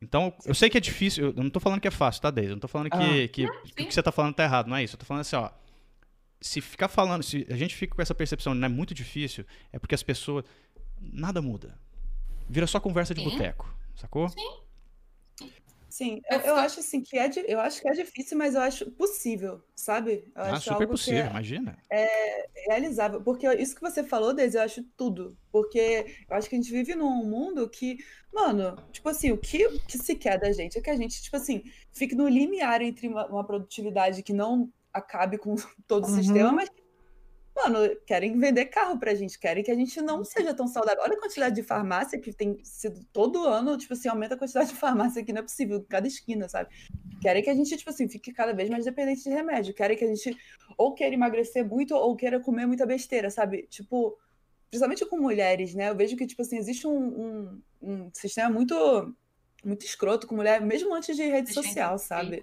Então, 0.00 0.32
eu 0.46 0.54
sei 0.54 0.70
que 0.70 0.78
é 0.78 0.80
difícil, 0.80 1.26
eu 1.36 1.42
não 1.42 1.50
tô 1.50 1.60
falando 1.60 1.80
que 1.80 1.88
é 1.88 1.90
fácil, 1.90 2.22
tá, 2.22 2.30
Deise? 2.30 2.50
Eu 2.50 2.56
não 2.56 2.60
tô 2.60 2.68
falando 2.68 2.88
que, 2.90 2.96
ah, 2.96 3.28
que, 3.28 3.28
que 3.28 3.82
o 3.82 3.86
que 3.86 3.92
você 3.92 4.02
tá 4.02 4.12
falando 4.12 4.34
tá 4.34 4.44
errado, 4.44 4.68
não 4.68 4.76
é 4.76 4.84
isso. 4.84 4.94
Eu 4.94 4.98
tô 4.98 5.04
falando 5.04 5.22
assim, 5.22 5.36
ó, 5.36 5.50
se 6.40 6.60
ficar 6.60 6.88
falando, 6.88 7.22
se 7.22 7.46
a 7.50 7.56
gente 7.56 7.74
fica 7.74 7.94
com 7.94 8.02
essa 8.02 8.14
percepção 8.14 8.54
não 8.54 8.66
é 8.66 8.68
muito 8.68 8.94
difícil, 8.94 9.44
é 9.72 9.78
porque 9.78 9.94
as 9.94 10.02
pessoas. 10.02 10.44
Nada 11.00 11.40
muda. 11.40 11.78
Vira 12.48 12.66
só 12.66 12.78
conversa 12.80 13.14
de 13.14 13.22
boteco, 13.22 13.72
sacou? 13.94 14.28
Sim. 14.28 14.70
Sim, 15.88 16.22
eu, 16.30 16.38
eu, 16.40 16.54
acho 16.54 16.80
assim 16.80 17.02
que 17.02 17.18
é, 17.18 17.28
eu 17.46 17.60
acho 17.60 17.82
que 17.82 17.88
é 17.88 17.92
difícil, 17.92 18.38
mas 18.38 18.54
eu 18.54 18.60
acho 18.60 18.90
possível, 18.92 19.60
sabe? 19.74 20.24
Eu 20.34 20.42
ah, 20.42 20.60
super 20.60 20.86
possível, 20.86 21.24
é, 21.24 21.30
imagina. 21.30 21.76
É 21.90 22.48
realizável, 22.68 23.20
porque 23.20 23.46
isso 23.54 23.74
que 23.74 23.80
você 23.80 24.04
falou, 24.04 24.32
Deise, 24.32 24.56
eu 24.56 24.62
acho 24.62 24.84
tudo, 24.96 25.36
porque 25.50 26.06
eu 26.30 26.36
acho 26.36 26.48
que 26.48 26.54
a 26.54 26.58
gente 26.58 26.70
vive 26.70 26.94
num 26.94 27.24
mundo 27.24 27.68
que, 27.68 27.98
mano, 28.32 28.78
tipo 28.92 29.08
assim, 29.08 29.32
o 29.32 29.36
que, 29.36 29.68
que 29.80 29.98
se 29.98 30.14
quer 30.14 30.38
da 30.38 30.52
gente 30.52 30.78
é 30.78 30.80
que 30.80 30.90
a 30.90 30.96
gente, 30.96 31.20
tipo 31.20 31.36
assim, 31.36 31.64
fique 31.92 32.14
no 32.14 32.28
limiar 32.28 32.80
entre 32.80 33.08
uma, 33.08 33.26
uma 33.26 33.44
produtividade 33.44 34.22
que 34.22 34.32
não 34.32 34.72
acabe 34.92 35.38
com 35.38 35.54
todo 35.86 36.04
o 36.04 36.08
uhum. 36.08 36.16
sistema, 36.16 36.52
mas 36.52 36.70
mano, 37.54 37.78
querem 38.06 38.38
vender 38.38 38.66
carro 38.66 38.98
pra 38.98 39.14
gente, 39.14 39.38
querem 39.38 39.62
que 39.62 39.70
a 39.70 39.74
gente 39.74 40.00
não 40.00 40.24
seja 40.24 40.54
tão 40.54 40.66
saudável. 40.66 41.02
Olha 41.02 41.14
a 41.14 41.20
quantidade 41.20 41.54
de 41.54 41.62
farmácia 41.62 42.18
que 42.18 42.32
tem 42.32 42.58
sido 42.64 43.04
todo 43.12 43.44
ano, 43.44 43.76
tipo 43.76 43.92
assim, 43.92 44.08
aumenta 44.08 44.34
a 44.34 44.38
quantidade 44.38 44.70
de 44.70 44.76
farmácia 44.76 45.20
aqui, 45.20 45.32
não 45.32 45.40
é 45.40 45.42
possível, 45.42 45.84
cada 45.88 46.06
esquina, 46.06 46.48
sabe? 46.48 46.70
Querem 47.20 47.42
que 47.42 47.50
a 47.50 47.54
gente, 47.54 47.76
tipo 47.76 47.90
assim, 47.90 48.08
fique 48.08 48.32
cada 48.32 48.52
vez 48.52 48.70
mais 48.70 48.84
dependente 48.84 49.22
de 49.22 49.30
remédio. 49.30 49.74
Querem 49.74 49.96
que 49.96 50.04
a 50.04 50.08
gente 50.08 50.36
ou 50.76 50.94
queira 50.94 51.14
emagrecer 51.14 51.66
muito 51.66 51.94
ou 51.94 52.16
queira 52.16 52.40
comer 52.40 52.66
muita 52.66 52.86
besteira, 52.86 53.30
sabe? 53.30 53.66
Tipo, 53.68 54.16
principalmente 54.70 55.04
com 55.04 55.18
mulheres, 55.18 55.74
né? 55.74 55.90
Eu 55.90 55.96
vejo 55.96 56.16
que, 56.16 56.26
tipo 56.26 56.40
assim, 56.40 56.56
existe 56.56 56.86
um, 56.86 56.96
um, 56.96 57.62
um 57.82 58.10
sistema 58.14 58.48
muito, 58.48 59.14
muito 59.64 59.84
escroto 59.84 60.26
com 60.26 60.34
mulher, 60.34 60.60
mesmo 60.62 60.94
antes 60.94 61.14
de 61.16 61.24
rede 61.24 61.52
social, 61.52 61.98
sabe? 61.98 62.40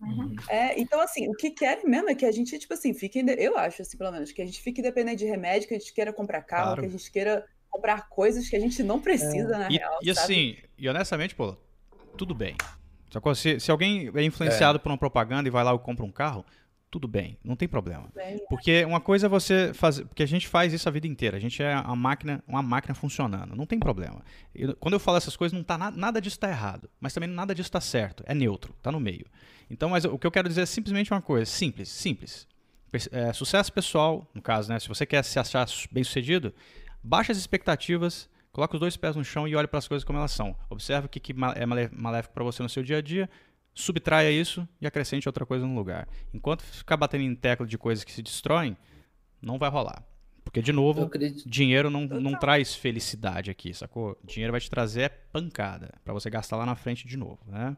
Uhum. 0.00 0.34
É, 0.48 0.80
então, 0.80 1.00
assim, 1.00 1.28
o 1.28 1.32
que 1.32 1.50
querem 1.50 1.84
mesmo 1.86 2.08
é 2.08 2.14
que 2.14 2.24
a 2.24 2.32
gente, 2.32 2.58
tipo 2.58 2.72
assim, 2.72 2.94
fique. 2.94 3.22
Eu 3.38 3.58
acho, 3.58 3.82
assim, 3.82 3.98
pelo 3.98 4.12
menos, 4.12 4.32
que 4.32 4.40
a 4.40 4.46
gente 4.46 4.60
fique 4.60 4.80
dependente 4.80 5.18
de 5.18 5.26
remédio, 5.26 5.68
que 5.68 5.74
a 5.74 5.78
gente 5.78 5.92
queira 5.92 6.12
comprar 6.12 6.42
carro, 6.42 6.64
claro. 6.68 6.80
que 6.82 6.86
a 6.88 6.90
gente 6.90 7.10
queira 7.10 7.44
comprar 7.68 8.08
coisas 8.08 8.48
que 8.48 8.56
a 8.56 8.60
gente 8.60 8.82
não 8.82 9.00
precisa, 9.00 9.54
é. 9.54 9.58
na 9.58 9.70
e, 9.70 9.76
real. 9.76 9.98
E 10.02 10.14
sabe? 10.14 10.24
assim, 10.24 10.56
e 10.78 10.88
honestamente, 10.88 11.34
pô, 11.34 11.56
tudo 12.16 12.34
bem. 12.34 12.56
Se, 13.34 13.60
se 13.60 13.70
alguém 13.70 14.10
é 14.14 14.22
influenciado 14.22 14.76
é. 14.76 14.78
por 14.80 14.90
uma 14.90 14.98
propaganda 14.98 15.48
e 15.48 15.50
vai 15.50 15.64
lá 15.64 15.74
e 15.74 15.78
compra 15.78 16.04
um 16.04 16.12
carro, 16.12 16.44
tudo 16.90 17.06
bem, 17.06 17.38
não 17.44 17.54
tem 17.54 17.68
problema. 17.68 18.10
Porque 18.48 18.84
uma 18.84 19.00
coisa 19.00 19.26
é 19.26 19.28
você 19.28 19.72
fazer, 19.72 20.04
porque 20.06 20.22
a 20.22 20.26
gente 20.26 20.48
faz 20.48 20.72
isso 20.72 20.88
a 20.88 20.92
vida 20.92 21.06
inteira, 21.06 21.36
a 21.36 21.40
gente 21.40 21.62
é 21.62 21.74
uma 21.76 21.94
máquina, 21.94 22.42
uma 22.48 22.62
máquina 22.62 22.94
funcionando, 22.94 23.54
não 23.54 23.64
tem 23.64 23.78
problema. 23.78 24.22
Eu, 24.54 24.76
quando 24.76 24.94
eu 24.94 25.00
falo 25.00 25.16
essas 25.16 25.36
coisas, 25.36 25.56
não 25.56 25.62
tá 25.62 25.78
na, 25.78 25.90
nada 25.90 26.20
disso 26.20 26.36
está 26.36 26.48
errado, 26.48 26.90
mas 27.00 27.14
também 27.14 27.28
nada 27.28 27.54
disso 27.54 27.68
está 27.68 27.80
certo, 27.80 28.24
é 28.26 28.34
neutro, 28.34 28.74
está 28.76 28.90
no 28.90 28.98
meio. 28.98 29.26
Então, 29.70 29.90
mas 29.90 30.04
o 30.04 30.18
que 30.18 30.26
eu 30.26 30.32
quero 30.32 30.48
dizer 30.48 30.62
é 30.62 30.66
simplesmente 30.66 31.12
uma 31.12 31.22
coisa, 31.22 31.46
simples, 31.46 31.88
simples. 31.88 32.48
É, 33.12 33.32
sucesso 33.32 33.72
pessoal, 33.72 34.28
no 34.34 34.42
caso, 34.42 34.68
né? 34.68 34.80
Se 34.80 34.88
você 34.88 35.06
quer 35.06 35.22
se 35.22 35.38
achar 35.38 35.64
bem 35.92 36.02
sucedido, 36.02 36.52
baixe 37.00 37.30
as 37.30 37.38
expectativas, 37.38 38.28
coloque 38.50 38.74
os 38.74 38.80
dois 38.80 38.96
pés 38.96 39.14
no 39.14 39.24
chão 39.24 39.46
e 39.46 39.54
olhe 39.54 39.68
para 39.68 39.78
as 39.78 39.86
coisas 39.86 40.04
como 40.04 40.18
elas 40.18 40.32
são. 40.32 40.56
Observe 40.68 41.06
o 41.06 41.08
que, 41.08 41.20
que 41.20 41.32
é 41.54 41.64
maléfico 41.92 42.34
para 42.34 42.42
você 42.42 42.64
no 42.64 42.68
seu 42.68 42.82
dia 42.82 42.98
a 42.98 43.00
dia, 43.00 43.30
subtraia 43.80 44.30
isso 44.30 44.66
e 44.80 44.86
acrescente 44.86 45.28
outra 45.28 45.44
coisa 45.44 45.66
no 45.66 45.74
lugar. 45.74 46.08
Enquanto 46.32 46.62
ficar 46.62 46.96
batendo 46.96 47.24
em 47.24 47.34
tecla 47.34 47.66
de 47.66 47.76
coisas 47.76 48.04
que 48.04 48.12
se 48.12 48.22
destroem, 48.22 48.76
não 49.40 49.58
vai 49.58 49.70
rolar. 49.70 50.04
Porque, 50.44 50.60
de 50.60 50.72
novo, 50.72 51.08
dinheiro 51.46 51.90
não, 51.90 52.06
não 52.06 52.38
traz 52.38 52.74
felicidade 52.74 53.50
aqui, 53.50 53.72
sacou? 53.72 54.18
Dinheiro 54.24 54.50
vai 54.50 54.60
te 54.60 54.68
trazer 54.68 55.12
pancada 55.32 55.94
para 56.04 56.12
você 56.12 56.28
gastar 56.28 56.56
lá 56.56 56.66
na 56.66 56.74
frente 56.74 57.06
de 57.06 57.16
novo, 57.16 57.38
né? 57.46 57.76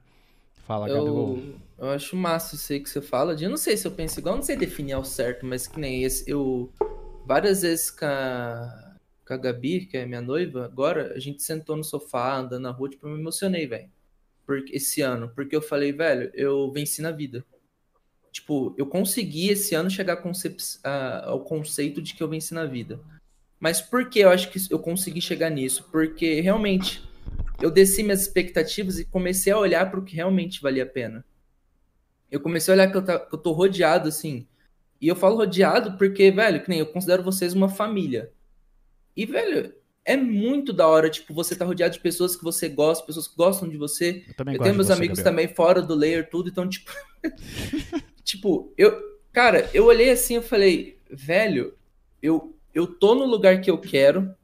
Fala, 0.66 0.88
eu, 0.88 1.42
Eu 1.76 1.90
acho 1.90 2.16
massa 2.16 2.54
isso 2.54 2.72
aí 2.72 2.80
que 2.80 2.88
você 2.88 3.02
fala. 3.02 3.34
Eu 3.34 3.50
não 3.50 3.56
sei 3.56 3.76
se 3.76 3.86
eu 3.86 3.90
penso 3.90 4.20
igual, 4.20 4.36
não 4.36 4.42
sei 4.42 4.56
definir 4.56 4.92
ao 4.92 5.04
certo, 5.04 5.44
mas 5.44 5.66
que 5.66 5.78
nem 5.78 6.02
esse. 6.02 6.30
Eu, 6.30 6.72
várias 7.26 7.62
vezes 7.62 7.90
com 7.90 8.06
a, 8.06 8.96
com 9.26 9.34
a 9.34 9.36
Gabi, 9.36 9.86
que 9.86 9.98
é 9.98 10.06
minha 10.06 10.22
noiva, 10.22 10.64
agora, 10.64 11.12
a 11.14 11.18
gente 11.18 11.42
sentou 11.42 11.76
no 11.76 11.84
sofá, 11.84 12.36
andando 12.36 12.62
na 12.62 12.70
rua, 12.70 12.88
tipo, 12.88 13.06
eu 13.06 13.12
me 13.12 13.20
emocionei, 13.20 13.66
velho 13.66 13.90
porque 14.46 14.76
esse 14.76 15.00
ano, 15.00 15.30
porque 15.34 15.54
eu 15.54 15.62
falei, 15.62 15.92
velho, 15.92 16.30
eu 16.34 16.70
venci 16.70 17.00
na 17.00 17.10
vida. 17.10 17.44
Tipo, 18.30 18.74
eu 18.78 18.86
consegui 18.86 19.50
esse 19.50 19.74
ano 19.74 19.90
chegar 19.90 20.22
ao 21.24 21.40
conceito 21.40 22.00
de 22.00 22.14
que 22.14 22.22
eu 22.22 22.28
venci 22.28 22.54
na 22.54 22.64
vida. 22.64 22.98
Mas 23.60 23.80
por 23.80 24.08
que 24.08 24.20
eu 24.20 24.30
acho 24.30 24.50
que 24.50 24.58
eu 24.72 24.78
consegui 24.78 25.20
chegar 25.20 25.50
nisso? 25.50 25.88
Porque 25.92 26.40
realmente 26.40 27.06
eu 27.60 27.70
desci 27.70 28.02
minhas 28.02 28.22
expectativas 28.22 28.98
e 28.98 29.04
comecei 29.04 29.52
a 29.52 29.58
olhar 29.58 29.88
para 29.90 30.00
o 30.00 30.04
que 30.04 30.16
realmente 30.16 30.60
valia 30.60 30.82
a 30.82 30.86
pena. 30.86 31.24
Eu 32.30 32.40
comecei 32.40 32.72
a 32.72 32.74
olhar 32.74 32.90
que 32.90 32.96
eu, 32.96 33.04
tá, 33.04 33.18
que 33.20 33.34
eu 33.34 33.38
tô 33.38 33.52
rodeado, 33.52 34.08
assim. 34.08 34.48
E 35.00 35.06
eu 35.06 35.14
falo 35.14 35.36
rodeado 35.36 35.96
porque, 35.98 36.30
velho, 36.30 36.62
que 36.62 36.68
nem 36.68 36.78
eu 36.78 36.86
considero 36.86 37.22
vocês 37.22 37.52
uma 37.52 37.68
família. 37.68 38.32
E, 39.14 39.26
velho, 39.26 39.74
é 40.04 40.16
muito 40.16 40.72
da 40.72 40.86
hora, 40.86 41.08
tipo, 41.08 41.32
você 41.32 41.54
tá 41.54 41.64
rodeado 41.64 41.94
de 41.94 42.00
pessoas 42.00 42.34
que 42.34 42.42
você 42.42 42.68
gosta, 42.68 43.06
pessoas 43.06 43.28
que 43.28 43.36
gostam 43.36 43.68
de 43.68 43.76
você. 43.76 44.24
Eu, 44.26 44.34
também 44.34 44.54
eu 44.54 44.62
tenho 44.62 44.74
meus 44.74 44.88
você, 44.88 44.92
amigos 44.94 45.18
Gabriel. 45.18 45.46
também 45.46 45.54
fora 45.54 45.80
do 45.80 45.94
layer, 45.94 46.28
tudo, 46.28 46.48
então, 46.48 46.68
tipo. 46.68 46.90
tipo, 48.24 48.72
eu. 48.76 49.12
Cara, 49.32 49.70
eu 49.72 49.86
olhei 49.86 50.10
assim 50.10 50.36
e 50.36 50.42
falei, 50.42 50.98
velho, 51.10 51.74
eu, 52.20 52.54
eu 52.74 52.86
tô 52.86 53.14
no 53.14 53.24
lugar 53.24 53.60
que 53.60 53.70
eu 53.70 53.78
quero. 53.78 54.34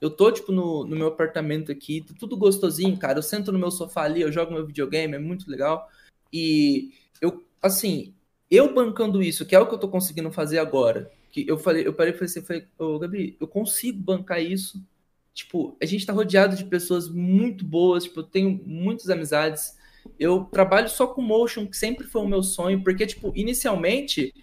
Eu 0.00 0.10
tô, 0.10 0.30
tipo, 0.30 0.52
no, 0.52 0.84
no 0.84 0.94
meu 0.94 1.08
apartamento 1.08 1.72
aqui, 1.72 2.02
tá 2.02 2.14
tudo 2.18 2.36
gostosinho, 2.36 2.96
cara. 2.96 3.18
Eu 3.18 3.22
sento 3.22 3.50
no 3.50 3.58
meu 3.58 3.70
sofá 3.70 4.02
ali, 4.02 4.20
eu 4.20 4.30
jogo 4.30 4.52
meu 4.52 4.66
videogame, 4.66 5.14
é 5.14 5.18
muito 5.18 5.50
legal. 5.50 5.88
E 6.32 6.90
eu, 7.20 7.44
assim, 7.60 8.14
eu 8.50 8.74
bancando 8.74 9.22
isso, 9.22 9.46
que 9.46 9.54
é 9.54 9.58
o 9.58 9.66
que 9.66 9.74
eu 9.74 9.78
tô 9.78 9.88
conseguindo 9.88 10.30
fazer 10.30 10.58
agora, 10.58 11.10
que 11.32 11.48
eu 11.48 11.58
falei, 11.58 11.86
eu 11.86 11.94
parei 11.94 12.12
e 12.12 12.14
falei 12.14 12.26
assim, 12.26 12.42
falei, 12.42 12.66
ô 12.78 12.98
Gabi, 12.98 13.36
eu 13.40 13.48
consigo 13.48 13.98
bancar 13.98 14.40
isso. 14.40 14.84
Tipo, 15.32 15.76
a 15.82 15.86
gente 15.86 16.04
tá 16.04 16.12
rodeado 16.12 16.54
de 16.54 16.64
pessoas 16.66 17.08
muito 17.08 17.64
boas, 17.64 18.04
tipo, 18.04 18.20
eu 18.20 18.24
tenho 18.24 18.62
muitas 18.66 19.08
amizades. 19.08 19.74
Eu 20.18 20.44
trabalho 20.44 20.90
só 20.90 21.06
com 21.06 21.22
motion, 21.22 21.66
que 21.66 21.76
sempre 21.76 22.06
foi 22.06 22.20
o 22.20 22.28
meu 22.28 22.42
sonho, 22.42 22.84
porque, 22.84 23.06
tipo, 23.06 23.32
inicialmente, 23.34 24.34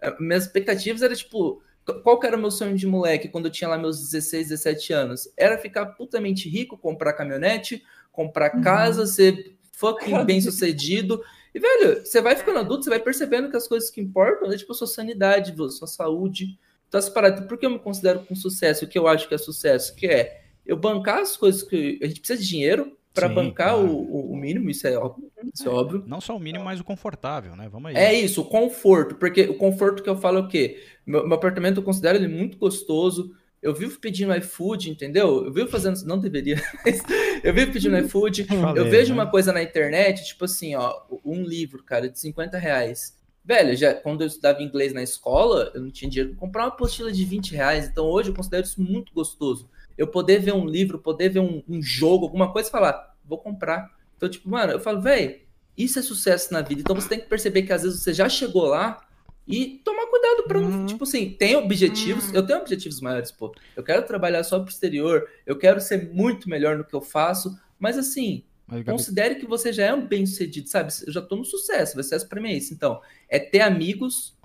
eh, 0.00 0.16
minhas 0.20 0.44
expectativas 0.44 1.02
eram, 1.02 1.16
tipo, 1.16 1.60
qual 2.04 2.20
que 2.20 2.26
era 2.28 2.36
o 2.36 2.40
meu 2.40 2.52
sonho 2.52 2.76
de 2.76 2.86
moleque 2.86 3.28
quando 3.28 3.46
eu 3.46 3.50
tinha 3.50 3.68
lá 3.68 3.76
meus 3.76 4.00
16, 4.00 4.48
17 4.50 4.92
anos? 4.92 5.28
Era 5.36 5.58
ficar 5.58 5.86
putamente 5.86 6.48
rico, 6.48 6.78
comprar 6.78 7.12
caminhonete, 7.14 7.82
comprar 8.12 8.54
uhum. 8.54 8.62
casa, 8.62 9.04
ser 9.04 9.56
fucking 9.72 10.24
bem 10.24 10.40
sucedido 10.40 11.20
e, 11.56 11.58
velho, 11.58 12.04
você 12.04 12.20
vai 12.20 12.36
ficando 12.36 12.58
adulto, 12.58 12.84
você 12.84 12.90
vai 12.90 13.00
percebendo 13.00 13.48
que 13.48 13.56
as 13.56 13.66
coisas 13.66 13.88
que 13.88 13.98
importam 13.98 14.52
é, 14.52 14.58
tipo, 14.58 14.72
a 14.72 14.74
sua 14.74 14.86
sanidade, 14.86 15.54
a 15.58 15.68
sua 15.70 15.88
saúde. 15.88 16.58
Então, 16.86 16.98
as 16.98 17.08
paradas, 17.08 17.46
por 17.46 17.56
que 17.56 17.64
eu 17.64 17.70
me 17.70 17.78
considero 17.78 18.20
com 18.26 18.34
sucesso? 18.34 18.84
O 18.84 18.88
que 18.88 18.98
eu 18.98 19.08
acho 19.08 19.26
que 19.26 19.34
é 19.34 19.38
sucesso? 19.38 19.96
Que 19.96 20.06
é 20.06 20.42
eu 20.66 20.76
bancar 20.76 21.20
as 21.20 21.34
coisas 21.34 21.62
que. 21.62 21.98
A 22.02 22.06
gente 22.06 22.20
precisa 22.20 22.38
de 22.38 22.46
dinheiro 22.46 22.94
para 23.14 23.26
bancar 23.26 23.70
claro. 23.70 23.88
o, 23.88 24.32
o, 24.32 24.36
mínimo, 24.36 24.68
isso 24.68 24.86
é 24.86 24.98
óbvio. 24.98 25.32
Isso 25.54 25.66
é, 25.66 25.72
é 25.72 25.74
óbvio. 25.74 26.04
Não 26.06 26.20
só 26.20 26.36
o 26.36 26.38
mínimo, 26.38 26.62
mas 26.62 26.78
o 26.78 26.84
confortável, 26.84 27.56
né? 27.56 27.70
Vamos 27.70 27.88
aí. 27.88 27.96
É 27.96 28.12
isso, 28.12 28.42
o 28.42 28.44
conforto. 28.44 29.14
Porque 29.14 29.44
o 29.44 29.54
conforto 29.54 30.02
que 30.02 30.10
eu 30.10 30.16
falo 30.18 30.36
é 30.36 30.42
o 30.42 30.48
quê? 30.48 30.84
Meu, 31.06 31.26
meu 31.26 31.38
apartamento 31.38 31.80
eu 31.80 31.82
considero 31.82 32.18
ele 32.18 32.28
muito 32.28 32.58
gostoso 32.58 33.34
eu 33.66 33.74
vivo 33.74 33.98
pedindo 33.98 34.32
iFood, 34.36 34.88
entendeu? 34.88 35.44
Eu 35.44 35.52
vivo 35.52 35.68
fazendo. 35.68 36.00
Não 36.04 36.18
deveria. 36.18 36.62
eu 37.42 37.52
vivo 37.52 37.72
pedindo 37.72 37.98
iFood. 37.98 38.44
Falei, 38.44 38.80
eu 38.80 38.88
vejo 38.88 39.12
né? 39.12 39.20
uma 39.20 39.28
coisa 39.28 39.52
na 39.52 39.60
internet, 39.60 40.24
tipo 40.24 40.44
assim, 40.44 40.76
ó, 40.76 41.02
um 41.24 41.42
livro, 41.42 41.82
cara, 41.82 42.08
de 42.08 42.18
50 42.18 42.56
reais. 42.58 43.18
Velho, 43.44 43.76
já, 43.76 43.92
quando 43.92 44.20
eu 44.20 44.28
estudava 44.28 44.62
inglês 44.62 44.92
na 44.92 45.02
escola, 45.02 45.72
eu 45.74 45.80
não 45.80 45.90
tinha 45.90 46.08
dinheiro 46.08 46.30
para 46.30 46.40
comprar 46.40 46.62
uma 46.62 46.68
apostila 46.68 47.10
de 47.10 47.24
20 47.24 47.56
reais. 47.56 47.88
Então 47.88 48.06
hoje 48.06 48.30
eu 48.30 48.34
considero 48.34 48.64
isso 48.64 48.80
muito 48.80 49.12
gostoso. 49.12 49.68
Eu 49.98 50.06
poder 50.06 50.38
ver 50.38 50.52
um 50.52 50.64
livro, 50.64 51.00
poder 51.00 51.28
ver 51.30 51.40
um, 51.40 51.60
um 51.68 51.82
jogo, 51.82 52.24
alguma 52.24 52.52
coisa 52.52 52.68
e 52.68 52.72
falar, 52.72 53.16
vou 53.24 53.38
comprar. 53.38 53.90
Então, 54.16 54.28
tipo, 54.28 54.48
mano, 54.48 54.72
eu 54.72 54.80
falo, 54.80 55.00
velho, 55.00 55.40
isso 55.76 55.98
é 55.98 56.02
sucesso 56.02 56.52
na 56.52 56.62
vida. 56.62 56.82
Então 56.82 56.94
você 56.94 57.08
tem 57.08 57.20
que 57.20 57.26
perceber 57.26 57.62
que 57.62 57.72
às 57.72 57.82
vezes 57.82 58.00
você 58.00 58.14
já 58.14 58.28
chegou 58.28 58.66
lá, 58.66 59.05
e 59.46 59.80
tomar 59.84 60.06
cuidado 60.06 60.44
para 60.48 60.60
não, 60.60 60.70
uhum. 60.70 60.86
tipo 60.86 61.04
assim, 61.04 61.30
tem 61.30 61.54
objetivos, 61.54 62.28
uhum. 62.28 62.34
eu 62.34 62.46
tenho 62.46 62.58
objetivos 62.58 63.00
maiores, 63.00 63.30
pô. 63.30 63.54
Eu 63.76 63.84
quero 63.84 64.04
trabalhar 64.04 64.42
só 64.42 64.58
pro 64.58 64.72
exterior, 64.72 65.28
eu 65.46 65.56
quero 65.56 65.80
ser 65.80 66.12
muito 66.12 66.48
melhor 66.48 66.76
no 66.76 66.84
que 66.84 66.94
eu 66.94 67.00
faço, 67.00 67.56
mas 67.78 67.96
assim, 67.96 68.44
mas, 68.66 68.84
considere 68.84 69.36
que 69.36 69.46
você 69.46 69.72
já 69.72 69.84
é 69.84 69.94
um 69.94 70.04
bem-sucedido, 70.04 70.68
sabe? 70.68 70.92
Eu 71.06 71.12
já 71.12 71.22
tô 71.22 71.36
no 71.36 71.44
sucesso, 71.44 71.98
o 71.98 72.02
sucesso 72.02 72.28
para 72.28 72.40
mim 72.40 72.50
é 72.50 72.56
isso. 72.56 72.74
Então, 72.74 73.00
é 73.28 73.38
ter 73.38 73.60
amigos 73.60 74.36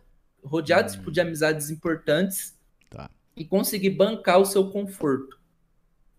rodeados 0.43 0.95
uhum. 0.95 1.11
de 1.11 1.19
amizades 1.19 1.71
importantes 1.71 2.55
tá. 2.89 3.09
e 3.35 3.43
conseguir 3.43 3.91
bancar 3.91 4.39
o 4.39 4.45
seu 4.45 4.69
conforto. 4.69 5.39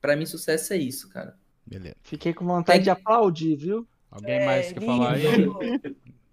Para 0.00 0.16
mim, 0.16 0.26
sucesso 0.26 0.72
é 0.72 0.76
isso, 0.76 1.08
cara. 1.08 1.38
Beleza. 1.64 1.94
Fiquei 2.02 2.34
com 2.34 2.44
vontade 2.44 2.80
é... 2.80 2.82
de 2.82 2.90
aplaudir, 2.90 3.54
viu? 3.54 3.86
Alguém 4.10 4.34
é, 4.34 4.44
mais 4.44 4.72
quer 4.72 4.84
falar 4.84 5.12
aí? 5.12 5.24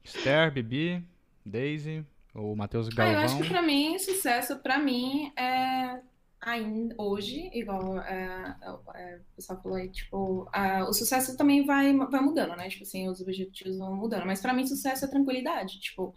Esther, 0.03 0.51
Bibi, 0.51 1.05
Daisy. 1.45 2.03
O 2.33 2.55
Matheus 2.55 2.89
Galvão. 2.89 3.15
Ah, 3.15 3.17
eu 3.17 3.25
acho 3.25 3.37
que 3.37 3.49
pra 3.49 3.61
mim, 3.61 3.97
sucesso, 3.99 4.57
pra 4.59 4.79
mim, 4.79 5.31
é 5.37 5.99
ainda 6.41 6.95
hoje, 6.97 7.49
igual 7.53 7.99
é, 7.99 8.55
é, 8.63 8.71
o 8.71 9.35
pessoal 9.35 9.61
falou 9.61 9.77
aí, 9.77 9.89
tipo, 9.89 10.47
a, 10.53 10.85
o 10.85 10.93
sucesso 10.93 11.35
também 11.35 11.65
vai, 11.65 11.93
vai 11.93 12.21
mudando, 12.21 12.55
né? 12.55 12.69
Tipo 12.69 12.83
assim, 12.83 13.09
os 13.09 13.19
objetivos 13.19 13.77
vão 13.77 13.95
mudando. 13.95 14.25
Mas 14.25 14.41
para 14.41 14.53
mim, 14.53 14.65
sucesso 14.65 15.05
é 15.05 15.07
tranquilidade. 15.07 15.79
Tipo, 15.79 16.13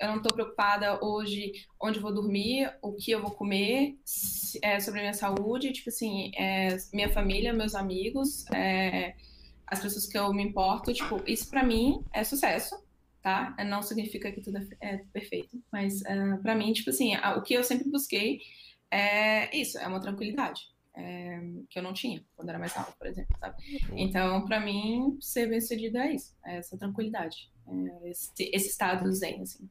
eu 0.00 0.08
não 0.08 0.22
tô 0.22 0.32
preocupada 0.32 1.04
hoje 1.04 1.52
onde 1.80 1.98
eu 1.98 2.02
vou 2.02 2.14
dormir, 2.14 2.72
o 2.80 2.92
que 2.92 3.10
eu 3.10 3.20
vou 3.20 3.32
comer, 3.32 3.98
é, 4.62 4.80
sobre 4.80 5.00
a 5.00 5.02
minha 5.02 5.14
saúde, 5.14 5.72
tipo 5.72 5.90
assim, 5.90 6.30
é, 6.36 6.76
minha 6.92 7.10
família, 7.10 7.52
meus 7.52 7.74
amigos, 7.74 8.46
é, 8.52 9.14
as 9.66 9.80
pessoas 9.80 10.06
que 10.06 10.16
eu 10.16 10.32
me 10.32 10.42
importo, 10.42 10.94
tipo, 10.94 11.20
isso 11.26 11.50
para 11.50 11.62
mim 11.62 12.02
é 12.12 12.24
sucesso, 12.24 12.76
tá? 13.22 13.54
Não 13.66 13.82
significa 13.82 14.30
que 14.32 14.40
tudo 14.40 14.58
é, 14.58 14.66
é 14.80 14.96
perfeito, 15.12 15.60
mas 15.72 16.04
é, 16.04 16.36
para 16.36 16.54
mim, 16.54 16.72
tipo 16.72 16.90
assim, 16.90 17.16
o 17.16 17.42
que 17.42 17.54
eu 17.54 17.64
sempre 17.64 17.88
busquei 17.90 18.40
é 18.90 19.54
isso, 19.56 19.78
é 19.78 19.86
uma 19.86 20.00
tranquilidade. 20.00 20.62
É, 21.00 21.40
que 21.70 21.78
eu 21.78 21.82
não 21.82 21.92
tinha 21.92 22.24
quando 22.34 22.48
era 22.48 22.58
mais 22.58 22.74
nova, 22.74 22.90
por 22.98 23.06
exemplo, 23.06 23.36
sabe? 23.38 23.62
Então, 23.92 24.44
para 24.44 24.58
mim, 24.58 25.16
ser 25.20 25.48
bem-sucedido 25.48 25.96
é 25.96 26.12
isso, 26.12 26.34
é 26.44 26.56
essa 26.56 26.76
tranquilidade, 26.76 27.52
é 27.68 28.10
esse, 28.10 28.32
esse 28.38 28.68
estado 28.68 29.08
zen, 29.12 29.42
assim. 29.42 29.68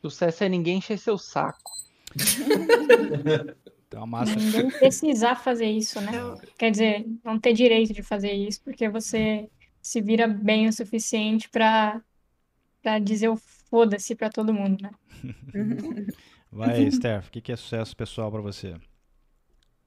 Sucesso 0.00 0.44
é 0.44 0.48
ninguém 0.48 0.78
encher 0.78 0.98
seu 0.98 1.18
saco. 1.18 1.70
então, 3.86 4.06
massa. 4.06 4.34
Ninguém 4.36 4.70
precisar 4.70 5.36
fazer 5.36 5.66
isso, 5.66 6.00
né? 6.00 6.12
Quer 6.58 6.70
dizer, 6.70 7.06
não 7.22 7.38
ter 7.38 7.52
direito 7.52 7.92
de 7.92 8.02
fazer 8.02 8.32
isso, 8.32 8.62
porque 8.62 8.88
você 8.88 9.50
se 9.82 10.00
vira 10.00 10.26
bem 10.26 10.66
o 10.66 10.72
suficiente 10.72 11.48
para 11.50 12.02
para 12.84 12.98
dizer 12.98 13.28
o 13.28 13.36
foda-se 13.36 14.14
para 14.14 14.28
todo 14.28 14.52
mundo, 14.52 14.82
né? 14.82 14.90
Vai, 16.52 16.88
Steph, 16.90 17.28
o 17.28 17.30
que 17.30 17.50
é 17.50 17.56
sucesso 17.56 17.96
pessoal 17.96 18.30
para 18.30 18.42
você? 18.42 18.76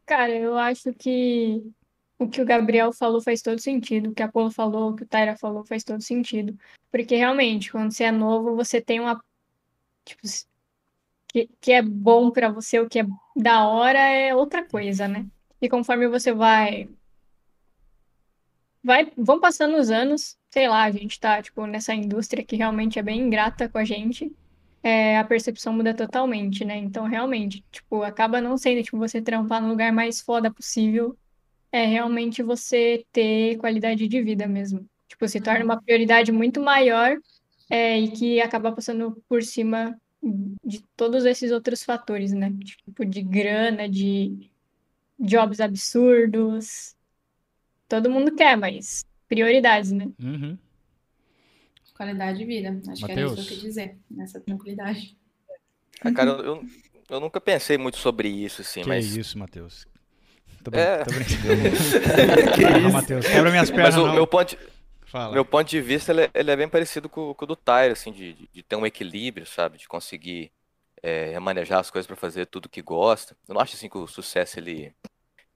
Cara, 0.06 0.34
eu 0.34 0.58
acho 0.58 0.92
que 0.94 1.64
o 2.18 2.28
que 2.28 2.42
o 2.42 2.46
Gabriel 2.46 2.92
falou 2.92 3.22
faz 3.22 3.42
todo 3.42 3.60
sentido, 3.60 4.10
o 4.10 4.14
que 4.16 4.24
a 4.24 4.28
Polo 4.28 4.50
falou, 4.50 4.90
o 4.90 4.96
que 4.96 5.04
o 5.04 5.08
Tyra 5.08 5.38
falou 5.38 5.64
faz 5.64 5.84
todo 5.84 6.02
sentido. 6.02 6.58
Porque 6.92 7.16
realmente, 7.16 7.72
quando 7.72 7.92
você 7.92 8.06
é 8.06 8.12
novo, 8.12 8.56
você 8.56 8.82
tem 8.82 9.00
uma. 9.00 9.22
Tipo, 10.04 10.22
que, 11.28 11.50
que 11.62 11.72
é 11.72 11.82
bom 11.82 12.32
para 12.32 12.50
você, 12.50 12.80
o 12.80 12.90
que 12.90 13.00
é 13.00 13.06
da 13.36 13.68
hora 13.68 14.00
é 14.00 14.34
outra 14.34 14.68
coisa, 14.68 15.08
né? 15.08 15.28
E 15.62 15.70
conforme 15.70 16.08
você 16.08 16.34
vai. 16.34 16.90
Vai, 18.84 19.12
vão 19.18 19.40
passando 19.40 19.78
os 19.78 19.90
anos, 19.90 20.38
sei 20.50 20.68
lá, 20.68 20.84
a 20.84 20.92
gente 20.92 21.20
tá, 21.20 21.42
tipo, 21.42 21.66
nessa 21.66 21.94
indústria 21.94 22.44
que 22.44 22.56
realmente 22.56 22.98
é 23.00 23.04
bem 23.04 23.20
ingrata 23.22 23.68
com 23.68 23.78
a 23.78 23.84
gente 23.84 24.34
é, 24.88 25.18
a 25.18 25.24
percepção 25.24 25.74
muda 25.74 25.94
totalmente, 25.94 26.64
né? 26.64 26.78
Então, 26.78 27.06
realmente, 27.06 27.64
tipo, 27.72 28.04
acaba 28.04 28.40
não 28.40 28.58
sendo, 28.58 28.82
tipo, 28.84 28.98
você 28.98 29.22
trampar 29.22 29.62
no 29.62 29.68
lugar 29.70 29.92
mais 29.92 30.22
foda 30.22 30.52
possível, 30.52 31.18
é 31.72 31.86
realmente 31.86 32.42
você 32.44 33.06
ter 33.12 33.58
qualidade 33.58 34.08
de 34.08 34.22
vida 34.22 34.48
mesmo. 34.48 34.88
Tipo, 35.08 35.28
se 35.28 35.42
torna 35.42 35.66
uma 35.66 35.82
prioridade 35.82 36.32
muito 36.32 36.62
maior 36.62 37.18
é, 37.70 38.00
e 38.00 38.12
que 38.12 38.42
acaba 38.42 38.72
passando 38.72 39.22
por 39.28 39.44
cima 39.44 40.00
de 40.64 40.82
todos 40.96 41.26
esses 41.26 41.52
outros 41.52 41.84
fatores, 41.84 42.32
né? 42.34 42.54
Tipo, 42.64 43.06
de 43.06 43.22
grana, 43.22 43.90
de 43.90 44.50
jobs 45.20 45.60
absurdos. 45.60 46.96
Todo 47.88 48.10
mundo 48.10 48.36
quer, 48.36 48.58
mas 48.58 49.06
prioridades, 49.28 49.92
né? 49.92 50.10
Uhum. 50.22 50.58
Qualidade 51.96 52.38
de 52.38 52.46
vida. 52.46 52.70
Acho 52.70 53.02
Mateus. 53.02 53.06
que 53.06 53.12
era 53.12 53.26
isso 53.26 53.36
que 53.36 53.42
eu 53.42 53.46
queria 53.46 53.64
dizer, 53.64 53.98
nessa 54.10 54.40
tranquilidade. 54.40 55.18
Ah, 56.02 56.12
cara, 56.12 56.30
eu, 56.30 56.64
eu 57.10 57.20
nunca 57.20 57.42
pensei 57.42 57.78
muito 57.78 57.98
sobre 57.98 58.28
isso, 58.28 58.62
assim, 58.62 58.82
que 58.82 58.88
mas. 58.88 59.14
Que 59.14 59.20
isso, 59.20 59.38
Matheus? 59.38 59.88
Tô, 60.64 60.78
é... 60.78 61.04
tô 61.04 61.12
brincando. 61.12 61.42
que 62.54 62.80
não, 62.82 62.92
Matheus, 62.92 63.26
quebra 63.26 63.50
minhas 63.50 63.72
pernas. 63.72 63.96
Mas 63.96 64.04
o 64.04 64.08
não. 64.08 64.14
meu 64.14 64.28
ponto. 64.28 64.50
De... 64.50 64.60
Fala. 65.06 65.34
Meu 65.34 65.46
ponto 65.46 65.70
de 65.70 65.82
vista 65.82 66.12
ele 66.12 66.24
é, 66.24 66.32
ele 66.34 66.52
é 66.52 66.56
bem 66.56 66.68
parecido 66.68 67.08
com, 67.08 67.34
com, 67.34 67.46
o 67.46 67.48
do 67.48 67.56
Tyler, 67.56 67.94
assim, 67.94 68.12
de, 68.12 68.34
de, 68.34 68.62
ter 68.62 68.76
um 68.76 68.86
equilíbrio, 68.86 69.46
sabe? 69.46 69.78
De 69.78 69.88
conseguir 69.88 70.52
é, 71.02 71.40
manejar 71.40 71.80
as 71.80 71.90
coisas 71.90 72.06
para 72.06 72.18
fazer 72.18 72.46
tudo 72.46 72.68
que 72.68 72.82
gosta. 72.82 73.36
Eu 73.48 73.56
não 73.56 73.62
acho 73.62 73.76
assim 73.76 73.88
que 73.88 73.98
o 73.98 74.06
sucesso 74.06 74.60
ele, 74.60 74.94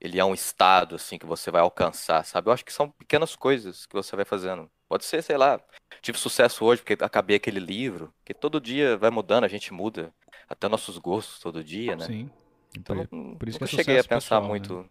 ele 0.02 0.18
é 0.18 0.24
um 0.24 0.34
estado 0.34 0.96
assim 0.96 1.16
que 1.16 1.24
você 1.24 1.50
vai 1.50 1.62
alcançar, 1.62 2.24
sabe? 2.24 2.48
Eu 2.48 2.52
acho 2.52 2.64
que 2.64 2.72
são 2.72 2.90
pequenas 2.90 3.36
coisas 3.36 3.86
que 3.86 3.94
você 3.94 4.16
vai 4.16 4.24
fazendo 4.24 4.68
Pode 4.92 5.06
ser, 5.06 5.22
sei 5.22 5.38
lá, 5.38 5.58
tive 6.02 6.18
sucesso 6.18 6.66
hoje 6.66 6.82
porque 6.82 7.02
acabei 7.02 7.36
aquele 7.36 7.58
livro, 7.58 8.12
que 8.22 8.34
todo 8.34 8.60
dia 8.60 8.94
vai 8.94 9.08
mudando, 9.08 9.44
a 9.44 9.48
gente 9.48 9.72
muda 9.72 10.12
até 10.46 10.68
nossos 10.68 10.98
gostos 10.98 11.40
todo 11.40 11.64
dia, 11.64 11.96
né? 11.96 12.04
Sim. 12.04 12.30
Então, 12.78 13.06
por, 13.06 13.36
por 13.38 13.48
isso 13.48 13.56
que 13.56 13.64
eu 13.64 13.68
cheguei 13.68 13.98
a 13.98 14.04
pensar 14.04 14.36
pessoal, 14.36 14.44
muito. 14.44 14.74
Né? 14.80 14.84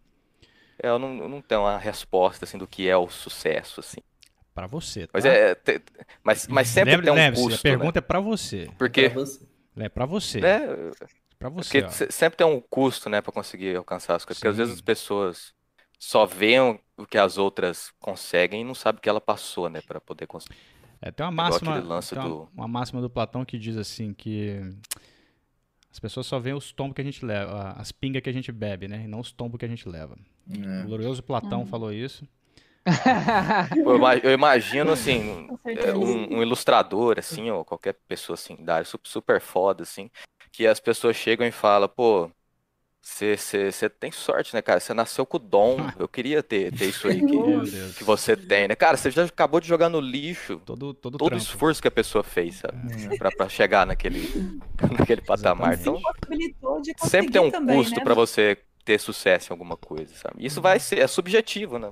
É, 0.82 0.90
eu, 0.90 0.98
não, 0.98 1.18
eu 1.20 1.30
não 1.30 1.40
tenho 1.40 1.62
uma 1.62 1.78
resposta 1.78 2.46
assim 2.46 2.58
do 2.58 2.66
que 2.66 2.90
é 2.90 2.98
o 2.98 3.08
sucesso, 3.10 3.80
assim. 3.80 4.02
Para 4.56 4.66
você, 4.66 5.06
tá? 5.06 5.12
Mas, 5.14 5.24
é, 5.24 5.54
te, 5.54 5.80
mas, 6.24 6.48
mas 6.48 6.68
sempre 6.68 6.96
lembre, 6.96 7.12
tem 7.14 7.30
um 7.30 7.34
custo. 7.36 7.60
A 7.60 7.62
pergunta 7.62 8.00
né? 8.00 8.04
é 8.04 8.08
para 8.08 8.20
você. 8.20 8.72
Porque. 8.80 9.02
É 9.02 9.10
para 9.10 9.22
você. 9.22 9.46
É, 9.76 9.90
para 9.90 10.06
você. 10.08 10.40
Porque 11.50 11.90
sempre 12.12 12.38
tem 12.38 12.46
um 12.46 12.60
custo, 12.60 13.10
né, 13.10 13.22
para 13.22 13.32
conseguir 13.32 13.76
alcançar 13.76 14.16
as 14.16 14.26
coisas. 14.26 14.38
Sim. 14.38 14.42
Porque 14.42 14.50
às 14.50 14.58
vezes 14.58 14.74
as 14.76 14.82
pessoas 14.82 15.54
só 15.98 16.26
veem 16.26 16.80
o 16.98 17.06
que 17.06 17.18
as 17.18 17.38
outras 17.38 17.92
conseguem 18.00 18.62
e 18.62 18.64
não 18.64 18.76
sabem 18.76 19.00
o 19.00 19.02
que 19.02 19.10
ela 19.10 19.22
passou, 19.22 19.70
né, 19.70 19.82
para 19.82 20.00
poder 20.02 20.28
conseguir. 20.28 20.56
É, 21.02 21.10
tem 21.10 21.26
uma 21.26 21.32
máxima, 21.32 21.82
tem 21.82 22.20
uma, 22.20 22.30
do... 22.30 22.50
uma 22.56 22.68
máxima 22.68 23.02
do 23.02 23.10
Platão 23.10 23.44
que 23.44 23.58
diz 23.58 23.76
assim 23.76 24.14
que 24.14 24.60
as 25.92 26.00
pessoas 26.00 26.28
só 26.28 26.40
veem 26.40 26.56
os 26.56 26.72
tombos 26.72 26.96
que 26.96 27.02
a 27.02 27.04
gente 27.04 27.26
leva, 27.26 27.72
as 27.72 27.92
pingas 27.92 28.22
que 28.22 28.30
a 28.30 28.34
gente 28.34 28.52
bebe, 28.52 28.88
né, 28.88 29.04
e 29.06 29.08
não 29.08 29.20
os 29.20 29.32
tombos 29.32 29.58
que 29.58 29.66
a 29.66 29.68
gente 29.68 29.90
leva. 29.90 30.16
É. 30.50 30.84
O 30.84 30.88
glorioso 30.88 31.24
Platão 31.24 31.64
hum. 31.64 31.66
falou 31.66 31.92
isso. 31.92 32.28
eu 34.24 34.32
imagino 34.34 34.92
assim 34.92 35.48
é, 35.66 35.94
um, 35.94 36.38
um, 36.38 36.42
ilustrador 36.42 37.20
assim 37.20 37.52
ou 37.52 37.64
qualquer 37.64 37.94
pessoa 38.08 38.34
assim 38.34 38.56
da 38.56 38.74
área 38.74 38.86
super, 38.86 39.08
super 39.08 39.40
foda 39.40 39.84
assim 39.84 40.10
que 40.52 40.68
as 40.68 40.80
pessoas 40.80 41.16
chegam 41.16 41.48
e 41.48 41.52
falam 41.52 41.88
pô 41.88 42.30
você 43.04 43.90
tem 43.90 44.12
sorte, 44.12 44.54
né, 44.54 44.62
cara? 44.62 44.80
Você 44.80 44.94
nasceu 44.94 45.26
com 45.26 45.38
o 45.38 45.40
dom. 45.40 45.78
Eu 45.98 46.08
queria 46.08 46.44
ter, 46.44 46.72
ter 46.72 46.86
isso 46.86 47.08
aí 47.08 47.20
que, 47.20 47.94
que 47.98 48.04
você 48.04 48.38
tem, 48.38 48.68
né? 48.68 48.76
Cara, 48.76 48.96
você 48.96 49.10
já 49.10 49.26
acabou 49.26 49.60
de 49.60 49.68
jogar 49.68 49.90
no 49.90 50.00
lixo 50.00 50.62
todo, 50.64 50.94
todo, 50.94 51.18
todo 51.18 51.34
o 51.34 51.38
esforço 51.38 51.82
que 51.82 51.88
a 51.88 51.92
pessoa 51.92 52.24
fez, 52.24 52.58
sabe? 52.58 52.78
É. 53.14 53.18
Pra, 53.18 53.32
pra 53.32 53.50
chegar 53.50 53.88
naquele, 53.88 54.62
naquele 54.98 55.22
patamar. 55.22 55.74
Então, 55.74 56.00
sempre 56.98 57.32
tem 57.32 57.42
um 57.42 57.50
também, 57.50 57.78
custo 57.78 57.96
né? 57.96 58.04
para 58.04 58.14
você 58.14 58.58
ter 58.86 59.00
sucesso 59.00 59.52
em 59.52 59.54
alguma 59.54 59.76
coisa, 59.76 60.14
sabe? 60.16 60.46
Isso 60.46 60.62
vai 60.62 60.80
ser, 60.80 61.00
é 61.00 61.08
subjetivo, 61.08 61.80
né? 61.80 61.92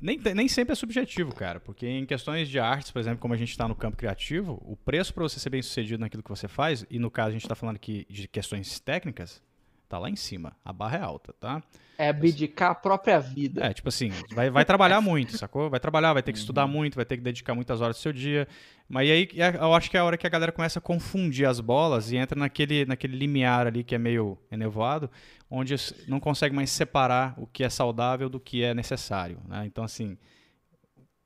Nem, 0.00 0.18
nem 0.18 0.46
sempre 0.46 0.72
é 0.72 0.74
subjetivo, 0.74 1.34
cara, 1.34 1.58
porque 1.58 1.86
em 1.86 2.04
questões 2.04 2.48
de 2.48 2.58
artes, 2.58 2.90
por 2.90 2.98
exemplo, 2.98 3.18
como 3.18 3.32
a 3.32 3.36
gente 3.36 3.50
está 3.50 3.66
no 3.66 3.74
campo 3.74 3.96
criativo, 3.96 4.62
o 4.64 4.76
preço 4.76 5.14
para 5.14 5.22
você 5.22 5.40
ser 5.40 5.50
bem 5.50 5.62
sucedido 5.62 6.00
naquilo 6.00 6.22
que 6.22 6.28
você 6.28 6.46
faz, 6.46 6.84
e 6.90 6.98
no 6.98 7.10
caso 7.10 7.30
a 7.30 7.32
gente 7.32 7.44
está 7.44 7.54
falando 7.54 7.76
aqui 7.76 8.06
de 8.10 8.28
questões 8.28 8.78
técnicas, 8.78 9.42
tá 9.88 9.98
lá 9.98 10.10
em 10.10 10.16
cima. 10.16 10.56
A 10.64 10.72
barra 10.72 10.98
é 10.98 11.02
alta, 11.02 11.32
tá? 11.32 11.62
É 11.98 12.10
abdicar 12.10 12.72
a 12.72 12.74
própria 12.74 13.18
vida. 13.18 13.64
É, 13.64 13.72
tipo 13.72 13.88
assim, 13.88 14.12
vai, 14.32 14.50
vai 14.50 14.64
trabalhar 14.64 15.00
muito, 15.02 15.36
sacou? 15.38 15.70
Vai 15.70 15.80
trabalhar, 15.80 16.12
vai 16.12 16.22
ter 16.22 16.32
que 16.32 16.38
estudar 16.38 16.66
uhum. 16.66 16.72
muito, 16.72 16.96
vai 16.96 17.04
ter 17.04 17.16
que 17.16 17.22
dedicar 17.22 17.54
muitas 17.54 17.80
horas 17.80 17.96
do 17.96 18.00
seu 18.00 18.12
dia. 18.12 18.46
Mas 18.88 19.10
aí 19.10 19.28
é, 19.36 19.56
eu 19.56 19.72
acho 19.72 19.90
que 19.90 19.96
é 19.96 20.00
a 20.00 20.04
hora 20.04 20.18
que 20.18 20.26
a 20.26 20.30
galera 20.30 20.52
começa 20.52 20.78
a 20.78 20.82
confundir 20.82 21.46
as 21.46 21.58
bolas 21.58 22.12
e 22.12 22.16
entra 22.16 22.38
naquele, 22.38 22.84
naquele 22.84 23.16
limiar 23.16 23.66
ali 23.66 23.82
que 23.82 23.94
é 23.94 23.98
meio 23.98 24.36
enevoado, 24.50 25.10
onde 25.50 25.74
não 26.08 26.18
consegue 26.20 26.54
mais 26.54 26.70
separar 26.70 27.34
o 27.38 27.46
que 27.46 27.64
é 27.64 27.68
saudável 27.68 28.28
do 28.28 28.40
que 28.40 28.62
é 28.62 28.74
necessário. 28.74 29.40
Né? 29.46 29.66
Então, 29.66 29.84
assim, 29.84 30.16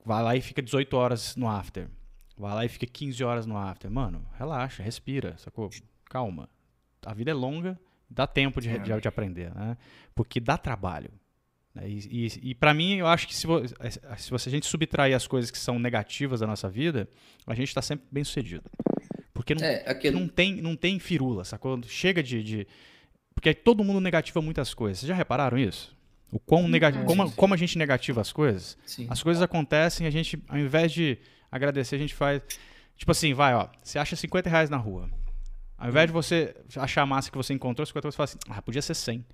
vai 0.05 0.23
lá 0.23 0.37
e 0.37 0.41
fica 0.41 0.63
18 0.63 0.97
horas 0.97 1.37
no 1.37 1.49
after. 1.49 1.89
Vai 2.37 2.55
lá 2.55 2.65
e 2.65 2.69
fica 2.69 2.87
15 2.87 3.23
horas 3.23 3.47
no 3.47 3.57
after. 3.57 3.91
Mano, 3.91 4.27
relaxa, 4.39 4.83
respira, 4.83 5.37
sacou? 5.39 5.69
Calma. 6.07 6.49
A 7.05 7.15
vida 7.15 7.31
é 7.31 7.35
longa 7.35 7.79
Dá 8.11 8.27
tempo 8.27 8.61
de, 8.61 8.69
é. 8.69 8.79
de, 8.79 9.01
de, 9.01 9.09
aprender, 9.09 9.55
né? 9.55 9.77
Porque 10.17 10.41
dá 10.41 10.59
trabalho. 10.59 11.11
Né? 11.73 11.89
E, 11.89 12.27
e, 12.27 12.51
e 12.51 12.55
para 12.57 12.75
mim, 12.75 12.97
eu 12.97 13.07
acho 13.07 13.29
que 13.29 13.35
se, 13.35 13.47
vo, 13.47 13.63
se 14.19 14.31
você, 14.31 14.49
a 14.49 14.53
gente 14.53 14.67
subtrair 14.67 15.15
as 15.15 15.29
coisas 15.29 15.49
que 15.49 15.59
são 15.59 15.79
negativas 15.79 16.41
da 16.41 16.47
nossa 16.47 16.69
vida, 16.69 17.09
a 17.47 17.55
gente 17.55 17.69
está 17.69 17.81
sempre 17.81 18.05
bem 18.11 18.25
sucedido. 18.25 18.65
Porque 19.33 19.55
não, 19.55 19.65
é, 19.65 19.85
aquele... 19.89 20.19
não, 20.19 20.27
tem, 20.27 20.61
não 20.61 20.75
tem 20.75 20.99
firula, 20.99 21.45
sacou? 21.45 21.81
Chega 21.85 22.21
de, 22.21 22.43
de. 22.43 22.67
Porque 23.41 23.55
todo 23.55 23.83
mundo 23.83 24.03
negativa 24.03 24.43
muitas 24.43 24.75
coisas. 24.75 24.99
Vocês 24.99 25.09
já 25.09 25.15
repararam 25.15 25.57
isso? 25.57 25.97
O 26.31 26.39
quão 26.39 26.69
negativo, 26.69 27.07
como, 27.07 27.33
como 27.33 27.55
a 27.55 27.57
gente 27.57 27.79
negativa 27.79 28.21
as 28.21 28.31
coisas? 28.31 28.77
Sim. 28.85 29.07
As 29.09 29.23
coisas 29.23 29.43
acontecem, 29.43 30.07
a 30.07 30.11
gente, 30.11 30.39
ao 30.47 30.59
invés 30.59 30.93
de 30.93 31.17
agradecer, 31.51 31.97
a 31.97 31.99
gente 31.99 32.15
faz. 32.15 32.43
Tipo 32.99 33.13
assim, 33.13 33.33
vai, 33.33 33.55
ó. 33.55 33.69
Você 33.83 33.99
acha 33.99 34.15
50 34.15 34.51
reais 34.51 34.69
na 34.69 34.77
rua. 34.77 35.09
Ao 35.79 35.89
invés 35.89 36.07
de 36.09 36.13
você 36.13 36.55
achar 36.77 37.01
a 37.01 37.07
massa 37.07 37.31
que 37.31 37.37
você 37.39 37.55
encontrou, 37.55 37.87
50 37.87 38.11
você 38.11 38.17
fala 38.17 38.25
assim, 38.25 38.39
ah, 38.51 38.61
podia 38.61 38.83
ser 38.83 38.95
100. 38.95 39.25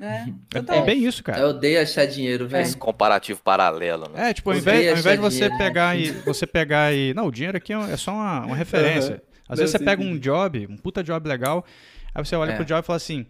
É, 0.00 0.06
é, 0.06 0.78
é, 0.78 0.82
bem 0.82 1.04
isso, 1.04 1.22
cara. 1.22 1.40
Eu 1.40 1.48
odeio 1.48 1.82
achar 1.82 2.06
dinheiro, 2.06 2.48
velho. 2.48 2.62
Esse 2.62 2.76
comparativo 2.76 3.42
paralelo, 3.42 4.08
né? 4.08 4.30
É, 4.30 4.32
tipo, 4.32 4.50
ao 4.50 4.56
invés, 4.56 4.88
ao 4.88 4.98
invés 4.98 5.16
de 5.16 5.22
você 5.22 5.40
dinheiro. 5.40 5.58
pegar 5.58 5.94
e 5.94 6.10
você 6.24 6.46
pegar 6.46 6.94
e. 6.94 7.12
Não, 7.12 7.26
o 7.26 7.30
dinheiro 7.30 7.58
aqui 7.58 7.74
é, 7.74 7.76
é 7.92 7.96
só 7.98 8.12
uma, 8.12 8.46
uma 8.46 8.56
referência. 8.56 9.16
Uhum. 9.16 9.34
Às 9.46 9.58
vezes 9.58 9.72
você 9.72 9.78
pega 9.78 10.02
um 10.02 10.18
job, 10.18 10.66
um 10.70 10.76
puta 10.78 11.04
job 11.04 11.28
legal, 11.28 11.66
aí 12.14 12.24
você 12.24 12.36
olha 12.36 12.52
é. 12.52 12.56
pro 12.56 12.64
job 12.64 12.80
e 12.80 12.86
fala 12.86 12.96
assim: 12.96 13.26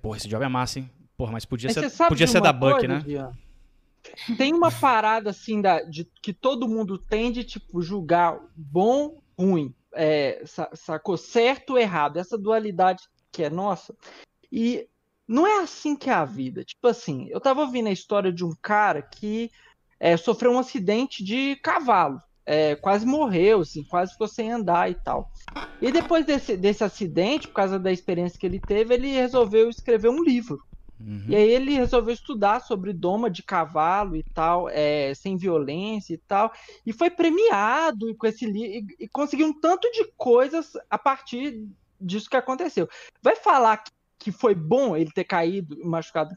Pô, 0.00 0.14
esse 0.14 0.28
job 0.28 0.44
é 0.44 0.48
massa, 0.48 0.78
hein? 0.78 0.90
Porra, 1.16 1.32
mas 1.32 1.44
podia 1.44 1.70
mas 1.74 1.92
ser, 1.92 2.08
podia 2.08 2.26
ser 2.26 2.40
da 2.40 2.52
Buck, 2.52 2.86
né? 2.86 3.04
Tem 4.38 4.54
uma 4.54 4.70
parada 4.70 5.30
assim 5.30 5.60
da, 5.60 5.82
de, 5.82 6.08
que 6.22 6.32
todo 6.32 6.68
mundo 6.68 6.96
tem 6.96 7.30
de 7.30 7.44
tipo 7.44 7.82
julgar 7.82 8.38
bom, 8.56 9.20
ruim, 9.38 9.74
é, 9.94 10.42
sacou? 10.74 11.16
Certo 11.16 11.70
ou 11.70 11.78
errado, 11.78 12.18
essa 12.18 12.38
dualidade 12.38 13.02
que 13.30 13.42
é 13.42 13.50
nossa. 13.50 13.94
E 14.50 14.88
não 15.28 15.46
é 15.46 15.62
assim 15.62 15.94
que 15.94 16.10
é 16.10 16.12
a 16.12 16.24
vida. 16.24 16.64
Tipo 16.64 16.88
assim, 16.88 17.28
eu 17.30 17.40
tava 17.40 17.60
ouvindo 17.60 17.88
a 17.88 17.92
história 17.92 18.32
de 18.32 18.44
um 18.44 18.54
cara 18.60 19.02
que 19.02 19.50
é, 19.98 20.16
sofreu 20.16 20.52
um 20.52 20.58
acidente 20.58 21.22
de 21.22 21.56
cavalo. 21.56 22.20
É, 22.52 22.74
quase 22.74 23.06
morreu, 23.06 23.60
assim, 23.60 23.84
quase 23.84 24.10
ficou 24.10 24.26
sem 24.26 24.50
andar 24.50 24.90
e 24.90 24.94
tal. 24.96 25.30
E 25.80 25.92
depois 25.92 26.26
desse, 26.26 26.56
desse 26.56 26.82
acidente, 26.82 27.46
por 27.46 27.54
causa 27.54 27.78
da 27.78 27.92
experiência 27.92 28.36
que 28.36 28.44
ele 28.44 28.58
teve, 28.58 28.92
ele 28.92 29.12
resolveu 29.12 29.70
escrever 29.70 30.08
um 30.08 30.20
livro. 30.20 30.60
Uhum. 30.98 31.26
E 31.28 31.36
aí 31.36 31.48
ele 31.48 31.74
resolveu 31.74 32.12
estudar 32.12 32.58
sobre 32.58 32.92
doma 32.92 33.30
de 33.30 33.44
cavalo 33.44 34.16
e 34.16 34.24
tal, 34.34 34.68
é, 34.68 35.14
sem 35.14 35.36
violência 35.36 36.12
e 36.12 36.18
tal, 36.18 36.52
e 36.84 36.92
foi 36.92 37.08
premiado 37.08 38.16
com 38.16 38.26
esse 38.26 38.44
livro 38.44 38.94
e, 38.98 39.04
e 39.04 39.08
conseguiu 39.08 39.46
um 39.46 39.60
tanto 39.60 39.88
de 39.92 40.04
coisas 40.16 40.72
a 40.90 40.98
partir 40.98 41.68
disso 42.00 42.28
que 42.28 42.36
aconteceu. 42.36 42.88
Vai 43.22 43.36
falar 43.36 43.76
que, 43.76 43.92
que 44.18 44.32
foi 44.32 44.56
bom 44.56 44.96
ele 44.96 45.12
ter 45.12 45.24
caído 45.24 45.76
machucado? 45.84 46.34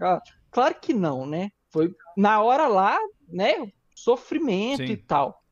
Claro 0.51 0.75
que 0.79 0.93
não, 0.93 1.25
né? 1.25 1.49
Foi 1.71 1.91
na 2.15 2.39
hora 2.39 2.67
lá, 2.67 2.99
né? 3.27 3.71
Sofrimento 3.95 4.85
Sim. 4.85 4.93
e 4.93 4.97
tal. 4.97 5.42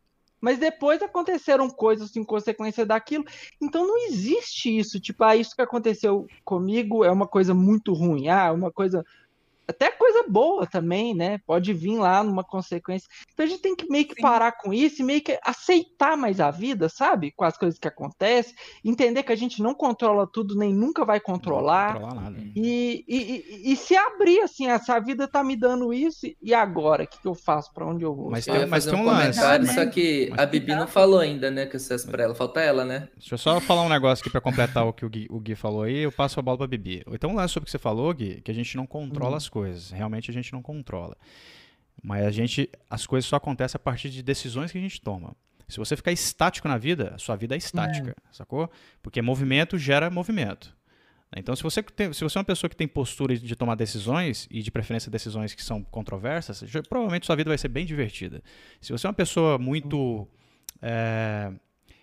Mas 0.41 0.57
depois 0.57 1.01
aconteceram 1.01 1.69
coisas 1.69 2.15
em 2.15 2.23
consequência 2.23 2.85
daquilo. 2.85 3.23
Então 3.61 3.87
não 3.87 3.97
existe 4.07 4.75
isso. 4.77 4.99
Tipo, 4.99 5.23
ah, 5.23 5.35
isso 5.35 5.55
que 5.55 5.61
aconteceu 5.61 6.27
comigo 6.43 7.05
é 7.05 7.11
uma 7.11 7.27
coisa 7.27 7.53
muito 7.53 7.93
ruim. 7.93 8.27
Ah, 8.27 8.51
uma 8.51 8.71
coisa 8.71 9.05
até 9.72 9.91
coisa 9.91 10.24
boa 10.28 10.65
também, 10.65 11.13
né? 11.13 11.39
Pode 11.45 11.74
vir 11.74 11.97
lá 11.97 12.24
numa 12.24 12.43
consequência. 12.43 13.07
Então 13.34 13.45
a 13.45 13.49
gente 13.49 13.61
tem 13.61 13.76
que 13.76 13.89
meio 13.89 14.05
que 14.05 14.15
Sim. 14.15 14.22
parar 14.22 14.51
com 14.53 14.74
isso 14.74 15.01
e 15.01 15.05
meio 15.05 15.22
que 15.22 15.38
aceitar 15.43 16.15
mais 16.15 16.39
a 16.39 16.51
vida, 16.51 16.88
sabe? 16.89 17.32
Com 17.32 17.43
as 17.43 17.57
coisas 17.57 17.80
que 17.80 17.88
acontecem, 17.88 18.53
entender 18.84 19.24
que 19.24 19.32
a 19.32 19.36
gente 19.36 19.61
não 19.61 19.74
controla 19.74 20.28
tudo, 20.28 20.55
nem 20.55 20.74
nunca 20.74 21.03
vai 21.05 21.19
controlar. 21.19 21.93
Não 21.93 22.01
controlar 22.01 22.30
nada. 22.30 22.38
E, 22.55 23.05
e, 23.07 23.17
e, 23.17 23.72
e, 23.74 23.76
se 23.76 23.95
abrir 23.95 24.41
assim, 24.41 24.67
essa 24.67 24.99
vida 24.99 25.28
tá 25.28 25.43
me 25.43 25.55
dando 25.55 25.93
isso, 25.93 26.28
e 26.41 26.53
agora? 26.53 27.03
O 27.03 27.07
que, 27.07 27.19
que 27.19 27.28
eu 27.28 27.36
faço? 27.36 27.74
Para 27.74 27.86
onde 27.86 28.03
eu 28.03 28.15
vou? 28.15 28.30
Mas 28.30 28.45
tem, 28.45 28.65
mas 28.65 28.86
tem 28.86 28.95
um, 28.95 29.01
um 29.01 29.05
comentário, 29.05 29.65
lance. 29.65 29.76
só 29.76 29.86
que 29.86 30.30
mas 30.32 30.39
a 30.39 30.45
Bibi 30.45 30.76
não 30.76 30.88
falou 30.88 31.19
ainda, 31.19 31.49
né? 31.49 31.65
Que 31.65 31.78
acesso 31.78 32.07
para 32.09 32.24
ela. 32.24 32.36
Falta 32.36 32.59
ela, 32.59 32.84
né? 32.84 33.07
Deixa 33.17 33.36
eu 33.36 33.38
só 33.38 33.59
falar 33.59 33.84
um 33.84 33.89
negócio 33.89 34.22
aqui 34.22 34.30
para 34.30 34.41
completar 34.41 34.86
o 34.86 34.93
que 34.93 35.05
o 35.05 35.09
Gui, 35.09 35.28
o 35.30 35.39
Gui 35.39 35.55
falou 35.55 35.84
aí, 35.84 35.99
eu 35.99 36.11
passo 36.11 36.39
a 36.39 36.43
bola 36.43 36.57
pra 36.57 36.67
Bibi. 36.67 37.03
Então 37.11 37.32
um 37.32 37.36
lance 37.36 37.53
sobre 37.53 37.63
o 37.63 37.65
que 37.65 37.72
você 37.72 37.80
falou, 37.80 38.13
Gui, 38.13 38.41
que 38.41 38.51
a 38.51 38.53
gente 38.53 38.76
não 38.76 38.86
controla 38.86 39.34
hum. 39.34 39.38
as 39.38 39.49
coisas. 39.49 39.61
Realmente 39.91 40.30
a 40.32 40.34
gente 40.34 40.51
não 40.51 40.62
controla. 40.62 41.16
Mas 42.01 42.26
a 42.26 42.32
gente, 42.32 42.70
as 42.89 43.05
coisas 43.05 43.28
só 43.28 43.36
acontecem 43.36 43.78
a 43.78 43.80
partir 43.80 44.09
de 44.09 44.24
decisões 44.24 44.72
que 44.72 44.78
a 44.78 44.82
gente 44.82 44.99
toma. 45.01 45.36
Se 45.68 45.78
você 45.78 45.95
ficar 45.95 46.12
estático 46.12 46.68
na 46.68 46.78
vida, 46.78 47.14
a 47.16 47.18
sua 47.18 47.36
vida 47.36 47.55
é 47.55 47.57
estática, 47.57 48.12
é. 48.12 48.16
sacou? 48.32 48.70
Porque 49.01 49.22
movimento 49.22 49.78
gera 49.78 50.09
movimento. 50.09 50.76
Então, 51.36 51.55
se 51.55 51.64
você, 51.64 51.82
tem, 51.82 52.12
se 52.12 52.22
você 52.24 52.38
é 52.38 52.39
uma 52.39 52.45
pessoa 52.45 52.70
que 52.70 52.76
tem 52.76 52.88
postura 52.88 53.38
de 53.38 53.55
tomar 53.55 53.76
decisões, 53.76 54.47
e 54.51 54.62
de 54.62 54.70
preferência 54.70 55.09
decisões 55.09 55.53
que 55.53 55.64
são 55.64 55.82
controversas, 55.82 56.59
já, 56.59 56.84
provavelmente 56.84 57.26
sua 57.26 57.38
vida 57.38 57.49
vai 57.49 57.57
ser 57.57 57.70
bem 57.70 57.86
divertida. 57.86 58.43
Se 58.82 58.91
você 58.91 59.07
é 59.07 59.09
uma 59.09 59.14
pessoa 59.14 59.57
muito 59.57 60.28
é, 60.82 61.53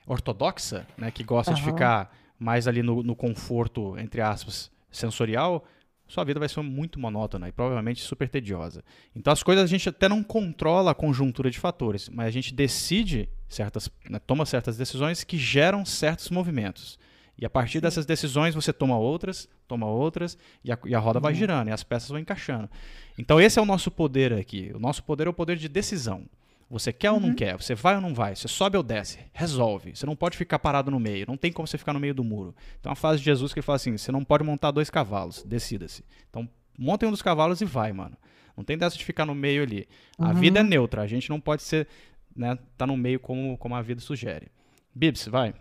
ortodoxa, 0.06 0.86
né, 0.96 1.10
que 1.10 1.22
gosta 1.22 1.50
uhum. 1.52 1.58
de 1.58 1.62
ficar 1.62 2.16
mais 2.38 2.66
ali 2.66 2.82
no, 2.82 3.02
no 3.02 3.14
conforto, 3.14 3.98
entre 3.98 4.22
aspas, 4.22 4.70
sensorial, 4.90 5.66
sua 6.08 6.24
vida 6.24 6.40
vai 6.40 6.48
ser 6.48 6.62
muito 6.62 6.98
monótona 6.98 7.48
e 7.48 7.52
provavelmente 7.52 8.00
super 8.00 8.28
tediosa. 8.28 8.82
Então 9.14 9.32
as 9.32 9.42
coisas 9.42 9.64
a 9.64 9.66
gente 9.66 9.88
até 9.88 10.08
não 10.08 10.22
controla 10.22 10.90
a 10.90 10.94
conjuntura 10.94 11.50
de 11.50 11.58
fatores, 11.58 12.08
mas 12.08 12.26
a 12.26 12.30
gente 12.30 12.52
decide 12.54 13.28
certas, 13.48 13.90
né, 14.08 14.18
toma 14.18 14.46
certas 14.46 14.76
decisões 14.76 15.22
que 15.22 15.36
geram 15.36 15.84
certos 15.84 16.30
movimentos. 16.30 16.98
E 17.38 17.46
a 17.46 17.50
partir 17.50 17.80
dessas 17.80 18.04
decisões 18.04 18.54
você 18.54 18.72
toma 18.72 18.98
outras, 18.98 19.48
toma 19.68 19.86
outras, 19.86 20.36
e 20.64 20.72
a, 20.72 20.78
e 20.86 20.94
a 20.94 20.98
roda 20.98 21.20
vai 21.20 21.32
uhum. 21.32 21.38
girando, 21.38 21.68
e 21.68 21.72
as 21.72 21.84
peças 21.84 22.08
vão 22.08 22.18
encaixando. 22.18 22.68
Então 23.16 23.40
esse 23.40 23.58
é 23.58 23.62
o 23.62 23.66
nosso 23.66 23.90
poder 23.90 24.32
aqui. 24.32 24.72
O 24.74 24.80
nosso 24.80 25.04
poder 25.04 25.28
é 25.28 25.30
o 25.30 25.34
poder 25.34 25.56
de 25.56 25.68
decisão. 25.68 26.24
Você 26.70 26.92
quer 26.92 27.10
uhum. 27.10 27.16
ou 27.16 27.20
não 27.20 27.28
uhum. 27.30 27.34
quer? 27.34 27.56
Você 27.56 27.74
vai 27.74 27.94
ou 27.94 28.00
não 28.00 28.14
vai? 28.14 28.36
Você 28.36 28.46
sobe 28.46 28.76
ou 28.76 28.82
desce? 28.82 29.18
Resolve. 29.32 29.96
Você 29.96 30.04
não 30.04 30.14
pode 30.14 30.36
ficar 30.36 30.58
parado 30.58 30.90
no 30.90 31.00
meio. 31.00 31.26
Não 31.26 31.36
tem 31.36 31.50
como 31.50 31.66
você 31.66 31.78
ficar 31.78 31.94
no 31.94 32.00
meio 32.00 32.14
do 32.14 32.22
muro. 32.22 32.54
Então 32.78 32.92
a 32.92 32.94
frase 32.94 33.20
de 33.20 33.24
Jesus 33.24 33.52
que 33.52 33.60
ele 33.60 33.64
fala 33.64 33.76
assim: 33.76 33.96
você 33.96 34.12
não 34.12 34.22
pode 34.22 34.44
montar 34.44 34.70
dois 34.70 34.90
cavalos. 34.90 35.42
Decida-se. 35.44 36.04
Então 36.28 36.48
montem 36.78 37.08
um 37.08 37.12
dos 37.12 37.22
cavalos 37.22 37.60
e 37.62 37.64
vai, 37.64 37.92
mano. 37.92 38.16
Não 38.54 38.64
tem 38.64 38.76
dessa 38.76 38.98
de 38.98 39.04
ficar 39.04 39.24
no 39.24 39.34
meio 39.34 39.62
ali. 39.62 39.88
Uhum. 40.18 40.26
A 40.26 40.32
vida 40.32 40.60
é 40.60 40.62
neutra. 40.62 41.02
A 41.02 41.06
gente 41.06 41.30
não 41.30 41.40
pode 41.40 41.62
ser, 41.62 41.88
né, 42.36 42.58
tá 42.76 42.86
no 42.86 42.96
meio 42.96 43.18
como, 43.18 43.56
como 43.56 43.74
a 43.74 43.80
vida 43.80 44.00
sugere. 44.00 44.50
Bibs, 44.94 45.26
vai. 45.26 45.54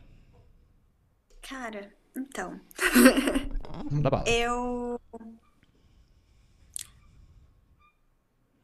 Cara, 1.41 1.93
então. 2.17 2.59
Dá 4.01 4.09
bala. 4.09 4.27
Eu. 4.27 4.99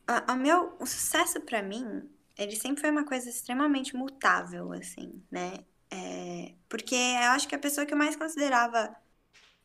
A, 0.06 0.34
a 0.34 0.36
meu, 0.36 0.76
o 0.80 0.86
sucesso 0.86 1.40
para 1.40 1.62
mim 1.62 2.10
ele 2.38 2.56
sempre 2.56 2.82
foi 2.82 2.90
uma 2.90 3.06
coisa 3.06 3.30
extremamente 3.30 3.96
mutável, 3.96 4.72
assim, 4.74 5.24
né? 5.32 5.60
É, 5.92 6.54
porque 6.68 6.96
eu 6.96 7.32
acho 7.32 7.48
que 7.48 7.56
a 7.56 7.60
pessoa 7.60 7.86
que 7.86 7.94
eu 7.94 7.98
mais 7.98 8.16
considerava 8.16 8.96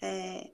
é, 0.03 0.51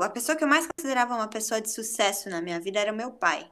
a 0.00 0.08
pessoa 0.08 0.36
que 0.36 0.44
eu 0.44 0.48
mais 0.48 0.66
considerava 0.66 1.14
uma 1.14 1.28
pessoa 1.28 1.60
de 1.60 1.70
sucesso 1.70 2.30
na 2.30 2.40
minha 2.40 2.60
vida 2.60 2.80
era 2.80 2.92
o 2.92 2.96
meu 2.96 3.10
pai. 3.10 3.50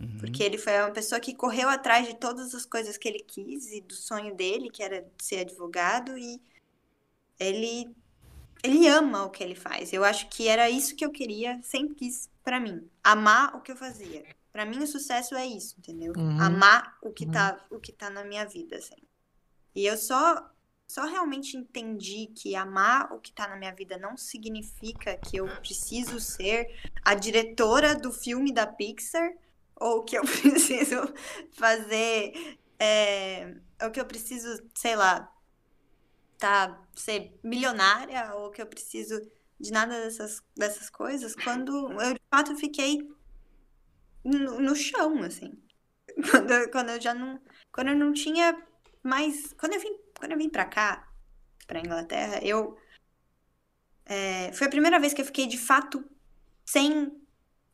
Uhum. 0.00 0.18
Porque 0.18 0.42
ele 0.42 0.56
foi 0.56 0.78
uma 0.80 0.90
pessoa 0.90 1.20
que 1.20 1.34
correu 1.34 1.68
atrás 1.68 2.06
de 2.06 2.14
todas 2.14 2.54
as 2.54 2.64
coisas 2.64 2.96
que 2.96 3.08
ele 3.08 3.20
quis 3.20 3.70
e 3.70 3.80
do 3.80 3.94
sonho 3.94 4.34
dele, 4.34 4.70
que 4.70 4.82
era 4.82 5.06
ser 5.20 5.40
advogado, 5.40 6.16
e 6.16 6.40
ele 7.38 7.90
ele 8.64 8.86
ama 8.86 9.24
o 9.24 9.30
que 9.30 9.42
ele 9.42 9.56
faz. 9.56 9.92
Eu 9.92 10.04
acho 10.04 10.28
que 10.28 10.46
era 10.46 10.70
isso 10.70 10.94
que 10.94 11.04
eu 11.04 11.10
queria, 11.10 11.60
sempre 11.62 11.96
quis 11.96 12.30
para 12.42 12.60
mim. 12.60 12.88
Amar 13.02 13.56
o 13.56 13.60
que 13.60 13.72
eu 13.72 13.76
fazia. 13.76 14.24
Para 14.52 14.66
mim 14.66 14.82
o 14.82 14.86
sucesso 14.86 15.34
é 15.34 15.46
isso, 15.46 15.76
entendeu? 15.78 16.12
Uhum. 16.16 16.40
Amar 16.40 16.98
o 17.00 17.10
que 17.10 17.24
uhum. 17.24 17.32
tá 17.32 17.66
o 17.70 17.78
que 17.78 17.92
tá 17.92 18.10
na 18.10 18.24
minha 18.24 18.44
vida, 18.44 18.76
assim. 18.76 18.96
E 19.74 19.86
eu 19.86 19.96
só 19.96 20.50
só 20.86 21.06
realmente 21.06 21.56
entendi 21.56 22.26
que 22.26 22.54
amar 22.54 23.10
o 23.14 23.18
que 23.18 23.32
tá 23.32 23.48
na 23.48 23.56
minha 23.56 23.74
vida 23.74 23.96
não 23.96 24.14
significa 24.14 25.16
que 25.16 25.38
eu 25.38 25.46
preciso 25.60 26.20
ser 26.20 26.66
a 27.02 27.14
diretora 27.14 27.94
do 27.94 28.12
filme 28.12 28.52
da 28.52 28.66
Pixar 28.66 29.32
ou 29.74 30.04
que 30.04 30.18
eu 30.18 30.20
preciso 30.26 30.96
fazer 31.52 32.58
é, 32.78 33.54
ou 33.82 33.90
que 33.90 34.00
eu 34.00 34.04
preciso, 34.04 34.62
sei 34.74 34.94
lá, 34.94 35.32
tá 36.36 36.78
ser 36.94 37.38
milionária 37.42 38.34
ou 38.34 38.50
que 38.50 38.60
eu 38.60 38.66
preciso 38.66 39.18
de 39.62 39.70
nada 39.70 39.94
dessas, 40.00 40.42
dessas 40.56 40.90
coisas, 40.90 41.36
quando 41.36 41.92
eu 42.02 42.14
de 42.14 42.22
fato 42.28 42.56
fiquei 42.56 42.98
no, 44.24 44.60
no 44.60 44.74
chão, 44.74 45.22
assim. 45.22 45.52
Quando, 46.30 46.70
quando 46.70 46.90
eu 46.90 47.00
já 47.00 47.14
não. 47.14 47.40
Quando 47.72 47.88
eu 47.88 47.96
não 47.96 48.12
tinha 48.12 48.60
mais. 49.02 49.54
Quando 49.54 49.74
eu 49.74 49.80
vim, 49.80 49.96
quando 50.18 50.32
eu 50.32 50.38
vim 50.38 50.50
pra 50.50 50.66
cá, 50.66 51.08
pra 51.66 51.80
Inglaterra, 51.80 52.40
eu. 52.42 52.76
É, 54.04 54.52
foi 54.52 54.66
a 54.66 54.70
primeira 54.70 55.00
vez 55.00 55.14
que 55.14 55.22
eu 55.22 55.24
fiquei 55.24 55.46
de 55.46 55.56
fato 55.56 56.04
sem 56.66 57.10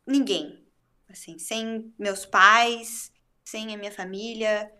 ninguém. 0.06 0.64
Assim, 1.08 1.38
sem 1.38 1.92
meus 1.98 2.26
pais, 2.26 3.10
sem 3.44 3.74
a 3.74 3.78
minha 3.78 3.90
família, 3.90 4.70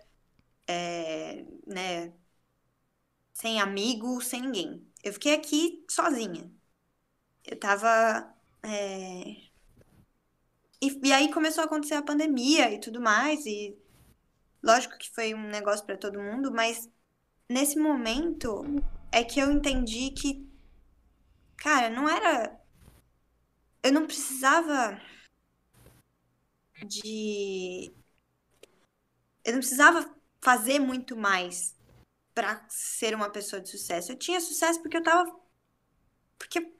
é, 0.69 1.45
né, 1.67 2.13
sem 3.33 3.61
amigo, 3.61 4.21
sem 4.21 4.43
ninguém. 4.43 4.87
Eu 5.03 5.13
fiquei 5.13 5.35
aqui 5.35 5.85
sozinha. 5.89 6.51
Eu 7.49 7.59
tava. 7.59 8.35
É... 8.63 9.49
E, 10.81 11.01
e, 11.03 11.13
aí 11.13 11.33
começou 11.33 11.63
a 11.63 11.67
acontecer 11.67 11.95
a 11.95 12.03
pandemia 12.03 12.73
e 12.73 12.79
tudo 12.79 13.01
mais, 13.01 13.45
e 13.47 13.77
lógico 14.63 14.99
que 14.99 15.11
foi 15.11 15.35
um 15.35 15.49
negócio 15.49 15.85
para 15.85 15.97
todo 15.97 16.21
mundo, 16.23 16.53
mas 16.53 16.89
nesse 17.49 17.79
momento 17.79 18.63
é 19.11 19.25
que 19.25 19.41
eu 19.41 19.51
entendi 19.51 20.11
que, 20.11 20.47
cara, 21.57 21.89
não 21.91 22.09
era. 22.09 22.61
Eu 23.83 23.93
não 23.93 24.07
precisava 24.07 25.01
de. 26.87 27.91
Eu 29.45 29.53
não 29.55 29.61
precisava 29.61 30.15
fazer 30.43 30.79
muito 30.79 31.17
mais 31.17 31.75
para 32.35 32.65
ser 32.69 33.15
uma 33.15 33.31
pessoa 33.31 33.61
de 33.61 33.71
sucesso. 33.71 34.13
Eu 34.13 34.19
tinha 34.19 34.41
sucesso 34.41 34.81
porque 34.83 34.99
eu 34.99 35.03
tava. 35.03 35.35
Porque 36.39 36.78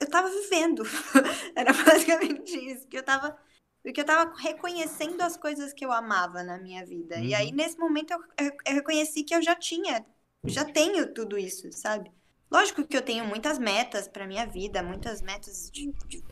eu 0.00 0.08
tava 0.08 0.28
vivendo. 0.28 0.82
Era 1.54 1.72
basicamente 1.72 2.56
isso. 2.56 2.86
Que 2.86 2.98
eu 2.98 3.02
tava 3.02 3.36
Porque 3.82 4.00
eu 4.00 4.04
tava 4.04 4.34
reconhecendo 4.36 5.20
as 5.22 5.36
coisas 5.36 5.72
que 5.72 5.84
eu 5.84 5.92
amava 5.92 6.42
na 6.42 6.58
minha 6.58 6.84
vida. 6.84 7.16
Uhum. 7.16 7.24
E 7.24 7.34
aí, 7.34 7.48
uhum. 7.48 7.54
nesse 7.54 7.78
momento, 7.78 8.12
eu, 8.12 8.20
eu, 8.38 8.52
eu 8.66 8.74
reconheci 8.74 9.24
que 9.24 9.34
eu 9.34 9.42
já 9.42 9.54
tinha, 9.54 10.04
já 10.44 10.64
tenho 10.64 11.12
tudo 11.12 11.38
isso, 11.38 11.70
sabe? 11.72 12.10
Lógico 12.50 12.86
que 12.86 12.96
eu 12.96 13.02
tenho 13.02 13.26
muitas 13.26 13.58
metas 13.58 14.08
para 14.08 14.26
minha 14.26 14.46
vida, 14.46 14.82
muitas 14.82 15.20
metas 15.20 15.70
de, 15.70 15.92
de 16.06 16.24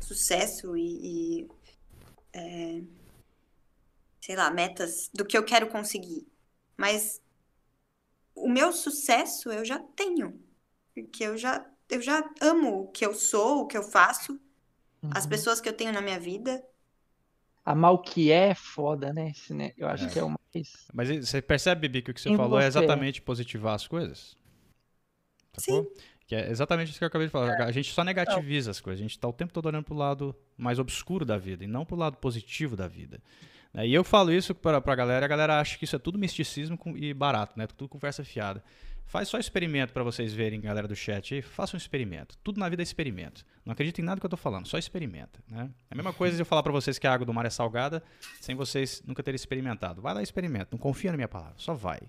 sucesso 0.00 0.76
e, 0.76 1.42
e 1.42 1.48
é, 2.32 2.82
sei 4.20 4.36
lá, 4.36 4.50
metas 4.50 5.08
do 5.14 5.24
que 5.24 5.36
eu 5.36 5.44
quero 5.44 5.68
conseguir. 5.68 6.26
Mas 6.76 7.22
o 8.34 8.48
meu 8.48 8.72
sucesso 8.72 9.50
eu 9.52 9.64
já 9.64 9.78
tenho, 9.78 10.42
porque 10.94 11.24
eu 11.24 11.36
já 11.36 11.64
eu 11.92 12.00
já 12.00 12.24
amo 12.40 12.84
o 12.84 12.88
que 12.88 13.04
eu 13.04 13.14
sou, 13.14 13.62
o 13.62 13.66
que 13.66 13.76
eu 13.76 13.82
faço, 13.82 14.32
uhum. 15.02 15.10
as 15.14 15.26
pessoas 15.26 15.60
que 15.60 15.68
eu 15.68 15.72
tenho 15.72 15.92
na 15.92 16.00
minha 16.00 16.18
vida. 16.18 16.62
Amar 17.64 17.92
o 17.92 17.98
que 17.98 18.32
é 18.32 18.54
foda, 18.54 19.12
né? 19.12 19.32
né? 19.50 19.72
Eu 19.76 19.86
acho 19.86 20.06
é. 20.06 20.08
que 20.08 20.18
é 20.18 20.24
o 20.24 20.30
mais. 20.30 20.88
Mas 20.92 21.08
você 21.08 21.40
percebe, 21.40 21.82
Bibi, 21.82 22.02
que 22.02 22.10
o 22.10 22.14
que 22.14 22.20
você 22.20 22.36
falou 22.36 22.58
é 22.58 22.62
você. 22.62 22.78
é 22.78 22.82
exatamente 22.82 23.22
positivar 23.22 23.74
as 23.74 23.86
coisas? 23.86 24.36
Sim. 25.58 25.86
Que 26.26 26.34
é 26.34 26.50
exatamente 26.50 26.90
isso 26.90 26.98
que 26.98 27.04
eu 27.04 27.08
acabei 27.08 27.26
de 27.26 27.30
falar. 27.30 27.60
É. 27.60 27.62
A 27.62 27.70
gente 27.70 27.92
só 27.92 28.02
negativiza 28.02 28.70
as 28.70 28.80
coisas. 28.80 29.00
A 29.00 29.02
gente 29.02 29.12
está 29.12 29.28
o 29.28 29.32
tempo 29.32 29.52
todo 29.52 29.66
olhando 29.66 29.84
para 29.84 29.94
o 29.94 29.98
lado 29.98 30.34
mais 30.56 30.78
obscuro 30.78 31.24
da 31.24 31.36
vida 31.36 31.62
e 31.62 31.66
não 31.66 31.84
para 31.84 31.94
o 31.94 31.98
lado 31.98 32.16
positivo 32.16 32.74
da 32.74 32.88
vida. 32.88 33.20
Né? 33.72 33.86
E 33.86 33.94
eu 33.94 34.02
falo 34.02 34.32
isso 34.32 34.54
para 34.54 34.78
a 34.78 34.94
galera, 34.94 35.24
a 35.24 35.28
galera 35.28 35.60
acha 35.60 35.78
que 35.78 35.84
isso 35.84 35.94
é 35.94 35.98
tudo 35.98 36.18
misticismo 36.18 36.78
e 36.96 37.14
barato, 37.14 37.56
né? 37.56 37.66
Tudo 37.66 37.88
conversa 37.88 38.24
fiada. 38.24 38.62
Faz 39.06 39.28
só 39.28 39.38
experimento 39.38 39.92
para 39.92 40.02
vocês 40.02 40.32
verem, 40.32 40.60
galera 40.60 40.88
do 40.88 40.96
chat 40.96 41.34
aí. 41.34 41.42
Faça 41.42 41.76
um 41.76 41.78
experimento. 41.78 42.36
Tudo 42.38 42.58
na 42.58 42.68
vida 42.68 42.82
é 42.82 42.84
experimento. 42.84 43.44
Não 43.64 43.72
acredita 43.72 44.00
em 44.00 44.04
nada 44.04 44.20
que 44.20 44.24
eu 44.24 44.28
estou 44.28 44.38
falando, 44.38 44.66
só 44.66 44.78
experimenta. 44.78 45.42
Né? 45.48 45.70
É 45.90 45.94
a 45.94 45.96
mesma 45.96 46.12
coisa 46.12 46.34
de 46.34 46.42
eu 46.42 46.46
falar 46.46 46.62
para 46.62 46.72
vocês 46.72 46.98
que 46.98 47.06
a 47.06 47.12
água 47.12 47.26
do 47.26 47.34
mar 47.34 47.44
é 47.44 47.50
salgada 47.50 48.02
sem 48.40 48.54
vocês 48.54 49.02
nunca 49.06 49.22
terem 49.22 49.36
experimentado. 49.36 50.00
Vai 50.00 50.14
lá 50.14 50.20
e 50.20 50.24
experimenta. 50.24 50.68
Não 50.72 50.78
confia 50.78 51.10
na 51.10 51.16
minha 51.16 51.28
palavra, 51.28 51.54
só 51.58 51.74
vai. 51.74 52.00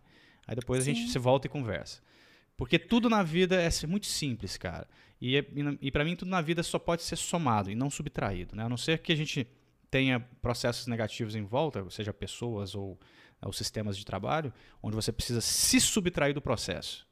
Aí 0.48 0.56
depois 0.56 0.84
Sim. 0.84 0.92
a 0.92 0.94
gente 0.94 1.10
se 1.10 1.20
volta 1.20 1.48
e 1.48 1.50
conversa. 1.50 2.02
Porque 2.56 2.80
tudo 2.80 3.10
na 3.10 3.24
vida 3.24 3.62
é 3.62 3.70
muito 3.88 4.06
simples, 4.06 4.58
cara. 4.58 4.88
E, 5.20 5.38
e, 5.38 5.44
e 5.82 5.92
para 5.92 6.04
mim 6.06 6.16
tudo 6.16 6.30
na 6.30 6.42
vida 6.42 6.64
só 6.64 6.80
pode 6.80 7.04
ser 7.04 7.16
somado 7.16 7.70
e 7.72 7.76
não 7.76 7.90
subtraído. 7.90 8.56
Né? 8.56 8.64
A 8.64 8.70
não 8.70 8.78
ser 8.78 9.00
que 9.00 9.12
a 9.12 9.16
gente 9.16 9.48
tenha 9.90 10.20
processos 10.42 10.88
negativos 10.88 11.36
em 11.36 11.44
volta, 11.44 11.88
seja 11.90 12.12
pessoas 12.12 12.74
ou, 12.74 13.00
ou 13.46 13.54
sistemas 13.54 13.98
de 13.98 14.06
trabalho, 14.06 14.54
onde 14.82 14.96
você 14.96 15.12
precisa 15.12 15.42
se 15.42 15.80
subtrair 15.80 16.34
do 16.34 16.42
processo 16.42 17.08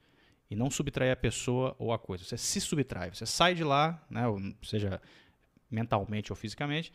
e 0.49 0.55
não 0.55 0.69
subtrair 0.69 1.11
a 1.11 1.15
pessoa 1.15 1.75
ou 1.79 1.93
a 1.93 1.99
coisa. 1.99 2.23
Você 2.23 2.37
se 2.37 2.59
subtrai, 2.59 3.09
você 3.09 3.25
sai 3.25 3.55
de 3.55 3.63
lá, 3.63 4.05
né, 4.09 4.23
seja 4.63 5.01
mentalmente 5.69 6.31
ou 6.31 6.35
fisicamente, 6.35 6.91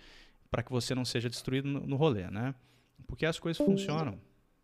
para 0.50 0.62
que 0.62 0.70
você 0.70 0.94
não 0.94 1.04
seja 1.04 1.28
destruído 1.28 1.68
no, 1.68 1.80
no 1.86 1.96
rolê, 1.96 2.30
né? 2.30 2.54
Porque 3.06 3.24
as 3.24 3.38
coisas 3.38 3.64
funcionam. 3.64 4.20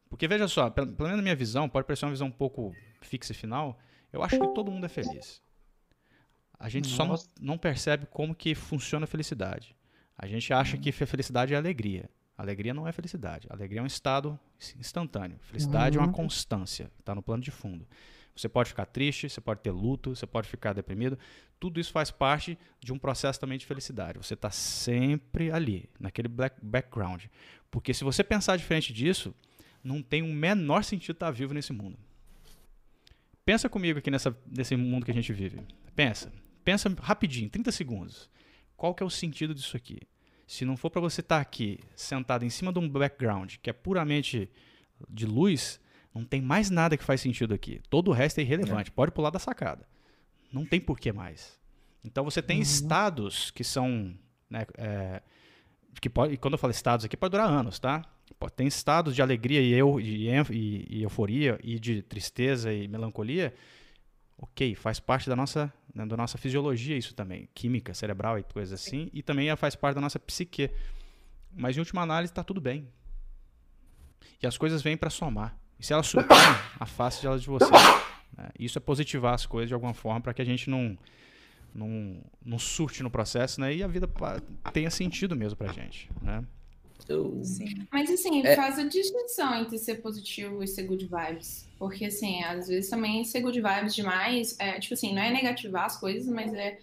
Porque 0.09 0.29
veja 0.29 0.47
só, 0.47 0.69
pelo, 0.69 0.93
pelo 0.93 1.09
menos 1.09 1.17
na 1.17 1.23
minha 1.23 1.35
visão, 1.35 1.69
pode 1.69 1.87
parecer 1.87 2.05
uma 2.05 2.11
visão 2.11 2.27
um 2.27 2.33
pouco 2.33 2.75
fixa 3.01 3.33
e 3.33 3.35
final, 3.35 3.79
eu 4.13 4.23
acho 4.23 4.39
que 4.39 4.49
todo 4.49 4.71
mundo 4.71 4.85
é 4.85 4.89
feliz. 4.89 5.43
A 6.59 6.69
gente 6.69 6.91
Nossa. 6.91 6.97
só 6.97 7.07
não, 7.41 7.53
não 7.53 7.59
percebe 7.59 8.07
como 8.07 8.35
que 8.35 8.55
funciona 8.55 9.05
a 9.05 9.07
felicidade. 9.07 9.75
A 10.17 10.27
gente 10.27 10.53
acha 10.53 10.77
que 10.77 10.93
felicidade 10.93 11.55
é 11.55 11.57
alegria. 11.57 12.11
Alegria 12.37 12.73
não 12.73 12.89
é 12.89 12.93
felicidade. 12.93 13.47
Alegria 13.51 13.81
é 13.81 13.83
um 13.83 13.87
estado 13.87 14.39
instantâneo. 14.79 15.39
Felicidade 15.43 15.97
uhum. 15.97 16.05
é 16.05 16.07
uma 16.07 16.13
uhum. 16.13 16.23
constância, 16.23 16.91
está 16.99 17.15
no 17.15 17.23
plano 17.23 17.43
de 17.43 17.51
fundo. 17.51 17.87
Você 18.35 18.49
pode 18.49 18.71
ficar 18.71 18.87
triste, 18.87 19.29
você 19.29 19.41
pode 19.41 19.61
ter 19.61 19.71
luto, 19.71 20.17
você 20.17 20.27
pode 20.27 20.49
ficar 20.49 20.73
deprimido. 20.73 21.19
Tudo 21.61 21.79
isso 21.79 21.93
faz 21.93 22.11
parte 22.11 22.59
de 22.81 22.93
um 22.93 22.99
processo 22.99 23.39
também 23.39 23.59
de 23.59 23.67
felicidade. 23.67 24.19
Você 24.19 24.35
está 24.35 24.51
sempre 24.51 25.53
ali, 25.53 25.89
naquele 26.01 26.29
black 26.29 26.57
background. 26.63 27.25
Porque 27.71 27.93
se 27.93 28.05
você 28.05 28.25
pensar 28.25 28.57
diferente 28.57 28.93
disso, 28.93 29.35
não 29.85 30.03
tem 30.03 30.23
o 30.23 30.27
um 30.27 30.33
menor 30.33 30.83
sentido 30.83 31.13
estar 31.13 31.31
vivo 31.31 31.53
nesse 31.53 31.73
mundo. 31.73 31.99
Pensa 33.45 33.69
comigo 33.69 33.99
aqui 33.99 34.11
nessa, 34.11 34.37
nesse 34.47 34.77
mundo 34.77 35.05
que 35.05 35.11
a 35.11 35.15
gente 35.15 35.33
vive. 35.33 35.61
Pensa. 35.95 36.33
Pensa 36.65 36.95
rapidinho, 37.01 37.51
30 37.51 37.73
segundos. 37.73 38.31
Qual 38.77 38.95
que 38.95 39.03
é 39.03 39.07
o 39.07 39.11
sentido 39.11 39.55
disso 39.55 39.77
aqui? 39.77 40.01
Se 40.53 40.67
não 40.67 40.77
for 40.77 40.91
para 40.91 41.01
você 41.01 41.23
estar 41.23 41.37
tá 41.37 41.41
aqui 41.41 41.81
sentado 41.97 42.45
em 42.45 42.51
cima 42.51 42.71
de 42.71 42.79
um 42.79 42.87
background 42.87 43.55
que 43.63 43.71
é 43.71 43.73
puramente 43.73 44.51
de 45.09 45.25
luz, 45.25 45.81
não 46.15 46.27
tem 46.27 46.43
mais 46.43 46.69
nada 46.69 46.95
que 46.95 47.03
faz 47.03 47.23
sentido 47.23 47.55
aqui. 47.55 47.81
Todo 47.89 48.09
o 48.09 48.13
resto 48.13 48.39
é 48.39 48.43
irrelevante. 48.43 48.91
É. 48.91 48.93
Pode 48.93 49.13
pular 49.13 49.31
da 49.31 49.39
sacada. 49.39 49.89
Não 50.53 50.67
tem 50.67 50.79
porquê 50.79 51.11
mais. 51.11 51.59
Então 52.05 52.23
você 52.23 52.43
tem 52.43 52.59
uhum. 52.59 52.63
estados 52.65 53.51
que 53.51 53.65
são. 53.65 54.15
Né, 54.51 54.67
é, 54.77 55.23
que 55.99 56.11
pode, 56.11 56.37
quando 56.37 56.53
eu 56.53 56.59
falo 56.59 56.71
estados 56.71 57.07
aqui, 57.07 57.17
pode 57.17 57.31
durar 57.31 57.49
anos, 57.49 57.79
tá? 57.79 58.05
Tem 58.55 58.67
estados 58.67 59.15
de 59.15 59.23
alegria 59.23 59.63
e, 59.63 59.73
eu, 59.73 59.99
e, 59.99 60.29
e, 60.29 60.87
e 60.99 61.03
euforia 61.03 61.59
e 61.65 61.79
de 61.79 62.03
tristeza 62.03 62.71
e 62.75 62.87
melancolia 62.87 63.55
ok, 64.43 64.75
faz 64.75 64.99
parte 64.99 65.29
da 65.29 65.37
nossa, 65.37 65.73
né, 65.95 66.05
da 66.05 66.17
nossa 66.17 66.37
fisiologia 66.37 66.97
isso 66.97 67.15
também, 67.15 67.49
química 67.55 67.95
cerebral 67.95 68.39
e 68.39 68.43
coisas 68.43 68.79
assim, 68.79 69.09
e 69.13 69.23
também 69.23 69.55
faz 69.57 69.77
parte 69.77 69.95
da 69.95 70.01
nossa 70.01 70.19
psique. 70.19 70.71
Mas 71.55 71.77
em 71.77 71.81
última 71.81 72.03
análise 72.03 72.33
está 72.33 72.43
tudo 72.43 72.61
bem. 72.61 72.89
E 74.43 74.47
as 74.47 74.59
coisas 74.59 74.83
vêm 74.83 74.97
para 74.97 75.11
somar. 75.11 75.57
E 75.79 75.85
se 75.85 75.93
elas 75.93 76.07
sumirem, 76.07 76.33
afaste 76.81 77.27
elas 77.27 77.43
de 77.43 77.49
você. 77.49 77.71
Né? 78.37 78.51
Isso 78.59 78.79
é 78.79 78.81
positivar 78.81 79.35
as 79.35 79.47
coisas 79.47 79.69
de 79.69 79.75
alguma 79.75 79.95
forma 79.95 80.21
para 80.21 80.35
que 80.35 80.43
a 80.43 80.45
gente 80.45 80.69
não, 80.71 80.99
não, 81.75 82.21
não 82.45 82.59
surte 82.59 83.03
no 83.03 83.11
processo 83.11 83.61
né? 83.61 83.75
e 83.75 83.83
a 83.83 83.87
vida 83.87 84.09
tenha 84.73 84.91
sentido 84.91 85.37
mesmo 85.37 85.57
para 85.57 85.73
gente. 85.73 86.11
Né? 86.21 86.43
Eu... 87.09 87.41
Mas 87.91 88.11
assim, 88.11 88.45
é... 88.45 88.57
faz 88.57 88.79
a 88.79 88.85
distinção 88.85 89.55
entre 89.55 89.79
ser 89.79 89.97
positivo 89.97 90.63
e 90.63 90.69
ser 90.69 90.85
good 90.85 91.07
vibes. 91.07 91.67
Porque 91.79 92.07
assim, 92.07 92.43
às 92.45 92.69
vezes 92.69 92.91
também 92.91 93.25
ser 93.25 93.41
good 93.41 93.61
vibes 93.61 93.95
demais, 93.95 94.57
é, 94.59 94.79
tipo 94.79 94.95
assim, 94.95 95.15
não 95.15 95.23
é 95.23 95.31
negativar 95.31 95.87
as 95.87 95.99
coisas, 95.99 96.33
mas 96.33 96.53
é. 96.55 96.79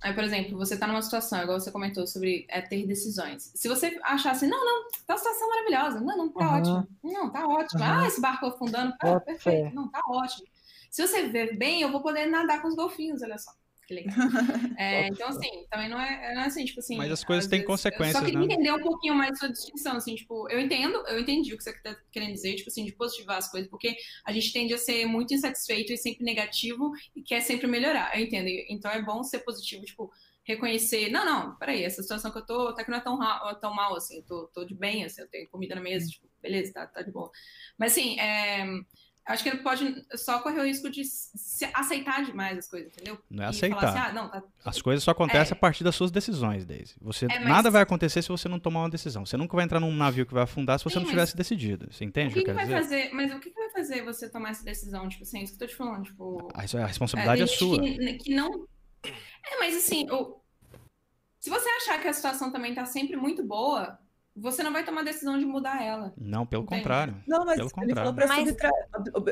Aí, 0.00 0.14
por 0.14 0.22
exemplo, 0.22 0.56
você 0.56 0.76
tá 0.76 0.86
numa 0.86 1.02
situação, 1.02 1.42
igual 1.42 1.58
você 1.58 1.72
comentou 1.72 2.06
sobre 2.06 2.46
é, 2.48 2.60
ter 2.60 2.86
decisões. 2.86 3.50
Se 3.54 3.68
você 3.68 3.98
achar 4.04 4.30
assim, 4.30 4.46
não, 4.46 4.64
não, 4.64 4.88
tá 5.04 5.14
uma 5.14 5.18
situação 5.18 5.48
maravilhosa, 5.48 6.00
não, 6.00 6.16
não, 6.16 6.28
tá 6.28 6.40
uhum. 6.40 6.58
ótimo. 6.58 6.88
Não, 7.02 7.30
tá 7.30 7.48
ótimo. 7.48 7.80
Uhum. 7.80 7.86
Ah, 7.86 8.06
esse 8.06 8.20
barco 8.20 8.46
afundando, 8.46 8.94
ah, 9.00 9.18
perfeito. 9.18 9.74
Não, 9.74 9.88
tá 9.88 10.00
ótimo. 10.08 10.46
Se 10.88 11.04
você 11.04 11.26
ver 11.28 11.56
bem, 11.56 11.82
eu 11.82 11.90
vou 11.90 12.00
poder 12.00 12.26
nadar 12.26 12.62
com 12.62 12.68
os 12.68 12.76
golfinhos, 12.76 13.22
olha 13.22 13.38
só 13.38 13.50
que 13.88 13.94
legal. 13.94 14.14
É, 14.78 15.08
então, 15.08 15.28
assim, 15.28 15.66
também 15.70 15.88
não 15.88 15.98
é, 15.98 16.34
não 16.34 16.42
é, 16.42 16.46
assim, 16.46 16.64
tipo 16.64 16.78
assim. 16.78 16.96
Mas 16.96 17.10
as 17.10 17.24
coisas 17.24 17.48
têm 17.48 17.60
vezes, 17.60 17.66
consequências. 17.66 18.14
Eu 18.14 18.20
só 18.20 18.24
queria 18.24 18.38
né? 18.38 18.44
entender 18.44 18.70
um 18.70 18.82
pouquinho 18.82 19.14
mais 19.14 19.36
sua 19.38 19.50
distinção, 19.50 19.96
assim, 19.96 20.14
tipo, 20.14 20.48
eu 20.50 20.60
entendo, 20.60 21.02
eu 21.08 21.18
entendi 21.18 21.52
o 21.52 21.56
que 21.56 21.64
você 21.64 21.72
tá 21.80 21.96
querendo 22.12 22.32
dizer, 22.32 22.54
tipo 22.54 22.68
assim, 22.68 22.84
de 22.84 22.92
positivar 22.92 23.38
as 23.38 23.50
coisas, 23.50 23.68
porque 23.68 23.96
a 24.24 24.32
gente 24.32 24.52
tende 24.52 24.74
a 24.74 24.78
ser 24.78 25.06
muito 25.06 25.34
insatisfeito 25.34 25.92
e 25.92 25.96
sempre 25.96 26.24
negativo 26.24 26.92
e 27.16 27.22
quer 27.22 27.40
sempre 27.40 27.66
melhorar. 27.66 28.16
Eu 28.16 28.24
entendo. 28.24 28.48
Então 28.68 28.90
é 28.90 29.02
bom 29.02 29.24
ser 29.24 29.40
positivo, 29.40 29.84
tipo, 29.84 30.12
reconhecer, 30.44 31.10
não, 31.10 31.24
não, 31.24 31.56
peraí, 31.56 31.82
essa 31.82 32.02
situação 32.02 32.30
que 32.30 32.38
eu 32.38 32.46
tô, 32.46 32.68
até 32.68 32.84
que 32.84 32.90
não 32.90 32.98
é 32.98 33.00
tão, 33.00 33.18
tão 33.60 33.74
mal, 33.74 33.96
assim, 33.96 34.22
tô, 34.22 34.46
tô 34.48 34.64
de 34.64 34.74
bem, 34.74 35.04
assim, 35.04 35.22
eu 35.22 35.28
tenho 35.28 35.48
comida 35.48 35.74
na 35.74 35.80
mesa, 35.80 36.08
tipo, 36.08 36.26
beleza, 36.40 36.72
tá, 36.72 36.86
tá 36.86 37.02
de 37.02 37.10
boa. 37.10 37.30
Mas 37.76 37.92
assim, 37.92 38.18
é 38.20 38.64
Acho 39.28 39.42
que 39.42 39.50
ele 39.50 39.58
pode 39.58 40.06
só 40.14 40.38
correr 40.38 40.60
o 40.60 40.64
risco 40.64 40.88
de 40.88 41.02
aceitar 41.74 42.24
demais 42.24 42.56
as 42.56 42.66
coisas, 42.66 42.90
entendeu? 42.90 43.18
Não 43.28 43.44
é 43.44 43.48
aceitar. 43.48 43.84
Assim, 43.84 43.98
ah, 43.98 44.12
não, 44.14 44.30
tá... 44.30 44.42
As 44.64 44.80
coisas 44.80 45.04
só 45.04 45.10
acontecem 45.10 45.52
é. 45.52 45.56
a 45.56 45.60
partir 45.60 45.84
das 45.84 45.94
suas 45.94 46.10
decisões, 46.10 46.64
Daisy. 46.64 46.96
Você, 47.02 47.26
é, 47.26 47.38
mas... 47.38 47.46
Nada 47.46 47.70
vai 47.70 47.82
acontecer 47.82 48.22
se 48.22 48.30
você 48.30 48.48
não 48.48 48.58
tomar 48.58 48.80
uma 48.80 48.88
decisão. 48.88 49.26
Você 49.26 49.36
nunca 49.36 49.54
vai 49.54 49.66
entrar 49.66 49.80
num 49.80 49.94
navio 49.94 50.24
que 50.24 50.32
vai 50.32 50.44
afundar 50.44 50.78
se 50.78 50.84
você 50.84 50.94
Sim, 50.94 51.00
não 51.00 51.10
tivesse 51.10 51.36
decidido. 51.36 51.92
Você 51.92 52.06
entende 52.06 52.30
o 52.30 52.32
que, 52.32 52.40
que, 52.40 52.46
que 52.46 52.52
vai 52.54 52.64
dizer? 52.64 52.76
fazer? 52.78 53.10
Mas 53.12 53.30
o 53.34 53.38
que, 53.38 53.50
que 53.50 53.60
vai 53.60 53.70
fazer 53.70 54.02
você 54.02 54.30
tomar 54.30 54.48
essa 54.48 54.64
decisão? 54.64 55.06
Tipo 55.10 55.24
assim, 55.24 55.42
isso 55.42 55.58
que 55.58 55.62
eu 55.62 55.68
tô 55.68 55.74
te 55.74 55.76
falando. 55.76 56.04
Tipo, 56.04 56.48
a, 56.54 56.62
a 56.62 56.86
responsabilidade 56.86 57.42
é, 57.42 57.44
é 57.44 57.46
sua. 57.46 57.82
Que, 57.82 58.14
que, 58.14 58.34
não. 58.34 58.66
É, 59.04 59.58
mas 59.60 59.76
assim, 59.76 60.10
o... 60.10 60.40
se 61.38 61.50
você 61.50 61.68
achar 61.68 62.00
que 62.00 62.08
a 62.08 62.14
situação 62.14 62.50
também 62.50 62.74
tá 62.74 62.86
sempre 62.86 63.14
muito 63.14 63.44
boa, 63.44 63.98
você 64.40 64.62
não 64.62 64.72
vai 64.72 64.84
tomar 64.84 65.02
decisão 65.02 65.38
de 65.38 65.44
mudar 65.44 65.82
ela. 65.82 66.12
Não, 66.16 66.46
pelo 66.46 66.62
Entende? 66.62 66.82
contrário. 66.82 67.16
Não, 67.26 67.44
mas 67.44 67.56
pelo 67.56 67.66
ele 67.66 67.74
contrário. 67.74 67.96
falou 67.96 68.14
para 68.14 68.26
mas... 68.26 68.56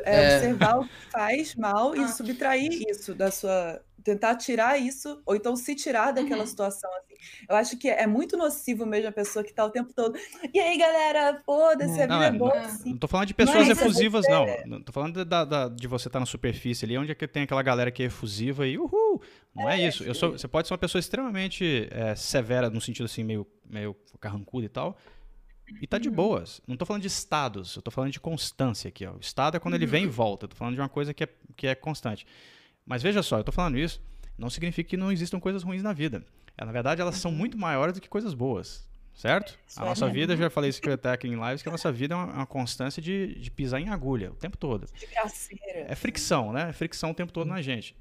é, 0.03 0.15
é... 0.15 0.35
observar 0.35 0.79
o 0.79 0.83
que 0.83 1.11
faz 1.11 1.55
mal 1.55 1.95
e 1.95 2.03
ah. 2.03 2.07
subtrair 2.07 2.83
isso 2.89 3.15
da 3.15 3.31
sua 3.31 3.81
tentar 4.07 4.35
tirar 4.35 4.77
isso, 4.77 5.21
ou 5.25 5.35
então 5.35 5.53
se 5.57 5.75
tirar 5.75 6.13
daquela 6.13 6.41
uhum. 6.41 6.47
situação. 6.47 6.89
Assim. 6.95 7.15
Eu 7.49 7.55
acho 7.57 7.77
que 7.77 7.89
é 7.89 8.07
muito 8.07 8.37
nocivo 8.37 8.85
mesmo 8.85 9.09
a 9.09 9.11
pessoa 9.11 9.43
que 9.43 9.53
tá 9.53 9.65
o 9.65 9.69
tempo 9.69 9.93
todo. 9.93 10.17
E 10.53 10.59
aí, 10.59 10.77
galera, 10.77 11.41
foda-se, 11.45 12.01
a 12.01 12.07
vida 12.07 12.25
é 12.25 12.31
boa. 12.31 12.57
Assim. 12.57 12.91
Não 12.91 12.97
tô 12.97 13.07
falando 13.07 13.27
de 13.27 13.33
pessoas 13.33 13.67
Mas 13.67 13.77
efusivas, 13.77 14.25
você... 14.25 14.31
não. 14.31 14.77
Não 14.77 14.81
tô 14.81 14.93
falando 14.93 15.25
da, 15.25 15.43
da, 15.43 15.67
de 15.67 15.87
você 15.87 16.07
estar 16.07 16.19
tá 16.19 16.21
na 16.21 16.25
superfície 16.25 16.85
ali, 16.85 16.97
onde 16.97 17.11
é 17.11 17.15
que 17.15 17.27
tem 17.27 17.43
aquela 17.43 17.61
galera 17.61 17.91
que 17.91 18.01
é 18.01 18.05
efusiva 18.05 18.65
e 18.65 18.77
uhul. 18.77 19.21
Não 19.53 19.69
é, 19.69 19.81
é 19.81 19.87
isso. 19.87 20.05
Eu 20.05 20.15
sou, 20.15 20.31
você 20.31 20.47
pode 20.47 20.69
ser 20.69 20.73
uma 20.73 20.77
pessoa 20.77 20.99
extremamente 20.99 21.89
é, 21.91 22.15
severa, 22.15 22.69
no 22.69 22.79
sentido 22.79 23.05
assim, 23.05 23.25
meio, 23.25 23.45
meio 23.69 23.93
carrancuda 24.21 24.65
e 24.65 24.69
tal. 24.69 24.97
E 25.81 25.85
tá 25.85 25.97
de 25.97 26.07
uhum. 26.07 26.15
boas. 26.15 26.61
Não 26.65 26.77
tô 26.77 26.85
falando 26.85 27.01
de 27.01 27.09
estados, 27.09 27.75
eu 27.75 27.81
tô 27.81 27.91
falando 27.91 28.11
de 28.11 28.21
constância 28.21 28.87
aqui, 28.87 29.05
ó. 29.05 29.15
O 29.15 29.19
estado 29.19 29.57
é 29.57 29.59
quando 29.59 29.73
ele 29.73 29.85
vem 29.85 30.05
e 30.05 30.07
volta. 30.07 30.45
Eu 30.45 30.49
tô 30.49 30.55
falando 30.55 30.75
de 30.75 30.79
uma 30.79 30.87
coisa 30.87 31.13
que 31.13 31.25
é, 31.25 31.29
que 31.57 31.67
é 31.67 31.75
constante. 31.75 32.25
Mas 32.87 33.03
veja 33.03 33.21
só, 33.21 33.37
eu 33.37 33.43
tô 33.43 33.51
falando 33.51 33.77
isso 33.77 34.01
não 34.37 34.49
significa 34.49 34.89
que 34.89 34.97
não 34.97 35.11
existam 35.11 35.39
coisas 35.39 35.63
ruins 35.63 35.81
na 35.81 35.91
vida. 35.91 36.23
É, 36.57 36.63
na 36.63 36.71
verdade, 36.71 37.01
elas 37.01 37.15
são 37.15 37.31
muito 37.31 37.57
maiores 37.57 37.93
do 37.93 38.01
que 38.01 38.07
coisas 38.07 38.33
boas. 38.33 38.87
Certo? 39.13 39.57
Isso 39.67 39.79
a 39.79 39.83
é 39.83 39.89
nossa 39.89 40.05
mesmo. 40.05 40.19
vida, 40.19 40.37
já 40.37 40.47
falei 40.47 40.69
isso 40.69 40.79
até 40.91 41.11
aqui 41.11 41.27
em 41.27 41.43
lives, 41.43 41.63
que 41.63 41.69
a 41.69 41.71
nossa 41.71 41.91
vida 41.91 42.13
é 42.13 42.17
uma, 42.17 42.25
uma 42.25 42.45
constância 42.45 43.01
de, 43.01 43.33
de, 43.39 43.49
pisar 43.49 43.81
em 43.81 43.89
agulha 43.89 44.31
o 44.31 44.35
tempo 44.35 44.55
todo. 44.55 44.85
De 44.93 45.07
É 45.87 45.95
fricção, 45.95 46.53
né? 46.53 46.69
É 46.69 46.71
fricção 46.71 47.09
o 47.09 47.13
tempo 47.15 47.33
todo 47.33 47.47
na 47.47 47.59
gente. 47.59 47.95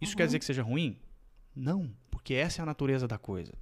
Isso 0.00 0.12
uhum. 0.12 0.16
quer 0.16 0.24
dizer 0.24 0.38
que 0.38 0.46
seja 0.46 0.62
ruim? 0.62 0.98
Não, 1.54 1.90
porque 2.10 2.32
essa 2.32 2.62
é 2.62 2.62
a 2.62 2.66
natureza 2.66 3.06
da 3.06 3.18
coisa. 3.18 3.52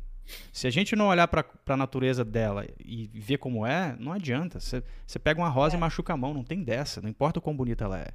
Se 0.52 0.68
a 0.68 0.70
gente 0.70 0.94
não 0.94 1.08
olhar 1.08 1.26
para 1.26 1.44
a 1.66 1.76
natureza 1.76 2.24
dela 2.24 2.64
e 2.78 3.10
ver 3.12 3.38
como 3.38 3.66
é, 3.66 3.96
não 3.98 4.12
adianta. 4.12 4.60
Você 4.60 5.18
pega 5.18 5.40
uma 5.40 5.48
rosa 5.48 5.74
é. 5.74 5.76
e 5.76 5.80
machuca 5.80 6.12
a 6.12 6.16
mão, 6.16 6.32
não 6.32 6.44
tem 6.44 6.62
dessa, 6.62 7.00
não 7.00 7.08
importa 7.08 7.40
o 7.40 7.42
quão 7.42 7.56
bonita 7.56 7.84
ela 7.86 7.98
é. 7.98 8.12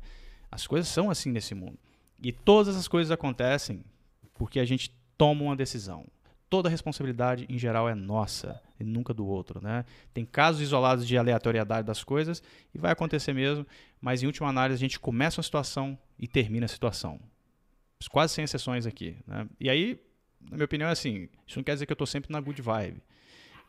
As 0.49 0.65
coisas 0.65 0.87
são 0.87 1.11
assim 1.11 1.31
nesse 1.33 1.53
mundo. 1.53 1.77
E 2.21 2.31
todas 2.31 2.75
as 2.75 2.87
coisas 2.87 3.11
acontecem 3.11 3.83
porque 4.33 4.59
a 4.59 4.65
gente 4.65 4.93
toma 5.17 5.43
uma 5.43 5.55
decisão. 5.55 6.05
Toda 6.49 6.67
a 6.67 6.71
responsabilidade, 6.71 7.45
em 7.47 7.57
geral, 7.57 7.87
é 7.87 7.93
nossa 7.93 8.61
e 8.79 8.83
nunca 8.83 9.13
do 9.13 9.25
outro. 9.25 9.61
Né? 9.61 9.85
Tem 10.13 10.25
casos 10.25 10.61
isolados 10.61 11.07
de 11.07 11.17
aleatoriedade 11.17 11.85
das 11.85 12.03
coisas 12.03 12.41
e 12.73 12.77
vai 12.77 12.91
acontecer 12.91 13.33
mesmo, 13.33 13.65
mas 14.01 14.23
em 14.23 14.25
última 14.25 14.49
análise 14.49 14.79
a 14.79 14.85
gente 14.85 14.99
começa 14.99 15.39
uma 15.39 15.43
situação 15.43 15.97
e 16.17 16.27
termina 16.27 16.65
a 16.65 16.69
situação. 16.69 17.19
Quase 18.09 18.33
sem 18.33 18.43
exceções 18.43 18.85
aqui. 18.85 19.17
Né? 19.27 19.47
E 19.59 19.69
aí 19.69 19.99
na 20.41 20.55
minha 20.55 20.65
opinião, 20.65 20.89
é 20.89 20.91
assim: 20.91 21.27
isso 21.45 21.57
não 21.57 21.63
quer 21.63 21.73
dizer 21.73 21.85
que 21.85 21.91
eu 21.91 21.95
estou 21.95 22.07
sempre 22.07 22.31
na 22.31 22.39
good 22.39 22.61
vibe. 22.61 23.01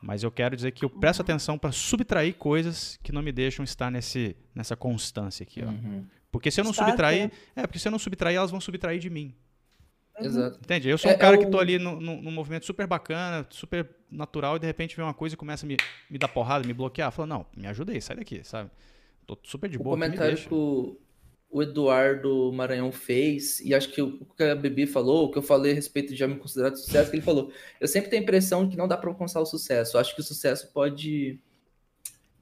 Mas 0.03 0.23
eu 0.23 0.31
quero 0.31 0.57
dizer 0.57 0.71
que 0.71 0.85
eu 0.85 0.89
presto 0.89 1.21
atenção 1.21 1.59
para 1.59 1.73
subtrair 1.73 2.35
coisas 2.35 2.99
que 3.03 3.13
não 3.13 3.23
me 3.23 3.31
deixam 3.31 3.63
estar 3.63 3.91
nesse, 3.91 4.35
nessa 4.55 4.75
constância 4.75 5.43
aqui. 5.43 5.63
Ó. 5.63 5.69
Uhum. 5.69 6.07
Porque 6.31 6.51
se 6.51 6.61
eu 6.61 6.65
não 6.65 6.71
Está 6.71 6.87
subtrair. 6.87 7.27
Até. 7.27 7.63
É, 7.63 7.67
porque 7.67 7.79
se 7.79 7.89
eu 7.89 7.93
não 7.93 7.99
subtrair, 7.99 8.37
elas 8.37 8.51
vão 8.51 8.61
subtrair 8.61 9.01
de 9.01 9.11
mim. 9.11 9.35
Uhum. 10.19 10.27
Exato. 10.27 10.59
Entende? 10.63 10.89
Eu 10.89 10.99
sou 10.99 11.11
um 11.11 11.15
é, 11.15 11.17
cara 11.17 11.35
é 11.35 11.39
que 11.39 11.45
estou 11.45 11.61
ali 11.61 11.79
num, 11.79 12.01
num 12.01 12.31
movimento 12.31 12.67
super 12.67 12.87
bacana, 12.87 13.47
super 13.51 13.89
natural, 14.11 14.57
e 14.57 14.59
de 14.59 14.67
repente 14.67 14.97
vem 14.97 15.05
uma 15.05 15.15
coisa 15.15 15.35
e 15.35 15.39
começa 15.39 15.67
a 15.67 15.69
me, 15.69 15.77
me 16.09 16.19
dar 16.19 16.29
porrada, 16.29 16.67
me 16.67 16.73
bloquear. 16.73 17.11
Fala, 17.11 17.27
não, 17.27 17.47
me 17.57 17.67
ajuda 17.67 17.93
aí, 17.93 18.01
sai 18.01 18.17
daqui, 18.17 18.43
sabe? 18.45 18.71
Tô 19.27 19.37
super 19.43 19.69
de 19.69 19.79
boa. 19.79 19.91
O 19.91 19.99
comentário 19.99 20.37
que, 20.37 20.49
que 20.49 20.55
o 21.51 21.63
Eduardo 21.63 22.53
Maranhão 22.53 22.93
fez, 22.93 23.61
e 23.61 23.75
acho 23.75 23.91
que 23.91 24.01
o 24.01 24.25
que 24.37 24.45
a 24.45 24.55
Bebi 24.55 24.87
falou, 24.87 25.27
o 25.27 25.31
que 25.33 25.39
eu 25.39 25.43
falei 25.43 25.73
a 25.73 25.75
respeito 25.75 26.11
de 26.11 26.17
já 26.17 26.29
me 26.29 26.37
considerar 26.37 26.75
sucesso, 26.77 27.11
que 27.11 27.17
ele 27.17 27.25
falou, 27.25 27.53
eu 27.81 27.89
sempre 27.89 28.09
tenho 28.09 28.23
a 28.23 28.25
impressão 28.25 28.69
que 28.69 28.77
não 28.77 28.87
dá 28.87 28.97
para 28.97 29.11
alcançar 29.11 29.41
o 29.41 29.47
sucesso. 29.47 29.97
Eu 29.97 30.01
acho 30.01 30.15
que 30.15 30.21
o 30.21 30.25
sucesso 30.25 30.73
pode 30.73 31.41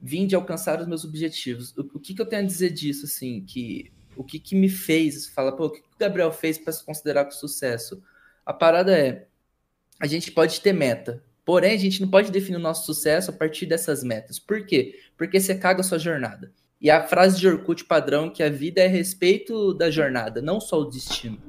vir 0.01 0.25
de 0.25 0.35
alcançar 0.35 0.79
os 0.79 0.87
meus 0.87 1.03
objetivos. 1.03 1.75
O, 1.77 1.81
o 1.95 1.99
que, 1.99 2.13
que 2.13 2.21
eu 2.21 2.25
tenho 2.25 2.43
a 2.43 2.45
dizer 2.45 2.71
disso, 2.71 3.05
assim, 3.05 3.41
que 3.41 3.91
o 4.15 4.23
que, 4.23 4.37
que 4.37 4.53
me 4.53 4.67
fez, 4.67 5.27
fala, 5.27 5.55
pô, 5.55 5.67
o 5.67 5.69
que, 5.69 5.79
que 5.79 5.87
o 5.87 5.99
Gabriel 5.99 6.31
fez 6.31 6.57
para 6.57 6.73
se 6.73 6.83
considerar 6.83 7.23
com 7.23 7.31
sucesso? 7.31 8.03
A 8.45 8.51
parada 8.51 8.97
é, 8.97 9.27
a 9.99 10.07
gente 10.07 10.31
pode 10.31 10.59
ter 10.59 10.73
meta, 10.73 11.23
porém 11.45 11.73
a 11.73 11.77
gente 11.77 12.01
não 12.01 12.09
pode 12.09 12.29
definir 12.29 12.57
o 12.57 12.61
nosso 12.61 12.85
sucesso 12.85 13.31
a 13.31 13.33
partir 13.33 13.65
dessas 13.65 14.03
metas. 14.03 14.37
Por 14.37 14.65
quê? 14.65 14.99
Porque 15.17 15.39
você 15.39 15.55
caga 15.55 15.81
a 15.81 15.83
sua 15.83 15.97
jornada. 15.97 16.51
E 16.81 16.89
a 16.89 17.05
frase 17.07 17.39
de 17.39 17.47
Orkut 17.47 17.85
padrão 17.85 18.29
que 18.29 18.43
a 18.43 18.49
vida 18.49 18.81
é 18.81 18.87
respeito 18.87 19.73
da 19.73 19.89
jornada, 19.89 20.41
não 20.41 20.59
só 20.59 20.79
o 20.79 20.89
destino. 20.89 21.48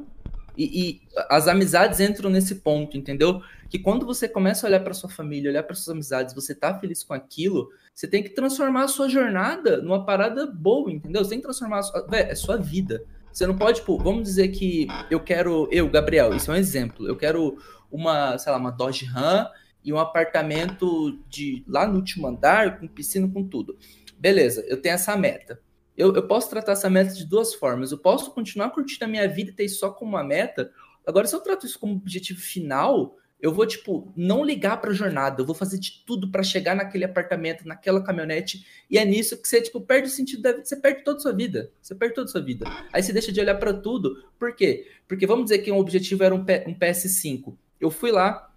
E, 0.56 0.64
e 0.64 1.00
as 1.28 1.48
amizades 1.48 2.00
entram 2.00 2.30
nesse 2.30 2.56
ponto, 2.56 2.96
entendeu? 2.96 3.42
Que 3.68 3.78
quando 3.78 4.04
você 4.04 4.28
começa 4.28 4.66
a 4.66 4.68
olhar 4.68 4.80
para 4.80 4.94
sua 4.94 5.08
família, 5.08 5.50
olhar 5.50 5.62
para 5.62 5.74
suas 5.74 5.88
amizades, 5.88 6.34
você 6.34 6.54
tá 6.54 6.78
feliz 6.78 7.02
com 7.04 7.14
aquilo, 7.14 7.70
você 7.94 8.06
tem 8.06 8.22
que 8.22 8.30
transformar 8.30 8.84
a 8.84 8.88
sua 8.88 9.08
jornada 9.08 9.80
numa 9.80 10.04
parada 10.04 10.46
boa, 10.46 10.90
entendeu? 10.90 11.22
Você 11.24 11.30
tem 11.30 11.38
que 11.38 11.44
transformar 11.44 11.78
a 11.78 11.82
sua, 11.82 12.06
véio, 12.06 12.30
é 12.30 12.34
sua 12.34 12.56
vida. 12.56 13.04
Você 13.32 13.46
não 13.46 13.56
pode, 13.56 13.78
tipo, 13.78 13.96
vamos 13.96 14.24
dizer 14.24 14.48
que 14.48 14.88
eu 15.10 15.20
quero, 15.20 15.68
eu, 15.70 15.88
Gabriel, 15.88 16.34
isso 16.34 16.50
é 16.50 16.54
um 16.54 16.58
exemplo. 16.58 17.06
Eu 17.06 17.16
quero 17.16 17.56
uma, 17.90 18.36
sei 18.38 18.50
lá, 18.50 18.58
uma 18.58 18.72
Dodge 18.72 19.04
Ram 19.04 19.48
e 19.84 19.92
um 19.92 19.98
apartamento 19.98 21.18
de 21.28 21.64
lá 21.66 21.86
no 21.86 21.96
último 21.96 22.26
andar, 22.26 22.80
com 22.80 22.88
piscina, 22.88 23.28
com 23.28 23.44
tudo 23.44 23.76
beleza, 24.20 24.62
eu 24.68 24.80
tenho 24.80 24.94
essa 24.94 25.16
meta. 25.16 25.58
Eu, 26.00 26.14
eu 26.14 26.26
posso 26.26 26.48
tratar 26.48 26.72
essa 26.72 26.88
meta 26.88 27.12
de 27.12 27.26
duas 27.26 27.52
formas. 27.52 27.92
Eu 27.92 27.98
posso 27.98 28.30
continuar 28.30 28.70
curtindo 28.70 29.04
a 29.04 29.08
minha 29.08 29.28
vida 29.28 29.50
e 29.50 29.52
ter 29.52 29.64
isso 29.64 29.80
só 29.80 29.90
como 29.90 30.12
uma 30.12 30.24
meta. 30.24 30.72
Agora, 31.06 31.26
se 31.26 31.36
eu 31.36 31.40
trato 31.40 31.66
isso 31.66 31.78
como 31.78 31.92
objetivo 31.92 32.40
final, 32.40 33.18
eu 33.38 33.52
vou, 33.52 33.66
tipo, 33.66 34.10
não 34.16 34.42
ligar 34.42 34.80
para 34.80 34.92
a 34.92 34.94
jornada. 34.94 35.42
Eu 35.42 35.44
vou 35.44 35.54
fazer 35.54 35.78
de 35.78 36.02
tudo 36.06 36.30
para 36.30 36.42
chegar 36.42 36.74
naquele 36.74 37.04
apartamento, 37.04 37.68
naquela 37.68 38.02
caminhonete. 38.02 38.66
E 38.88 38.96
é 38.96 39.04
nisso 39.04 39.36
que 39.36 39.46
você, 39.46 39.60
tipo, 39.60 39.78
perde 39.78 40.08
o 40.08 40.10
sentido 40.10 40.40
da 40.40 40.52
vida. 40.52 40.64
Você 40.64 40.76
perde 40.76 41.04
toda 41.04 41.18
a 41.18 41.20
sua 41.20 41.32
vida. 41.34 41.70
Você 41.82 41.94
perde 41.94 42.14
toda 42.14 42.28
a 42.30 42.32
sua 42.32 42.40
vida. 42.40 42.64
Aí 42.94 43.02
você 43.02 43.12
deixa 43.12 43.30
de 43.30 43.38
olhar 43.38 43.56
para 43.56 43.74
tudo. 43.74 44.24
Por 44.38 44.56
quê? 44.56 44.88
Porque 45.06 45.26
vamos 45.26 45.44
dizer 45.44 45.58
que 45.58 45.70
um 45.70 45.78
objetivo 45.78 46.24
era 46.24 46.34
um, 46.34 46.40
um 46.40 46.74
PS5. 46.74 47.54
Eu 47.78 47.90
fui 47.90 48.10
lá, 48.10 48.50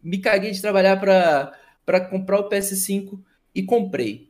me 0.00 0.18
caguei 0.18 0.52
de 0.52 0.62
trabalhar 0.62 1.00
para 1.84 2.00
comprar 2.08 2.38
o 2.38 2.48
PS5 2.48 3.20
e 3.52 3.64
comprei. 3.64 4.29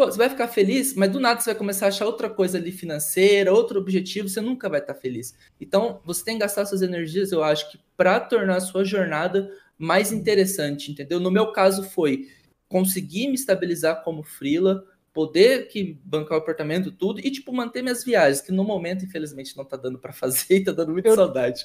Pô, 0.00 0.06
você 0.06 0.16
vai 0.16 0.30
ficar 0.30 0.48
feliz, 0.48 0.94
mas 0.94 1.12
do 1.12 1.20
nada 1.20 1.38
você 1.38 1.50
vai 1.50 1.58
começar 1.58 1.84
a 1.84 1.88
achar 1.90 2.06
outra 2.06 2.30
coisa 2.30 2.56
ali 2.56 2.72
financeira, 2.72 3.52
outro 3.52 3.78
objetivo, 3.78 4.30
você 4.30 4.40
nunca 4.40 4.66
vai 4.66 4.80
estar 4.80 4.94
feliz. 4.94 5.36
Então, 5.60 6.00
você 6.06 6.24
tem 6.24 6.36
que 6.36 6.40
gastar 6.40 6.64
suas 6.64 6.80
energias, 6.80 7.32
eu 7.32 7.44
acho 7.44 7.70
que 7.70 7.78
para 7.98 8.18
tornar 8.18 8.56
a 8.56 8.60
sua 8.60 8.82
jornada 8.82 9.54
mais 9.76 10.10
interessante, 10.10 10.90
entendeu? 10.90 11.20
No 11.20 11.30
meu 11.30 11.52
caso 11.52 11.82
foi 11.82 12.30
conseguir 12.66 13.28
me 13.28 13.34
estabilizar 13.34 14.02
como 14.02 14.22
frila, 14.22 14.86
poder 15.12 15.68
que 15.68 16.00
bancar 16.02 16.38
o 16.38 16.40
apartamento, 16.40 16.90
tudo, 16.90 17.20
e 17.20 17.30
tipo 17.30 17.52
manter 17.52 17.82
minhas 17.82 18.02
viagens, 18.02 18.40
que 18.40 18.52
no 18.52 18.64
momento 18.64 19.04
infelizmente 19.04 19.54
não 19.54 19.66
tá 19.66 19.76
dando 19.76 19.98
para 19.98 20.14
fazer 20.14 20.46
e 20.56 20.64
tá 20.64 20.72
dando 20.72 20.92
muita 20.92 21.10
eu, 21.10 21.14
saudade. 21.14 21.62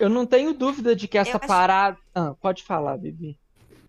Eu 0.00 0.08
não 0.08 0.24
tenho 0.24 0.54
dúvida 0.54 0.96
de 0.96 1.06
que 1.06 1.18
essa 1.18 1.36
acho... 1.36 1.46
parada, 1.46 1.98
ah, 2.14 2.34
pode 2.40 2.62
falar, 2.62 2.96
Bibi. 2.96 3.38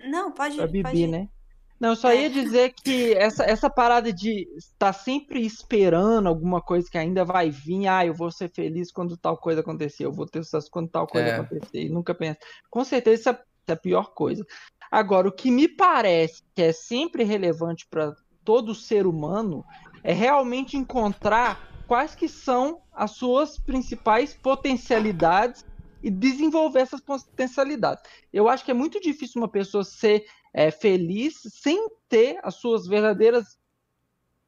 Não, 0.06 0.30
pode, 0.30 0.58
Bibi, 0.58 0.84
pode... 0.84 1.08
né? 1.08 1.30
Não, 1.80 1.90
eu 1.90 1.96
só 1.96 2.12
ia 2.12 2.30
dizer 2.30 2.74
que 2.74 3.14
essa, 3.14 3.44
essa 3.44 3.70
parada 3.70 4.12
de 4.12 4.48
estar 4.58 4.94
sempre 4.94 5.46
esperando 5.46 6.28
alguma 6.28 6.60
coisa 6.60 6.90
que 6.90 6.98
ainda 6.98 7.24
vai 7.24 7.52
vir, 7.52 7.88
ah, 7.88 8.06
eu 8.06 8.14
vou 8.14 8.32
ser 8.32 8.50
feliz 8.50 8.92
quando 8.92 9.16
tal 9.16 9.38
coisa 9.38 9.62
acontecer, 9.62 10.06
eu 10.06 10.12
vou 10.12 10.26
ter 10.26 10.44
sucesso 10.44 10.72
quando 10.72 10.90
tal 10.90 11.06
coisa 11.06 11.28
é. 11.28 11.36
acontecer, 11.36 11.84
e 11.84 11.90
nunca 11.90 12.16
pensa. 12.16 12.40
Com 12.70 12.84
certeza 12.84 13.20
isso 13.20 13.30
é, 13.30 13.40
é 13.68 13.72
a 13.74 13.78
pior 13.78 14.14
coisa. 14.14 14.44
Agora, 14.90 15.28
o 15.28 15.32
que 15.32 15.52
me 15.52 15.68
parece 15.68 16.42
que 16.56 16.64
é 16.64 16.72
sempre 16.72 17.24
relevante 17.24 17.86
para 17.88 18.16
todo 18.44 18.74
ser 18.74 19.06
humano 19.06 19.64
é 20.04 20.14
realmente 20.14 20.78
encontrar 20.78 21.70
quais 21.86 22.16
que 22.16 22.28
são 22.28 22.82
as 22.94 23.12
suas 23.12 23.60
principais 23.60 24.34
potencialidades 24.34 25.66
e 26.02 26.10
desenvolver 26.10 26.80
essas 26.80 27.02
potencialidades. 27.02 28.04
Eu 28.32 28.48
acho 28.48 28.64
que 28.64 28.72
é 28.72 28.74
muito 28.74 29.00
difícil 29.00 29.42
uma 29.42 29.50
pessoa 29.50 29.84
ser 29.84 30.26
é, 30.58 30.72
feliz 30.72 31.36
sem 31.52 31.88
ter 32.10 32.40
as 32.42 32.56
suas 32.56 32.88
verdadeiras 32.88 33.60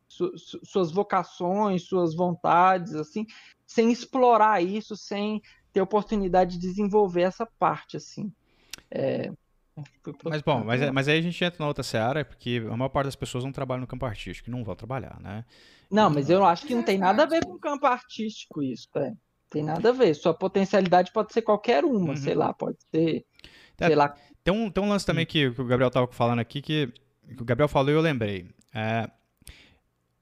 su, 0.08 0.32
suas 0.64 0.92
vocações, 0.92 1.84
suas 1.84 2.16
vontades, 2.16 2.96
assim, 2.96 3.28
sem 3.64 3.92
explorar 3.92 4.60
isso, 4.60 4.98
sem 4.98 5.40
ter 5.72 5.82
oportunidade 5.82 6.58
de 6.58 6.68
desenvolver 6.68 7.22
essa 7.22 7.46
parte, 7.46 7.96
assim. 7.96 8.34
É, 8.90 9.32
mas 10.26 10.42
bom, 10.42 10.64
mas, 10.64 10.92
mas 10.92 11.08
aí 11.08 11.20
a 11.20 11.22
gente 11.22 11.44
entra 11.44 11.60
na 11.60 11.68
outra 11.68 11.84
seara, 11.84 12.26
porque 12.26 12.60
a 12.68 12.76
maior 12.76 12.90
parte 12.90 13.06
das 13.06 13.16
pessoas 13.16 13.44
não 13.44 13.52
trabalham 13.52 13.82
no 13.82 13.88
campo 13.88 14.08
artístico, 14.08 14.50
não 14.50 14.64
vão 14.64 14.76
trabalhar, 14.76 15.20
né? 15.22 15.46
Não, 15.92 16.10
mas 16.10 16.28
eu 16.28 16.44
acho 16.44 16.66
que 16.66 16.74
não 16.74 16.82
tem 16.82 16.98
nada 16.98 17.22
a 17.22 17.28
ver 17.28 17.46
com 17.46 17.54
o 17.54 17.60
campo 17.60 17.86
artístico 17.86 18.64
isso, 18.64 18.90
é. 18.96 19.14
Tem 19.50 19.64
nada 19.64 19.90
a 19.90 19.92
ver. 19.92 20.14
Sua 20.14 20.34
potencialidade 20.34 21.12
pode 21.12 21.34
ser 21.34 21.42
qualquer 21.42 21.84
uma, 21.84 22.12
uhum. 22.12 22.16
sei 22.16 22.36
lá, 22.36 22.54
pode 22.54 22.78
ser, 22.92 23.26
é, 23.80 23.88
sei 23.88 23.96
lá, 23.96 24.16
tem 24.44 24.54
um, 24.54 24.70
tem 24.70 24.84
um 24.84 24.90
lance 24.90 25.06
também 25.06 25.26
que, 25.26 25.52
que 25.52 25.62
o 25.62 25.66
Gabriel 25.66 25.90
estava 25.90 26.08
falando 26.08 26.40
aqui, 26.40 26.62
que, 26.62 26.92
que, 27.36 27.42
o 27.42 27.46
Gabriel 27.46 27.68
falou 27.68 27.92
e 27.92 27.94
eu 27.94 28.02
lembrei. 28.02 28.48
É, 28.74 29.10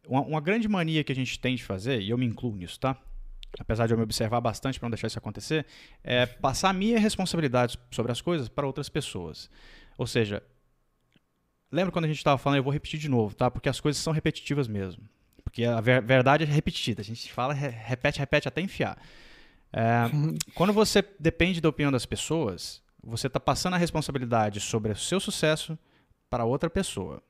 uma, 0.08 0.22
uma, 0.22 0.42
grande 0.42 0.68
mania 0.68 1.04
que 1.04 1.12
a 1.12 1.16
gente 1.16 1.40
tem 1.40 1.56
de 1.56 1.64
fazer, 1.64 2.02
e 2.02 2.10
eu 2.10 2.18
me 2.18 2.26
incluo 2.26 2.56
nisso, 2.56 2.80
tá? 2.80 2.98
Apesar 3.60 3.88
de 3.88 3.94
eu 3.94 3.98
me 3.98 4.04
observar 4.04 4.42
bastante 4.42 4.80
para 4.80 4.88
não 4.88 4.92
deixar 4.92 5.08
isso 5.08 5.18
acontecer, 5.18 5.66
é 6.04 6.26
passar 6.26 6.70
a 6.70 6.74
minha 6.74 7.00
responsabilidade 7.00 7.78
sobre 7.92 8.12
as 8.12 8.22
coisas 8.22 8.48
para 8.48 8.68
outras 8.68 8.90
pessoas. 8.90 9.50
Ou 9.98 10.06
seja, 10.06 10.44
lembra 11.72 11.92
quando 11.92 12.06
a 12.06 12.08
gente 12.08 12.18
estava 12.18 12.38
falando, 12.38 12.58
eu 12.58 12.64
vou 12.64 12.74
repetir 12.74 13.00
de 13.00 13.10
novo, 13.10 13.36
tá? 13.36 13.50
Porque 13.50 13.70
as 13.70 13.80
coisas 13.80 14.02
são 14.02 14.14
repetitivas 14.14 14.68
mesmo. 14.68 15.04
Porque 15.58 15.66
a 15.66 15.82
ver, 15.82 16.04
verdade 16.04 16.44
é 16.44 16.48
repetida. 16.48 17.02
A 17.02 17.04
gente 17.04 17.34
fala, 17.34 17.52
repete, 17.52 18.20
repete 18.20 18.48
até 18.48 18.62
enfiar. 18.62 18.96
É, 19.74 20.04
quando 20.54 20.72
você 20.72 21.04
depende 21.20 21.60
da 21.60 21.68
opinião 21.68 21.92
das 21.92 22.06
pessoas, 22.06 22.84
você 23.04 23.26
está 23.26 23.40
passando 23.40 23.74
a 23.74 23.78
responsabilidade 23.78 24.60
sobre 24.60 24.92
o 24.92 24.96
seu 24.96 25.20
sucesso 25.20 25.76
para 26.30 26.46
outra 26.46 26.70
pessoa. 26.70 27.24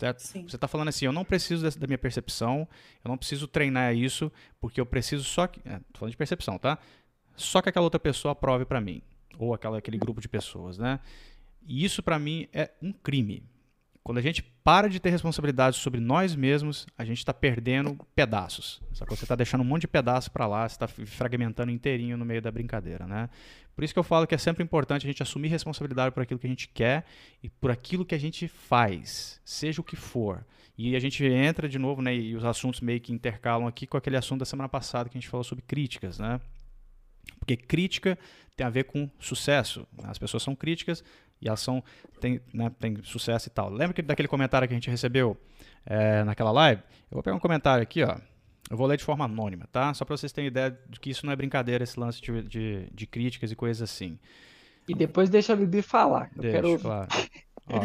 Certo? 0.00 0.18
Sim. 0.18 0.48
Você 0.48 0.56
está 0.56 0.66
falando 0.66 0.88
assim, 0.88 1.04
eu 1.04 1.12
não 1.12 1.24
preciso 1.24 1.70
da 1.78 1.86
minha 1.86 1.98
percepção, 1.98 2.66
eu 3.04 3.08
não 3.08 3.16
preciso 3.16 3.46
treinar 3.46 3.94
isso, 3.94 4.32
porque 4.60 4.80
eu 4.80 4.86
preciso 4.86 5.22
só 5.22 5.46
que. 5.46 5.60
É, 5.64 5.78
tô 5.92 6.00
falando 6.00 6.10
de 6.10 6.16
percepção, 6.16 6.58
tá? 6.58 6.76
Só 7.36 7.62
que 7.62 7.68
aquela 7.68 7.84
outra 7.84 8.00
pessoa 8.00 8.32
aprove 8.32 8.64
para 8.64 8.80
mim. 8.80 9.00
Ou 9.38 9.54
aquela, 9.54 9.78
aquele 9.78 9.96
grupo 9.96 10.20
de 10.20 10.28
pessoas, 10.28 10.76
né? 10.76 10.98
E 11.64 11.84
isso 11.84 12.02
para 12.02 12.18
mim 12.18 12.48
é 12.52 12.72
um 12.82 12.92
crime. 12.92 13.44
Quando 14.10 14.18
a 14.18 14.22
gente 14.22 14.42
para 14.42 14.88
de 14.88 14.98
ter 14.98 15.10
responsabilidade 15.10 15.76
sobre 15.76 16.00
nós 16.00 16.34
mesmos, 16.34 16.84
a 16.98 17.04
gente 17.04 17.18
está 17.18 17.32
perdendo 17.32 17.96
pedaços. 18.12 18.82
Só 18.92 19.04
que 19.04 19.14
você 19.14 19.24
está 19.24 19.36
deixando 19.36 19.60
um 19.60 19.64
monte 19.64 19.82
de 19.82 19.86
pedaço 19.86 20.32
para 20.32 20.48
lá, 20.48 20.68
você 20.68 20.74
está 20.74 20.88
fragmentando 20.88 21.70
inteirinho 21.70 22.16
no 22.16 22.24
meio 22.24 22.42
da 22.42 22.50
brincadeira, 22.50 23.06
né? 23.06 23.30
Por 23.72 23.84
isso 23.84 23.92
que 23.92 24.00
eu 24.00 24.02
falo 24.02 24.26
que 24.26 24.34
é 24.34 24.38
sempre 24.38 24.64
importante 24.64 25.06
a 25.06 25.08
gente 25.08 25.22
assumir 25.22 25.46
responsabilidade 25.46 26.12
por 26.12 26.24
aquilo 26.24 26.40
que 26.40 26.46
a 26.48 26.50
gente 26.50 26.66
quer 26.66 27.04
e 27.40 27.48
por 27.48 27.70
aquilo 27.70 28.04
que 28.04 28.12
a 28.12 28.18
gente 28.18 28.48
faz, 28.48 29.40
seja 29.44 29.80
o 29.80 29.84
que 29.84 29.94
for. 29.94 30.44
E 30.76 30.96
a 30.96 30.98
gente 30.98 31.24
entra 31.24 31.68
de 31.68 31.78
novo, 31.78 32.02
né? 32.02 32.12
E 32.12 32.34
os 32.34 32.44
assuntos 32.44 32.80
meio 32.80 33.00
que 33.00 33.12
intercalam 33.12 33.68
aqui 33.68 33.86
com 33.86 33.96
aquele 33.96 34.16
assunto 34.16 34.40
da 34.40 34.44
semana 34.44 34.68
passada 34.68 35.08
que 35.08 35.16
a 35.16 35.20
gente 35.20 35.30
falou 35.30 35.44
sobre 35.44 35.62
críticas, 35.62 36.18
né? 36.18 36.40
Porque 37.38 37.56
crítica 37.56 38.18
tem 38.56 38.66
a 38.66 38.70
ver 38.70 38.84
com 38.86 39.08
sucesso. 39.20 39.86
As 40.02 40.18
pessoas 40.18 40.42
são 40.42 40.56
críticas 40.56 41.04
e 41.40 41.48
elas 41.48 41.60
são, 41.60 41.82
tem, 42.20 42.40
né, 42.52 42.70
tem 42.78 42.96
sucesso 43.02 43.48
e 43.48 43.50
tal. 43.50 43.70
Lembra 43.70 43.94
que 43.94 44.02
daquele 44.02 44.28
comentário 44.28 44.68
que 44.68 44.74
a 44.74 44.76
gente 44.76 44.90
recebeu 44.90 45.36
é, 45.86 46.22
naquela 46.24 46.50
live? 46.50 46.82
Eu 47.10 47.16
vou 47.16 47.22
pegar 47.22 47.36
um 47.36 47.40
comentário 47.40 47.82
aqui, 47.82 48.02
ó. 48.02 48.16
Eu 48.70 48.76
vou 48.76 48.86
ler 48.86 48.96
de 48.96 49.04
forma 49.04 49.24
anônima, 49.24 49.66
tá? 49.72 49.92
Só 49.94 50.04
para 50.04 50.16
vocês 50.16 50.30
terem 50.30 50.48
ideia 50.48 50.78
de 50.88 51.00
que 51.00 51.10
isso 51.10 51.26
não 51.26 51.32
é 51.32 51.36
brincadeira, 51.36 51.82
esse 51.82 51.98
lance 51.98 52.20
de, 52.20 52.42
de, 52.42 52.88
de 52.92 53.06
críticas 53.06 53.50
e 53.50 53.56
coisas 53.56 53.82
assim. 53.90 54.16
E 54.88 54.94
depois 54.94 55.28
deixa 55.28 55.52
a 55.52 55.56
Bibi 55.56 55.82
falar. 55.82 56.30
Eu 56.36 56.42
Deixa, 56.42 56.56
quero... 56.56 56.78
claro. 56.78 57.08
Ó, 57.72 57.80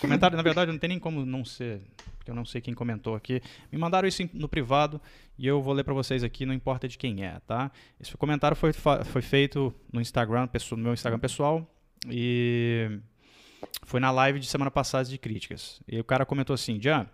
comentário, 0.00 0.36
na 0.36 0.42
verdade, 0.42 0.70
não 0.70 0.78
tem 0.78 0.88
nem 0.88 0.98
como 0.98 1.24
não 1.24 1.42
ser, 1.44 1.80
porque 2.18 2.30
eu 2.30 2.34
não 2.34 2.44
sei 2.44 2.60
quem 2.60 2.74
comentou 2.74 3.14
aqui. 3.14 3.40
Me 3.72 3.78
mandaram 3.78 4.06
isso 4.06 4.22
no 4.34 4.48
privado 4.48 5.00
e 5.38 5.46
eu 5.46 5.62
vou 5.62 5.72
ler 5.72 5.84
para 5.84 5.94
vocês 5.94 6.22
aqui, 6.22 6.44
não 6.44 6.52
importa 6.52 6.86
de 6.86 6.98
quem 6.98 7.24
é, 7.24 7.40
tá? 7.46 7.70
Esse 7.98 8.14
comentário 8.16 8.56
foi, 8.56 8.72
foi 8.72 9.22
feito 9.22 9.74
no 9.90 10.00
Instagram, 10.00 10.48
no 10.72 10.76
meu 10.76 10.92
Instagram 10.92 11.18
pessoal, 11.18 11.66
e 12.10 13.00
foi 13.82 14.00
na 14.00 14.10
live 14.10 14.38
de 14.38 14.46
semana 14.46 14.70
passada 14.70 15.08
de 15.08 15.18
críticas. 15.18 15.80
E 15.86 15.98
o 15.98 16.04
cara 16.04 16.26
comentou 16.26 16.54
assim: 16.54 16.80
Jan, 16.80 17.08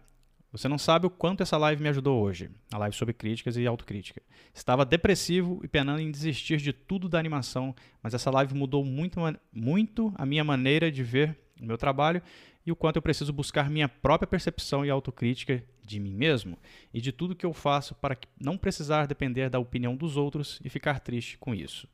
você 0.52 0.68
não 0.68 0.76
sabe 0.76 1.06
o 1.06 1.10
quanto 1.10 1.42
essa 1.42 1.56
live 1.56 1.82
me 1.82 1.88
ajudou 1.88 2.22
hoje. 2.22 2.50
A 2.70 2.78
live 2.78 2.94
sobre 2.94 3.14
críticas 3.14 3.56
e 3.56 3.66
autocrítica. 3.66 4.20
Estava 4.52 4.84
depressivo 4.84 5.60
e 5.64 5.68
penando 5.68 6.00
em 6.00 6.10
desistir 6.10 6.58
de 6.58 6.74
tudo 6.74 7.08
da 7.08 7.18
animação, 7.18 7.74
mas 8.02 8.12
essa 8.12 8.30
live 8.30 8.54
mudou 8.54 8.84
muito, 8.84 9.18
muito 9.50 10.12
a 10.14 10.26
minha 10.26 10.44
maneira 10.44 10.92
de 10.92 11.02
ver 11.02 11.38
o 11.58 11.64
meu 11.64 11.78
trabalho 11.78 12.22
e 12.66 12.70
o 12.70 12.76
quanto 12.76 12.96
eu 12.96 13.02
preciso 13.02 13.32
buscar 13.32 13.70
minha 13.70 13.88
própria 13.88 14.26
percepção 14.26 14.84
e 14.84 14.90
autocrítica 14.90 15.64
de 15.82 15.98
mim 15.98 16.14
mesmo 16.14 16.58
e 16.92 17.00
de 17.00 17.12
tudo 17.12 17.34
que 17.34 17.46
eu 17.46 17.52
faço 17.52 17.94
para 17.94 18.16
não 18.38 18.58
precisar 18.58 19.06
depender 19.06 19.48
da 19.48 19.58
opinião 19.58 19.96
dos 19.96 20.16
outros 20.16 20.60
e 20.62 20.68
ficar 20.68 21.00
triste 21.00 21.38
com 21.38 21.54
isso. 21.54 21.88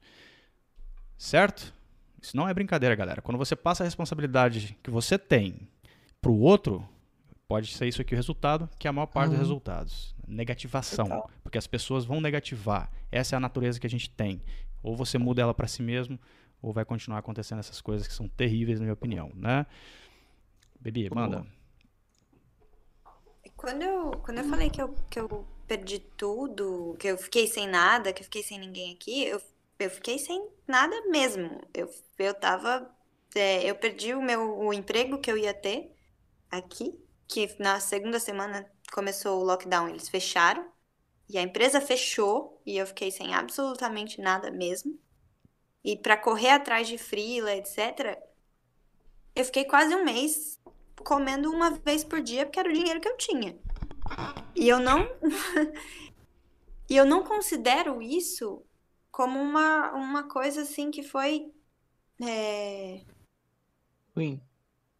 Certo? 1.16 1.72
Isso 2.20 2.36
não 2.36 2.48
é 2.48 2.54
brincadeira, 2.54 2.94
galera. 2.94 3.22
Quando 3.22 3.38
você 3.38 3.54
passa 3.54 3.82
a 3.82 3.86
responsabilidade 3.86 4.76
que 4.82 4.90
você 4.90 5.18
tem 5.18 5.68
para 6.20 6.30
o 6.30 6.40
outro, 6.40 6.86
pode 7.46 7.68
ser 7.72 7.86
isso 7.86 8.02
aqui 8.02 8.14
o 8.14 8.16
resultado, 8.16 8.68
que 8.78 8.86
é 8.86 8.90
a 8.90 8.92
maior 8.92 9.06
parte 9.06 9.28
uhum. 9.28 9.32
dos 9.32 9.38
resultados. 9.38 10.14
Negativação. 10.26 11.06
Total. 11.06 11.30
Porque 11.42 11.58
as 11.58 11.66
pessoas 11.66 12.04
vão 12.04 12.20
negativar. 12.20 12.90
Essa 13.10 13.34
é 13.34 13.38
a 13.38 13.40
natureza 13.40 13.80
que 13.80 13.86
a 13.86 13.90
gente 13.90 14.10
tem. 14.10 14.42
Ou 14.82 14.96
você 14.96 15.16
muda 15.16 15.42
ela 15.42 15.54
para 15.54 15.66
si 15.66 15.82
mesmo, 15.82 16.18
ou 16.60 16.72
vai 16.72 16.84
continuar 16.84 17.18
acontecendo 17.18 17.60
essas 17.60 17.80
coisas 17.80 18.06
que 18.06 18.12
são 18.12 18.28
terríveis, 18.28 18.78
na 18.78 18.84
minha 18.84 18.94
opinião, 18.94 19.30
né? 19.34 19.66
Bebi, 20.80 21.08
manda. 21.12 21.46
Quando 23.56 23.82
eu, 23.82 24.10
quando 24.22 24.38
eu 24.38 24.44
falei 24.44 24.70
que 24.70 24.80
eu, 24.80 24.94
que 25.10 25.18
eu 25.18 25.46
perdi 25.66 25.98
tudo, 25.98 26.96
que 26.98 27.08
eu 27.08 27.18
fiquei 27.18 27.46
sem 27.46 27.66
nada, 27.66 28.12
que 28.12 28.20
eu 28.20 28.24
fiquei 28.24 28.42
sem 28.42 28.58
ninguém 28.58 28.94
aqui, 28.94 29.24
eu 29.24 29.40
eu 29.78 29.90
fiquei 29.90 30.18
sem 30.18 30.48
nada 30.66 31.00
mesmo. 31.06 31.60
Eu, 31.72 31.88
eu 32.18 32.34
tava. 32.34 32.90
É, 33.34 33.68
eu 33.68 33.74
perdi 33.74 34.14
o 34.14 34.22
meu 34.22 34.58
o 34.58 34.72
emprego 34.72 35.18
que 35.18 35.30
eu 35.30 35.36
ia 35.36 35.54
ter 35.54 35.94
aqui, 36.50 36.98
que 37.26 37.54
na 37.58 37.78
segunda 37.78 38.18
semana 38.18 38.70
começou 38.92 39.40
o 39.40 39.44
lockdown, 39.44 39.88
eles 39.88 40.08
fecharam. 40.08 40.66
E 41.28 41.36
a 41.36 41.42
empresa 41.42 41.80
fechou 41.80 42.60
e 42.64 42.78
eu 42.78 42.86
fiquei 42.86 43.10
sem 43.10 43.34
absolutamente 43.34 44.20
nada 44.20 44.50
mesmo. 44.50 44.98
E 45.84 45.96
para 45.96 46.16
correr 46.16 46.50
atrás 46.50 46.88
de 46.88 46.96
frila, 46.96 47.54
etc., 47.54 48.18
eu 49.34 49.44
fiquei 49.44 49.64
quase 49.64 49.94
um 49.94 50.04
mês 50.04 50.58
comendo 51.04 51.50
uma 51.50 51.70
vez 51.70 52.02
por 52.02 52.20
dia 52.20 52.44
porque 52.44 52.58
era 52.58 52.68
o 52.68 52.72
dinheiro 52.72 53.00
que 53.00 53.08
eu 53.08 53.16
tinha. 53.16 53.56
E 54.56 54.68
eu 54.68 54.80
não 54.80 55.06
e 56.88 56.96
eu 56.96 57.04
não 57.04 57.22
considero 57.22 58.00
isso 58.02 58.64
como 59.18 59.40
uma, 59.42 59.90
uma 59.94 60.28
coisa 60.28 60.62
assim 60.62 60.92
que 60.92 61.02
foi. 61.02 61.52
É... 62.24 63.00
Ruim. 64.14 64.40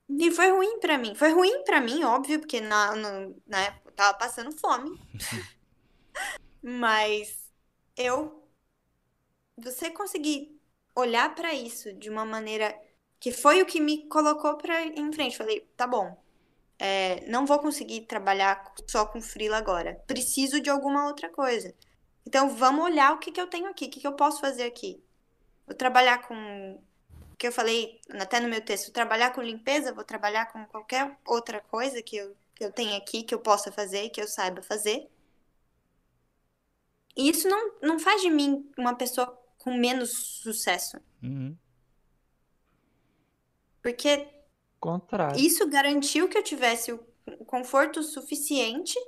E 0.09 0.33
foi 0.33 0.51
ruim 0.51 0.81
para 0.81 0.99
mim. 0.99 1.15
Foi 1.15 1.31
ruim 1.31 1.63
para 1.63 1.81
mim, 1.81 2.03
óbvio, 2.03 2.41
porque 2.41 2.61
na, 2.61 2.97
na, 2.97 3.31
na 3.47 3.61
época 3.61 3.91
eu 3.91 3.93
tava 3.93 4.19
passando 4.19 4.51
fome. 4.59 5.01
Mas 6.61 7.49
eu. 7.97 8.45
Você 9.57 9.89
conseguir 9.89 10.61
olhar 10.97 11.33
para 11.37 11.55
isso 11.55 11.93
de 11.93 12.11
uma 12.11 12.25
maneira 12.25 12.77
que 13.21 13.31
foi 13.31 13.63
o 13.63 13.67
que 13.67 13.79
me 13.81 14.09
colocou 14.09 14.57
para 14.57 14.85
em 14.85 15.13
frente. 15.13 15.37
Falei, 15.37 15.61
tá 15.77 15.87
bom. 15.87 16.21
É, 16.77 17.25
não 17.29 17.47
vou 17.47 17.61
conseguir 17.61 18.01
trabalhar 18.01 18.75
só 18.89 19.07
com 19.07 19.21
frila 19.21 19.59
agora. 19.59 20.03
Preciso 20.09 20.61
de 20.61 20.69
alguma 20.69 21.07
outra 21.07 21.31
coisa. 21.31 21.73
Então, 22.29 22.55
vamos 22.55 22.85
olhar 22.85 23.15
o 23.15 23.19
que, 23.19 23.33
que 23.33 23.41
eu 23.41 23.47
tenho 23.47 23.69
aqui, 23.69 23.87
o 23.87 23.91
que, 23.91 24.01
que 24.01 24.07
eu 24.07 24.13
posso 24.13 24.39
fazer 24.39 24.65
aqui. 24.65 25.03
Vou 25.67 25.75
trabalhar 25.75 26.29
com. 26.29 26.79
que 27.39 27.47
eu 27.49 27.53
falei 27.53 28.03
até 28.21 28.39
no 28.39 28.51
meu 28.51 28.61
texto, 28.61 28.93
trabalhar 28.93 29.33
com 29.33 29.41
limpeza, 29.41 29.95
vou 29.95 30.05
trabalhar 30.05 30.53
com 30.53 30.63
qualquer 30.67 31.19
outra 31.25 31.63
coisa 31.63 32.03
que 32.03 32.19
eu, 32.19 32.37
que 32.55 32.63
eu 32.63 32.71
tenha 32.71 32.99
aqui, 32.99 33.23
que 33.23 33.35
eu 33.35 33.39
possa 33.39 33.73
fazer 33.73 34.11
que 34.11 34.21
eu 34.21 34.29
saiba 34.29 34.61
fazer. 34.61 35.09
E 37.17 37.31
isso 37.31 37.49
não, 37.49 37.73
não 37.81 37.99
faz 37.99 38.21
de 38.21 38.29
mim 38.29 38.71
uma 38.77 38.95
pessoa 38.95 39.27
com 39.57 39.73
menos 39.73 40.11
sucesso. 40.43 41.01
Uhum. 41.23 41.57
Porque 43.83 44.29
Contrário. 44.79 45.41
isso 45.41 45.67
garantiu 45.67 46.29
que 46.29 46.37
eu 46.37 46.43
tivesse 46.43 46.93
o 46.93 47.01
conforto 47.47 48.03
suficiente 48.03 48.99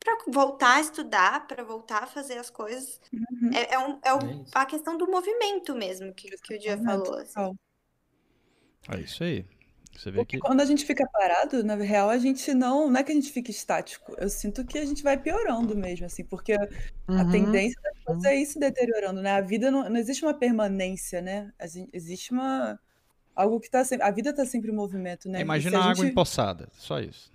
para 0.00 0.18
voltar 0.28 0.76
a 0.76 0.80
estudar, 0.80 1.46
para 1.46 1.62
voltar 1.62 2.02
a 2.04 2.06
fazer 2.06 2.38
as 2.38 2.48
coisas. 2.48 2.98
Uhum. 3.12 3.50
É, 3.54 3.74
é, 3.74 3.78
um, 3.78 3.98
é, 4.02 4.14
o, 4.14 4.18
é 4.18 4.44
a 4.54 4.64
questão 4.64 4.96
do 4.96 5.06
movimento 5.06 5.74
mesmo 5.74 6.12
que, 6.14 6.30
que 6.38 6.54
o 6.54 6.58
Dia 6.58 6.78
falou. 6.78 7.14
Assim. 7.16 7.58
É 8.88 9.00
isso 9.00 9.22
aí. 9.22 9.44
Você 9.96 10.10
vê 10.10 10.24
que... 10.24 10.38
Quando 10.38 10.60
a 10.60 10.64
gente 10.64 10.86
fica 10.86 11.06
parado, 11.12 11.62
na 11.62 11.74
real, 11.74 12.08
a 12.08 12.16
gente 12.16 12.54
não. 12.54 12.88
Não 12.88 13.00
é 13.00 13.04
que 13.04 13.12
a 13.12 13.14
gente 13.14 13.30
fica 13.30 13.50
estático. 13.50 14.14
Eu 14.16 14.30
sinto 14.30 14.64
que 14.64 14.78
a 14.78 14.84
gente 14.84 15.02
vai 15.02 15.18
piorando 15.18 15.76
mesmo, 15.76 16.06
assim, 16.06 16.24
porque 16.24 16.54
uhum. 16.54 17.20
a 17.20 17.30
tendência 17.30 17.78
das 17.82 18.04
coisas 18.04 18.24
é 18.24 18.34
isso 18.36 18.58
deteriorando, 18.58 19.20
né? 19.20 19.32
A 19.32 19.40
vida 19.42 19.70
não, 19.70 19.88
não 19.90 19.96
existe 19.96 20.24
uma 20.24 20.32
permanência, 20.32 21.20
né? 21.20 21.52
Existe 21.92 22.32
uma. 22.32 22.80
Algo 23.36 23.60
que 23.60 23.70
tá 23.70 23.84
sempre. 23.84 24.06
A 24.06 24.10
vida 24.10 24.32
tá 24.32 24.46
sempre 24.46 24.70
em 24.70 24.74
movimento, 24.74 25.28
né? 25.28 25.40
Imagina 25.40 25.78
a, 25.78 25.80
a 25.80 25.82
gente... 25.88 25.92
água 25.98 26.06
empoçada, 26.06 26.68
só 26.72 26.98
isso. 27.00 27.30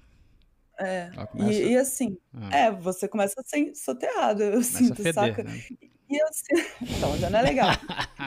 É. 0.79 1.09
E, 1.35 1.71
e, 1.71 1.77
assim, 1.77 2.17
ah. 2.33 2.57
é, 2.57 2.71
você 2.71 3.07
começa 3.07 3.33
a 3.39 3.43
ser 3.43 3.73
soterrado, 3.75 4.43
eu 4.43 4.51
começa 4.61 4.77
sinto, 4.77 4.95
feder, 4.95 5.13
saca? 5.13 5.43
Né? 5.43 5.61
E 6.09 6.21
eu 6.21 6.27
sinto... 6.31 6.75
Então, 6.97 7.17
já 7.17 7.29
não 7.29 7.39
é 7.39 7.41
legal. 7.41 7.69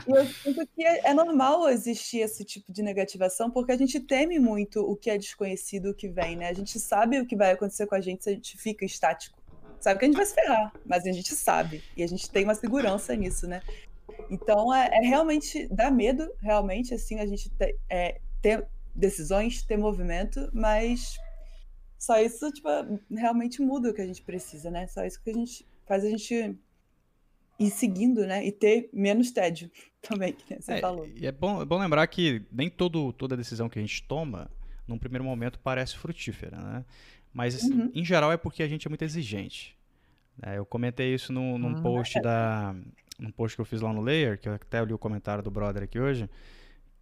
e 0.07 0.11
eu 0.11 0.27
sinto 0.27 0.67
que 0.75 0.85
é, 0.85 1.11
é, 1.11 1.15
normal 1.15 1.69
existir 1.69 2.19
esse 2.19 2.45
tipo 2.45 2.73
de 2.73 2.83
negativação, 2.83 3.51
porque 3.51 3.73
a 3.73 3.77
gente 3.77 4.01
teme 4.01 4.39
muito 4.39 4.81
o 4.81 4.97
que 4.97 5.11
é 5.11 5.19
desconhecido, 5.19 5.91
o 5.91 5.95
que 5.95 6.09
vem, 6.09 6.37
né? 6.37 6.49
A 6.49 6.55
gente 6.55 6.79
sabe 6.81 7.21
o 7.21 7.27
que 7.27 7.37
vai 7.37 7.53
acontecer 7.53 7.87
com 7.87 7.95
a 7.95 8.01
gente 8.01 8.25
se 8.25 8.31
a 8.31 8.33
gente 8.33 8.57
fica 8.57 8.85
estático. 8.85 9.39
Sabe 9.81 10.01
que 10.01 10.07
a 10.07 10.09
gente 10.09 10.17
vai 10.17 10.27
se 10.27 10.35
ferrar, 10.35 10.73
mas 10.85 11.07
a 11.07 11.13
gente 11.13 11.35
sabe. 11.35 11.85
E 11.97 12.03
a 12.03 12.07
gente 12.07 12.29
tem 12.31 12.45
uma 12.45 12.55
segurança 12.55 13.15
nisso, 13.15 13.47
né? 13.47 13.63
Então, 14.29 14.75
é, 14.75 14.89
é 14.93 15.07
realmente, 15.07 15.69
dá 15.69 15.91
medo, 15.91 16.29
realmente, 16.41 16.95
assim, 16.95 17.21
a 17.21 17.27
gente 17.27 17.49
te, 17.51 17.77
é, 17.89 18.21
ter 18.43 18.67
decisões, 18.95 19.63
ter 19.63 19.77
movimento, 19.77 20.51
mas 20.53 21.17
só 21.99 22.21
isso, 22.21 22.51
tipo, 22.53 22.69
realmente 23.11 23.61
muda 23.61 23.91
o 23.91 23.95
que 23.95 24.01
a 24.01 24.07
gente 24.07 24.23
precisa, 24.23 24.71
né? 24.71 24.87
Só 24.87 25.05
isso 25.05 25.21
que 25.23 25.31
a 25.31 25.35
gente 25.35 25.67
faz 25.85 26.05
a 26.05 26.09
gente 26.09 26.57
ir 27.59 27.71
seguindo, 27.71 28.25
né? 28.25 28.47
E 28.47 28.53
ter 28.53 28.89
menos 28.93 29.33
tédio 29.33 29.69
também, 30.01 30.33
que 30.33 30.63
você 30.63 30.75
é, 30.75 30.81
falou. 30.81 31.07
E 31.07 31.27
é 31.27 31.33
bom, 31.33 31.61
é 31.61 31.65
bom 31.65 31.79
lembrar 31.79 32.07
que 32.07 32.47
nem 32.53 32.71
todo, 32.71 33.13
toda 33.13 33.37
decisão 33.37 33.69
que 33.69 33.79
a 33.79 33.83
gente 33.83 34.03
toma, 34.05 34.49
num 34.87 34.97
primeiro 34.97 35.25
momento, 35.25 35.59
parece 35.59 35.97
frutífera, 35.97 36.57
né? 36.57 36.85
Mas, 37.33 37.57
assim, 37.57 37.73
uhum. 37.73 37.91
em 37.95 38.05
geral, 38.05 38.33
é 38.33 38.37
porque 38.37 38.63
a 38.63 38.69
gente 38.69 38.87
é 38.87 38.89
muito 38.89 39.03
exigente. 39.03 39.77
É, 40.41 40.59
eu 40.59 40.65
comentei 40.65 41.13
isso 41.15 41.33
no, 41.33 41.59
num, 41.59 41.75
uhum. 41.75 41.83
post 41.83 42.21
da, 42.23 42.75
num 43.19 43.33
post 43.33 43.57
que 43.57 43.61
eu 43.61 43.67
fiz 43.67 43.81
lá 43.81 43.93
no 43.93 44.01
Layer, 44.01 44.39
que 44.39 44.49
eu 44.49 44.55
até 44.55 44.85
li 44.85 44.93
o 44.93 44.99
comentário 44.99 45.43
do 45.43 45.51
brother 45.51 45.83
aqui 45.83 45.99
hoje, 45.99 46.31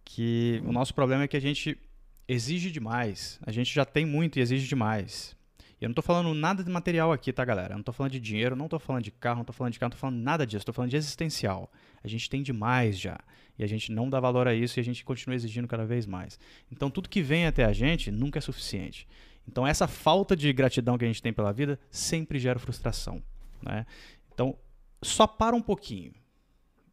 que 0.03 0.59
uhum. 0.63 0.69
o 0.69 0.73
nosso 0.73 0.93
problema 0.93 1.23
é 1.23 1.27
que 1.27 1.37
a 1.37 1.41
gente 1.41 1.79
exige 2.27 2.69
demais. 2.71 3.39
A 3.45 3.51
gente 3.51 3.73
já 3.73 3.85
tem 3.85 4.05
muito 4.05 4.37
e 4.37 4.41
exige 4.41 4.67
demais. 4.67 5.35
E 5.79 5.85
eu 5.85 5.89
não 5.89 5.93
tô 5.93 6.01
falando 6.01 6.33
nada 6.33 6.63
de 6.63 6.69
material 6.69 7.11
aqui, 7.11 7.31
tá, 7.31 7.45
galera? 7.45 7.73
Eu 7.73 7.77
não 7.77 7.83
tô 7.83 7.93
falando 7.93 8.11
de 8.11 8.19
dinheiro, 8.19 8.55
não 8.55 8.67
tô 8.67 8.79
falando 8.79 9.03
de 9.03 9.11
carro, 9.11 9.37
não 9.37 9.45
tô 9.45 9.53
falando 9.53 9.73
de 9.73 9.79
carro, 9.79 9.89
não 9.89 9.95
tô 9.95 9.99
falando 9.99 10.17
nada 10.17 10.45
disso. 10.45 10.65
Tô 10.65 10.73
falando 10.73 10.89
de 10.89 10.97
existencial. 10.97 11.71
A 12.03 12.07
gente 12.07 12.29
tem 12.29 12.41
demais 12.41 12.99
já. 12.99 13.19
E 13.59 13.63
a 13.63 13.67
gente 13.67 13.91
não 13.91 14.09
dá 14.09 14.19
valor 14.19 14.47
a 14.47 14.53
isso 14.53 14.79
e 14.79 14.81
a 14.81 14.83
gente 14.83 15.05
continua 15.05 15.35
exigindo 15.35 15.67
cada 15.67 15.85
vez 15.85 16.05
mais. 16.05 16.39
Então, 16.71 16.89
tudo 16.89 17.07
que 17.07 17.21
vem 17.21 17.45
até 17.45 17.63
a 17.63 17.73
gente 17.73 18.11
nunca 18.11 18.39
é 18.39 18.41
suficiente. 18.41 19.07
Então, 19.47 19.65
essa 19.65 19.87
falta 19.87 20.35
de 20.35 20.51
gratidão 20.51 20.97
que 20.97 21.05
a 21.05 21.07
gente 21.07 21.21
tem 21.21 21.31
pela 21.31 21.53
vida 21.53 21.79
sempre 21.89 22.39
gera 22.39 22.59
frustração. 22.59 23.21
Né? 23.61 23.85
Então, 24.33 24.57
só 25.01 25.27
para 25.27 25.55
um 25.55 25.61
pouquinho. 25.61 26.13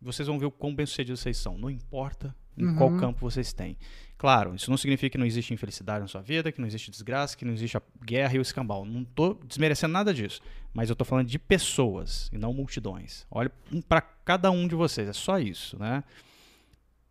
Vocês 0.01 0.29
vão 0.29 0.39
ver 0.39 0.47
o 0.47 0.51
quão 0.51 0.75
bem 0.75 0.85
sucedidos 0.85 1.21
vocês 1.21 1.39
são. 1.39 1.57
Não 1.57 1.71
importa 1.71 2.35
em 2.57 2.67
uhum. 2.67 2.77
qual 2.77 2.97
campo 2.97 3.21
vocês 3.21 3.53
têm. 3.53 3.77
Claro, 4.17 4.55
isso 4.55 4.71
não 4.71 4.77
significa 4.77 5.11
que 5.11 5.19
não 5.19 5.27
existe 5.27 5.53
infelicidade 5.53 6.01
na 6.01 6.09
sua 6.09 6.23
vida, 6.23 6.51
que 6.51 6.61
não 6.61 6.67
existe 6.67 6.91
desgraça, 6.91 7.37
que 7.37 7.45
não 7.45 7.53
existe 7.53 7.77
a 7.77 7.83
guerra 8.05 8.35
e 8.35 8.39
o 8.39 8.43
escambau. 8.43 8.85
Não 8.85 9.03
estou 9.03 9.39
desmerecendo 9.45 9.93
nada 9.93 10.15
disso. 10.15 10.41
Mas 10.73 10.89
eu 10.89 10.95
estou 10.95 11.05
falando 11.05 11.27
de 11.27 11.39
pessoas 11.39 12.31
e 12.33 12.39
não 12.39 12.53
multidões. 12.53 13.27
Olha 13.31 13.51
para 13.89 14.01
cada 14.01 14.51
um 14.51 14.67
de 14.67 14.75
vocês, 14.75 15.09
é 15.09 15.13
só 15.13 15.39
isso, 15.39 15.79
né? 15.79 16.03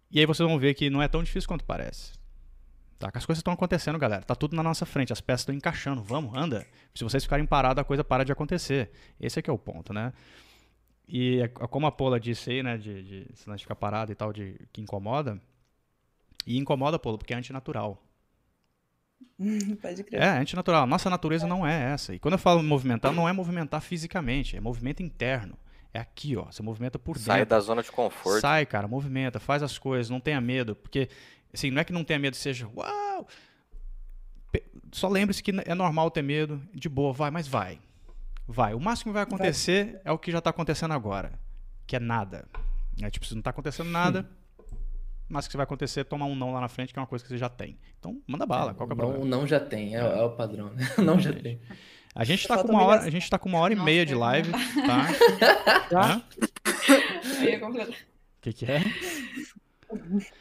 E 0.09 0.19
aí 0.19 0.25
vocês 0.25 0.47
vão 0.47 0.57
ver 0.57 0.73
que 0.73 0.89
não 0.89 1.01
é 1.01 1.07
tão 1.07 1.23
difícil 1.23 1.47
quanto 1.47 1.65
parece. 1.65 2.13
Tá? 2.99 3.11
As 3.13 3.25
coisas 3.25 3.39
estão 3.39 3.53
acontecendo, 3.53 3.99
galera. 3.99 4.23
Tá 4.23 4.35
tudo 4.35 4.55
na 4.55 4.63
nossa 4.63 4.85
frente, 4.85 5.11
as 5.11 5.19
peças 5.19 5.41
estão 5.41 5.53
encaixando. 5.53 6.01
Vamos, 6.01 6.35
anda. 6.35 6.65
Se 6.95 7.03
vocês 7.03 7.23
ficarem 7.23 7.45
parados, 7.45 7.81
a 7.81 7.83
coisa 7.83 8.03
para 8.03 8.23
de 8.23 8.31
acontecer. 8.31 8.91
Esse 9.19 9.39
é 9.39 9.41
que 9.41 9.49
é 9.49 9.53
o 9.53 9.57
ponto, 9.57 9.93
né? 9.93 10.13
E 11.07 11.39
é, 11.39 11.43
é 11.43 11.47
como 11.47 11.85
a 11.85 11.91
Paula 11.91 12.19
disse 12.19 12.51
aí, 12.51 12.63
né, 12.63 12.77
de, 12.77 13.03
de, 13.03 13.25
de 13.25 13.57
ficar 13.57 13.75
parado 13.75 14.11
e 14.11 14.15
tal, 14.15 14.31
de 14.31 14.59
que 14.71 14.81
incomoda. 14.81 15.39
E 16.45 16.57
incomoda, 16.57 16.99
Paula, 16.99 17.17
porque 17.17 17.33
é 17.33 17.37
antinatural. 17.37 18.01
Pode 19.81 20.03
crer. 20.03 20.21
É, 20.21 20.29
antinatural. 20.39 20.85
Nossa 20.85 21.09
natureza 21.09 21.47
não 21.47 21.65
é 21.65 21.93
essa. 21.93 22.13
E 22.13 22.19
quando 22.19 22.33
eu 22.33 22.39
falo 22.39 22.61
movimentar, 22.63 23.13
não 23.13 23.27
é 23.27 23.33
movimentar 23.33 23.81
fisicamente, 23.81 24.57
é 24.57 24.59
movimento 24.59 25.01
interno. 25.01 25.57
É 25.93 25.99
aqui, 25.99 26.35
ó. 26.35 26.45
Você 26.45 26.63
movimenta 26.63 26.97
por 26.97 27.15
dentro. 27.15 27.31
Sai 27.31 27.45
da 27.45 27.59
zona 27.59 27.83
de 27.83 27.91
conforto. 27.91 28.41
Sai, 28.41 28.65
cara, 28.65 28.87
movimenta, 28.87 29.39
faz 29.39 29.61
as 29.61 29.77
coisas, 29.77 30.09
não 30.09 30.19
tenha 30.19 30.41
medo. 30.41 30.75
Porque, 30.75 31.07
assim, 31.53 31.69
não 31.69 31.81
é 31.81 31.83
que 31.83 31.93
não 31.93 32.03
tenha 32.03 32.17
medo, 32.17 32.35
seja, 32.35 32.67
uau! 32.75 33.27
Só 34.91 35.07
lembre-se 35.07 35.41
que 35.41 35.51
é 35.65 35.75
normal 35.75 36.09
ter 36.11 36.21
medo, 36.21 36.61
de 36.73 36.89
boa, 36.89 37.13
vai, 37.13 37.29
mas 37.31 37.47
vai. 37.47 37.79
Vai. 38.53 38.75
O 38.75 38.79
máximo 38.79 39.11
que 39.11 39.13
vai 39.15 39.23
acontecer 39.23 39.93
vai. 39.93 40.01
é 40.05 40.11
o 40.11 40.19
que 40.19 40.31
já 40.31 40.37
está 40.37 40.51
acontecendo 40.51 40.93
agora, 40.93 41.39
que 41.87 41.95
é 41.95 41.99
nada. 41.99 42.47
É 43.01 43.09
tipo, 43.09 43.25
se 43.25 43.33
não 43.33 43.39
está 43.39 43.49
acontecendo 43.49 43.89
nada, 43.89 44.29
mas 45.27 45.47
o 45.47 45.49
que 45.49 45.57
vai 45.57 45.63
acontecer 45.63 46.01
é 46.01 46.03
tomar 46.03 46.27
um 46.27 46.35
não 46.35 46.53
lá 46.53 46.61
na 46.61 46.67
frente, 46.67 46.93
que 46.93 46.99
é 46.99 47.01
uma 47.01 47.07
coisa 47.07 47.23
que 47.23 47.29
você 47.29 47.37
já 47.37 47.49
tem. 47.49 47.79
Então, 47.99 48.21
manda 48.27 48.45
bala, 48.45 48.71
é, 48.71 48.73
qual 48.75 48.87
que 48.87 48.93
é 48.93 48.95
o 48.95 48.97
problema? 48.97 49.23
O 49.23 49.27
não 49.27 49.47
já 49.47 49.59
tem, 49.59 49.95
é, 49.95 49.99
é 49.99 50.21
o 50.21 50.29
padrão, 50.31 50.71
né? 50.71 50.87
não 51.03 51.19
já 51.19 51.33
tem. 51.33 51.59
A 52.13 52.23
gente 52.23 52.47
tá 52.47 52.61
com 52.61 52.69
uma 52.71 52.83
hora, 52.83 53.01
a 53.01 53.09
gente 53.09 53.27
tá 53.27 53.39
com 53.39 53.49
uma 53.49 53.57
hora 53.57 53.73
e 53.73 53.75
meia 53.75 54.05
de 54.05 54.13
live, 54.13 54.51
tá? 54.51 55.89
tá? 55.89 56.21
O 57.89 58.41
que, 58.41 58.53
que 58.53 58.65
é? 58.71 58.83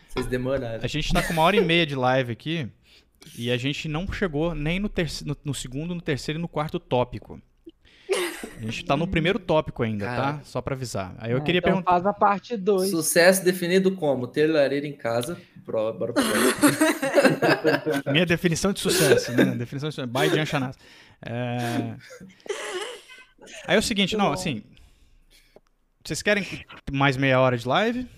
Vocês 0.09 0.27
demoraram. 0.27 0.85
A 0.85 0.87
gente 0.87 1.11
tá 1.11 1.23
com 1.23 1.33
uma 1.33 1.43
hora 1.43 1.57
e 1.57 1.63
meia 1.63 1.87
de 1.87 1.95
live 1.95 2.33
aqui 2.33 2.71
e 3.39 3.51
a 3.51 3.57
gente 3.57 3.89
não 3.89 4.11
chegou 4.13 4.55
nem 4.55 4.79
no, 4.79 4.91
no, 5.25 5.37
no 5.43 5.55
segundo, 5.55 5.95
no 5.95 6.03
terceiro 6.03 6.39
e 6.39 6.43
no 6.43 6.49
quarto 6.49 6.79
tópico. 6.79 7.41
A 8.59 8.63
gente 8.63 8.85
tá 8.85 8.97
no 8.97 9.07
primeiro 9.07 9.39
tópico 9.39 9.83
ainda, 9.83 10.07
tá? 10.07 10.17
Cara. 10.17 10.33
tá? 10.35 10.41
Só 10.45 10.61
pra 10.61 10.75
avisar. 10.75 11.15
Aí 11.19 11.33
eu 11.33 11.39
é, 11.39 11.41
queria 11.41 11.59
então 11.59 11.73
perguntar. 11.73 11.91
Faz 11.93 12.07
a 12.07 12.13
parte 12.13 12.57
2. 12.57 12.91
Sucesso 12.91 13.45
definido 13.45 13.95
como? 13.95 14.27
Ter 14.27 14.47
lareira 14.47 14.87
em 14.87 14.93
casa. 14.93 15.39
Bora 15.65 16.15
Minha 18.11 18.27
definição 18.27 18.73
de 18.73 18.81
sucesso, 18.81 19.33
né? 19.33 19.45
Definição 19.57 19.89
de 19.89 19.95
sucesso. 19.95 20.13
By 20.13 20.29
Jean 20.29 20.45
Chanaz. 20.45 20.77
É... 21.25 21.95
Aí 23.67 23.77
é 23.77 23.79
o 23.79 23.83
seguinte, 23.83 24.17
não, 24.17 24.33
assim. 24.33 24.63
Vocês 26.05 26.21
querem 26.21 26.45
mais 26.91 27.17
meia 27.17 27.41
hora 27.41 27.57
de 27.57 27.67
live? 27.67 28.09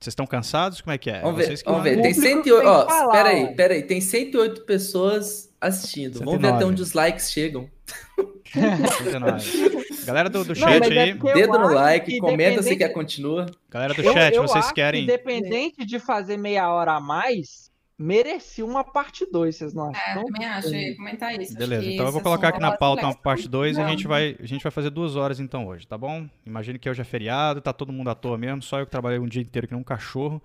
Vocês 0.00 0.12
estão 0.12 0.26
cansados? 0.26 0.80
Como 0.80 0.92
é 0.92 0.98
que 0.98 1.10
é? 1.10 1.20
Vamos 1.20 1.44
ver, 1.44 1.60
vamos 1.64 1.82
ver. 1.82 2.00
Tem 2.00 2.14
108. 2.14 2.68
Ó, 2.68 3.10
peraí, 3.10 3.54
peraí. 3.56 3.82
Tem 3.82 4.00
108 4.00 4.64
pessoas 4.64 5.52
assistindo. 5.60 6.18
109. 6.18 6.24
Vamos 6.24 6.40
ver 6.40 6.54
até 6.54 6.64
onde 6.64 6.80
os 6.80 6.92
likes 6.92 7.32
chegam. 7.32 7.68
Galera 10.04 10.30
do, 10.30 10.44
do 10.44 10.54
chat 10.54 10.80
Não, 10.80 10.96
é 10.96 11.02
aí. 11.02 11.12
Dedo 11.14 11.58
no 11.58 11.68
like, 11.68 12.18
comenta 12.18 12.62
se 12.62 12.76
quer 12.76 12.88
continua. 12.90 13.46
Galera 13.70 13.94
do 13.94 14.02
chat, 14.02 14.34
eu, 14.34 14.42
eu 14.42 14.48
vocês 14.48 14.72
querem. 14.72 15.04
Que 15.04 15.12
independente 15.12 15.84
de 15.84 15.98
fazer 15.98 16.36
meia 16.36 16.70
hora 16.70 16.92
a 16.92 17.00
mais, 17.00 17.70
merecia 17.98 18.64
uma 18.64 18.84
parte 18.84 19.26
2, 19.30 19.56
vocês 19.56 19.74
não 19.74 19.90
acham? 19.90 20.22
É, 20.22 20.24
também 20.24 20.46
acho, 20.46 20.68
eu 20.68 20.74
ia 20.74 20.96
comentar 20.96 21.40
isso. 21.40 21.54
Beleza, 21.54 21.90
então 21.90 22.06
eu 22.06 22.12
vou 22.12 22.20
colocar 22.22 22.48
aqui 22.48 22.60
na 22.60 22.76
pauta 22.76 23.04
uma 23.04 23.14
parte 23.14 23.48
2 23.48 23.76
e 23.76 23.80
a 23.80 23.88
gente, 23.88 24.06
vai, 24.06 24.36
a 24.40 24.46
gente 24.46 24.62
vai 24.62 24.70
fazer 24.70 24.90
duas 24.90 25.16
horas 25.16 25.40
então 25.40 25.66
hoje, 25.66 25.86
tá 25.86 25.98
bom? 25.98 26.28
Imagine 26.46 26.78
que 26.78 26.88
hoje 26.88 27.00
é 27.00 27.04
feriado, 27.04 27.60
tá 27.60 27.72
todo 27.72 27.92
mundo 27.92 28.08
à 28.08 28.14
toa 28.14 28.38
mesmo, 28.38 28.62
só 28.62 28.78
eu 28.78 28.86
que 28.86 28.92
trabalhei 28.92 29.18
um 29.18 29.26
dia 29.26 29.42
inteiro 29.42 29.66
que 29.66 29.74
nem 29.74 29.80
um 29.80 29.84
cachorro. 29.84 30.40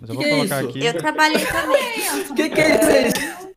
Mas 0.00 0.10
eu 0.10 0.14
vou 0.14 0.24
que 0.24 0.30
colocar 0.30 0.60
isso? 0.60 0.70
aqui. 0.70 0.84
Eu 0.84 0.98
trabalhei 0.98 1.46
também. 1.46 2.30
O 2.30 2.34
que, 2.36 2.48
que 2.50 2.60
é 2.60 3.08
isso? 3.08 3.48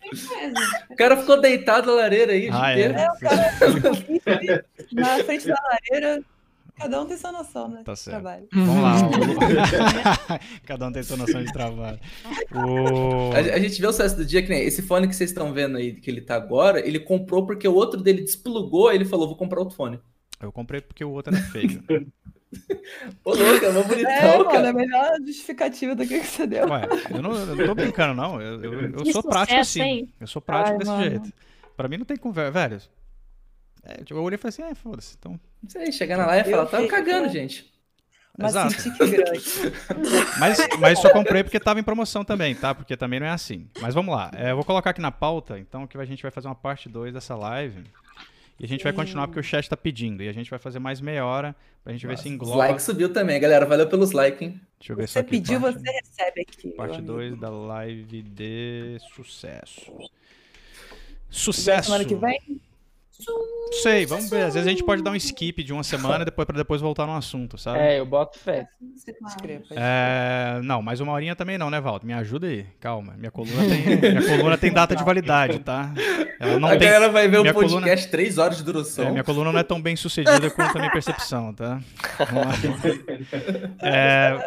O 0.89 0.95
cara 0.95 1.17
ficou 1.17 1.39
deitado 1.39 1.87
na 1.87 1.93
lareira 1.93 2.33
aí, 2.33 2.49
ah, 2.51 2.77
é. 2.77 2.81
é, 2.81 3.11
o 3.11 3.19
cara 3.19 3.51
na 4.91 5.23
frente 5.23 5.47
da 5.47 5.55
lareira. 5.63 6.23
Cada 6.75 7.01
um 7.01 7.05
tem 7.05 7.15
sua 7.15 7.31
noção, 7.31 7.67
né? 7.67 7.83
Tá 7.85 7.95
certo. 7.95 8.15
Trabalho. 8.15 8.47
Vamos 8.51 8.81
lá. 8.81 8.95
Cada 10.65 10.87
um 10.87 10.91
tem 10.91 11.03
sua 11.03 11.17
noção 11.17 11.43
de 11.43 11.53
trabalho. 11.53 11.99
O... 12.51 13.31
A, 13.33 13.37
a, 13.37 13.59
gente 13.59 13.79
vê 13.79 13.85
o 13.85 13.91
sucesso 13.91 14.17
do 14.17 14.25
dia 14.25 14.41
que 14.41 14.49
nem 14.49 14.63
esse 14.63 14.81
fone 14.81 15.07
que 15.07 15.15
vocês 15.15 15.29
estão 15.29 15.53
vendo 15.53 15.77
aí, 15.77 15.93
que 15.93 16.09
ele 16.09 16.21
tá 16.21 16.35
agora, 16.35 16.85
ele 16.85 16.99
comprou 16.99 17.45
porque 17.45 17.67
o 17.67 17.75
outro 17.75 18.01
dele 18.01 18.21
desplugou, 18.21 18.91
ele 18.91 19.05
falou, 19.05 19.27
vou 19.27 19.37
comprar 19.37 19.59
outro 19.59 19.75
fone. 19.75 19.99
Eu 20.41 20.51
comprei 20.51 20.81
porque 20.81 21.05
o 21.05 21.11
outro 21.11 21.35
era 21.35 21.43
feio. 21.43 21.83
Ô, 23.23 23.33
louco, 23.33 23.65
é 23.65 23.71
bonitão, 23.71 24.11
é, 24.11 24.37
mano, 24.37 24.49
cara. 24.49 24.67
é 24.67 24.69
a 24.69 24.73
melhor 24.73 25.17
justificativa 25.25 25.95
do 25.95 26.05
que, 26.05 26.19
que 26.19 26.27
você 26.27 26.45
deu. 26.45 26.67
Ué, 26.67 26.87
eu 27.09 27.21
não, 27.21 27.33
eu 27.33 27.55
não 27.55 27.65
tô 27.65 27.75
brincando, 27.75 28.13
não. 28.13 28.41
Eu, 28.41 28.61
eu, 28.63 28.91
eu 28.91 29.05
sou 29.05 29.23
prático 29.23 29.59
assim. 29.59 30.09
Eu 30.19 30.27
sou 30.27 30.41
prático 30.41 30.73
Ai, 30.73 30.77
desse 30.79 30.91
mano. 30.91 31.03
jeito. 31.03 31.33
Pra 31.77 31.87
mim 31.87 31.97
não 31.97 32.05
tem 32.05 32.17
conversa, 32.17 32.51
velho. 32.51 32.81
É, 33.83 34.03
tipo, 34.03 34.13
eu 34.13 34.23
olhei 34.23 34.35
e 34.35 34.37
falei 34.37 34.49
assim, 34.49 34.63
é, 34.63 34.75
foda-se. 34.75 35.15
Então... 35.17 35.39
Isso 35.67 35.77
aí, 35.77 35.91
chegar 35.91 36.17
na 36.17 36.25
live 36.27 36.49
e 36.49 36.51
falar, 36.51 36.65
tava 36.67 36.87
cagando, 36.87 37.29
gente. 37.29 37.71
Mas 38.37 38.55
Exato. 38.55 38.97
grande. 38.97 39.41
mas, 40.39 40.57
mas 40.79 40.99
só 40.99 41.11
comprei 41.11 41.43
porque 41.43 41.59
tava 41.59 41.79
em 41.79 41.83
promoção 41.83 42.23
também, 42.23 42.55
tá? 42.55 42.73
Porque 42.73 42.95
também 42.95 43.19
não 43.19 43.27
é 43.27 43.31
assim. 43.31 43.69
Mas 43.81 43.93
vamos 43.93 44.15
lá. 44.15 44.31
É, 44.33 44.51
eu 44.51 44.55
vou 44.55 44.63
colocar 44.63 44.91
aqui 44.91 45.01
na 45.01 45.11
pauta, 45.11 45.59
então, 45.59 45.85
que 45.85 45.97
a 45.97 46.05
gente 46.05 46.21
vai 46.21 46.31
fazer 46.31 46.47
uma 46.47 46.55
parte 46.55 46.87
2 46.87 47.13
dessa 47.13 47.35
live. 47.35 47.83
E 48.61 48.65
a 48.65 48.67
gente 48.67 48.83
vai 48.83 48.93
continuar 48.93 49.25
porque 49.27 49.39
o 49.39 49.43
chat 49.43 49.67
tá 49.67 49.75
pedindo. 49.75 50.21
E 50.21 50.29
a 50.29 50.31
gente 50.31 50.47
vai 50.47 50.59
fazer 50.59 50.77
mais 50.77 51.01
meia 51.01 51.25
hora 51.25 51.55
pra 51.83 51.91
gente 51.93 52.05
Nossa, 52.05 52.15
ver 52.15 52.21
se 52.21 52.29
engloba. 52.29 52.51
Os 52.51 52.57
likes 52.59 52.83
subiu 52.83 53.11
também, 53.11 53.39
galera. 53.39 53.65
Valeu 53.65 53.87
pelos 53.89 54.11
likes, 54.11 54.39
hein? 54.39 54.61
Deixa 54.77 54.93
eu 54.93 54.97
ver 54.97 55.07
você 55.07 55.17
aqui. 55.17 55.31
pediu, 55.31 55.59
parte... 55.59 55.79
você 55.79 55.89
recebe 55.89 56.41
aqui. 56.41 56.69
Parte 56.69 57.01
2 57.01 57.39
da 57.39 57.49
live 57.49 58.21
de 58.21 58.97
sucesso. 59.15 59.91
Sucesso. 61.27 61.85
Semana 61.85 62.05
que 62.05 62.13
vem? 62.13 62.61
Sei, 63.83 64.05
vamos 64.05 64.29
ver. 64.29 64.43
Às 64.43 64.53
vezes 64.53 64.67
a 64.67 64.71
gente 64.71 64.83
pode 64.83 65.01
dar 65.01 65.11
um 65.11 65.15
skip 65.15 65.63
de 65.63 65.71
uma 65.71 65.83
semana 65.83 66.25
depois 66.25 66.45
para 66.45 66.57
depois 66.57 66.81
voltar 66.81 67.05
no 67.05 67.15
assunto, 67.15 67.57
sabe? 67.57 67.79
É, 67.79 67.99
eu 67.99 68.05
boto 68.05 68.37
fé. 68.39 68.67
É, 69.71 70.59
não, 70.63 70.81
mas 70.81 70.99
uma 70.99 71.11
horinha 71.11 71.35
também 71.35 71.57
não, 71.57 71.69
né, 71.69 71.79
Valdo? 71.79 72.05
Me 72.05 72.13
ajuda 72.13 72.47
aí, 72.47 72.65
calma. 72.79 73.13
Minha 73.17 73.31
coluna 73.31 73.61
tem, 73.67 74.11
minha 74.11 74.37
coluna 74.37 74.57
tem 74.57 74.71
data 74.71 74.95
de 74.95 75.03
validade, 75.03 75.59
tá? 75.59 75.93
Ela 76.39 76.59
não 76.59 76.67
a 76.67 76.71
tem... 76.71 76.79
galera 76.79 77.09
vai 77.09 77.27
ver 77.27 77.37
o 77.37 77.41
um 77.41 77.53
podcast 77.53 78.07
coluna... 78.07 78.11
3 78.11 78.37
horas 78.37 78.57
de 78.57 78.63
duração. 78.63 79.07
É, 79.07 79.11
minha 79.11 79.23
coluna 79.23 79.51
não 79.51 79.59
é 79.59 79.63
tão 79.63 79.81
bem 79.81 79.95
sucedida 79.95 80.49
quanto 80.49 80.75
a 80.75 80.79
minha 80.79 80.91
percepção, 80.91 81.53
tá? 81.53 81.79
É, 83.81 84.37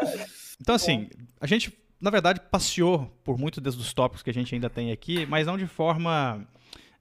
então, 0.61 0.75
assim, 0.75 1.09
a 1.41 1.47
gente, 1.47 1.73
na 2.01 2.11
verdade, 2.11 2.41
passeou 2.51 3.11
por 3.23 3.39
muitos 3.39 3.63
dos 3.63 3.93
tópicos 3.93 4.23
que 4.23 4.31
a 4.31 4.35
gente 4.35 4.55
ainda 4.55 4.69
tem 4.69 4.91
aqui, 4.91 5.27
mas 5.27 5.47
não 5.47 5.57
de 5.57 5.67
forma 5.67 6.47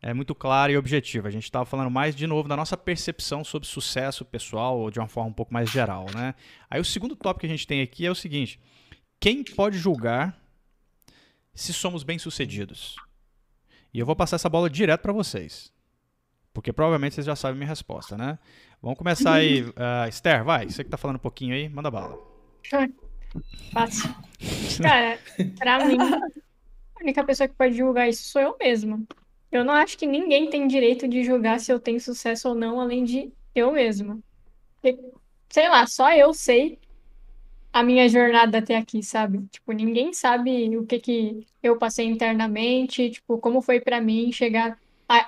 é 0.04 0.14
muito 0.14 0.36
clara 0.36 0.70
e 0.70 0.78
objetiva. 0.78 1.30
A 1.30 1.32
gente 1.32 1.46
estava 1.46 1.66
falando 1.66 1.90
mais, 1.90 2.14
de 2.14 2.28
novo, 2.28 2.50
da 2.50 2.58
nossa 2.58 2.76
percepção 2.76 3.42
sobre 3.42 3.66
sucesso 3.66 4.26
pessoal, 4.26 4.78
ou 4.78 4.92
de 4.92 5.00
uma 5.00 5.08
forma 5.08 5.30
um 5.30 5.34
pouco 5.34 5.54
mais 5.54 5.70
geral. 5.70 6.08
Né? 6.14 6.36
Aí 6.70 6.80
o 6.80 6.86
segundo 6.86 7.16
tópico 7.16 7.40
que 7.42 7.46
a 7.46 7.50
gente 7.50 7.66
tem 7.66 7.82
aqui 7.82 8.06
é 8.06 8.12
o 8.12 8.16
seguinte: 8.16 8.60
quem 9.18 9.42
pode 9.44 9.78
julgar 9.78 10.38
se 11.56 11.74
somos 11.74 12.04
bem-sucedidos? 12.04 12.98
E 13.94 14.00
eu 14.00 14.06
vou 14.06 14.16
passar 14.16 14.36
essa 14.36 14.50
bola 14.50 14.70
direto 14.70 15.02
para 15.02 15.14
vocês. 15.14 15.72
Porque 16.54 16.74
provavelmente 16.74 17.16
vocês 17.16 17.26
já 17.26 17.36
sabem 17.36 17.56
a 17.56 17.60
minha 17.60 17.70
resposta, 17.70 18.18
né? 18.18 18.38
Vamos 18.82 18.98
começar 18.98 19.36
aí. 19.36 19.62
Uh, 19.64 20.10
Esther, 20.10 20.44
vai. 20.44 20.70
Você 20.70 20.84
que 20.84 20.90
tá 20.90 20.98
falando 20.98 21.16
um 21.16 21.20
pouquinho 21.20 21.56
aí, 21.56 21.70
manda 21.70 21.90
bala. 21.90 22.20
Fácil. 23.72 24.14
Cara, 24.82 25.18
pra 25.58 25.86
mim, 25.86 25.98
a 25.98 27.02
única 27.02 27.24
pessoa 27.24 27.48
que 27.48 27.56
pode 27.56 27.76
julgar 27.76 28.10
isso 28.10 28.24
sou 28.24 28.42
eu 28.42 28.58
mesma. 28.60 29.02
Eu 29.56 29.64
não 29.64 29.74
acho 29.74 29.98
que 29.98 30.06
ninguém 30.06 30.50
tem 30.50 30.68
direito 30.68 31.08
de 31.08 31.24
julgar 31.24 31.60
se 31.60 31.72
eu 31.72 31.80
tenho 31.80 32.00
sucesso 32.00 32.50
ou 32.50 32.56
não, 32.56 32.80
além 32.80 33.04
de 33.04 33.32
eu 33.54 33.72
mesma. 33.72 34.20
Sei 35.50 35.70
lá, 35.70 35.86
só 35.86 36.12
eu 36.14 36.34
sei 36.34 36.80
a 37.72 37.82
minha 37.82 38.08
jornada 38.08 38.60
até 38.60 38.76
aqui, 38.76 39.02
sabe? 39.02 39.46
Tipo, 39.52 39.72
ninguém 39.72 40.14
sabe 40.14 40.78
o 40.78 40.86
que 40.86 41.00
que 41.00 41.48
eu 41.62 41.78
passei 41.78 42.06
internamente, 42.06 43.10
tipo, 43.10 43.38
como 43.40 43.62
foi 43.62 43.80
para 43.80 44.00
mim 44.00 44.32
chegar 44.32 44.80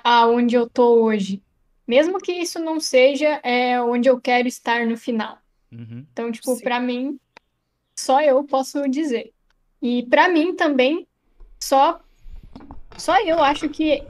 aonde 0.04 0.54
eu 0.54 0.68
tô 0.68 1.02
hoje. 1.02 1.42
Mesmo 1.86 2.18
que 2.18 2.32
isso 2.32 2.58
não 2.58 2.80
seja 2.80 3.40
é, 3.42 3.80
onde 3.80 4.08
eu 4.08 4.20
quero 4.20 4.48
estar 4.48 4.86
no 4.86 4.96
final. 4.96 5.38
Uhum. 5.72 6.04
Então, 6.12 6.32
tipo, 6.32 6.60
para 6.60 6.80
mim, 6.80 7.18
só 7.94 8.20
eu 8.20 8.42
posso 8.44 8.88
dizer. 8.88 9.32
E 9.80 10.04
para 10.06 10.28
mim 10.28 10.54
também, 10.54 11.06
só, 11.60 12.00
só 12.96 13.20
eu 13.22 13.42
acho 13.42 13.68
que. 13.68 14.02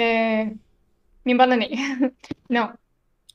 É, 0.00 0.46
me 1.24 1.32
embananei. 1.32 1.70
não. 2.48 2.72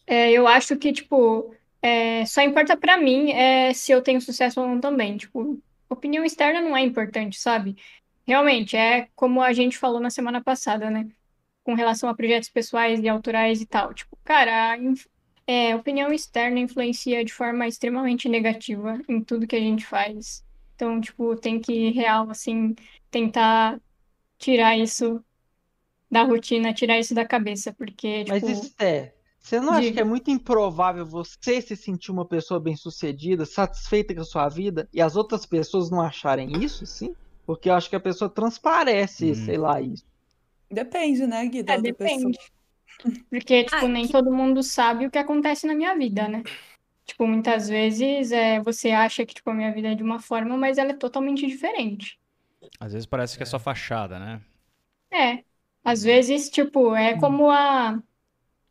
É, 0.08 0.32
eu 0.32 0.48
acho 0.48 0.78
que, 0.78 0.94
tipo, 0.94 1.56
é, 1.82 2.26
só 2.26 2.42
importa 2.42 2.78
para 2.78 2.98
mim 2.98 3.32
é, 3.32 3.74
se 3.74 3.92
eu 3.92 4.02
tenho 4.02 4.22
sucesso 4.22 4.62
ou 4.62 4.68
não 4.68 4.80
também. 4.80 5.18
Tipo, 5.18 5.62
opinião 5.90 6.26
externa 6.26 6.62
não 6.62 6.76
é 6.76 6.82
importante, 6.82 7.40
sabe? 7.40 7.78
Realmente, 8.28 8.76
é 8.76 9.08
como 9.16 9.42
a 9.42 9.54
gente 9.54 9.78
falou 9.78 10.00
na 10.00 10.10
semana 10.10 10.44
passada, 10.44 10.90
né? 10.90 11.08
Com 11.64 11.74
relação 11.74 12.10
a 12.10 12.16
projetos 12.16 12.50
pessoais 12.50 13.00
e 13.00 13.10
autorais 13.10 13.62
e 13.62 13.66
tal. 13.66 13.94
Tipo, 13.94 14.18
cara, 14.24 14.78
é, 15.48 15.76
opinião 15.76 16.12
externa 16.12 16.60
influencia 16.60 17.24
de 17.24 17.34
forma 17.34 17.68
extremamente 17.68 18.28
negativa 18.30 19.00
em 19.08 19.24
tudo 19.24 19.48
que 19.48 19.56
a 19.56 19.60
gente 19.60 19.86
faz. 19.86 20.44
Então, 20.76 21.00
tipo, 21.00 21.36
tem 21.36 21.60
que, 21.60 21.92
real, 21.92 22.30
assim, 22.30 22.76
tentar 23.12 23.80
tirar 24.38 24.78
isso 24.78 25.24
da 26.16 26.24
rotina, 26.24 26.74
tirar 26.74 27.00
isso 27.00 27.14
da 27.14 27.26
cabeça, 27.26 27.74
porque, 27.74 28.24
tipo... 28.24 28.32
Mas, 28.32 28.44
Esté, 28.44 29.14
você 29.40 29.60
não 29.60 29.74
acha 29.74 29.92
que 29.92 30.00
é 30.00 30.04
muito 30.04 30.32
improvável 30.32 31.06
você 31.06 31.62
se 31.62 31.76
sentir 31.76 32.12
uma 32.12 32.26
pessoa 32.26 32.60
bem-sucedida, 32.60 33.46
satisfeita 33.46 34.16
com 34.16 34.22
a 34.22 34.26
sua 34.26 34.50
vida, 34.50 34.90
e 34.94 35.02
as 35.02 35.16
outras 35.16 35.46
pessoas 35.46 35.92
não 35.92 36.02
acharem 36.02 36.64
isso, 36.64 36.86
sim? 36.86 37.16
Porque 37.46 37.70
eu 37.70 37.76
acho 37.76 37.90
que 37.90 37.96
a 37.96 38.00
pessoa 38.00 38.30
transparece, 38.30 39.32
hum. 39.32 39.36
sei 39.36 39.58
lá, 39.58 39.80
isso. 39.82 40.06
Depende, 40.72 41.28
né, 41.28 41.46
Guida? 41.46 41.74
É, 41.74 41.82
depende. 41.82 42.38
Pessoa. 42.38 42.56
Porque, 43.30 43.66
tipo, 43.66 43.88
nem 43.88 44.08
todo 44.08 44.34
mundo 44.34 44.64
sabe 44.64 45.06
o 45.06 45.12
que 45.12 45.18
acontece 45.18 45.68
na 45.68 45.76
minha 45.76 45.96
vida, 45.96 46.28
né? 46.28 46.42
Tipo, 47.06 47.28
muitas 47.28 47.70
vezes 47.70 48.32
é, 48.32 48.60
você 48.62 48.92
acha 48.92 49.26
que, 49.26 49.36
tipo, 49.36 49.50
a 49.52 49.54
minha 49.54 49.72
vida 49.72 49.90
é 49.90 49.96
de 49.96 50.02
uma 50.02 50.20
forma, 50.20 50.58
mas 50.58 50.78
ela 50.78 50.92
é 50.92 50.96
totalmente 50.96 51.46
diferente. 51.46 52.18
Às 52.80 52.94
vezes 52.94 53.06
parece 53.06 53.38
que 53.38 53.44
é 53.44 53.46
só 53.46 53.60
fachada, 53.60 54.18
né? 54.18 54.42
É. 55.12 55.44
Às 55.86 56.02
vezes, 56.04 56.50
tipo, 56.50 56.96
é 56.96 57.16
como 57.16 57.52
a 57.52 58.02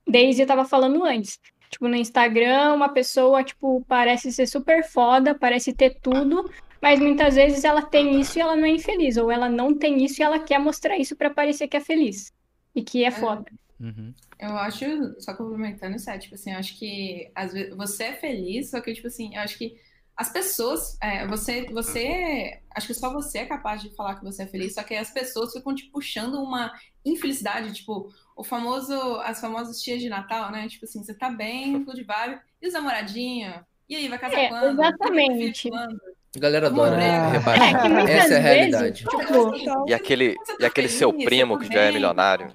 Daisy 0.05 0.45
tava 0.45 0.65
falando 0.65 1.05
antes. 1.05 1.39
Tipo, 1.71 1.87
no 1.87 1.95
Instagram, 1.95 2.75
uma 2.75 2.89
pessoa, 2.89 3.45
tipo, 3.45 3.85
parece 3.87 4.33
ser 4.33 4.47
super 4.47 4.85
foda, 4.85 5.35
parece 5.35 5.73
ter 5.73 5.99
tudo, 6.01 6.51
mas 6.83 6.99
muitas 6.99 7.37
vezes 7.37 7.65
ela 7.65 7.83
tem 7.83 8.21
isso 8.21 8.39
e 8.39 8.43
ela 8.43 8.57
não 8.57 8.65
é 8.65 8.71
infeliz, 8.71 9.17
ou 9.17 9.31
ela 9.31 9.49
não 9.49 9.77
tem 9.77 10.05
isso 10.05 10.21
e 10.21 10.25
ela 10.25 10.41
quer 10.41 10.59
mostrar 10.59 10.99
isso 10.99 11.17
para 11.17 11.31
parecer 11.31 11.69
que 11.69 11.77
é 11.77 11.81
feliz 11.81 12.33
e 12.75 12.83
que 12.83 13.05
é, 13.05 13.09
é. 13.09 13.11
foda. 13.11 13.45
Uhum. 13.81 14.13
Eu 14.39 14.57
acho, 14.59 14.85
só 15.21 15.35
complementando 15.35 15.97
isso, 15.97 16.11
é, 16.11 16.19
tipo 16.19 16.35
assim, 16.35 16.53
eu 16.53 16.59
acho 16.59 16.79
que 16.79 17.31
às 17.35 17.53
vezes 17.53 17.75
você 17.75 18.05
é 18.05 18.13
feliz, 18.13 18.71
só 18.71 18.81
que, 18.81 18.93
tipo 18.93 19.07
assim, 19.07 19.35
eu 19.35 19.41
acho 19.41 19.57
que 19.57 19.77
as 20.17 20.33
pessoas, 20.33 20.97
é, 21.03 21.27
você, 21.27 21.67
você, 21.73 22.61
acho 22.75 22.87
que 22.87 22.95
só 22.95 23.13
você 23.13 23.39
é 23.39 23.47
capaz 23.47 23.83
de 23.83 23.91
falar 23.91 24.15
que 24.17 24.25
você 24.25 24.45
é 24.45 24.47
feliz, 24.47 24.75
só 24.75 24.83
que 24.83 24.95
as 24.95 25.11
pessoas 25.11 25.53
ficam 25.53 25.75
te 25.75 25.87
puxando 25.87 26.41
uma 26.41 26.73
infelicidade, 27.05 27.73
tipo, 27.73 28.13
o 28.37 28.45
famoso, 28.45 28.95
as 29.21 29.41
famosas 29.41 29.83
tias 29.83 30.01
de 30.01 30.09
Natal, 30.09 30.53
né? 30.53 30.69
Tipo 30.69 30.85
assim, 30.85 31.03
você 31.03 31.15
tá 31.15 31.31
bem, 31.31 31.85
tudo 31.85 31.97
de 31.97 32.05
vibe, 32.05 32.39
e 32.63 32.69
os 32.69 32.73
namoradinhos? 32.73 33.57
E 33.89 33.97
aí, 33.97 34.09
vai 34.09 34.19
casar 34.19 34.39
é, 34.39 34.49
quando? 34.49 34.81
Exatamente. 34.81 35.71
A 35.75 36.39
galera 36.39 36.67
adora 36.69 36.97
ah. 36.97 37.31
rebaixar. 37.31 38.09
É, 38.09 38.13
Essa 38.13 38.35
é 38.35 38.37
a 38.37 38.41
realidade. 38.41 39.05
Vezes, 39.05 39.27
tipo, 39.27 39.89
e 39.89 39.95
aquele, 39.95 40.37
e 40.61 40.65
aquele 40.65 40.89
seu 40.89 41.13
primo 41.13 41.59
que 41.59 41.73
já 41.73 41.81
é 41.81 41.93
milionário. 41.93 42.55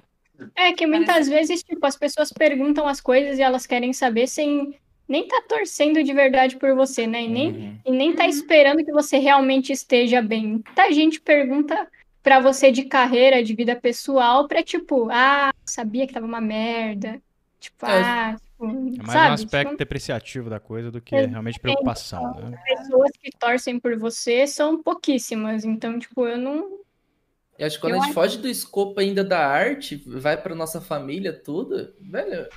É 0.56 0.72
que 0.72 0.86
muitas 0.86 1.28
vezes, 1.28 1.62
tipo, 1.62 1.86
as 1.86 1.96
pessoas 1.96 2.32
perguntam 2.32 2.86
as 2.88 3.00
coisas 3.00 3.38
e 3.38 3.42
elas 3.42 3.66
querem 3.66 3.92
saber 3.92 4.26
sem 4.26 4.74
nem 5.10 5.26
tá 5.26 5.42
torcendo 5.48 6.04
de 6.04 6.12
verdade 6.12 6.56
por 6.56 6.72
você, 6.76 7.04
né? 7.04 7.24
E 7.24 7.28
nem, 7.28 7.50
uhum. 7.50 7.78
e 7.84 7.90
nem 7.90 8.14
tá 8.14 8.28
esperando 8.28 8.84
que 8.84 8.92
você 8.92 9.18
realmente 9.18 9.72
esteja 9.72 10.22
bem. 10.22 10.46
Muita 10.46 10.92
gente 10.92 11.20
pergunta 11.20 11.88
para 12.22 12.38
você 12.38 12.70
de 12.70 12.84
carreira, 12.84 13.42
de 13.42 13.52
vida 13.52 13.74
pessoal, 13.74 14.46
pra 14.46 14.62
tipo, 14.62 15.08
ah, 15.10 15.52
sabia 15.64 16.06
que 16.06 16.14
tava 16.14 16.26
uma 16.26 16.40
merda. 16.40 17.20
Tipo, 17.58 17.86
é. 17.86 18.00
ah, 18.00 18.36
tipo, 18.40 18.64
é 18.64 19.02
mais 19.02 19.10
sabe? 19.10 19.30
um 19.30 19.34
aspecto 19.34 19.70
tipo, 19.70 19.78
depreciativo 19.78 20.48
da 20.48 20.60
coisa 20.60 20.92
do 20.92 21.00
que 21.00 21.16
é, 21.16 21.26
realmente 21.26 21.58
preocupação, 21.58 22.32
né? 22.34 22.56
Pessoas 22.64 23.10
que 23.20 23.30
torcem 23.36 23.80
por 23.80 23.98
você 23.98 24.46
são 24.46 24.80
pouquíssimas, 24.80 25.64
então, 25.64 25.98
tipo, 25.98 26.24
eu 26.24 26.38
não, 26.38 26.78
e 27.58 27.64
acho 27.64 27.76
que 27.76 27.80
quando 27.82 27.94
eu 27.94 27.98
a 27.98 28.04
gente 28.04 28.10
acho... 28.10 28.14
foge 28.14 28.38
do 28.38 28.48
escopo 28.48 29.00
ainda 29.00 29.24
da 29.24 29.44
arte, 29.44 29.96
vai 30.06 30.40
para 30.40 30.54
nossa 30.54 30.80
família, 30.80 31.32
tudo, 31.32 31.92
velho. 32.00 32.48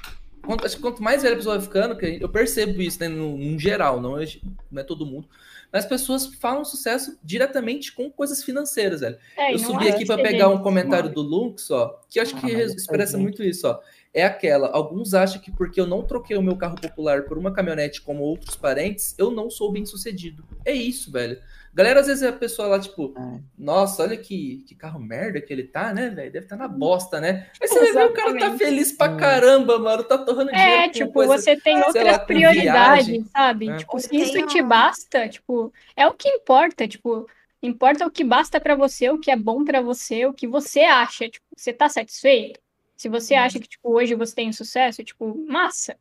Quanto, 0.45 0.65
acho 0.65 0.75
que 0.75 0.81
quanto 0.81 1.01
mais 1.01 1.23
velha 1.23 1.33
a 1.33 1.37
pessoa 1.37 1.55
vai 1.55 1.65
ficando, 1.65 1.97
que 1.97 2.17
eu 2.21 2.27
percebo 2.27 2.81
isso, 2.81 2.99
né, 2.99 3.07
no, 3.07 3.37
no 3.37 3.57
geral, 3.57 4.01
não 4.01 4.19
é, 4.19 4.25
não 4.69 4.81
é 4.81 4.83
todo 4.83 5.05
mundo. 5.05 5.27
Mas 5.71 5.85
as 5.85 5.89
pessoas 5.89 6.25
falam 6.35 6.65
sucesso 6.65 7.17
diretamente 7.23 7.93
com 7.93 8.11
coisas 8.11 8.43
financeiras, 8.43 9.01
velho. 9.01 9.17
É, 9.37 9.53
eu 9.53 9.57
subi 9.57 9.87
aqui 9.87 10.05
para 10.05 10.21
pegar 10.21 10.49
um 10.49 10.61
comentário 10.61 11.09
do 11.09 11.21
Lux, 11.21 11.71
ó, 11.71 11.99
que 12.09 12.19
acho 12.19 12.35
que 12.35 12.53
ah, 12.53 12.63
expressa 12.63 13.17
muito 13.17 13.41
isso, 13.41 13.67
ó. 13.67 13.79
É 14.13 14.23
aquela, 14.23 14.69
alguns 14.69 15.15
acham 15.15 15.41
que 15.41 15.49
porque 15.49 15.81
eu 15.81 15.87
não 15.87 16.03
troquei 16.03 16.37
o 16.37 16.41
meu 16.43 16.55
carro 16.55 16.75
popular 16.75 17.23
por 17.23 17.37
uma 17.37 17.51
caminhonete 17.51 18.01
como 18.01 18.21
outros 18.21 18.55
parentes, 18.55 19.15
eu 19.17 19.31
não 19.31 19.49
sou 19.49 19.71
bem 19.71 19.85
sucedido. 19.85 20.45
É 20.63 20.73
isso, 20.73 21.11
velho. 21.11 21.39
Galera, 21.73 22.01
às 22.01 22.07
vezes 22.07 22.21
a 22.21 22.31
pessoa 22.31 22.67
lá, 22.67 22.79
tipo, 22.79 23.15
é. 23.17 23.39
nossa, 23.57 24.03
olha 24.03 24.15
que, 24.15 24.63
que 24.67 24.75
carro 24.75 24.99
merda 24.99 25.41
que 25.41 25.51
ele 25.51 25.63
tá, 25.63 25.91
né, 25.91 26.09
velho? 26.09 26.31
Deve 26.31 26.45
estar 26.45 26.55
tá 26.55 26.63
na 26.63 26.67
bosta, 26.67 27.19
né? 27.19 27.49
Aí 27.59 27.67
você 27.67 27.91
vê 27.91 28.03
o 28.03 28.13
cara 28.13 28.37
tá 28.37 28.55
feliz 28.55 28.91
pra 28.91 29.11
hum. 29.11 29.17
caramba, 29.17 29.79
mano, 29.79 30.03
tá 30.03 30.19
torrando 30.19 30.51
é, 30.51 30.53
dinheiro. 30.53 30.83
É, 30.83 30.89
tipo, 30.89 31.13
coisa, 31.13 31.37
você 31.37 31.57
tem 31.57 31.77
outras 31.77 32.05
lá, 32.05 32.19
prioridades, 32.19 33.07
viagem, 33.07 33.25
sabe? 33.25 33.69
É. 33.69 33.77
Tipo, 33.77 33.99
se 33.99 34.15
isso 34.15 34.45
te 34.45 34.61
basta, 34.61 35.27
tipo, 35.27 35.73
é 35.95 36.05
o 36.05 36.13
que 36.13 36.29
importa, 36.29 36.87
tipo, 36.87 37.27
importa 37.61 38.05
o 38.05 38.11
que 38.11 38.23
basta 38.23 38.59
para 38.59 38.75
você, 38.75 39.09
o 39.09 39.17
que 39.17 39.31
é 39.31 39.35
bom 39.35 39.65
para 39.65 39.81
você, 39.81 40.27
o 40.27 40.33
que 40.33 40.47
você 40.47 40.81
acha, 40.81 41.27
tipo, 41.27 41.45
você 41.57 41.73
tá 41.73 41.89
satisfeito? 41.89 42.59
Se 42.95 43.09
você 43.09 43.33
acha 43.33 43.59
que, 43.59 43.67
tipo, 43.67 43.91
hoje 43.91 44.13
você 44.13 44.35
tem 44.35 44.53
sucesso, 44.53 45.03
tipo, 45.03 45.35
massa. 45.47 45.97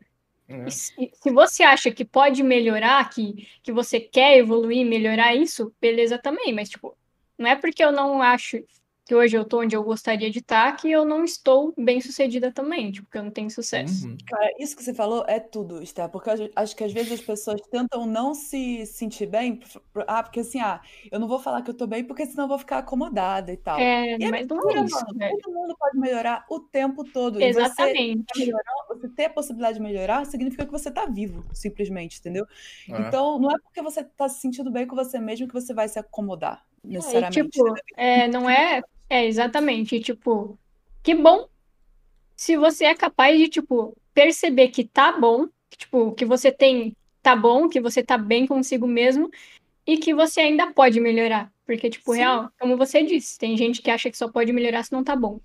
É. 0.53 0.71
Se, 0.71 1.11
se 1.15 1.31
você 1.31 1.63
acha 1.63 1.91
que 1.91 2.05
pode 2.05 2.43
melhorar, 2.43 3.09
que, 3.09 3.49
que 3.63 3.73
você 3.73 3.99
quer 3.99 4.37
evoluir, 4.37 4.87
melhorar 4.87 5.35
isso, 5.35 5.75
beleza 5.81 6.19
também, 6.19 6.53
mas, 6.53 6.69
tipo, 6.69 6.97
não 7.39 7.49
é 7.49 7.57
porque 7.57 7.83
eu 7.83 7.91
não 7.91 8.21
acho 8.23 8.63
que 9.05 9.15
hoje 9.15 9.37
eu 9.37 9.45
tô 9.45 9.61
onde 9.61 9.75
eu 9.75 9.83
gostaria 9.83 10.31
de 10.31 10.39
estar, 10.39 10.77
que 10.77 10.91
eu 10.91 11.05
não 11.05 11.25
estou 11.25 11.75
bem 11.77 12.01
sucedida 12.01 12.53
também, 12.53 12.93
tipo, 12.93 13.11
que 13.11 13.19
eu 13.19 13.25
não 13.25 13.31
tenho 13.33 13.51
sucesso. 13.51 14.07
Uhum. 14.07 14.17
Cara, 14.27 14.53
isso 14.59 14.77
que 14.77 14.83
você 14.83 14.95
falou 14.95 15.25
é 15.27 15.41
tudo, 15.41 15.83
Esther, 15.83 16.09
porque 16.09 16.31
eu 16.31 16.51
acho 16.55 16.77
que 16.77 16.85
às 16.85 16.93
vezes 16.93 17.13
as 17.13 17.21
pessoas 17.21 17.61
tentam 17.63 18.07
não 18.07 18.33
se 18.33 18.87
sentir 18.87 19.27
bem, 19.27 19.61
ah, 20.07 20.23
porque 20.23 20.41
assim, 20.41 20.61
ah, 20.61 20.81
eu 21.11 21.19
não 21.19 21.27
vou 21.27 21.41
falar 21.41 21.63
que 21.63 21.71
eu 21.71 21.75
tô 21.75 21.87
bem, 21.87 22.05
porque 22.05 22.25
senão 22.27 22.45
eu 22.45 22.49
vou 22.49 22.59
ficar 22.59 22.79
acomodada 22.79 23.53
e 23.53 23.57
tal. 23.57 23.79
É, 23.79 24.17
e 24.17 24.31
mas 24.31 24.47
não 24.47 24.71
é 24.71 24.85
isso, 24.85 25.05
Todo 25.43 25.53
mundo 25.53 25.77
pode 25.77 25.99
melhorar 25.99 26.45
o 26.49 26.61
tempo 26.61 27.03
todo. 27.05 27.41
Exatamente. 27.41 28.25
E 28.37 28.53
você, 28.53 28.63
você 28.89 29.09
ter 29.09 29.25
a 29.25 29.31
possibilidade 29.31 29.79
de 29.79 29.83
melhorar 29.83 30.25
significa 30.27 30.65
que 30.65 30.71
você 30.71 30.91
tá 30.91 31.07
vivo, 31.07 31.45
simplesmente, 31.53 32.21
entendeu? 32.21 32.47
É. 32.89 33.01
Então, 33.01 33.39
não 33.41 33.51
é 33.51 33.59
porque 33.59 33.83
você 33.83 34.05
tá 34.05 34.29
se 34.29 34.41
sentindo 34.41 34.71
bem 34.71 34.87
com 34.87 34.95
você 34.95 35.19
mesmo 35.19 35.49
que 35.49 35.55
você 35.55 35.75
vai 35.75 35.89
se 35.89 35.99
acomodar 35.99 36.65
necessariamente. 36.85 37.41
É, 37.41 37.45
tipo, 37.45 37.75
é, 37.97 38.29
não 38.29 38.49
é, 38.49 38.83
é 39.09 39.27
exatamente, 39.27 40.01
tipo, 40.01 40.59
que 41.03 41.15
bom 41.15 41.49
se 42.37 42.57
você 42.57 42.87
é 42.87 42.95
capaz 42.95 43.39
de, 43.39 43.49
tipo, 43.49 43.97
perceber 44.13 44.69
que 44.69 44.85
tá 44.85 45.13
bom, 45.19 45.47
que, 45.71 45.79
tipo, 45.79 46.13
que 46.13 46.25
você 46.25 46.51
tem, 46.51 46.97
tá 47.23 47.37
bom, 47.37 47.69
que 47.69 47.81
você 47.81 48.03
tá 48.03 48.19
bem 48.19 48.47
consigo 48.47 48.87
mesmo 48.87 49.31
e 49.87 49.97
que 49.97 50.13
você 50.13 50.41
ainda 50.41 50.73
pode 50.73 50.99
melhorar. 50.99 51.53
Porque, 51.65 51.89
tipo, 51.89 52.13
Sim. 52.13 52.19
real, 52.19 52.51
como 52.59 52.77
você 52.77 53.05
disse, 53.05 53.39
tem 53.39 53.57
gente 53.57 53.81
que 53.81 53.91
acha 53.91 54.11
que 54.11 54.19
só 54.19 54.29
pode 54.29 54.53
melhorar 54.53 54.83
se 54.83 54.93
não 54.93 55.05
tá 55.05 55.15
bom. 55.15 55.41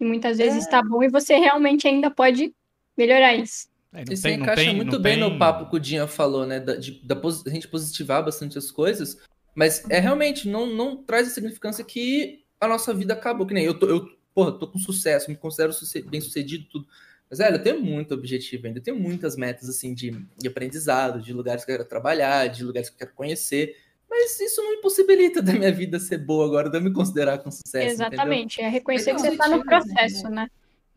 E 0.00 0.04
muitas 0.04 0.38
vezes 0.38 0.66
é. 0.66 0.70
tá 0.70 0.82
bom 0.82 1.02
e 1.02 1.08
você 1.08 1.36
realmente 1.36 1.86
ainda 1.86 2.10
pode 2.10 2.52
melhorar 2.96 3.34
isso. 3.34 3.68
É, 3.92 4.04
isso 4.10 4.22
tem, 4.22 4.40
encaixa 4.40 4.62
tem, 4.62 4.74
muito 4.74 4.98
bem 4.98 5.18
tem... 5.18 5.30
no 5.30 5.38
papo 5.38 5.68
que 5.68 5.76
o 5.76 5.80
Dinha 5.80 6.06
falou, 6.06 6.46
né? 6.46 6.58
Da, 6.58 6.76
de, 6.76 7.00
da, 7.04 7.14
a 7.14 7.50
gente 7.50 7.68
positivar 7.68 8.24
bastante 8.24 8.56
as 8.56 8.70
coisas, 8.70 9.18
mas 9.54 9.84
é 9.90 9.98
realmente, 9.98 10.48
não, 10.48 10.66
não 10.66 11.02
traz 11.02 11.28
a 11.28 11.30
significância 11.30 11.84
que 11.84 12.44
a 12.60 12.68
nossa 12.68 12.94
vida 12.94 13.14
acabou. 13.14 13.46
Que 13.46 13.54
nem 13.54 13.64
eu 13.64 13.78
tô, 13.78 13.86
eu, 13.86 14.06
porra, 14.34 14.52
tô 14.52 14.66
com 14.68 14.78
sucesso, 14.78 15.30
me 15.30 15.36
considero 15.36 15.72
bem 16.06 16.20
sucedido, 16.20 16.66
tudo. 16.70 16.86
Mas, 17.28 17.38
velho, 17.38 17.56
eu 17.56 17.62
tenho 17.62 17.80
muito 17.80 18.12
objetivo 18.12 18.66
ainda, 18.66 18.80
tenho 18.80 18.98
muitas 18.98 19.36
metas, 19.36 19.68
assim, 19.68 19.94
de, 19.94 20.10
de 20.36 20.48
aprendizado, 20.48 21.22
de 21.22 21.32
lugares 21.32 21.64
que 21.64 21.70
eu 21.70 21.76
quero 21.76 21.88
trabalhar, 21.88 22.48
de 22.48 22.64
lugares 22.64 22.88
que 22.88 22.94
eu 22.96 22.98
quero 22.98 23.14
conhecer. 23.14 23.76
Mas 24.08 24.40
isso 24.40 24.60
não 24.60 24.72
impossibilita 24.72 25.40
da 25.40 25.52
minha 25.52 25.70
vida 25.70 26.00
ser 26.00 26.18
boa 26.18 26.44
agora, 26.44 26.68
de 26.68 26.76
eu 26.76 26.82
me 26.82 26.92
considerar 26.92 27.38
com 27.38 27.50
sucesso. 27.50 27.92
Exatamente, 27.92 28.54
entendeu? 28.54 28.68
é 28.68 28.72
reconhecer 28.72 29.14
que 29.14 29.20
você 29.20 29.28
está 29.28 29.48
no 29.48 29.64
processo, 29.64 30.28
né? 30.28 30.48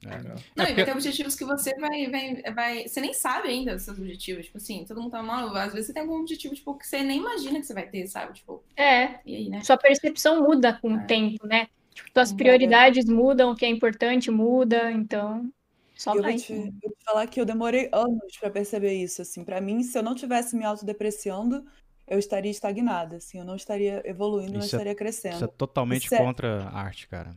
É, 0.06 0.18
não, 0.22 0.36
não 0.56 0.66
é 0.66 0.72
e 0.72 0.74
vai 0.74 0.86
ter 0.86 0.92
objetivos 0.92 1.36
que 1.36 1.46
você 1.46 1.76
vai, 1.80 2.10
vai, 2.10 2.42
vai. 2.54 2.88
Você 2.88 3.02
nem 3.02 3.14
sabe 3.14 3.50
ainda 3.50 3.76
os 3.76 3.84
seus 3.84 3.98
objetivos. 3.98 4.46
Tipo 4.46 4.58
assim, 4.58 4.86
todo 4.86 5.02
mundo 5.02 5.12
tá 5.12 5.24
mal. 5.24 5.56
Às 5.56 5.74
vezes 5.74 5.88
você 5.88 5.94
tem 5.94 6.02
algum 6.02 6.20
objetivo, 6.20 6.56
tipo, 6.56 6.78
que 6.78 6.88
você 6.88 7.02
nem 7.04 7.20
imagina 7.20 7.60
que 7.60 7.66
você 7.66 7.74
vai 7.74 7.88
ter, 7.88 8.08
sabe? 8.08 8.34
Tipo. 8.34 8.64
É. 8.76 9.20
E 9.26 9.36
aí, 9.36 9.50
né? 9.50 9.62
Sua 9.62 9.78
percepção 9.78 10.44
muda 10.44 10.74
com 10.74 10.92
é. 10.92 10.96
o 10.96 11.08
tempo, 11.08 11.48
né? 11.48 11.68
Tipo, 11.94 12.12
tuas 12.12 12.34
prioridades 12.34 13.06
mudam, 13.06 13.52
o 13.52 13.56
que 13.56 13.66
é 13.66 13.70
importante 13.70 14.32
muda, 14.32 14.92
então 14.92 15.52
só 15.96 16.16
eu 16.16 16.22
vai. 16.22 16.34
Vou 16.34 16.42
te, 16.42 16.54
vou 16.54 16.92
te 16.92 17.04
falar 17.06 17.28
que 17.28 17.40
eu 17.40 17.46
demorei 17.46 17.90
anos 17.92 18.38
para 18.40 18.50
perceber 18.50 18.94
isso, 18.94 19.22
assim. 19.22 19.44
Para 19.44 19.62
mim, 19.62 19.84
se 19.84 19.98
eu 19.98 20.04
não 20.04 20.16
tivesse 20.16 20.56
me 20.56 20.66
autodepreciando, 20.66 21.66
eu 22.08 22.20
estaria 22.20 22.52
estagnada, 22.52 23.18
assim. 23.18 23.40
Eu 23.40 23.46
não 23.46 23.56
estaria 23.56 24.02
evoluindo, 24.06 24.52
isso 24.52 24.58
não 24.58 24.64
é, 24.64 24.66
estaria 24.66 24.96
crescendo. 24.96 25.36
Isso 25.36 25.46
é 25.46 25.48
totalmente 25.48 26.06
isso 26.06 26.18
contra 26.18 26.48
é... 26.48 26.64
a 26.64 26.80
arte, 26.80 27.08
cara. 27.08 27.36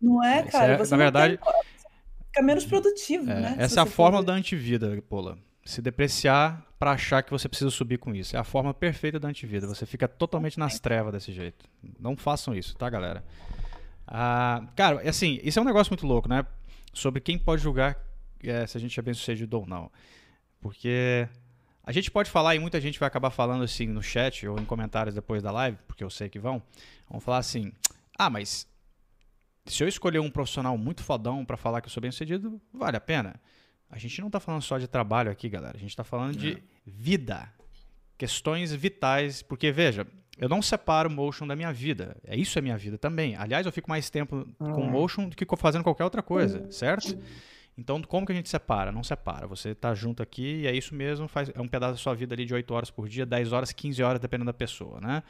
Não 0.00 0.22
é, 0.22 0.42
cara? 0.42 0.74
É, 0.74 0.86
na 0.86 0.96
verdade, 0.96 1.38
tem... 1.38 1.52
fica 2.34 2.42
menos 2.42 2.64
produtivo, 2.64 3.30
é, 3.30 3.40
né? 3.40 3.56
Essa 3.58 3.80
é 3.80 3.82
a 3.84 3.86
fórmula 3.86 4.24
da 4.24 4.32
antivida, 4.32 5.00
Pola. 5.08 5.38
Se 5.64 5.80
depreciar 5.80 6.66
para 6.78 6.90
achar 6.92 7.22
que 7.22 7.30
você 7.30 7.48
precisa 7.48 7.70
subir 7.70 7.98
com 7.98 8.14
isso. 8.14 8.36
É 8.36 8.38
a 8.38 8.44
forma 8.44 8.74
perfeita 8.74 9.18
da 9.18 9.28
antivida. 9.28 9.66
Você 9.66 9.86
fica 9.86 10.06
totalmente 10.06 10.58
nas 10.58 10.78
trevas 10.78 11.12
desse 11.12 11.32
jeito. 11.32 11.64
Não 11.98 12.16
façam 12.16 12.54
isso, 12.54 12.76
tá, 12.76 12.90
galera? 12.90 13.24
Ah, 14.06 14.66
cara, 14.76 15.08
assim, 15.08 15.40
isso 15.42 15.58
é 15.58 15.62
um 15.62 15.64
negócio 15.64 15.90
muito 15.90 16.06
louco, 16.06 16.28
né? 16.28 16.44
Sobre 16.92 17.20
quem 17.20 17.38
pode 17.38 17.62
julgar 17.62 17.96
é, 18.42 18.66
se 18.66 18.76
a 18.76 18.80
gente 18.80 18.98
é 18.98 19.02
bem 19.02 19.14
sucedido 19.14 19.58
ou 19.58 19.66
não. 19.66 19.90
Porque 20.60 21.26
a 21.82 21.92
gente 21.92 22.10
pode 22.10 22.30
falar, 22.30 22.54
e 22.54 22.58
muita 22.58 22.80
gente 22.80 22.98
vai 22.98 23.06
acabar 23.06 23.30
falando 23.30 23.64
assim 23.64 23.86
no 23.86 24.02
chat 24.02 24.46
ou 24.46 24.58
em 24.58 24.64
comentários 24.64 25.14
depois 25.14 25.42
da 25.42 25.50
live, 25.50 25.78
porque 25.86 26.04
eu 26.04 26.10
sei 26.10 26.28
que 26.28 26.38
vão. 26.38 26.62
Vão 27.08 27.20
falar 27.20 27.38
assim: 27.38 27.72
ah, 28.18 28.28
mas 28.28 28.66
se 29.66 29.82
eu 29.82 29.88
escolher 29.88 30.18
um 30.18 30.30
profissional 30.30 30.76
muito 30.76 31.02
fodão 31.02 31.44
para 31.44 31.56
falar 31.56 31.80
que 31.80 31.86
eu 31.86 31.90
sou 31.90 32.00
bem 32.00 32.10
sucedido, 32.10 32.60
vale 32.72 32.96
a 32.96 33.00
pena. 33.00 33.40
A 33.90 33.98
gente 33.98 34.20
não 34.20 34.28
está 34.28 34.40
falando 34.40 34.62
só 34.62 34.78
de 34.78 34.88
trabalho 34.88 35.30
aqui, 35.30 35.48
galera. 35.48 35.76
A 35.76 35.80
gente 35.80 35.90
está 35.90 36.04
falando 36.04 36.36
de 36.36 36.62
vida. 36.84 37.48
Questões 38.18 38.72
vitais. 38.72 39.42
Porque, 39.42 39.70
veja, 39.70 40.06
eu 40.36 40.48
não 40.48 40.60
separo 40.60 41.08
motion 41.10 41.46
da 41.46 41.54
minha 41.54 41.72
vida. 41.72 42.16
É 42.24 42.36
isso 42.36 42.58
é 42.58 42.62
minha 42.62 42.76
vida 42.76 42.98
também. 42.98 43.36
Aliás, 43.36 43.64
eu 43.66 43.72
fico 43.72 43.88
mais 43.88 44.10
tempo 44.10 44.46
com 44.58 44.82
hum. 44.82 44.90
motion 44.90 45.28
do 45.28 45.36
que 45.36 45.46
fazendo 45.56 45.84
qualquer 45.84 46.04
outra 46.04 46.22
coisa, 46.22 46.70
certo? 46.70 47.16
Então, 47.76 48.00
como 48.02 48.26
que 48.26 48.32
a 48.32 48.34
gente 48.34 48.48
separa? 48.48 48.92
Não 48.92 49.02
separa. 49.02 49.46
Você 49.46 49.70
está 49.70 49.94
junto 49.94 50.22
aqui 50.22 50.62
e 50.62 50.66
é 50.66 50.74
isso 50.74 50.94
mesmo, 50.94 51.26
faz, 51.26 51.50
é 51.54 51.60
um 51.60 51.68
pedaço 51.68 51.94
da 51.94 51.98
sua 51.98 52.14
vida 52.14 52.34
ali 52.34 52.44
de 52.44 52.54
8 52.54 52.72
horas 52.72 52.90
por 52.90 53.08
dia, 53.08 53.26
10 53.26 53.52
horas, 53.52 53.72
15 53.72 54.02
horas, 54.02 54.20
dependendo 54.20 54.46
da 54.46 54.54
pessoa, 54.54 55.00
né? 55.00 55.22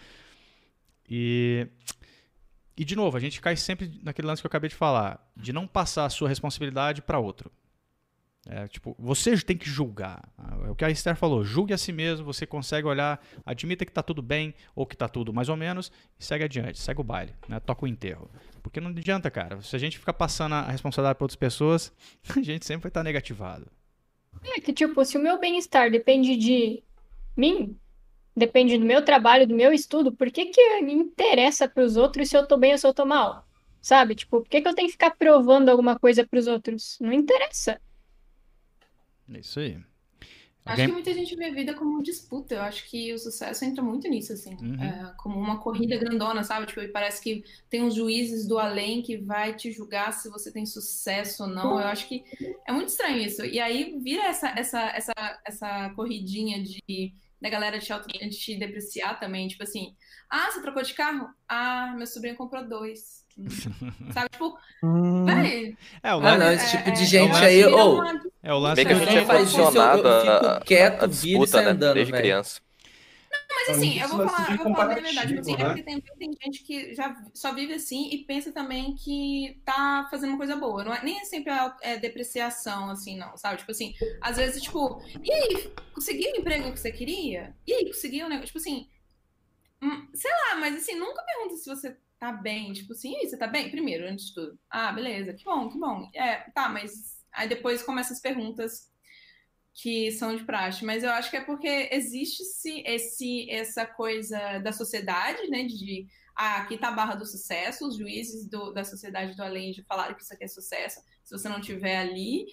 E, 1.09 1.67
e 2.77 2.85
de 2.85 2.97
novo, 2.97 3.17
a 3.17 3.21
gente 3.21 3.41
cai 3.41 3.57
sempre 3.57 4.01
naquele 4.03 4.27
lance 4.27 4.43
que 4.43 4.47
eu 4.47 4.49
acabei 4.49 4.69
de 4.69 4.77
falar, 4.77 5.31
de 5.37 5.53
não 5.53 5.67
passar 5.67 6.07
a 6.07 6.11
sua 6.11 6.29
responsabilidade 6.29 7.03
para 7.03 7.19
outro. 7.19 7.51
É, 8.47 8.69
tipo, 8.69 8.95
você 8.99 9.37
tem 9.39 9.57
que 9.57 9.69
julgar. 9.69 10.23
É 10.67 10.71
o 10.71 10.75
que 10.75 10.85
a 10.85 10.91
Esther 10.91 11.17
falou, 11.17 11.43
julgue 11.43 11.73
a 11.73 11.79
si 11.79 11.93
mesmo, 11.93 12.27
você 12.27 12.47
consegue 12.47 12.87
olhar, 12.87 13.25
admita 13.45 13.87
que 13.87 13.91
está 13.91 14.03
tudo 14.03 14.21
bem 14.21 14.55
ou 14.75 14.85
que 14.85 14.95
está 14.95 15.09
tudo 15.09 15.33
mais 15.33 15.49
ou 15.49 15.57
menos 15.57 15.91
e 16.19 16.25
segue 16.25 16.45
adiante, 16.45 16.79
segue 16.79 17.01
o 17.01 17.05
baile, 17.05 17.33
né? 17.49 17.59
toca 17.59 17.85
o 17.85 17.89
enterro. 17.89 18.31
Porque 18.63 18.81
não 18.81 18.91
adianta, 18.91 19.31
cara. 19.31 19.63
Se 19.63 19.75
a 19.75 19.79
gente 19.79 19.99
ficar 19.99 20.13
passando 20.13 20.55
a 20.55 20.71
responsabilidade 20.71 21.17
para 21.17 21.25
outras 21.25 21.37
pessoas, 21.37 21.93
a 22.37 22.43
gente 22.43 22.67
sempre 22.67 22.83
vai 22.83 22.91
estar 22.91 23.01
tá 23.01 23.05
negativado. 23.05 23.67
É 24.43 24.61
que, 24.61 24.73
tipo, 24.73 25.03
se 25.05 25.17
o 25.17 25.23
meu 25.23 25.39
bem-estar 25.39 25.91
depende 25.91 26.37
de 26.37 26.83
mim, 27.37 27.79
depende 28.37 28.79
do 28.79 28.85
meu 28.85 29.05
trabalho, 29.05 29.47
do 29.47 29.55
meu 29.55 29.73
estudo, 29.73 30.13
por 30.13 30.31
que 30.31 30.47
que 30.47 30.81
me 30.83 30.93
interessa 30.93 31.69
para 31.69 31.85
os 31.85 31.97
outros 31.97 32.29
se 32.29 32.37
eu 32.37 32.47
tô 32.47 32.57
bem 32.57 32.73
ou 32.73 32.79
se 32.79 32.87
eu 32.87 32.95
tô 32.95 33.05
mal? 33.05 33.47
Sabe? 33.81 34.15
Tipo, 34.15 34.41
por 34.41 34.49
que 34.49 34.63
que 34.63 34.69
eu 34.69 34.75
tenho 34.75 34.89
que 34.89 34.93
ficar 34.93 35.11
provando 35.11 35.69
alguma 35.69 35.99
coisa 35.99 36.27
para 36.27 36.39
os 36.39 36.47
outros? 36.47 36.97
Não 37.01 37.13
interessa. 37.13 37.81
É 39.33 39.39
isso 39.39 39.61
aí. 39.61 39.79
Acho 40.65 40.81
Alguém... 40.81 40.87
que 40.87 40.93
muita 40.93 41.13
gente 41.13 41.37
vê 41.37 41.45
a 41.45 41.53
vida 41.53 41.75
como 41.75 42.03
disputa. 42.03 42.55
Eu 42.55 42.63
acho 42.63 42.89
que 42.89 43.13
o 43.13 43.19
sucesso 43.19 43.67
entra 43.67 43.83
muito 43.83 44.09
nisso, 44.09 44.33
assim. 44.33 44.57
Uhum. 44.63 44.83
É, 44.83 45.13
como 45.19 45.39
uma 45.39 45.61
corrida 45.61 45.99
grandona, 45.99 46.43
sabe? 46.43 46.67
Tipo, 46.67 46.89
parece 46.89 47.23
que 47.23 47.45
tem 47.69 47.83
uns 47.83 47.95
juízes 47.95 48.49
do 48.49 48.59
além 48.59 49.03
que 49.03 49.19
vai 49.19 49.55
te 49.55 49.71
julgar 49.71 50.13
se 50.15 50.31
você 50.31 50.51
tem 50.51 50.65
sucesso 50.65 51.43
ou 51.43 51.49
não. 51.51 51.79
Eu 51.79 51.87
acho 51.87 52.09
que 52.09 52.25
é 52.67 52.73
muito 52.73 52.89
estranho 52.89 53.19
isso. 53.19 53.45
E 53.45 53.61
aí 53.61 53.99
vira 54.03 54.25
essa, 54.25 54.49
essa, 54.59 54.81
essa, 54.97 55.13
essa 55.45 55.91
corridinha 55.91 56.63
de 56.63 57.13
da 57.45 57.51
galera 57.51 57.79
te, 57.79 57.93
auto, 57.93 58.09
te 58.09 58.59
depreciar 58.59 59.21
também. 59.21 59.47
Tipo 59.47 59.65
assim, 59.65 59.95
ah, 60.31 60.51
você 60.51 60.63
trocou 60.63 60.83
de 60.83 60.95
carro? 60.95 61.29
Ah, 61.47 61.93
meu 61.95 62.07
sobrinho 62.07 62.37
comprou 62.37 62.67
dois. 62.67 63.23
Sabe, 64.15 64.31
tipo, 64.33 64.57
hum. 64.83 65.27
É, 66.03 66.15
o 66.15 66.21
lance, 66.21 66.35
ah, 66.35 66.39
não, 66.39 66.53
esse 66.53 66.71
tipo 66.71 66.91
de 66.93 67.03
é, 67.03 67.07
gente 67.07 67.37
é, 67.37 67.45
aí, 67.45 67.65
ou. 67.67 67.99
Oh, 67.99 68.31
é 68.43 68.55
o 68.55 68.59
lance 68.59 68.83
que 68.83 68.93
a 68.93 68.95
gente 68.95 69.27
faz 69.27 69.49
isso, 69.51 69.61
eu, 69.61 69.67
eu 69.67 70.21
fico 70.21 70.65
quieto, 70.65 71.03
a, 71.03 71.05
a 71.05 71.09
disputa, 71.09 71.61
né, 71.61 71.71
andando, 71.73 71.95
desde 71.95 72.13
véio. 72.13 72.23
criança. 72.23 72.64
Não, 73.55 73.67
mas 73.67 73.77
assim, 73.77 74.01
eu 74.01 74.09
vou 74.09 74.29
falar, 74.29 74.51
eu 74.51 74.65
vou 74.65 74.75
falar 74.75 74.93
a 74.93 74.95
verdade. 75.01 75.39
Assim, 75.39 75.55
é 75.55 75.57
né? 75.57 75.63
é 75.63 75.67
porque 75.67 75.83
tem, 75.83 76.01
tem 76.01 76.37
gente 76.45 76.65
que 76.65 76.95
já 76.95 77.15
só 77.33 77.55
vive 77.55 77.75
assim 77.75 78.11
e 78.11 78.25
pensa 78.25 78.53
também 78.53 78.95
que 78.97 79.61
tá 79.65 80.09
fazendo 80.11 80.31
uma 80.31 80.39
coisa 80.39 80.57
boa. 80.57 80.83
Não 80.83 80.95
é, 80.95 81.05
nem 81.05 81.21
é 81.21 81.25
sempre 81.25 81.53
é 81.83 81.97
depreciação, 81.97 82.91
assim, 82.91 83.17
não, 83.17 83.37
sabe? 83.37 83.59
Tipo 83.59 83.71
assim, 83.71 83.95
às 84.21 84.37
vezes, 84.37 84.63
tipo, 84.63 85.01
e 85.23 85.33
aí, 85.33 85.73
conseguiu 85.95 86.33
o 86.33 86.37
emprego 86.37 86.73
que 86.73 86.81
você 86.81 86.91
queria? 86.91 87.55
E 87.67 87.73
aí, 87.73 87.87
conseguiu 87.87 88.27
o 88.27 88.29
negócio? 88.29 88.49
Tipo 88.49 88.59
assim, 88.59 88.89
hum, 89.81 90.09
sei 90.13 90.31
lá, 90.31 90.57
mas 90.57 90.75
assim, 90.77 90.97
nunca 90.97 91.23
pergunta 91.23 91.57
se 91.57 91.69
você 91.69 91.97
tá 92.19 92.33
bem, 92.33 92.73
tipo 92.73 92.93
assim, 92.93 93.15
você 93.21 93.37
tá 93.37 93.47
bem? 93.47 93.71
Primeiro, 93.71 94.09
antes 94.09 94.27
de 94.27 94.35
tudo. 94.35 94.59
Ah, 94.69 94.93
beleza, 94.93 95.33
que 95.33 95.45
bom, 95.45 95.69
que 95.69 95.79
bom. 95.79 96.11
É, 96.15 96.51
tá, 96.51 96.69
mas 96.69 97.23
aí 97.33 97.49
depois 97.49 97.83
começam 97.83 98.15
as 98.15 98.21
perguntas 98.21 98.93
que 99.75 100.13
são 100.13 100.35
de 100.37 100.45
praxe, 100.45 100.85
mas 100.85 101.03
eu 101.03 101.11
acho 101.11 101.31
que 101.31 101.37
é 101.37 101.41
porque 101.41 101.89
existe-se 101.91 102.83
esse, 102.87 103.51
essa 103.51 103.85
coisa 103.85 104.59
da 104.61 104.73
sociedade, 104.73 105.49
né, 105.49 105.65
de 105.65 106.07
ah, 106.37 106.59
aqui 106.59 106.79
tá 106.79 106.89
a 106.89 106.93
barra 106.93 107.17
do 107.17 107.27
sucesso, 107.27 107.89
os 107.89 107.97
juízes 107.97 108.49
do, 108.49 108.73
da 108.73 108.85
sociedade 108.85 109.37
do 109.37 109.43
além 109.43 109.73
de 109.73 109.83
falaram 109.83 110.15
que 110.15 110.23
isso 110.23 110.33
aqui 110.33 110.45
é 110.45 110.49
sucesso, 110.49 111.01
se 111.25 111.37
você 111.37 111.49
não 111.49 111.61
tiver 111.61 111.97
ali, 111.97 112.47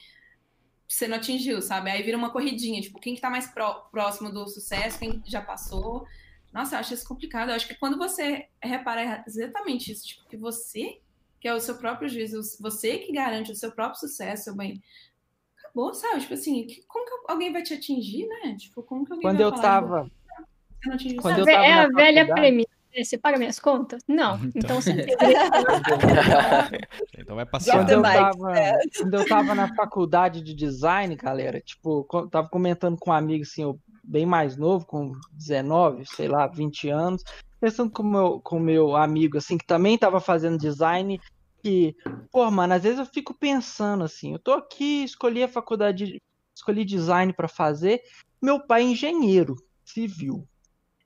você 0.87 1.07
não 1.07 1.17
atingiu, 1.17 1.61
sabe? 1.61 1.91
Aí 1.91 2.01
vira 2.01 2.17
uma 2.17 2.31
corridinha, 2.31 2.81
tipo, 2.81 2.99
quem 2.99 3.15
que 3.15 3.21
tá 3.21 3.29
mais 3.29 3.47
pró, 3.47 3.87
próximo 3.91 4.31
do 4.31 4.47
sucesso, 4.47 4.99
quem 4.99 5.21
já 5.25 5.41
passou, 5.41 6.05
nossa, 6.51 6.75
eu 6.75 6.79
acho 6.79 6.93
isso 6.93 7.07
complicado. 7.07 7.49
Eu 7.49 7.55
acho 7.55 7.67
que 7.67 7.75
quando 7.75 7.97
você 7.97 8.47
repara 8.61 9.23
exatamente 9.25 9.91
isso, 9.91 10.05
tipo, 10.05 10.27
que 10.27 10.35
você, 10.35 10.99
que 11.39 11.47
é 11.47 11.53
o 11.53 11.59
seu 11.59 11.77
próprio 11.77 12.09
juízo, 12.09 12.41
você 12.59 12.97
que 12.97 13.13
garante 13.13 13.51
o 13.51 13.55
seu 13.55 13.71
próprio 13.71 13.99
sucesso, 13.99 14.45
seu 14.45 14.55
bem, 14.55 14.81
acabou, 15.71 15.93
sabe? 15.93 16.21
Tipo 16.21 16.33
assim, 16.33 16.67
como 16.87 17.05
que 17.05 17.31
alguém 17.31 17.51
vai 17.51 17.63
te 17.63 17.73
atingir, 17.73 18.27
né? 18.27 18.55
Tipo, 18.57 18.83
como 18.83 19.05
que 19.05 19.13
alguém 19.13 19.27
quando 19.27 19.37
vai 19.37 19.45
eu 19.45 19.51
tava... 19.51 20.11
De 20.97 21.15
quando 21.15 21.39
eu 21.39 21.45
tava 21.45 21.65
é 21.65 21.73
a 21.73 21.87
velha 21.87 22.27
premissa. 22.27 22.69
Né? 22.95 23.03
Você 23.03 23.17
paga 23.17 23.37
minhas 23.37 23.59
contas? 23.59 24.01
Não. 24.07 24.37
Então, 24.55 24.79
então 24.79 24.81
você 24.81 24.91
Então 27.17 27.35
vai 27.35 27.45
passar. 27.45 27.77
Quando 27.77 27.91
eu, 27.91 28.01
tava, 28.01 28.53
quando 28.97 29.13
eu 29.13 29.27
tava 29.27 29.55
na 29.55 29.73
faculdade 29.75 30.41
de 30.41 30.53
design, 30.53 31.15
galera, 31.15 31.61
tipo, 31.61 32.05
tava 32.29 32.49
comentando 32.49 32.97
com 32.99 33.11
um 33.11 33.13
amigo 33.13 33.43
assim, 33.43 33.63
eu 33.63 33.79
bem 34.03 34.25
mais 34.25 34.57
novo, 34.57 34.85
com 34.85 35.13
19, 35.33 36.05
sei 36.07 36.27
lá, 36.27 36.47
20 36.47 36.89
anos, 36.89 37.23
pensando 37.59 37.91
com 37.91 38.03
meu, 38.03 38.41
com 38.41 38.59
meu 38.59 38.95
amigo, 38.95 39.37
assim, 39.37 39.57
que 39.57 39.65
também 39.65 39.93
estava 39.93 40.19
fazendo 40.19 40.57
design, 40.57 41.21
e, 41.63 41.95
pô, 42.31 42.49
mano, 42.49 42.73
às 42.73 42.83
vezes 42.83 42.99
eu 42.99 43.05
fico 43.05 43.33
pensando 43.33 44.03
assim, 44.03 44.33
eu 44.33 44.39
tô 44.39 44.53
aqui, 44.53 45.03
escolhi 45.03 45.43
a 45.43 45.47
faculdade, 45.47 46.21
escolhi 46.55 46.83
design 46.85 47.33
para 47.33 47.47
fazer, 47.47 48.01
meu 48.41 48.65
pai 48.65 48.81
é 48.81 48.85
engenheiro 48.85 49.55
civil. 49.85 50.47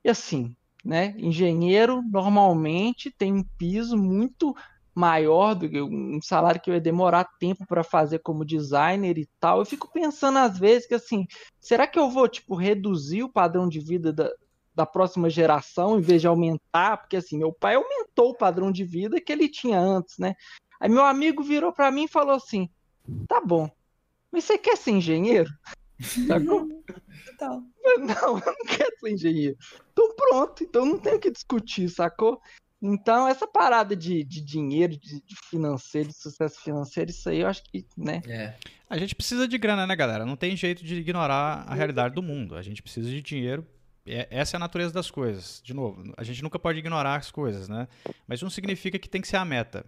E 0.04 0.08
assim, 0.08 0.56
né, 0.84 1.14
engenheiro 1.18 2.02
normalmente 2.02 3.10
tem 3.10 3.32
um 3.32 3.44
piso 3.58 3.96
muito 3.96 4.54
maior 4.94 5.54
do 5.54 5.68
que 5.68 5.82
um 5.82 6.22
salário 6.22 6.60
que 6.60 6.70
eu 6.70 6.74
ia 6.74 6.80
demorar 6.80 7.28
tempo 7.38 7.66
para 7.66 7.84
fazer 7.84 8.20
como 8.20 8.46
designer 8.46 9.18
e 9.18 9.28
tal. 9.38 9.58
Eu 9.58 9.66
fico 9.66 9.92
pensando 9.92 10.38
às 10.38 10.58
vezes 10.58 10.88
que 10.88 10.94
assim, 10.94 11.26
será 11.60 11.86
que 11.86 11.98
eu 11.98 12.08
vou 12.08 12.26
tipo 12.26 12.54
reduzir 12.54 13.22
o 13.22 13.28
padrão 13.28 13.68
de 13.68 13.78
vida 13.78 14.10
da, 14.10 14.30
da 14.76 14.84
próxima 14.86 15.30
geração 15.30 15.98
em 15.98 16.02
vez 16.02 16.20
de 16.20 16.28
aumentar? 16.28 16.98
Porque 16.98 17.16
assim, 17.16 17.38
meu 17.38 17.52
pai 17.52 17.74
aumentou 17.74 18.30
o 18.30 18.36
padrão 18.36 18.70
de 18.70 18.84
vida 18.84 19.20
que 19.20 19.32
ele 19.32 19.48
tinha 19.48 19.80
antes, 19.80 20.18
né? 20.18 20.34
Aí 20.78 20.90
meu 20.90 21.04
amigo 21.04 21.42
virou 21.42 21.72
para 21.72 21.90
mim 21.90 22.04
e 22.04 22.08
falou 22.08 22.34
assim: 22.34 22.68
"Tá 23.26 23.40
bom. 23.40 23.68
Mas 24.30 24.44
você 24.44 24.58
quer 24.58 24.76
ser 24.76 24.92
engenheiro?" 24.92 25.50
Então. 27.34 27.66
Não, 27.98 28.38
eu 28.38 28.46
não 28.46 28.66
quero 28.66 28.98
ser 29.00 29.12
engenheiro. 29.12 29.56
Então 29.92 30.14
pronto, 30.14 30.62
então 30.62 30.84
não 30.84 30.98
tem 30.98 31.14
o 31.14 31.18
que 31.18 31.30
discutir, 31.30 31.88
sacou? 31.88 32.40
Então, 32.80 33.26
essa 33.26 33.46
parada 33.46 33.96
de, 33.96 34.22
de 34.22 34.40
dinheiro, 34.40 34.96
de, 34.96 35.20
de, 35.22 35.34
financeiro, 35.48 36.08
de 36.08 36.14
sucesso 36.14 36.60
financeiro, 36.60 37.10
isso 37.10 37.28
aí 37.28 37.40
eu 37.40 37.48
acho 37.48 37.62
que, 37.64 37.86
né? 37.96 38.20
É. 38.28 38.54
A 38.88 38.98
gente 38.98 39.14
precisa 39.14 39.48
de 39.48 39.56
grana, 39.56 39.86
né, 39.86 39.96
galera? 39.96 40.26
Não 40.26 40.36
tem 40.36 40.54
jeito 40.54 40.84
de 40.84 40.96
ignorar 40.96 41.64
a 41.66 41.74
realidade 41.74 42.14
do 42.14 42.22
mundo. 42.22 42.54
A 42.54 42.62
gente 42.62 42.82
precisa 42.82 43.08
de 43.08 43.22
dinheiro. 43.22 43.66
É, 44.06 44.28
essa 44.30 44.56
é 44.56 44.58
a 44.58 44.60
natureza 44.60 44.92
das 44.92 45.10
coisas. 45.10 45.60
De 45.64 45.74
novo, 45.74 46.14
a 46.16 46.22
gente 46.22 46.42
nunca 46.42 46.58
pode 46.58 46.78
ignorar 46.78 47.16
as 47.16 47.30
coisas, 47.30 47.68
né? 47.68 47.88
Mas 48.26 48.40
não 48.40 48.50
significa 48.50 48.98
que 48.98 49.08
tem 49.08 49.20
que 49.20 49.28
ser 49.28 49.36
a 49.36 49.44
meta. 49.44 49.84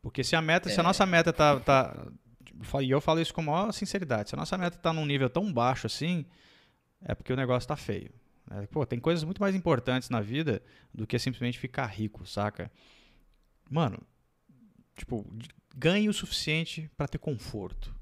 Porque 0.00 0.24
se 0.24 0.34
a 0.34 0.42
meta, 0.42 0.68
é. 0.68 0.72
se 0.72 0.80
a 0.80 0.82
é. 0.82 0.86
nossa 0.86 1.04
meta 1.04 1.32
tá, 1.32 1.60
tá. 1.60 2.06
E 2.82 2.90
eu 2.90 3.00
falo 3.00 3.20
isso 3.20 3.34
com 3.34 3.42
maior 3.42 3.70
sinceridade. 3.72 4.30
Se 4.30 4.34
a 4.34 4.38
nossa 4.38 4.56
meta 4.56 4.78
tá 4.78 4.92
num 4.92 5.04
nível 5.06 5.28
tão 5.28 5.52
baixo 5.52 5.86
assim, 5.86 6.24
é 7.04 7.14
porque 7.14 7.32
o 7.32 7.36
negócio 7.36 7.68
tá 7.68 7.76
feio. 7.76 8.10
É, 8.50 8.66
pô, 8.66 8.86
tem 8.86 8.98
coisas 8.98 9.22
muito 9.24 9.40
mais 9.40 9.54
importantes 9.54 10.08
na 10.08 10.20
vida 10.20 10.62
do 10.92 11.06
que 11.06 11.18
simplesmente 11.18 11.58
ficar 11.58 11.86
rico, 11.86 12.26
saca? 12.26 12.70
mano, 13.70 14.00
tipo, 14.96 15.26
ganhe 15.76 16.08
o 16.08 16.12
suficiente 16.12 16.90
para 16.96 17.08
ter 17.08 17.18
conforto. 17.18 17.94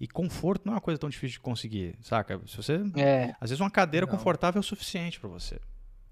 E 0.00 0.06
conforto 0.06 0.64
não 0.64 0.74
é 0.74 0.76
uma 0.76 0.80
coisa 0.80 0.98
tão 0.98 1.08
difícil 1.08 1.34
de 1.34 1.40
conseguir, 1.40 1.96
saca? 2.02 2.40
Se 2.46 2.56
você, 2.56 2.80
é. 2.96 3.34
às 3.40 3.50
vezes 3.50 3.60
uma 3.60 3.70
cadeira 3.70 4.06
não. 4.06 4.12
confortável 4.12 4.58
é 4.58 4.60
o 4.60 4.62
suficiente 4.62 5.18
para 5.18 5.28
você. 5.28 5.58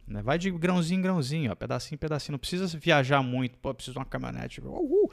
Né? 0.06 0.22
Vai 0.22 0.38
de 0.38 0.50
grãozinho 0.50 0.98
em 0.98 1.02
grãozinho, 1.02 1.52
ó, 1.52 1.54
pedacinho 1.54 1.96
em 1.96 1.98
pedacinho. 1.98 2.32
Não 2.32 2.38
precisa 2.38 2.66
viajar 2.78 3.22
muito. 3.22 3.58
Pô, 3.58 3.74
preciso 3.74 3.94
de 3.94 3.98
uma 3.98 4.04
caminhonete. 4.04 4.60
Uhul. 4.60 5.10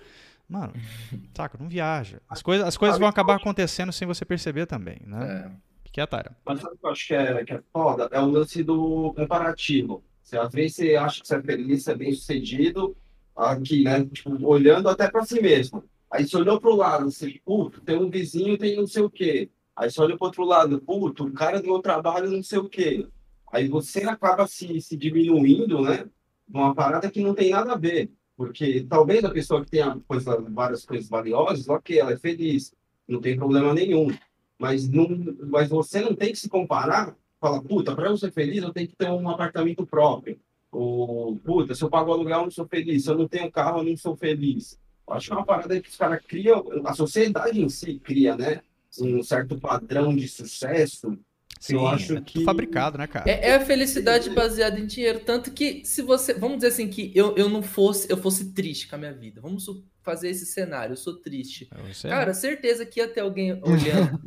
Mano, 0.47 0.73
saca? 1.35 1.57
Não 1.59 1.67
viaja. 1.67 2.21
As 2.29 2.41
coisas, 2.41 2.67
as 2.67 2.77
coisas 2.77 2.99
vão 2.99 3.07
acabar 3.07 3.35
acontecendo 3.35 3.91
sem 3.91 4.07
você 4.07 4.25
perceber 4.25 4.65
também, 4.65 4.97
né? 5.05 5.45
É. 5.45 5.87
O 5.87 5.91
que 5.93 6.01
é, 6.01 6.05
Tara? 6.05 6.35
Mas 6.45 6.59
sabe 6.59 6.75
o 6.75 6.77
que 6.77 6.85
eu 6.85 6.89
acho 6.91 7.07
que 7.07 7.13
é, 7.13 7.45
que 7.45 7.53
é 7.53 7.61
foda? 7.71 8.09
É 8.11 8.19
o 8.19 8.25
lance 8.25 8.63
do 8.63 9.13
comparativo. 9.13 10.03
Você, 10.23 10.37
às 10.37 10.51
vezes 10.51 10.75
você 10.75 10.95
acha 10.95 11.21
que 11.21 11.27
você 11.27 11.35
é 11.35 11.41
feliz, 11.41 11.83
você 11.83 11.91
é 11.91 11.95
bem 11.95 12.13
sucedido, 12.13 12.95
aqui, 13.35 13.83
né? 13.83 14.05
Tipo, 14.05 14.45
olhando 14.45 14.89
até 14.89 15.09
para 15.09 15.25
si 15.25 15.41
mesmo. 15.41 15.83
Aí 16.13 16.27
você 16.27 16.37
olhou 16.37 16.61
para 16.61 16.69
o 16.69 16.75
lado, 16.75 17.09
você, 17.09 17.41
puto, 17.43 17.81
tem 17.81 17.97
um 17.97 18.07
vizinho, 18.07 18.55
tem 18.55 18.75
não 18.75 18.85
sei 18.85 19.01
o 19.01 19.09
quê. 19.09 19.49
Aí 19.75 19.89
você 19.89 19.99
olha 19.99 20.15
para 20.15 20.27
outro 20.27 20.43
lado, 20.43 20.79
puto, 20.79 21.25
o 21.25 21.33
cara 21.33 21.59
do 21.59 21.65
meu 21.65 21.79
trabalho, 21.79 22.29
não 22.29 22.43
sei 22.43 22.59
o 22.59 22.69
quê. 22.69 23.07
Aí 23.51 23.67
você 23.67 24.03
acaba 24.03 24.45
se, 24.45 24.79
se 24.79 24.95
diminuindo, 24.95 25.81
né? 25.81 26.05
Uma 26.47 26.75
parada 26.75 27.09
que 27.09 27.19
não 27.19 27.33
tem 27.33 27.49
nada 27.49 27.73
a 27.73 27.77
ver. 27.77 28.11
Porque 28.37 28.85
talvez 28.87 29.23
a 29.23 29.31
pessoa 29.31 29.65
que 29.65 29.71
tenha 29.71 29.99
coisa, 30.07 30.39
várias 30.51 30.85
coisas 30.85 31.09
valiosas, 31.09 31.67
ok, 31.67 31.97
ela 31.97 32.13
é 32.13 32.17
feliz, 32.17 32.75
não 33.07 33.19
tem 33.19 33.35
problema 33.35 33.73
nenhum. 33.73 34.15
Mas, 34.59 34.87
não, 34.87 35.07
mas 35.49 35.67
você 35.67 35.99
não 35.99 36.13
tem 36.13 36.31
que 36.31 36.37
se 36.37 36.47
comparar, 36.47 37.17
fala, 37.41 37.59
puta, 37.59 37.95
para 37.95 38.09
eu 38.09 38.17
ser 38.17 38.31
feliz, 38.31 38.61
eu 38.61 38.71
tenho 38.71 38.87
que 38.87 38.95
ter 38.95 39.09
um 39.09 39.27
apartamento 39.27 39.83
próprio. 39.83 40.39
Ou, 40.71 41.37
puta, 41.37 41.73
se 41.73 41.83
eu 41.83 41.89
pago 41.89 42.11
aluguel, 42.13 42.37
eu 42.37 42.43
não 42.43 42.51
sou 42.51 42.67
feliz. 42.67 43.03
Se 43.03 43.09
eu 43.09 43.17
não 43.17 43.27
tenho 43.27 43.51
carro, 43.51 43.79
eu 43.79 43.83
não 43.83 43.97
sou 43.97 44.15
feliz. 44.15 44.79
Eu 45.07 45.13
acho 45.13 45.27
que 45.27 45.33
é 45.33 45.35
uma 45.35 45.45
parada 45.45 45.79
que 45.79 45.89
os 45.89 45.95
caras 45.95 46.21
criam, 46.25 46.65
a 46.85 46.93
sociedade 46.93 47.61
em 47.61 47.69
si 47.69 47.99
cria, 47.99 48.35
né? 48.35 48.61
Um 48.99 49.23
certo 49.23 49.59
padrão 49.59 50.15
de 50.15 50.27
sucesso. 50.27 51.17
Sim, 51.59 51.75
eu 51.75 51.87
acho 51.87 52.17
é 52.17 52.21
que... 52.21 52.43
fabricado, 52.43 52.97
né, 52.97 53.07
cara? 53.07 53.29
É, 53.29 53.49
é, 53.49 53.55
a 53.55 53.65
felicidade 53.65 54.29
baseada 54.31 54.79
em 54.79 54.85
dinheiro. 54.85 55.21
Tanto 55.21 55.51
que, 55.51 55.83
se 55.85 56.01
você. 56.01 56.33
Vamos 56.33 56.57
dizer 56.57 56.67
assim, 56.67 56.89
que 56.89 57.11
eu, 57.15 57.35
eu 57.37 57.47
não 57.47 57.63
fosse, 57.63 58.09
eu 58.11 58.17
fosse 58.17 58.53
triste 58.53 58.87
com 58.87 58.95
a 58.95 58.99
minha 58.99 59.13
vida. 59.13 59.39
Vamos 59.39 59.65
fazer 60.01 60.29
esse 60.29 60.45
cenário, 60.45 60.93
eu 60.93 60.97
sou 60.97 61.15
triste. 61.15 61.69
Cara, 62.01 62.31
é. 62.31 62.33
certeza 62.33 62.85
que 62.85 62.99
ia 62.99 63.07
ter 63.07 63.21
alguém 63.21 63.53
olhando. 63.63 64.21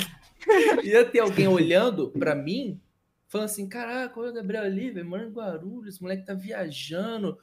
ia 0.82 1.04
ter 1.04 1.20
alguém 1.20 1.46
olhando 1.46 2.10
para 2.10 2.34
mim 2.34 2.80
falando 3.32 3.46
assim: 3.46 3.66
caraca, 3.66 4.20
olha 4.20 4.30
o 4.30 4.34
Gabriel 4.34 4.64
ali, 4.64 4.90
velho, 4.90 5.08
mora 5.08 5.24
em 5.24 5.32
Guarulhos, 5.32 5.94
esse 5.94 6.02
moleque 6.02 6.26
tá 6.26 6.34
viajando. 6.34 7.38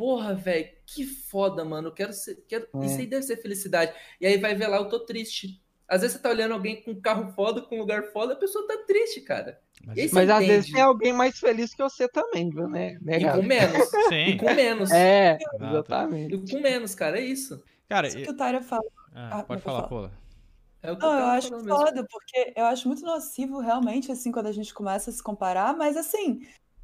Porra, 0.00 0.34
velho, 0.34 0.66
que 0.86 1.04
foda, 1.04 1.62
mano. 1.62 1.88
Eu 1.88 1.92
quero 1.92 2.14
ser. 2.14 2.42
Quero... 2.48 2.66
É. 2.74 2.86
Isso 2.86 2.98
aí 2.98 3.06
deve 3.06 3.22
ser 3.22 3.36
felicidade. 3.36 3.92
E 4.18 4.26
aí 4.26 4.38
vai 4.38 4.54
ver 4.54 4.66
lá, 4.66 4.78
eu 4.78 4.88
tô 4.88 5.00
triste. 5.00 5.62
Às 5.86 6.00
vezes 6.00 6.16
você 6.16 6.22
tá 6.22 6.30
olhando 6.30 6.54
alguém 6.54 6.80
com 6.80 6.92
um 6.92 7.00
carro 7.02 7.30
foda, 7.34 7.60
com 7.60 7.76
um 7.76 7.80
lugar 7.80 8.04
foda, 8.04 8.32
a 8.32 8.36
pessoa 8.36 8.66
tá 8.66 8.78
triste, 8.86 9.20
cara. 9.20 9.60
Mas, 9.84 10.10
mas 10.10 10.30
às 10.30 10.46
vezes 10.46 10.72
tem 10.72 10.80
alguém 10.80 11.12
mais 11.12 11.38
feliz 11.38 11.74
que 11.74 11.82
você 11.82 12.08
também, 12.08 12.48
viu, 12.48 12.66
né? 12.66 12.96
né 13.02 13.18
e 13.18 13.30
com 13.30 13.42
menos. 13.42 13.88
Sim. 14.08 14.26
E 14.28 14.38
com 14.38 14.54
menos. 14.54 14.90
É, 14.90 15.36
exatamente. 15.60 16.34
E 16.34 16.50
com 16.50 16.60
menos, 16.62 16.94
cara, 16.94 17.20
é 17.20 17.22
isso. 17.22 17.62
Cara, 17.86 18.08
isso 18.08 18.22
que 18.22 18.30
o 18.30 18.34
Tyra 18.34 18.62
fala. 18.62 18.90
Ah, 19.14 19.40
ah, 19.40 19.42
pode 19.42 19.60
falar, 19.60 19.82
pô. 19.82 20.08
É 20.82 20.96
não, 20.96 21.18
eu 21.18 21.26
acho 21.26 21.48
foda, 21.50 21.92
mesmo. 21.92 22.08
porque 22.08 22.54
eu 22.56 22.64
acho 22.64 22.88
muito 22.88 23.02
nocivo 23.02 23.60
realmente, 23.60 24.10
assim, 24.10 24.32
quando 24.32 24.46
a 24.46 24.52
gente 24.52 24.72
começa 24.72 25.10
a 25.10 25.12
se 25.12 25.22
comparar, 25.22 25.76
mas 25.76 25.94
assim, 25.94 26.40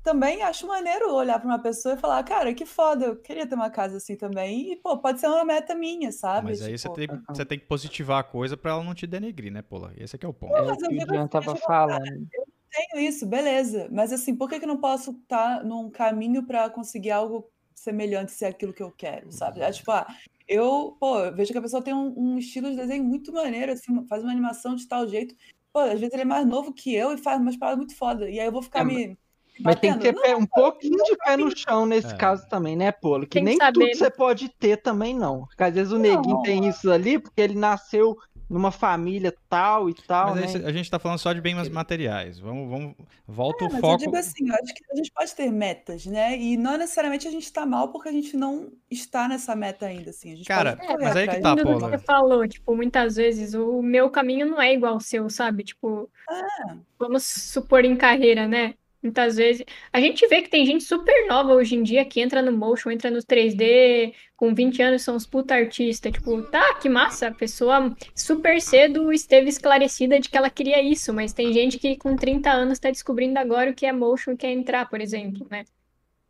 também 0.07 0.41
acho 0.41 0.69
maneiro 0.69 1.13
olhar 1.13 1.37
para 1.41 1.49
uma 1.49 1.59
pessoa 1.59 1.97
e 1.97 1.99
falar, 1.99 2.23
cara, 2.23 2.55
que 2.55 2.65
foda, 2.65 3.07
eu 3.07 3.17
queria 3.17 3.45
ter 3.45 3.57
uma 3.57 3.69
casa 3.69 3.97
assim 3.97 4.15
também. 4.15 4.71
E, 4.71 4.77
pô, 4.77 4.97
pode 4.97 5.19
ser 5.19 5.27
uma 5.27 5.45
meta 5.45 5.75
minha, 5.75 6.13
sabe? 6.13 6.51
Mas 6.51 6.63
aí 6.63 6.77
tipo... 6.77 6.95
você, 6.95 7.09
tem, 7.09 7.23
você 7.29 7.45
tem 7.45 7.59
que 7.59 7.67
positivar 7.67 8.21
a 8.21 8.23
coisa 8.23 8.57
para 8.57 8.71
ela 8.71 8.85
não 8.85 8.95
te 8.95 9.05
denegrir, 9.05 9.53
né, 9.53 9.63
Pô? 9.63 9.91
Esse 9.97 10.15
é, 10.15 10.19
é 10.23 10.29
o 10.29 10.33
ponto. 10.33 10.53
Não, 10.53 10.65
mas 10.65 10.81
eu, 10.81 10.93
eu 10.93 11.21
assim, 11.21 11.29
tava 11.29 11.57
falando. 11.57 12.29
Eu 12.33 12.47
tenho 12.71 13.05
isso, 13.05 13.27
beleza. 13.27 13.89
Mas 13.91 14.13
assim, 14.13 14.37
por 14.37 14.49
que, 14.49 14.61
que 14.61 14.65
eu 14.65 14.69
não 14.69 14.81
posso 14.81 15.11
estar 15.11 15.59
tá 15.59 15.65
num 15.65 15.91
caminho 15.91 16.45
para 16.47 16.71
conseguir 16.71 17.11
algo 17.11 17.51
semelhante 17.75 18.31
se 18.31 18.45
é 18.45 18.49
aquilo 18.49 18.73
que 18.73 18.85
eu 18.85 18.93
quero, 18.93 19.33
sabe? 19.33 19.61
É 19.61 19.73
tipo, 19.73 19.91
ah, 19.91 20.07
eu, 20.47 20.97
pô, 21.01 21.19
eu 21.19 21.35
vejo 21.35 21.51
que 21.51 21.59
a 21.59 21.63
pessoa 21.63 21.83
tem 21.83 21.93
um, 21.93 22.15
um, 22.17 22.39
estilo 22.39 22.71
de 22.71 22.77
desenho 22.77 23.03
muito 23.03 23.33
maneiro, 23.33 23.73
assim, 23.73 24.07
faz 24.07 24.23
uma 24.23 24.31
animação 24.31 24.77
de 24.77 24.87
tal 24.87 25.09
jeito. 25.09 25.35
Pô, 25.73 25.81
às 25.81 25.99
vezes 25.99 26.13
ele 26.13 26.23
é 26.23 26.25
mais 26.27 26.47
novo 26.47 26.73
que 26.73 26.95
eu 26.95 27.13
e 27.13 27.19
faz 27.19 27.41
umas 27.41 27.57
paradas 27.57 27.79
muito 27.79 27.97
foda. 27.97 28.31
E 28.31 28.39
aí 28.39 28.47
eu 28.47 28.53
vou 28.53 28.63
ficar 28.63 28.83
é, 28.83 28.85
me. 28.85 29.19
Mas 29.61 29.77
tem 29.77 29.93
que 29.99 30.13
ter 30.13 30.13
não, 30.13 30.41
um 30.41 30.47
pouquinho 30.47 31.03
de 31.05 31.17
pé 31.17 31.37
no 31.37 31.57
chão 31.57 31.87
nesse 31.87 32.13
é. 32.13 32.17
caso 32.17 32.47
também, 32.49 32.77
né, 32.77 32.93
Polo? 32.93 33.27
Que 33.27 33.41
nem 33.41 33.59
tudo 33.59 33.87
você 33.87 34.11
pode 34.11 34.49
ter 34.49 34.77
também, 34.79 35.15
não. 35.15 35.47
Porque 35.47 35.63
às 35.63 35.75
vezes 35.75 35.93
o 35.93 35.99
neguinho 35.99 36.43
tem 36.43 36.69
isso 36.69 36.91
ali 36.91 37.19
porque 37.19 37.41
ele 37.41 37.55
nasceu 37.55 38.17
numa 38.49 38.71
família 38.71 39.35
tal 39.49 39.91
e 39.91 39.95
tal. 39.95 40.35
Mas 40.35 40.55
né? 40.55 40.67
a 40.67 40.73
gente 40.73 40.91
tá 40.91 40.99
falando 40.99 41.19
só 41.19 41.33
de 41.33 41.41
bens 41.41 41.69
materiais. 41.69 42.39
Vamos, 42.39 42.71
vamos 42.71 42.95
volta 43.27 43.65
é, 43.65 43.69
o 43.69 43.73
mas 43.73 43.81
foco. 43.81 43.95
Eu 43.95 43.99
digo 43.99 44.17
assim, 44.17 44.49
eu 44.49 44.55
acho 44.55 44.75
que 44.75 44.85
a 44.93 44.97
gente 44.97 45.13
pode 45.13 45.35
ter 45.35 45.51
metas, 45.51 46.07
né? 46.07 46.39
E 46.39 46.57
não 46.57 46.77
necessariamente 46.77 47.27
a 47.27 47.31
gente 47.31 47.53
tá 47.53 47.67
mal 47.67 47.89
porque 47.89 48.09
a 48.09 48.13
gente 48.13 48.37
não 48.37 48.71
está 48.91 49.29
nessa 49.29 49.57
meta 49.57 49.87
ainda, 49.87 50.11
assim. 50.11 50.33
A 50.33 50.37
gente 50.37 50.47
Cara, 50.47 50.77
pode 50.77 51.03
mas 51.03 51.17
aí 51.17 51.29
que 51.29 51.41
tá, 51.41 51.57
pô. 51.57 51.79
Você 51.79 51.99
falou, 51.99 52.47
tipo, 52.47 52.77
muitas 52.77 53.17
vezes 53.17 53.55
o 53.55 53.83
meu 53.83 54.11
caminho 54.11 54.47
não 54.47 54.61
é 54.61 54.73
igual 54.73 54.95
ao 54.95 55.01
seu, 55.01 55.29
sabe? 55.29 55.65
Tipo, 55.65 56.09
ah. 56.29 56.77
vamos 56.99 57.25
supor 57.25 57.85
em 57.85 57.97
carreira, 57.97 58.47
né? 58.47 58.75
Muitas 59.07 59.37
vezes. 59.37 59.65
A 59.93 60.01
gente 60.01 60.27
vê 60.27 60.43
que 60.43 60.51
tem 60.51 60.67
gente 60.67 60.83
super 60.83 61.29
nova 61.29 61.55
hoje 61.55 61.77
em 61.77 61.83
dia 61.83 62.05
que 62.05 62.21
entra 62.21 62.43
no 62.43 62.51
motion, 62.51 62.91
entra 62.91 63.09
no 63.09 63.19
3D, 63.19 64.13
com 64.37 64.53
20 64.53 64.83
anos 64.83 65.03
são 65.03 65.15
os 65.15 65.25
puta 65.25 65.55
artistas. 65.55 66.13
Tipo, 66.13 66.43
tá, 66.43 66.75
que 66.75 66.89
massa. 66.89 67.29
A 67.29 67.33
pessoa 67.33 67.95
super 68.15 68.61
cedo 68.61 69.13
esteve 69.13 69.49
esclarecida 69.49 70.19
de 70.19 70.29
que 70.29 70.37
ela 70.37 70.51
queria 70.51 70.83
isso, 70.83 71.13
mas 71.15 71.33
tem 71.33 71.53
gente 71.53 71.79
que 71.79 71.97
com 71.97 72.17
30 72.17 72.51
anos 72.51 72.81
tá 72.81 72.91
descobrindo 72.91 73.39
agora 73.39 73.71
o 73.71 73.75
que 73.75 73.87
é 73.87 73.93
motion 73.93 74.33
e 74.33 74.37
quer 74.37 74.51
entrar, 74.51 74.91
por 74.91 75.01
exemplo, 75.01 75.47
né? 75.49 75.65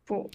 Tipo, 0.01 0.29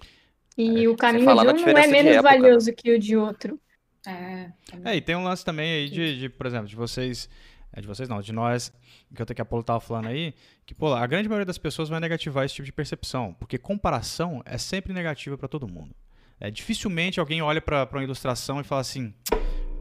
e 0.58 0.84
é, 0.84 0.88
o 0.88 0.96
caminho 0.96 1.24
de 1.24 1.62
um 1.62 1.66
não 1.66 1.78
é 1.78 1.86
menos 1.86 2.12
época, 2.12 2.30
né? 2.30 2.38
valioso 2.40 2.70
né? 2.70 2.74
que 2.76 2.90
o 2.90 2.98
de 2.98 3.16
outro. 3.16 3.58
É, 4.04 4.50
é, 4.84 4.96
e 4.96 5.00
tem 5.00 5.14
um 5.14 5.22
lance 5.22 5.44
também 5.44 5.72
aí 5.72 5.88
de, 5.88 6.18
de 6.18 6.28
por 6.28 6.46
exemplo, 6.46 6.66
de 6.66 6.74
vocês 6.74 7.28
é 7.72 7.80
de 7.80 7.86
vocês 7.86 8.08
não, 8.08 8.20
de 8.20 8.32
nós, 8.32 8.72
que 9.14 9.22
eu 9.22 9.26
que 9.26 9.40
a 9.40 9.44
Paulo 9.44 9.64
tava 9.64 9.80
falando 9.80 10.08
aí, 10.08 10.34
que 10.66 10.74
pô, 10.74 10.92
a 10.92 11.06
grande 11.06 11.28
maioria 11.28 11.46
das 11.46 11.58
pessoas 11.58 11.88
vai 11.88 12.00
negativar 12.00 12.44
esse 12.44 12.54
tipo 12.54 12.66
de 12.66 12.72
percepção, 12.72 13.34
porque 13.38 13.56
comparação 13.56 14.42
é 14.44 14.58
sempre 14.58 14.92
negativa 14.92 15.38
para 15.38 15.48
todo 15.48 15.66
mundo. 15.66 15.94
É, 16.38 16.50
dificilmente 16.50 17.20
alguém 17.20 17.40
olha 17.40 17.60
para 17.60 17.88
uma 17.90 18.02
ilustração 18.02 18.60
e 18.60 18.64
fala 18.64 18.80
assim, 18.80 19.14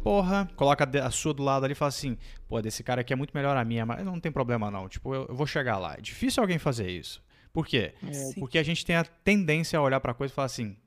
porra, 0.03 0.49
coloca 0.55 0.87
a 1.03 1.11
sua 1.11 1.33
do 1.33 1.43
lado 1.43 1.65
ali 1.65 1.73
e 1.73 1.75
fala 1.75 1.89
assim, 1.89 2.17
pô, 2.47 2.61
desse 2.61 2.83
cara 2.83 3.01
aqui 3.01 3.11
é 3.11 3.15
muito 3.15 3.31
melhor 3.33 3.57
a 3.57 3.65
minha, 3.65 3.85
mas 3.85 4.05
não 4.05 4.19
tem 4.19 4.31
problema 4.31 4.71
não, 4.71 4.87
tipo, 4.87 5.13
eu, 5.13 5.25
eu 5.27 5.35
vou 5.35 5.47
chegar 5.47 5.77
lá. 5.77 5.95
É 5.95 6.01
difícil 6.01 6.41
alguém 6.41 6.59
fazer 6.59 6.89
isso. 6.89 7.21
Por 7.51 7.67
quê? 7.67 7.93
É. 8.01 8.39
Porque 8.39 8.57
a 8.57 8.63
gente 8.63 8.85
tem 8.85 8.95
a 8.95 9.03
tendência 9.03 9.77
a 9.77 9.81
olhar 9.81 9.99
pra 9.99 10.13
coisa 10.13 10.31
e 10.31 10.35
falar 10.35 10.45
assim, 10.45 10.77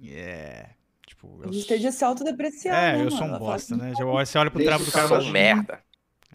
yeah, 0.00 0.70
Tipo, 1.06 1.40
eu... 1.42 1.48
A 1.48 1.52
gente 1.52 1.66
tende 1.66 1.86
a 1.86 1.92
se 1.92 2.04
autodepreciar. 2.04 2.76
É, 2.76 2.98
né, 2.98 3.04
eu 3.04 3.10
sou 3.10 3.24
um 3.24 3.38
bosta, 3.38 3.74
assim, 3.74 3.82
né? 3.82 3.92
Você 3.96 4.38
olha 4.38 4.50
pro 4.50 4.62
trampo 4.62 4.84
do 4.84 4.92
cara 4.92 5.06
e 5.06 5.08
fala. 5.08 5.30
merda. 5.30 5.80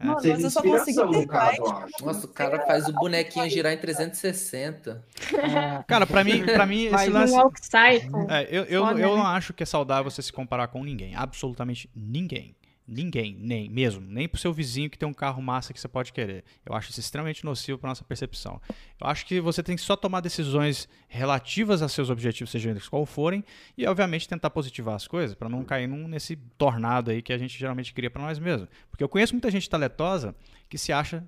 É. 0.01 0.05
Nossa, 0.05 0.27
mas 0.27 0.43
eu 0.43 0.49
só 0.49 0.61
consegui 0.61 1.27
Nossa, 2.01 2.25
o 2.25 2.29
cara 2.29 2.65
faz 2.65 2.87
o 2.87 2.93
bonequinho 2.93 3.49
girar 3.49 3.71
em 3.71 3.77
360. 3.77 5.05
Cara, 5.87 6.07
pra 6.07 6.23
mim, 6.23 6.43
pra 6.43 6.65
mim 6.65 6.85
esse 6.85 7.09
lance. 7.09 7.33
Um 7.35 8.29
é, 8.29 8.47
eu, 8.49 8.63
eu, 8.63 8.85
eu 8.97 9.15
não 9.15 9.25
acho 9.25 9.53
que 9.53 9.61
é 9.61 9.65
saudável 9.65 10.09
você 10.09 10.21
se 10.21 10.33
comparar 10.33 10.67
com 10.67 10.83
ninguém. 10.83 11.15
Absolutamente 11.15 11.89
ninguém. 11.95 12.55
Ninguém, 12.93 13.33
nem 13.39 13.69
mesmo, 13.69 14.01
nem 14.01 14.27
pro 14.27 14.37
seu 14.37 14.51
vizinho 14.51 14.89
que 14.89 14.97
tem 14.97 15.07
um 15.07 15.13
carro 15.13 15.41
massa 15.41 15.71
que 15.71 15.79
você 15.79 15.87
pode 15.87 16.11
querer. 16.11 16.43
Eu 16.65 16.75
acho 16.75 16.89
isso 16.89 16.99
extremamente 16.99 17.45
nocivo 17.45 17.77
para 17.77 17.87
nossa 17.87 18.03
percepção. 18.03 18.61
Eu 18.99 19.07
acho 19.07 19.25
que 19.25 19.39
você 19.39 19.63
tem 19.63 19.77
que 19.77 19.81
só 19.81 19.95
tomar 19.95 20.19
decisões 20.19 20.89
relativas 21.07 21.81
a 21.81 21.87
seus 21.87 22.09
objetivos, 22.09 22.51
sejam 22.51 22.71
eles 22.71 22.89
qual 22.89 23.05
forem, 23.05 23.45
e 23.77 23.87
obviamente 23.87 24.27
tentar 24.27 24.49
positivar 24.49 24.93
as 24.95 25.07
coisas 25.07 25.33
para 25.33 25.47
não 25.47 25.63
cair 25.63 25.87
num, 25.87 26.05
nesse 26.05 26.35
tornado 26.57 27.11
aí 27.11 27.21
que 27.21 27.31
a 27.31 27.37
gente 27.37 27.57
geralmente 27.57 27.93
cria 27.93 28.11
para 28.11 28.21
nós 28.21 28.37
mesmos. 28.37 28.67
Porque 28.89 29.01
eu 29.01 29.07
conheço 29.07 29.33
muita 29.33 29.49
gente 29.49 29.69
talentosa 29.69 30.35
que 30.67 30.77
se 30.77 30.91
acha 30.91 31.23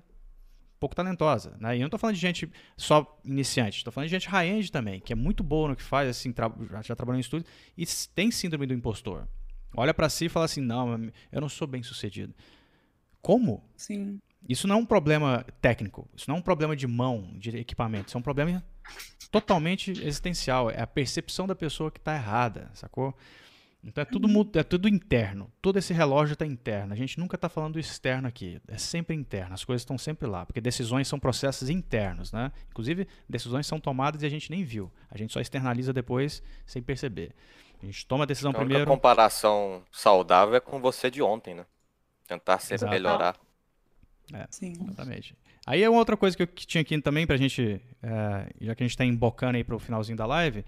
pouco 0.78 0.94
talentosa, 0.94 1.56
né? 1.58 1.74
E 1.74 1.78
eu 1.78 1.84
não 1.84 1.86
estou 1.86 1.98
falando 1.98 2.14
de 2.14 2.20
gente 2.20 2.50
só 2.76 3.18
iniciante, 3.24 3.78
estou 3.78 3.90
falando 3.90 4.08
de 4.08 4.12
gente 4.12 4.28
high-end 4.28 4.70
também, 4.70 5.00
que 5.00 5.14
é 5.14 5.16
muito 5.16 5.42
boa 5.42 5.70
no 5.70 5.76
que 5.76 5.82
faz, 5.82 6.10
assim, 6.10 6.30
tra 6.30 6.52
já 6.82 6.94
trabalhou 6.94 7.16
em 7.16 7.20
estúdio 7.20 7.46
e 7.74 7.86
tem 8.14 8.30
síndrome 8.30 8.66
do 8.66 8.74
impostor. 8.74 9.26
Olha 9.76 9.94
para 9.94 10.08
si 10.08 10.26
e 10.26 10.28
fala 10.28 10.46
assim: 10.46 10.60
não, 10.60 11.10
eu 11.32 11.40
não 11.40 11.48
sou 11.48 11.66
bem 11.66 11.82
sucedido. 11.82 12.34
Como? 13.20 13.64
Sim. 13.76 14.20
Isso 14.48 14.68
não 14.68 14.76
é 14.76 14.78
um 14.78 14.84
problema 14.84 15.44
técnico, 15.60 16.06
isso 16.14 16.28
não 16.28 16.36
é 16.36 16.38
um 16.38 16.42
problema 16.42 16.76
de 16.76 16.86
mão, 16.86 17.30
de 17.38 17.56
equipamento, 17.56 18.08
isso 18.08 18.16
é 18.16 18.20
um 18.20 18.22
problema 18.22 18.62
totalmente 19.30 19.90
existencial. 19.90 20.70
É 20.70 20.82
a 20.82 20.86
percepção 20.86 21.46
da 21.46 21.54
pessoa 21.54 21.90
que 21.90 21.98
está 21.98 22.14
errada, 22.14 22.70
sacou? 22.74 23.16
Então 23.86 24.02
é 24.02 24.04
tudo, 24.04 24.28
é 24.58 24.62
tudo 24.62 24.88
interno. 24.88 25.52
Todo 25.60 25.78
esse 25.78 25.92
relógio 25.92 26.32
está 26.32 26.46
interno. 26.46 26.94
A 26.94 26.96
gente 26.96 27.18
nunca 27.18 27.36
está 27.36 27.48
falando 27.48 27.74
do 27.74 27.78
externo 27.78 28.26
aqui. 28.26 28.60
É 28.66 28.78
sempre 28.78 29.14
interno. 29.14 29.52
As 29.52 29.62
coisas 29.62 29.82
estão 29.82 29.98
sempre 29.98 30.26
lá. 30.26 30.46
Porque 30.46 30.60
decisões 30.60 31.06
são 31.06 31.20
processos 31.20 31.68
internos. 31.68 32.32
Né? 32.32 32.50
Inclusive, 32.70 33.06
decisões 33.28 33.66
são 33.66 33.78
tomadas 33.78 34.22
e 34.22 34.26
a 34.26 34.28
gente 34.30 34.50
nem 34.50 34.64
viu. 34.64 34.90
A 35.10 35.18
gente 35.18 35.32
só 35.32 35.40
externaliza 35.40 35.92
depois 35.92 36.42
sem 36.64 36.82
perceber. 36.82 37.34
A 37.82 37.84
gente 37.84 38.06
toma 38.06 38.24
a 38.24 38.26
decisão 38.26 38.50
então, 38.50 38.60
primeiro. 38.60 38.90
A 38.90 38.94
comparação 38.94 39.82
saudável 39.92 40.54
é 40.54 40.60
com 40.60 40.80
você 40.80 41.10
de 41.10 41.20
ontem, 41.20 41.54
né? 41.54 41.66
Tentar 42.26 42.58
sempre 42.60 42.76
Exato. 42.76 42.92
melhorar. 42.92 43.36
É, 44.32 44.46
Sim. 44.48 44.72
exatamente. 44.80 45.36
Aí 45.66 45.82
é 45.82 45.90
uma 45.90 45.98
outra 45.98 46.16
coisa 46.16 46.34
que 46.34 46.42
eu 46.42 46.46
tinha 46.46 46.80
aqui 46.80 46.98
também 47.02 47.26
pra 47.26 47.36
gente, 47.36 47.80
é, 48.02 48.48
já 48.60 48.74
que 48.74 48.82
a 48.82 48.86
gente 48.86 48.92
está 48.92 49.04
embocando 49.04 49.56
aí 49.56 49.64
pro 49.64 49.78
finalzinho 49.78 50.16
da 50.16 50.24
live, 50.24 50.64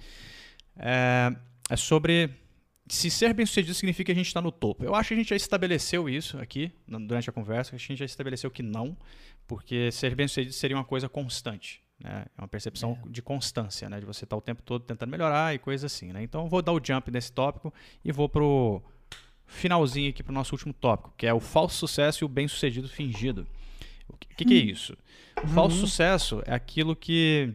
é, 0.76 1.34
é 1.70 1.76
sobre 1.76 2.30
se 2.88 3.10
ser 3.10 3.34
bem 3.34 3.44
sucedido 3.44 3.74
significa 3.74 4.06
que 4.06 4.12
a 4.12 4.14
gente 4.14 4.28
está 4.28 4.40
no 4.40 4.52
topo. 4.52 4.84
Eu 4.84 4.94
acho 4.94 5.08
que 5.08 5.14
a 5.14 5.16
gente 5.16 5.30
já 5.30 5.36
estabeleceu 5.36 6.08
isso 6.08 6.38
aqui 6.38 6.72
durante 6.86 7.28
a 7.28 7.32
conversa, 7.32 7.74
a 7.74 7.78
gente 7.78 7.96
já 7.96 8.04
estabeleceu 8.04 8.50
que 8.50 8.62
não, 8.62 8.96
porque 9.46 9.90
ser 9.90 10.14
bem 10.14 10.28
sucedido 10.28 10.54
seria 10.54 10.76
uma 10.76 10.84
coisa 10.84 11.08
constante. 11.08 11.82
Né? 11.98 12.26
É 12.36 12.40
uma 12.40 12.48
percepção 12.48 12.98
é. 13.04 13.08
de 13.08 13.22
constância, 13.22 13.88
né? 13.88 13.98
de 13.98 14.06
você 14.06 14.24
estar 14.24 14.36
tá 14.36 14.38
o 14.38 14.40
tempo 14.40 14.62
todo 14.62 14.84
tentando 14.84 15.10
melhorar 15.10 15.54
e 15.54 15.58
coisas 15.58 15.92
assim. 15.92 16.12
Né? 16.12 16.22
Então 16.22 16.42
eu 16.44 16.48
vou 16.48 16.62
dar 16.62 16.72
o 16.72 16.80
jump 16.82 17.10
nesse 17.10 17.32
tópico 17.32 17.72
e 18.04 18.12
vou 18.12 18.28
pro 18.28 18.82
finalzinho 19.46 20.10
aqui 20.10 20.22
pro 20.22 20.32
nosso 20.32 20.54
último 20.54 20.72
tópico, 20.72 21.12
que 21.16 21.26
é 21.26 21.34
o 21.34 21.40
falso 21.40 21.76
sucesso 21.76 22.22
e 22.22 22.24
o 22.24 22.28
bem 22.28 22.46
sucedido 22.46 22.88
fingido. 22.88 23.46
O 24.08 24.16
que, 24.16 24.28
que, 24.28 24.44
que 24.44 24.60
é 24.60 24.64
hum. 24.64 24.68
isso? 24.68 24.96
O 25.42 25.48
falso 25.48 25.76
uhum. 25.76 25.86
sucesso 25.86 26.42
é 26.46 26.54
aquilo 26.54 26.94
que. 26.94 27.52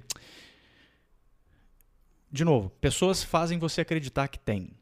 De 2.31 2.45
novo, 2.45 2.69
pessoas 2.81 3.23
fazem 3.23 3.57
você 3.57 3.81
acreditar 3.81 4.27
que 4.27 4.39
tem. 4.39 4.73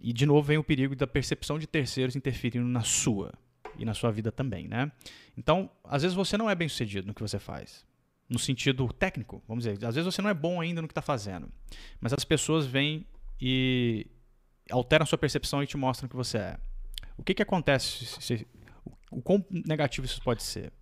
E 0.00 0.12
de 0.12 0.26
novo 0.26 0.42
vem 0.42 0.58
o 0.58 0.64
perigo 0.64 0.94
da 0.94 1.06
percepção 1.06 1.58
de 1.58 1.66
terceiros 1.66 2.14
interferindo 2.14 2.66
na 2.66 2.82
sua 2.82 3.32
e 3.76 3.84
na 3.84 3.94
sua 3.94 4.10
vida 4.10 4.30
também, 4.30 4.68
né? 4.68 4.90
Então, 5.36 5.70
às 5.84 6.02
vezes 6.02 6.16
você 6.16 6.36
não 6.36 6.48
é 6.48 6.54
bem 6.54 6.68
sucedido 6.68 7.06
no 7.06 7.14
que 7.14 7.22
você 7.22 7.38
faz. 7.38 7.86
No 8.28 8.38
sentido 8.38 8.92
técnico, 8.92 9.42
vamos 9.48 9.64
dizer. 9.64 9.84
Às 9.84 9.94
vezes 9.94 10.12
você 10.12 10.20
não 10.20 10.30
é 10.30 10.34
bom 10.34 10.60
ainda 10.60 10.82
no 10.82 10.88
que 10.88 10.92
está 10.92 11.02
fazendo. 11.02 11.48
Mas 12.00 12.12
as 12.12 12.24
pessoas 12.24 12.66
vêm 12.66 13.06
e 13.40 14.06
alteram 14.70 15.06
sua 15.06 15.18
percepção 15.18 15.62
e 15.62 15.66
te 15.66 15.76
mostram 15.76 16.08
que 16.08 16.16
você 16.16 16.38
é. 16.38 16.58
O 17.16 17.22
que, 17.22 17.34
que 17.34 17.42
acontece? 17.42 18.04
Se, 18.20 18.46
o 19.10 19.22
quão 19.22 19.44
negativo 19.50 20.04
isso 20.04 20.22
pode 20.22 20.42
ser? 20.42 20.72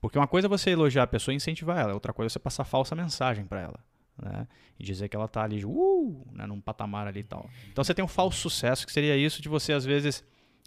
Porque 0.00 0.18
uma 0.18 0.26
coisa 0.26 0.46
é 0.46 0.50
você 0.50 0.70
elogiar 0.70 1.04
a 1.04 1.06
pessoa 1.06 1.32
e 1.32 1.36
incentivar 1.36 1.78
ela, 1.78 1.94
outra 1.94 2.12
coisa 2.12 2.26
é 2.26 2.30
você 2.30 2.38
passar 2.38 2.64
falsa 2.64 2.94
mensagem 2.94 3.44
para 3.44 3.60
ela 3.60 3.91
né? 4.20 4.46
E 4.78 4.84
dizer 4.84 5.08
que 5.08 5.16
ela 5.16 5.28
tá 5.28 5.42
ali, 5.42 5.64
uh, 5.64 6.26
né, 6.32 6.46
num 6.46 6.60
patamar 6.60 7.06
ali 7.06 7.20
e 7.20 7.24
tal. 7.24 7.48
Então 7.70 7.82
você 7.82 7.94
tem 7.94 8.04
um 8.04 8.08
falso 8.08 8.38
sucesso, 8.38 8.86
que 8.86 8.92
seria 8.92 9.16
isso 9.16 9.40
de 9.40 9.48
você, 9.48 9.72
às 9.72 9.84
vezes, 9.84 10.24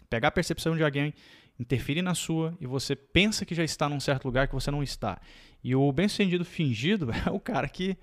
pegar 0.08 0.28
a 0.28 0.32
percepção 0.32 0.76
de 0.76 0.82
alguém, 0.82 1.12
interferir 1.58 2.02
na 2.02 2.14
sua, 2.14 2.56
e 2.60 2.66
você 2.66 2.94
pensa 2.94 3.44
que 3.44 3.54
já 3.54 3.64
está 3.64 3.88
num 3.88 4.00
certo 4.00 4.24
lugar 4.24 4.48
que 4.48 4.54
você 4.54 4.70
não 4.70 4.82
está. 4.82 5.20
E 5.62 5.74
o 5.74 5.90
bem-sucedido 5.92 6.44
fingido 6.44 7.10
é 7.26 7.30
o 7.30 7.40
cara 7.40 7.68
que, 7.68 7.96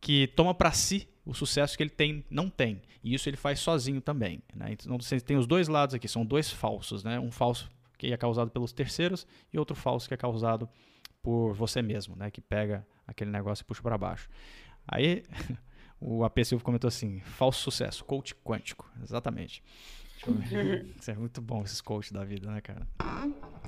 que 0.00 0.28
toma 0.28 0.54
para 0.54 0.72
si 0.72 1.08
o 1.24 1.34
sucesso 1.34 1.76
que 1.76 1.82
ele 1.82 1.90
tem, 1.90 2.24
não 2.30 2.48
tem. 2.48 2.80
E 3.02 3.14
isso 3.14 3.28
ele 3.28 3.36
faz 3.36 3.58
sozinho 3.58 4.00
também. 4.00 4.40
Né? 4.54 4.72
Então 4.72 4.98
você 4.98 5.20
tem 5.20 5.36
os 5.36 5.46
dois 5.46 5.68
lados 5.68 5.94
aqui, 5.94 6.06
são 6.06 6.24
dois 6.24 6.50
falsos. 6.50 7.02
Né? 7.02 7.18
Um 7.18 7.32
falso 7.32 7.68
que 7.98 8.12
é 8.12 8.16
causado 8.16 8.50
pelos 8.50 8.72
terceiros 8.72 9.26
e 9.52 9.58
outro 9.58 9.74
falso 9.74 10.06
que 10.06 10.14
é 10.14 10.16
causado 10.16 10.68
por 11.26 11.52
você 11.54 11.82
mesmo, 11.82 12.14
né? 12.14 12.30
Que 12.30 12.40
pega 12.40 12.86
aquele 13.04 13.32
negócio 13.32 13.64
e 13.64 13.64
puxa 13.64 13.82
para 13.82 13.98
baixo. 13.98 14.28
Aí 14.86 15.24
o 16.00 16.22
AP 16.22 16.44
Silva 16.44 16.62
comentou 16.62 16.86
assim: 16.86 17.18
falso 17.18 17.62
sucesso, 17.62 18.04
coach 18.04 18.32
quântico. 18.44 18.88
Exatamente. 19.02 19.60
Isso 21.00 21.10
é 21.10 21.14
muito 21.14 21.42
bom, 21.42 21.64
esses 21.64 21.80
coaches 21.80 22.12
da 22.12 22.22
vida, 22.22 22.48
né, 22.48 22.60
cara? 22.60 22.86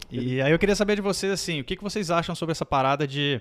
E 0.09 0.40
aí 0.40 0.52
eu 0.52 0.59
queria 0.59 0.76
saber 0.76 0.94
de 0.94 1.02
vocês, 1.02 1.32
assim, 1.32 1.60
o 1.60 1.64
que, 1.64 1.74
que 1.74 1.82
vocês 1.82 2.12
acham 2.12 2.32
sobre 2.32 2.52
essa 2.52 2.64
parada 2.64 3.09
de. 3.09 3.40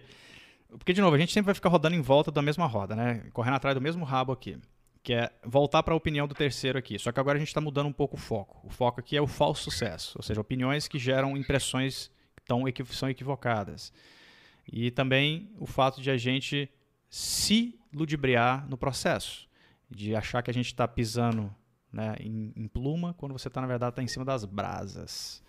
Porque, 0.68 0.94
de 0.94 1.00
novo, 1.00 1.16
a 1.16 1.20
gente 1.20 1.32
sempre 1.32 1.46
vai 1.46 1.56
ficar 1.56 1.70
rodando 1.70 1.96
em 1.96 2.02
volta 2.02 2.32
da 2.32 2.42
mesma 2.42 2.66
roda, 2.66 2.96
né? 2.96 3.24
Correndo 3.32 3.54
atrás 3.54 3.76
do 3.76 3.82
mesmo 3.82 4.04
rabo 4.04 4.32
aqui. 4.32 4.58
Que 5.04 5.14
é 5.14 5.32
voltar 5.46 5.84
para 5.84 5.94
a 5.94 5.98
opinião 5.98 6.28
do 6.28 6.34
terceiro 6.34 6.78
aqui. 6.80 6.98
Só 6.98 7.12
que 7.12 7.20
agora 7.20 7.38
a 7.38 7.40
gente 7.40 7.50
está 7.50 7.62
mudando 7.62 7.86
um 7.86 7.94
pouco 7.94 8.16
o 8.16 8.20
foco. 8.20 8.66
O 8.66 8.70
foco 8.72 9.00
aqui 9.00 9.16
é 9.16 9.22
o 9.22 9.28
falso 9.28 9.64
sucesso, 9.64 10.18
ou 10.18 10.24
seja, 10.24 10.42
opiniões 10.42 10.88
que 10.88 10.98
geram 10.98 11.38
impressões 11.38 12.12
tão, 12.48 12.64
são 12.86 13.10
equivocadas. 13.10 13.94
E 14.72 14.92
também 14.92 15.52
o 15.60 15.66
fato 15.66 16.02
de 16.02 16.10
a 16.10 16.18
gente 16.18 16.70
se 17.10 17.80
ludibriar 17.94 18.68
no 18.68 18.78
processo, 18.78 19.48
de 19.90 20.16
achar 20.16 20.42
que 20.42 20.52
a 20.52 20.54
gente 20.54 20.68
está 20.68 20.88
pisando 20.88 21.54
né, 21.92 22.16
em, 22.20 22.52
em, 22.56 22.68
pluma, 22.68 23.14
quando 23.14 23.32
você 23.32 23.48
está, 23.48 23.62
na 23.62 23.68
verdade, 23.68 23.96
tá 23.96 24.04
em 24.04 24.08
cima 24.08 24.26
das 24.26 24.44
brasas. 24.44 25.42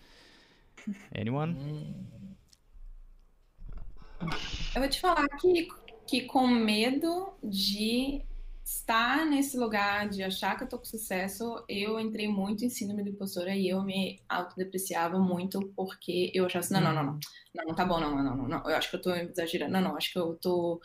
Anyone? 1.17 1.95
Eu 4.75 4.81
vou 4.81 4.89
te 4.89 4.99
falar 4.99 5.27
que, 5.39 5.67
que 6.07 6.21
com 6.21 6.47
medo 6.47 7.33
de 7.43 8.21
estar 8.69 9.25
nesse 9.25 9.57
lugar 9.57 10.07
de 10.07 10.21
achar 10.21 10.55
que 10.55 10.63
eu 10.63 10.69
tô 10.69 10.77
com 10.77 10.85
sucesso, 10.85 11.63
eu 11.67 11.99
entrei 11.99 12.27
muito 12.27 12.63
em 12.63 12.69
síndrome 12.69 13.03
de 13.03 13.09
impostora 13.09 13.55
e 13.55 13.67
eu 13.67 13.81
me 13.83 14.21
autodepreciava 14.29 15.17
muito 15.17 15.59
porque 15.75 16.31
eu 16.35 16.45
achava 16.45 16.63
assim, 16.63 16.75
não, 16.75 16.81
não, 16.81 16.93
não, 16.93 17.03
não, 17.03 17.19
não, 17.55 17.65
não 17.65 17.75
tá 17.75 17.83
bom, 17.83 17.99
não, 17.99 18.15
não, 18.15 18.37
não, 18.37 18.47
não, 18.47 18.69
eu 18.69 18.75
acho 18.75 18.91
que 18.91 18.95
eu 18.97 19.01
tô 19.01 19.11
exagerando, 19.15 19.73
não, 19.73 19.81
não, 19.81 19.97
acho 19.97 20.13
que 20.13 20.19
eu 20.19 20.35
tô, 20.35 20.79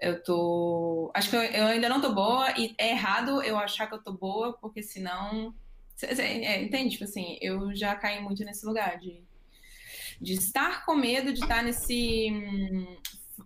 eu 0.00 0.20
tô, 0.24 1.12
acho 1.14 1.30
que 1.30 1.36
eu, 1.36 1.42
eu 1.42 1.66
ainda 1.66 1.88
não 1.88 2.00
tô 2.00 2.12
boa 2.12 2.50
e 2.58 2.74
é 2.76 2.90
errado 2.90 3.40
eu 3.44 3.56
achar 3.56 3.86
que 3.86 3.94
eu 3.94 4.02
tô 4.02 4.12
boa 4.12 4.52
porque 4.54 4.82
senão, 4.82 5.54
é, 6.02 6.60
entende? 6.60 6.90
Tipo 6.90 7.04
assim, 7.04 7.38
eu 7.40 7.72
já 7.76 7.94
caí 7.94 8.20
muito 8.20 8.44
nesse 8.44 8.66
lugar 8.66 8.98
de, 8.98 9.22
de 10.20 10.32
estar 10.32 10.84
com 10.84 10.96
medo 10.96 11.32
de 11.32 11.38
estar 11.38 11.62
nesse, 11.62 12.26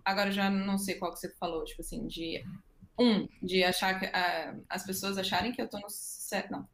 agora 0.03 0.31
já 0.31 0.49
não 0.49 0.79
sei 0.79 0.95
qual 0.95 1.13
que 1.13 1.19
você 1.19 1.29
falou, 1.35 1.63
tipo 1.65 1.81
assim, 1.81 2.07
de 2.07 2.43
um, 2.97 3.27
de 3.41 3.63
achar 3.63 3.99
que 3.99 4.05
uh, 4.05 4.63
as 4.69 4.85
pessoas 4.85 5.17
acharem 5.17 5.51
que 5.51 5.61
eu 5.61 5.69
tô 5.69 5.79
no 5.79 5.89
certo. 5.89 6.51
Não. 6.51 6.67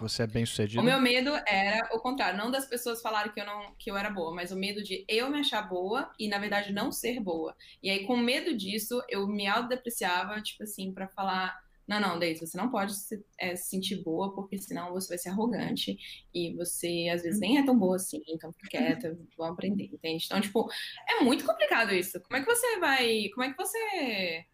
Você 0.00 0.24
é 0.24 0.26
bem 0.26 0.44
sucedido? 0.44 0.82
O 0.82 0.84
meu 0.84 1.00
medo 1.00 1.30
era 1.46 1.88
o 1.94 2.00
contrário, 2.00 2.36
não 2.36 2.50
das 2.50 2.66
pessoas 2.66 3.00
falarem 3.00 3.30
que 3.30 3.40
eu 3.40 3.46
não 3.46 3.76
que 3.78 3.88
eu 3.88 3.96
era 3.96 4.10
boa, 4.10 4.34
mas 4.34 4.50
o 4.50 4.56
medo 4.56 4.82
de 4.82 5.04
eu 5.08 5.30
me 5.30 5.38
achar 5.38 5.62
boa 5.62 6.10
e 6.18 6.26
na 6.28 6.38
verdade 6.38 6.72
não 6.72 6.90
ser 6.90 7.20
boa. 7.20 7.54
E 7.80 7.88
aí 7.88 8.04
com 8.04 8.16
medo 8.16 8.56
disso, 8.56 9.00
eu 9.08 9.24
me 9.28 9.46
autodepreciava, 9.46 10.42
tipo 10.42 10.64
assim, 10.64 10.92
para 10.92 11.06
falar 11.06 11.56
não, 11.86 12.00
não, 12.00 12.18
Deise, 12.18 12.44
você 12.44 12.58
não 12.58 12.68
pode 12.68 12.96
se, 12.96 13.24
é, 13.38 13.54
se, 13.54 13.70
sentir 13.70 14.02
boa, 14.02 14.34
porque 14.34 14.58
senão 14.58 14.92
você 14.92 15.10
vai 15.10 15.18
ser 15.18 15.28
arrogante 15.28 15.96
e 16.34 16.52
você 16.56 17.08
às 17.12 17.22
vezes 17.22 17.38
nem 17.38 17.58
é 17.58 17.64
tão 17.64 17.78
boa 17.78 17.94
assim, 17.94 18.20
então 18.28 18.52
fica 18.52 18.78
quieta, 18.78 19.16
vou 19.36 19.46
aprender, 19.46 19.84
entende? 19.84 20.24
Então, 20.26 20.40
tipo, 20.40 20.68
é 21.08 21.22
muito 21.22 21.44
complicado 21.44 21.94
isso. 21.94 22.20
Como 22.20 22.36
é 22.36 22.40
que 22.44 22.52
você 22.52 22.80
vai. 22.80 23.28
Como 23.32 23.44
é 23.44 23.52
que 23.52 23.56
você 23.56 24.44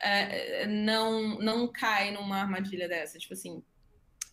é, 0.00 0.62
é, 0.62 0.66
não, 0.66 1.38
não 1.38 1.68
cai 1.68 2.12
numa 2.12 2.38
armadilha 2.38 2.88
dessa. 2.88 3.18
Tipo 3.18 3.34
assim. 3.34 3.62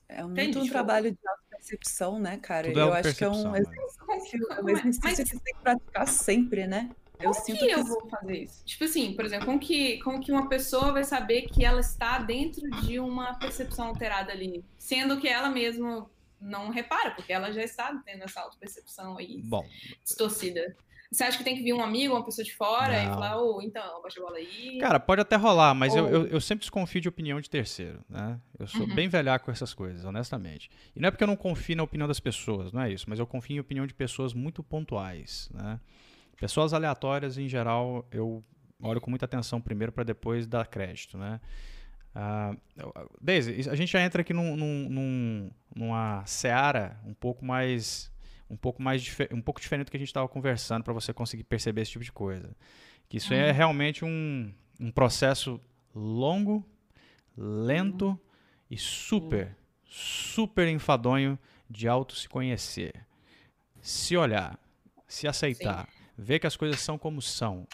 É 0.10 0.23
muito 0.23 0.60
um 0.60 0.64
tipo... 0.64 0.73
trabalho 0.73 1.11
de 1.11 1.18
percepção, 1.49 2.19
né, 2.19 2.38
cara? 2.38 2.68
Tudo 2.68 2.80
é 2.80 2.84
eu 2.84 2.94
é 2.94 2.99
acho 2.99 3.15
que 3.15 3.23
é 3.23 3.30
um 3.30 3.56
exercício, 3.56 4.02
é 4.52 4.61
um 4.61 4.69
exercício 4.69 5.02
mas... 5.03 5.18
que 5.18 5.26
você 5.26 5.40
tem 5.40 5.53
que 5.53 5.61
praticar 5.61 6.07
sempre, 6.07 6.68
né? 6.68 6.90
Eu 7.19 7.31
como 7.31 7.45
sinto 7.45 7.60
que, 7.60 7.68
que 7.68 7.72
eu 7.72 7.85
vou 7.85 8.10
fazer 8.10 8.38
isso? 8.38 8.65
Tipo 8.65 8.84
assim, 8.84 9.14
por 9.14 9.23
exemplo, 9.23 9.45
como 9.45 9.60
que, 9.60 9.98
como 9.99 10.19
que 10.19 10.31
uma 10.31 10.49
pessoa 10.49 10.91
vai 10.91 11.03
saber 11.03 11.44
que 11.44 11.64
ela 11.64 11.80
está 11.80 12.19
dentro 12.19 12.69
de 12.81 12.99
uma 12.99 13.34
percepção 13.40 13.88
alterada 13.88 14.31
ali, 14.31 14.64
sendo 14.77 15.19
que 15.19 15.27
ela 15.27 15.49
mesma 15.49 16.10
não 16.40 16.69
repara, 16.69 17.11
porque 17.11 17.31
ela 17.31 17.52
já 17.52 17.64
está 17.64 17.95
tendo 18.06 18.23
essa 18.23 18.41
auto-percepção 18.41 19.18
aí 19.18 19.41
Bom, 19.44 19.65
distorcida. 20.03 20.76
Você 21.14 21.23
acha 21.23 21.38
que 21.38 21.44
tem 21.44 21.56
que 21.56 21.61
vir 21.61 21.73
um 21.73 21.81
amigo, 21.81 22.15
uma 22.15 22.26
pessoa 22.26 22.44
de 22.44 22.53
fora 22.56 23.03
não. 23.03 23.11
e 23.11 23.14
falar, 23.14 23.40
ô, 23.40 23.57
oh, 23.57 23.61
então, 23.61 24.02
baixa 24.02 24.19
a 24.19 24.23
bola 24.23 24.38
aí? 24.38 24.80
Cara, 24.80 24.99
pode 24.99 25.22
até 25.22 25.35
rolar, 25.35 25.76
mas 25.76 25.94
Ou... 25.94 25.99
eu, 25.99 26.07
eu, 26.07 26.27
eu, 26.27 26.41
sempre 26.41 26.61
desconfio 26.61 26.99
de 26.99 27.07
opinião 27.07 27.40
de 27.40 27.48
terceiro, 27.48 27.99
né? 28.10 28.40
Eu 28.57 28.65
sou 28.65 28.81
uhum. 28.81 28.95
bem 28.95 29.07
velhaco 29.07 29.45
com 29.45 29.52
essas 29.52 29.76
coisas, 29.76 30.03
honestamente. 30.03 30.72
E 30.95 30.99
não 30.99 31.07
é 31.07 31.11
porque 31.11 31.23
eu 31.23 31.27
não 31.27 31.35
confio 31.35 31.77
na 31.77 31.84
opinião 31.84 32.07
das 32.07 32.19
pessoas, 32.19 32.72
não 32.72 32.81
é 32.81 32.91
isso, 32.91 33.06
mas 33.07 33.19
eu 33.19 33.27
confio 33.27 33.57
em 33.57 33.60
opinião 33.60 33.85
de 33.85 33.94
pessoas 33.94 34.34
muito 34.34 34.64
pontuais, 34.64 35.49
né? 35.53 35.80
Pessoas 36.40 36.73
aleatórias, 36.73 37.38
em 37.38 37.48
geral, 37.48 38.07
eu 38.11 38.44
olho 38.81 38.99
com 38.99 39.11
muita 39.11 39.26
atenção 39.26 39.61
primeiro 39.61 39.91
para 39.91 40.03
depois 40.03 40.48
dar 40.48 40.65
crédito, 40.65 41.15
né? 41.15 41.40
Uh, 42.15 43.10
Daisy, 43.22 43.69
a 43.69 43.76
gente 43.76 43.91
já 43.91 44.02
entra 44.02 44.22
aqui 44.22 44.34
num, 44.34 44.56
num, 44.56 45.52
numa 45.76 46.23
seara 46.26 46.99
um 47.06 47.14
pouco 47.14 47.44
mais 47.45 48.12
um 48.53 48.57
pouco 48.57 48.81
mais 48.81 49.03
um 49.31 49.41
pouco 49.41 49.59
diferente 49.59 49.88
do 49.88 49.91
que 49.91 49.97
a 49.97 49.99
gente 49.99 50.09
estava 50.09 50.27
conversando 50.27 50.84
para 50.84 50.93
você 50.93 51.11
conseguir 51.11 51.43
perceber 51.43 51.81
esse 51.81 51.91
tipo 51.91 52.03
de 52.03 52.11
coisa. 52.11 52.55
Que 53.09 53.17
isso 53.17 53.34
é 53.34 53.47
uhum. 53.47 53.53
realmente 53.53 54.05
um, 54.05 54.53
um 54.80 54.91
processo 54.91 55.59
longo, 55.93 56.65
lento 57.35 58.09
uhum. 58.09 58.19
e 58.69 58.77
super, 58.77 59.47
uhum. 59.47 59.53
super 59.85 60.67
enfadonho 60.67 61.38
de 61.69 61.88
auto 61.88 62.15
se 62.15 62.30
conhecer. 62.30 62.93
Se 63.81 64.15
olhar, 64.15 64.57
se 65.07 65.27
aceitar, 65.27 65.88
Sim. 65.88 65.93
ver 66.17 66.39
que 66.39 66.47
as 66.47 66.55
coisas 66.55 66.80
são 66.80 66.97
como 66.97 67.21
são 67.21 67.67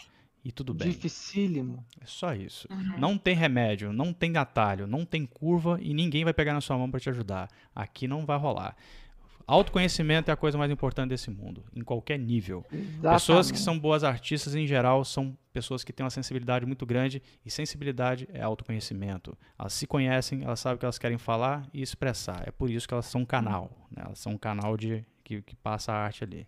E 0.44 0.50
tudo 0.50 0.74
bem. 0.74 0.88
Dificílimo. 0.88 1.84
É 2.00 2.06
só 2.06 2.34
isso. 2.34 2.66
Uhum. 2.70 2.98
Não 2.98 3.18
tem 3.18 3.36
remédio, 3.36 3.92
não 3.92 4.12
tem 4.12 4.36
atalho, 4.36 4.86
não 4.86 5.04
tem 5.04 5.24
curva 5.24 5.78
e 5.80 5.94
ninguém 5.94 6.24
vai 6.24 6.32
pegar 6.32 6.54
na 6.54 6.60
sua 6.60 6.76
mão 6.76 6.90
para 6.90 6.98
te 6.98 7.10
ajudar. 7.10 7.48
Aqui 7.74 8.08
não 8.08 8.24
vai 8.26 8.38
rolar. 8.38 8.74
Autoconhecimento 9.50 10.30
é 10.30 10.32
a 10.32 10.36
coisa 10.36 10.56
mais 10.56 10.70
importante 10.70 11.08
desse 11.08 11.28
mundo, 11.28 11.64
em 11.74 11.80
qualquer 11.80 12.16
nível. 12.16 12.64
Exatamente. 12.72 13.00
Pessoas 13.02 13.50
que 13.50 13.58
são 13.58 13.76
boas 13.76 14.04
artistas, 14.04 14.54
em 14.54 14.64
geral, 14.64 15.04
são 15.04 15.36
pessoas 15.52 15.82
que 15.82 15.92
têm 15.92 16.04
uma 16.04 16.10
sensibilidade 16.10 16.64
muito 16.64 16.86
grande, 16.86 17.20
e 17.44 17.50
sensibilidade 17.50 18.28
é 18.32 18.42
autoconhecimento. 18.42 19.36
Elas 19.58 19.72
se 19.72 19.88
conhecem, 19.88 20.44
elas 20.44 20.60
sabem 20.60 20.76
o 20.76 20.78
que 20.78 20.84
elas 20.84 20.98
querem 20.98 21.18
falar 21.18 21.68
e 21.74 21.82
expressar. 21.82 22.46
É 22.46 22.52
por 22.52 22.70
isso 22.70 22.86
que 22.86 22.94
elas 22.94 23.06
são 23.06 23.22
um 23.22 23.24
canal. 23.24 23.88
Né? 23.90 24.04
Elas 24.06 24.20
são 24.20 24.34
um 24.34 24.38
canal 24.38 24.76
de, 24.76 25.04
que, 25.24 25.42
que 25.42 25.56
passa 25.56 25.90
a 25.90 25.96
arte 25.96 26.22
ali. 26.22 26.46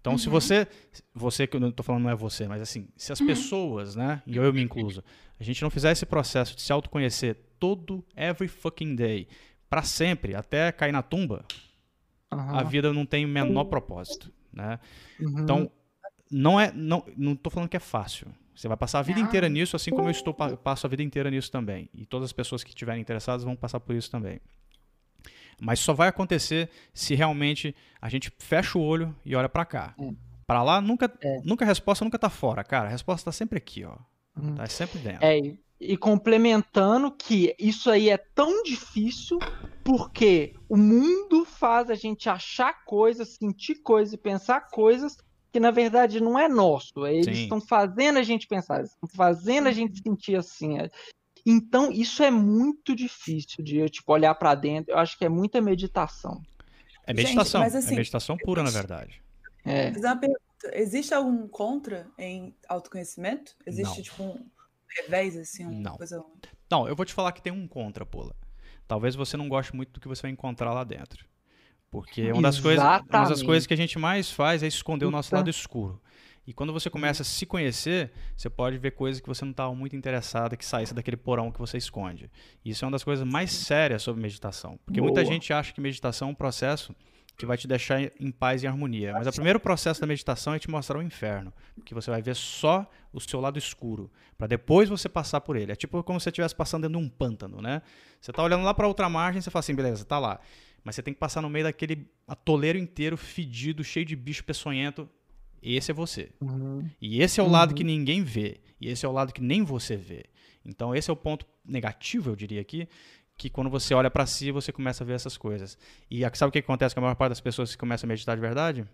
Então, 0.00 0.14
uhum. 0.14 0.18
se 0.18 0.28
você, 0.28 0.66
você 1.14 1.46
que 1.46 1.54
eu 1.54 1.60
não 1.60 1.68
estou 1.68 1.84
falando 1.84 2.02
não 2.02 2.10
é 2.10 2.16
você, 2.16 2.48
mas 2.48 2.60
assim, 2.60 2.88
se 2.96 3.12
as 3.12 3.20
uhum. 3.20 3.26
pessoas, 3.28 3.94
né, 3.94 4.20
e 4.26 4.36
eu, 4.36 4.42
eu 4.42 4.52
me 4.52 4.62
incluso, 4.62 5.00
a 5.38 5.44
gente 5.44 5.62
não 5.62 5.70
fizer 5.70 5.92
esse 5.92 6.04
processo 6.04 6.56
de 6.56 6.62
se 6.62 6.72
autoconhecer 6.72 7.36
todo, 7.60 8.04
every 8.16 8.48
fucking 8.48 8.96
day, 8.96 9.28
para 9.70 9.82
sempre, 9.82 10.34
até 10.34 10.72
cair 10.72 10.90
na 10.90 11.02
tumba, 11.02 11.44
uhum. 12.32 12.56
a 12.56 12.62
vida 12.62 12.92
não 12.92 13.06
tem 13.06 13.24
o 13.24 13.28
menor 13.28 13.64
propósito, 13.64 14.32
né? 14.52 14.78
Uhum. 15.20 15.40
Então, 15.40 15.70
não 16.30 16.58
é, 16.60 16.72
não, 16.72 17.04
não 17.16 17.36
tô 17.36 17.50
falando 17.50 17.68
que 17.68 17.76
é 17.76 17.80
fácil. 17.80 18.28
Você 18.54 18.68
vai 18.68 18.76
passar 18.76 19.00
a 19.00 19.02
vida 19.02 19.20
inteira 19.20 19.48
nisso, 19.48 19.76
assim 19.76 19.90
como 19.90 20.08
eu 20.08 20.10
estou 20.10 20.32
passo 20.32 20.86
a 20.86 20.90
vida 20.90 21.02
inteira 21.02 21.30
nisso 21.30 21.50
também. 21.50 21.90
E 21.92 22.06
todas 22.06 22.26
as 22.26 22.32
pessoas 22.32 22.64
que 22.64 22.70
estiverem 22.70 23.02
interessadas 23.02 23.44
vão 23.44 23.54
passar 23.54 23.78
por 23.80 23.94
isso 23.94 24.10
também. 24.10 24.40
Mas 25.60 25.80
só 25.80 25.92
vai 25.92 26.08
acontecer 26.08 26.70
se 26.92 27.14
realmente 27.14 27.74
a 28.00 28.08
gente 28.08 28.32
fecha 28.38 28.78
o 28.78 28.82
olho 28.82 29.14
e 29.24 29.36
olha 29.36 29.48
para 29.48 29.64
cá. 29.64 29.94
É. 29.98 30.10
Para 30.46 30.62
lá 30.62 30.80
nunca, 30.80 31.12
é. 31.20 31.40
nunca 31.44 31.64
a 31.64 31.68
resposta 31.68 32.04
nunca 32.04 32.18
tá 32.18 32.30
fora, 32.30 32.64
cara. 32.64 32.86
A 32.86 32.90
resposta 32.90 33.26
tá 33.26 33.32
sempre 33.32 33.58
aqui, 33.58 33.84
ó. 33.84 33.96
Hum. 34.38 34.54
Tá 34.54 34.66
sempre 34.66 34.98
dentro. 35.00 35.24
É, 35.24 35.38
e 35.80 35.96
complementando 35.96 37.10
que 37.10 37.54
isso 37.58 37.90
aí 37.90 38.08
é 38.08 38.16
tão 38.16 38.62
difícil 38.62 39.38
porque 39.84 40.54
o 40.68 40.76
mundo 40.76 41.44
faz 41.44 41.90
a 41.90 41.94
gente 41.94 42.28
achar 42.28 42.84
coisas, 42.84 43.36
sentir 43.36 43.76
coisas 43.76 44.14
e 44.14 44.18
pensar 44.18 44.68
coisas 44.70 45.16
que 45.52 45.60
na 45.60 45.70
verdade 45.70 46.20
não 46.20 46.38
é 46.38 46.48
nosso. 46.48 47.06
Eles 47.06 47.38
estão 47.38 47.60
fazendo 47.60 48.18
a 48.18 48.22
gente 48.22 48.46
pensar, 48.46 48.82
estão 48.82 49.08
fazendo 49.14 49.68
a 49.68 49.72
gente 49.72 50.02
sentir 50.02 50.36
assim. 50.36 50.76
Então 51.44 51.92
isso 51.92 52.22
é 52.22 52.30
muito 52.30 52.96
difícil 52.96 53.62
de 53.62 53.88
tipo 53.88 54.12
olhar 54.12 54.34
para 54.34 54.54
dentro. 54.54 54.92
Eu 54.92 54.98
acho 54.98 55.16
que 55.16 55.24
é 55.24 55.28
muita 55.28 55.60
meditação. 55.60 56.42
É 57.06 57.14
meditação, 57.14 57.62
gente, 57.62 57.76
assim, 57.76 57.94
é 57.94 57.96
meditação 57.96 58.36
pura 58.36 58.62
na 58.62 58.70
verdade. 58.70 59.22
É. 59.64 59.92
Existe 60.72 61.14
algum 61.14 61.46
contra 61.46 62.08
em 62.18 62.54
autoconhecimento? 62.68 63.54
Existe 63.64 63.96
não. 63.96 64.02
tipo 64.02 64.22
um 64.22 64.46
revés, 65.02 65.36
assim, 65.36 65.64
uma 65.64 65.72
não. 65.72 65.96
coisa. 65.96 66.24
Não, 66.70 66.88
eu 66.88 66.96
vou 66.96 67.04
te 67.04 67.14
falar 67.14 67.32
que 67.32 67.42
tem 67.42 67.52
um 67.52 67.66
contra, 67.66 68.04
Pula. 68.04 68.34
Talvez 68.86 69.14
você 69.14 69.36
não 69.36 69.48
goste 69.48 69.74
muito 69.74 69.92
do 69.92 70.00
que 70.00 70.08
você 70.08 70.22
vai 70.22 70.30
encontrar 70.30 70.72
lá 70.72 70.84
dentro. 70.84 71.26
Porque 71.90 72.30
uma 72.32 72.42
das, 72.42 72.60
coisas, 72.60 72.84
uma 72.84 73.28
das 73.28 73.42
coisas 73.42 73.66
que 73.66 73.74
a 73.74 73.76
gente 73.76 73.98
mais 73.98 74.30
faz 74.30 74.62
é 74.62 74.66
esconder 74.66 75.06
o 75.06 75.10
nosso 75.10 75.34
lado 75.34 75.48
escuro. 75.48 76.00
E 76.46 76.52
quando 76.52 76.72
você 76.72 76.88
começa 76.88 77.22
a 77.22 77.24
se 77.24 77.44
conhecer, 77.44 78.12
você 78.36 78.48
pode 78.48 78.78
ver 78.78 78.92
coisas 78.92 79.20
que 79.20 79.26
você 79.26 79.44
não 79.44 79.50
estava 79.50 79.74
muito 79.74 79.96
interessada 79.96 80.56
que 80.56 80.64
saísse 80.64 80.94
daquele 80.94 81.16
porão 81.16 81.50
que 81.50 81.58
você 81.58 81.76
esconde. 81.76 82.30
Isso 82.64 82.84
é 82.84 82.86
uma 82.86 82.92
das 82.92 83.02
coisas 83.02 83.26
mais 83.26 83.50
sérias 83.50 84.02
sobre 84.02 84.22
meditação. 84.22 84.78
Porque 84.84 85.00
Boa. 85.00 85.12
muita 85.12 85.24
gente 85.24 85.52
acha 85.52 85.72
que 85.72 85.80
meditação 85.80 86.28
é 86.28 86.30
um 86.30 86.34
processo 86.34 86.94
que 87.36 87.44
vai 87.44 87.56
te 87.56 87.68
deixar 87.68 88.00
em 88.18 88.30
paz 88.30 88.62
e 88.62 88.66
harmonia. 88.66 89.12
Mas 89.12 89.26
o 89.26 89.32
primeiro 89.32 89.60
processo 89.60 90.00
da 90.00 90.06
meditação 90.06 90.54
é 90.54 90.58
te 90.58 90.70
mostrar 90.70 90.98
o 90.98 91.02
inferno, 91.02 91.52
que 91.84 91.94
você 91.94 92.10
vai 92.10 92.22
ver 92.22 92.34
só 92.34 92.88
o 93.12 93.20
seu 93.20 93.40
lado 93.40 93.58
escuro, 93.58 94.10
para 94.38 94.46
depois 94.46 94.88
você 94.88 95.08
passar 95.08 95.40
por 95.42 95.56
ele. 95.56 95.72
É 95.72 95.76
tipo 95.76 96.02
como 96.02 96.18
se 96.18 96.24
você 96.24 96.30
estivesse 96.30 96.54
passando 96.54 96.82
dentro 96.82 96.98
de 96.98 97.04
um 97.04 97.08
pântano, 97.08 97.60
né? 97.60 97.82
Você 98.20 98.30
está 98.30 98.42
olhando 98.42 98.64
lá 98.64 98.72
para 98.72 98.88
outra 98.88 99.08
margem, 99.08 99.40
você 99.40 99.50
fala 99.50 99.60
assim, 99.60 99.74
beleza, 99.74 100.04
tá 100.04 100.18
lá. 100.18 100.40
Mas 100.82 100.94
você 100.94 101.02
tem 101.02 101.12
que 101.12 101.20
passar 101.20 101.42
no 101.42 101.50
meio 101.50 101.64
daquele 101.64 102.08
atoleiro 102.26 102.78
inteiro, 102.78 103.16
fedido, 103.16 103.84
cheio 103.84 104.06
de 104.06 104.16
bicho 104.16 104.44
peçonhento. 104.44 105.08
Esse 105.62 105.90
é 105.90 105.94
você. 105.94 106.30
Uhum. 106.40 106.88
E 107.00 107.20
esse 107.20 107.40
é 107.40 107.42
o 107.42 107.46
uhum. 107.46 107.52
lado 107.52 107.74
que 107.74 107.82
ninguém 107.82 108.22
vê. 108.22 108.60
E 108.80 108.88
esse 108.88 109.04
é 109.04 109.08
o 109.08 109.12
lado 109.12 109.32
que 109.32 109.42
nem 109.42 109.62
você 109.62 109.96
vê. 109.96 110.24
Então 110.64 110.94
esse 110.94 111.10
é 111.10 111.12
o 111.12 111.16
ponto 111.16 111.46
negativo, 111.64 112.30
eu 112.30 112.36
diria 112.36 112.60
aqui, 112.60 112.88
que 113.36 113.50
quando 113.50 113.68
você 113.68 113.94
olha 113.94 114.10
para 114.10 114.24
si, 114.26 114.50
você 114.50 114.72
começa 114.72 115.04
a 115.04 115.06
ver 115.06 115.14
essas 115.14 115.36
coisas. 115.36 115.76
E 116.10 116.22
sabe 116.34 116.48
o 116.48 116.52
que 116.52 116.58
acontece 116.58 116.94
com 116.94 117.00
a 117.00 117.02
maior 117.02 117.14
parte 117.14 117.30
das 117.30 117.40
pessoas 117.40 117.72
que 117.72 117.78
começam 117.78 118.06
a 118.06 118.08
meditar 118.08 118.34
de 118.34 118.40
verdade? 118.40 118.88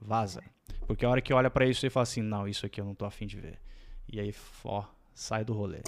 Vaza. 0.00 0.42
Porque 0.86 1.04
a 1.04 1.10
hora 1.10 1.20
que 1.20 1.32
olha 1.32 1.50
para 1.50 1.66
isso 1.66 1.86
e 1.86 1.90
fala 1.90 2.04
assim, 2.04 2.22
não, 2.22 2.48
isso 2.48 2.64
aqui 2.64 2.80
eu 2.80 2.84
não 2.84 2.94
tô 2.94 3.04
afim 3.04 3.26
de 3.26 3.38
ver. 3.38 3.58
E 4.10 4.18
aí, 4.18 4.34
ó, 4.64 4.84
sai 5.14 5.44
do 5.44 5.52
rolê. 5.52 5.82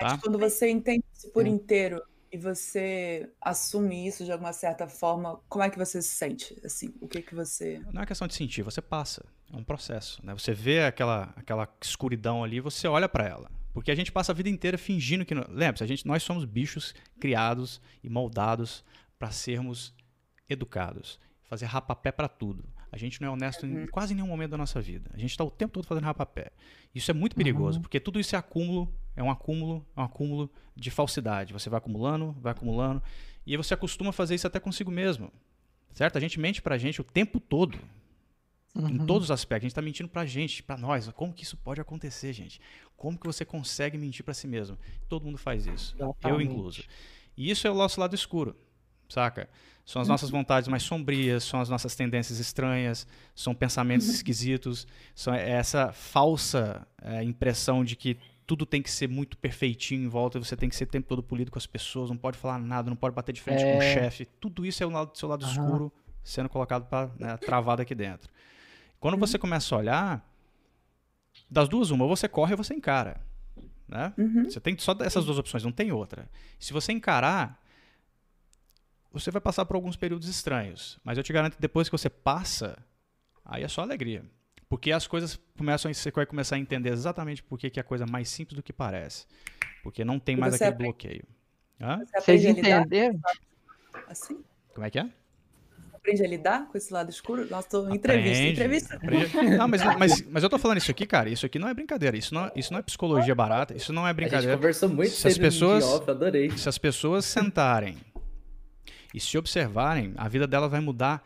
Mas 0.00 0.12
tá? 0.12 0.18
quando 0.18 0.38
você 0.38 0.68
entende 0.68 1.04
isso 1.12 1.30
por 1.30 1.44
hum. 1.44 1.48
inteiro 1.48 2.02
e 2.32 2.36
você 2.36 3.30
assume 3.40 4.06
isso 4.06 4.24
de 4.24 4.32
alguma 4.32 4.52
certa 4.52 4.88
forma, 4.88 5.40
como 5.48 5.64
é 5.64 5.70
que 5.70 5.78
você 5.78 6.02
se 6.02 6.08
sente? 6.08 6.56
Assim, 6.64 6.92
o 7.00 7.06
que 7.06 7.22
que 7.22 7.34
você... 7.34 7.80
Não 7.92 8.02
é 8.02 8.06
questão 8.06 8.26
de 8.26 8.34
sentir, 8.34 8.62
você 8.62 8.82
passa. 8.82 9.24
É 9.52 9.56
um 9.56 9.64
processo, 9.64 10.24
né? 10.24 10.34
Você 10.34 10.52
vê 10.52 10.82
aquela, 10.82 11.32
aquela 11.36 11.68
escuridão 11.80 12.42
ali, 12.42 12.60
você 12.60 12.88
olha 12.88 13.08
para 13.08 13.26
ela. 13.26 13.57
Porque 13.78 13.92
a 13.92 13.94
gente 13.94 14.10
passa 14.10 14.32
a 14.32 14.34
vida 14.34 14.48
inteira 14.48 14.76
fingindo 14.76 15.24
que. 15.24 15.32
Lembre-se, 15.32 15.84
a 15.84 15.86
gente, 15.86 16.04
nós 16.04 16.24
somos 16.24 16.44
bichos 16.44 16.92
criados 17.20 17.80
e 18.02 18.10
moldados 18.10 18.84
para 19.16 19.30
sermos 19.30 19.94
educados, 20.48 21.20
fazer 21.44 21.66
rapapé 21.66 22.10
para 22.10 22.26
tudo. 22.26 22.64
A 22.90 22.96
gente 22.96 23.20
não 23.20 23.28
é 23.28 23.30
honesto 23.30 23.64
uhum. 23.64 23.84
em 23.84 23.86
quase 23.86 24.16
nenhum 24.16 24.26
momento 24.26 24.50
da 24.50 24.58
nossa 24.58 24.80
vida. 24.80 25.08
A 25.14 25.16
gente 25.16 25.30
está 25.30 25.44
o 25.44 25.50
tempo 25.50 25.74
todo 25.74 25.86
fazendo 25.86 26.02
rapapé. 26.02 26.50
Isso 26.92 27.08
é 27.08 27.14
muito 27.14 27.36
perigoso, 27.36 27.78
uhum. 27.78 27.82
porque 27.82 28.00
tudo 28.00 28.18
isso 28.18 28.34
é 28.34 28.38
acúmulo, 28.38 28.92
é 29.14 29.22
um 29.22 29.30
acúmulo, 29.30 29.86
é 29.96 30.00
um 30.00 30.04
acúmulo 30.04 30.50
de 30.74 30.90
falsidade. 30.90 31.52
Você 31.52 31.70
vai 31.70 31.78
acumulando, 31.78 32.32
vai 32.40 32.50
acumulando, 32.50 33.00
e 33.46 33.52
aí 33.52 33.56
você 33.56 33.74
acostuma 33.74 34.10
a 34.10 34.12
fazer 34.12 34.34
isso 34.34 34.46
até 34.48 34.58
consigo 34.58 34.90
mesmo. 34.90 35.32
Certo? 35.92 36.18
A 36.18 36.20
gente 36.20 36.40
mente 36.40 36.60
pra 36.60 36.76
gente 36.76 37.00
o 37.00 37.04
tempo 37.04 37.38
todo. 37.38 37.78
Uhum. 38.74 38.88
Em 38.88 38.98
todos 39.06 39.24
os 39.24 39.30
aspectos. 39.30 39.64
A 39.64 39.66
gente 39.66 39.72
está 39.72 39.82
mentindo 39.82 40.08
pra 40.08 40.24
gente, 40.24 40.62
pra 40.62 40.76
nós. 40.76 41.08
Como 41.10 41.32
que 41.32 41.42
isso 41.42 41.56
pode 41.56 41.80
acontecer, 41.80 42.32
gente? 42.32 42.60
Como 42.98 43.16
que 43.16 43.26
você 43.26 43.44
consegue 43.44 43.96
mentir 43.96 44.24
para 44.24 44.34
si 44.34 44.48
mesmo? 44.48 44.76
Todo 45.08 45.24
mundo 45.24 45.38
faz 45.38 45.66
isso. 45.66 45.94
Exatamente. 45.96 46.18
Eu 46.24 46.40
incluso. 46.40 46.82
E 47.36 47.48
isso 47.48 47.66
é 47.66 47.70
o 47.70 47.74
nosso 47.74 48.00
lado 48.00 48.14
escuro, 48.14 48.56
saca? 49.08 49.48
São 49.86 50.02
as 50.02 50.08
uhum. 50.08 50.12
nossas 50.12 50.28
vontades 50.28 50.68
mais 50.68 50.82
sombrias, 50.82 51.44
são 51.44 51.60
as 51.60 51.68
nossas 51.68 51.94
tendências 51.94 52.40
estranhas, 52.40 53.06
são 53.34 53.54
pensamentos 53.54 54.08
uhum. 54.08 54.14
esquisitos, 54.14 54.86
são 55.14 55.32
essa 55.32 55.92
falsa 55.92 56.86
é, 57.00 57.22
impressão 57.22 57.84
de 57.84 57.94
que 57.94 58.18
tudo 58.44 58.66
tem 58.66 58.82
que 58.82 58.90
ser 58.90 59.08
muito 59.08 59.38
perfeitinho 59.38 60.02
em 60.02 60.08
volta, 60.08 60.38
você 60.40 60.56
tem 60.56 60.68
que 60.68 60.74
ser 60.74 60.84
o 60.84 60.88
tempo 60.88 61.06
todo 61.06 61.22
polido 61.22 61.52
com 61.52 61.58
as 61.58 61.66
pessoas, 61.66 62.10
não 62.10 62.16
pode 62.16 62.36
falar 62.36 62.58
nada, 62.58 62.90
não 62.90 62.96
pode 62.96 63.14
bater 63.14 63.32
de 63.32 63.40
frente 63.40 63.62
é... 63.62 63.72
com 63.72 63.78
o 63.78 63.82
chefe. 63.82 64.24
Tudo 64.40 64.66
isso 64.66 64.82
é 64.82 64.86
o 64.86 65.10
seu 65.14 65.28
lado 65.28 65.44
uhum. 65.44 65.52
escuro 65.52 65.92
sendo 66.24 66.48
colocado 66.48 66.86
para 66.86 67.10
né, 67.16 67.36
travado 67.36 67.80
aqui 67.80 67.94
dentro. 67.94 68.28
Quando 68.98 69.14
uhum. 69.14 69.20
você 69.20 69.38
começa 69.38 69.72
a 69.72 69.78
olhar, 69.78 70.28
das 71.50 71.68
duas, 71.68 71.90
uma, 71.90 72.04
ou 72.04 72.14
você 72.14 72.28
corre 72.28 72.52
ou 72.52 72.58
você 72.58 72.74
encara. 72.74 73.20
Né? 73.86 74.12
Uhum. 74.18 74.44
Você 74.44 74.60
tem 74.60 74.76
só 74.78 74.94
essas 75.00 75.24
duas 75.24 75.38
opções, 75.38 75.64
não 75.64 75.72
tem 75.72 75.90
outra. 75.90 76.28
Se 76.58 76.72
você 76.72 76.92
encarar, 76.92 77.62
você 79.10 79.30
vai 79.30 79.40
passar 79.40 79.64
por 79.64 79.76
alguns 79.76 79.96
períodos 79.96 80.28
estranhos. 80.28 80.98
Mas 81.02 81.16
eu 81.16 81.24
te 81.24 81.32
garanto 81.32 81.54
que 81.54 81.60
depois 81.60 81.88
que 81.88 81.96
você 81.96 82.10
passa, 82.10 82.78
aí 83.44 83.62
é 83.62 83.68
só 83.68 83.82
alegria. 83.82 84.24
Porque 84.68 84.92
as 84.92 85.06
coisas 85.06 85.40
começam, 85.56 85.92
você 85.92 86.10
vai 86.10 86.26
começar 86.26 86.56
a 86.56 86.58
entender 86.58 86.90
exatamente 86.90 87.42
por 87.42 87.58
que 87.58 87.72
é 87.74 87.80
a 87.80 87.84
coisa 87.84 88.04
mais 88.06 88.28
simples 88.28 88.56
do 88.56 88.62
que 88.62 88.72
parece. 88.72 89.26
Porque 89.82 90.04
não 90.04 90.18
tem 90.18 90.36
mais 90.36 90.54
aquele 90.54 90.70
aprende... 90.70 90.90
bloqueio. 90.90 91.24
Hã? 91.80 92.04
Vocês 92.14 92.44
entenderam? 92.44 93.18
Assim? 94.06 94.44
Como 94.74 94.86
é 94.86 94.90
que 94.90 94.98
é? 94.98 95.10
Aprende 96.08 96.22
a 96.24 96.26
lidar 96.26 96.68
com 96.68 96.78
esse 96.78 96.92
lado 96.92 97.10
escuro? 97.10 97.46
Nossa, 97.50 97.66
estou 97.66 97.90
em 97.90 97.94
entrevista. 97.96 98.44
entrevista. 98.44 98.96
Aprende. 98.96 99.36
Não, 99.56 99.68
mas, 99.68 99.84
mas, 99.98 100.22
mas 100.22 100.42
eu 100.42 100.48
tô 100.48 100.58
falando 100.58 100.78
isso 100.78 100.90
aqui, 100.90 101.06
cara. 101.06 101.28
Isso 101.28 101.44
aqui 101.44 101.58
não 101.58 101.68
é 101.68 101.74
brincadeira. 101.74 102.16
Isso 102.16 102.34
não, 102.34 102.50
isso 102.56 102.72
não 102.72 102.80
é 102.80 102.82
psicologia 102.82 103.34
barata. 103.34 103.76
Isso 103.76 103.92
não 103.92 104.06
é 104.06 104.12
brincadeira. 104.12 104.46
A 104.46 104.50
gente 104.52 104.58
conversou 104.58 104.88
muito 104.88 105.10
se 105.10 105.28
as 105.28 105.38
pessoas, 105.38 105.84
off, 105.84 106.10
adorei. 106.10 106.50
Se 106.50 106.68
as 106.68 106.78
pessoas 106.78 107.24
sentarem 107.24 107.96
e 109.14 109.20
se 109.20 109.36
observarem, 109.36 110.14
a 110.16 110.28
vida 110.28 110.46
delas 110.46 110.70
vai 110.70 110.80
mudar 110.80 111.22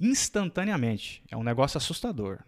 instantaneamente. 0.00 1.22
É 1.30 1.36
um 1.36 1.42
negócio 1.42 1.78
assustador. 1.78 2.38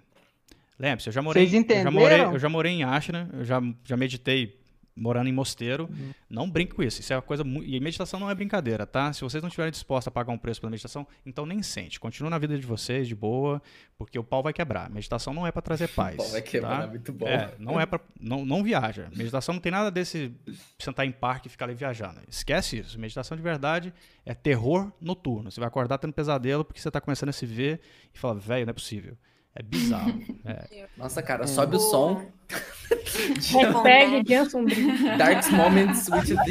Lembre-se, 0.79 1.09
eu 1.09 1.13
já 1.13 1.23
morei, 1.23 1.49
Vocês 1.49 1.65
eu 1.69 1.83
já 1.83 1.91
morei, 1.91 2.21
eu 2.21 2.39
já 2.39 2.49
morei 2.49 2.73
em 2.73 2.85
Ashna, 2.85 3.29
eu 3.33 3.45
já, 3.45 3.61
já 3.85 3.97
meditei 3.97 4.58
morando 4.99 5.29
em 5.29 5.33
mosteiro. 5.33 5.89
Uhum. 5.91 6.13
Não 6.29 6.51
brinque 6.51 6.75
com 6.75 6.83
isso. 6.83 7.01
Isso 7.01 7.13
é 7.13 7.17
uma 7.17 7.23
coisa 7.23 7.45
muito... 7.45 7.69
E 7.69 7.79
meditação 7.81 8.19
não 8.19 8.31
é 8.31 8.35
brincadeira, 8.35 8.87
tá? 8.87 9.13
Se 9.13 9.23
vocês 9.23 9.43
não 9.43 9.49
estiverem 9.49 9.71
dispostos 9.71 10.09
a 10.09 10.11
pagar 10.11 10.33
um 10.33 10.39
preço 10.39 10.61
pela 10.61 10.71
meditação, 10.71 11.07
então 11.25 11.47
nem 11.47 11.63
sente. 11.63 11.99
Continua 11.99 12.31
na 12.31 12.39
vida 12.39 12.59
de 12.59 12.67
vocês, 12.67 13.07
de 13.07 13.15
boa, 13.15 13.63
porque 13.97 14.19
o 14.19 14.25
pau 14.25 14.43
vai 14.43 14.53
quebrar. 14.53 14.91
Meditação 14.91 15.33
não 15.33 15.47
é 15.47 15.53
para 15.53 15.63
trazer 15.63 15.89
paz. 15.89 16.15
o 16.19 16.19
pau 16.19 16.29
vai 16.29 16.43
quebrar, 16.43 16.83
tá? 16.83 16.87
muito 16.89 17.13
bom. 17.13 17.27
É, 17.27 17.55
não 17.59 17.81
é 17.81 17.87
para 17.87 18.01
não, 18.21 18.45
não 18.45 18.63
viaja. 18.63 19.09
Meditação 19.15 19.55
não 19.55 19.61
tem 19.61 19.73
nada 19.73 19.91
desse 19.91 20.33
sentar 20.79 21.07
em 21.07 21.13
parque 21.13 21.49
e 21.49 21.51
ficar 21.51 21.67
ali 21.67 21.75
viajando. 21.75 22.21
Esquece 22.29 22.79
isso. 22.79 22.99
Meditação 22.99 23.37
de 23.37 23.43
verdade 23.43 23.93
é 24.25 24.35
terror 24.35 24.93
noturno. 25.01 25.51
Você 25.51 25.61
vai 25.61 25.69
acordar 25.69 25.99
tendo 25.99 26.13
pesadelo 26.13 26.65
porque 26.65 26.81
você 26.81 26.89
está 26.89 27.01
começando 27.01 27.31
a 27.31 27.33
se 27.33 27.47
ver 27.47 27.81
e 28.15 28.19
fala, 28.19 28.39
velho, 28.39 28.67
não 28.67 28.71
é 28.71 28.75
possível. 28.75 29.17
É 29.59 29.63
bizarro. 29.63 30.23
É. 30.45 30.87
Nossa, 30.97 31.21
cara, 31.21 31.45
sobe 31.49 31.75
o 31.75 31.81
som. 31.81 32.25
Hashtag 32.49 34.25
Jean 34.25 34.49
Sombrio. 34.49 35.19
Dark 35.19 35.51
Moments 35.51 36.09
with 36.09 36.27
Jean 36.27 36.45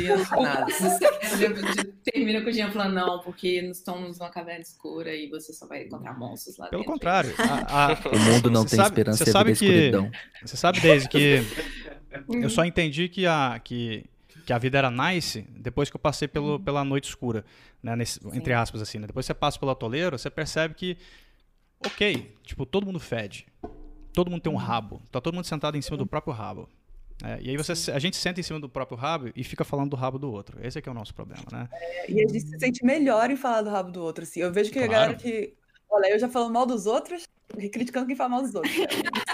Termina 2.04 2.42
com 2.42 2.50
o 2.50 2.54
Jean 2.54 2.70
falando, 2.70 2.96
não, 2.96 3.20
porque 3.20 3.62
nós 3.62 3.78
estamos 3.78 4.20
numa 4.20 4.30
caverna 4.30 4.62
escura 4.62 5.16
e 5.16 5.30
você 5.30 5.54
só 5.54 5.66
vai 5.66 5.84
encontrar 5.84 6.20
monstros 6.20 6.58
lá 6.58 6.68
Pelo 6.68 6.82
dentro. 6.82 6.94
contrário. 6.94 7.34
A, 7.40 7.94
a... 7.94 7.94
O 7.94 8.20
mundo 8.20 8.52
não 8.52 8.66
tem 8.66 8.76
sabe, 8.76 8.90
esperança 8.90 9.24
você 9.24 9.32
sabe 9.32 9.54
vida 9.54 9.60
que, 9.60 9.66
escuridão. 9.66 10.12
Você 10.44 10.58
sabe, 10.58 10.82
Daisy, 10.82 11.08
que 11.08 11.44
eu 12.30 12.50
só 12.50 12.66
entendi 12.66 13.08
que 13.08 13.26
a, 13.26 13.60
que, 13.64 14.04
que 14.46 14.52
a 14.52 14.58
vida 14.58 14.78
era 14.78 14.92
nice 14.92 15.48
depois 15.56 15.90
que 15.90 15.96
eu 15.96 16.00
passei 16.00 16.28
pelo, 16.28 16.60
pela 16.60 16.84
noite 16.84 17.08
escura, 17.08 17.46
né? 17.82 17.96
Nesse, 17.96 18.20
entre 18.34 18.54
aspas, 18.54 18.82
assim, 18.82 19.00
né? 19.00 19.08
Depois 19.08 19.26
você 19.26 19.34
passa 19.34 19.58
pelo 19.58 19.72
atoleiro, 19.72 20.18
você 20.18 20.30
percebe 20.30 20.74
que, 20.74 20.98
ok, 21.86 22.36
tipo, 22.44 22.66
todo 22.66 22.86
mundo 22.86 23.00
fede. 23.00 23.48
Todo 24.14 24.32
mundo 24.32 24.42
tem 24.42 24.52
um 24.52 24.56
rabo. 24.56 25.02
Tá 25.12 25.22
todo 25.22 25.36
mundo 25.36 25.46
sentado 25.46 25.78
em 25.78 25.82
cima 25.82 25.98
do 25.98 26.06
próprio 26.06 26.34
rabo. 26.34 26.68
É, 27.24 27.40
e 27.42 27.50
aí 27.50 27.58
você, 27.58 27.92
a 27.92 28.00
gente 28.00 28.16
senta 28.16 28.40
em 28.40 28.44
cima 28.44 28.60
do 28.60 28.70
próprio 28.70 28.98
rabo 28.98 29.32
e 29.36 29.44
fica 29.44 29.64
falando 29.64 29.90
do 29.92 29.96
rabo 29.96 30.20
do 30.20 30.32
outro. 30.32 30.60
Esse 30.66 30.78
é 30.78 30.82
que 30.82 30.90
é 30.90 30.92
o 30.92 30.96
nosso 30.96 31.14
problema, 31.14 31.44
né? 31.52 31.68
É, 31.72 32.12
e 32.12 32.24
a 32.24 32.28
gente 32.28 32.42
se 32.42 32.60
sente 32.60 32.86
melhor 32.86 33.30
em 33.32 33.36
falar 33.36 33.62
do 33.62 33.70
rabo 33.70 33.92
do 33.92 34.02
outro, 34.04 34.24
assim. 34.24 34.40
Eu 34.40 34.52
vejo 34.52 34.72
que 34.72 34.80
Claro. 34.80 34.92
a 34.92 34.96
galera 34.96 35.16
que. 35.16 35.54
Olha, 35.90 36.12
eu 36.12 36.20
já 36.20 36.28
falo 36.30 36.50
mal 36.50 36.66
dos 36.66 36.86
outros 36.86 37.28
criticando 37.72 38.06
quem 38.08 38.16
fala 38.16 38.30
mal 38.30 38.42
dos 38.42 38.54
outros. 38.54 38.74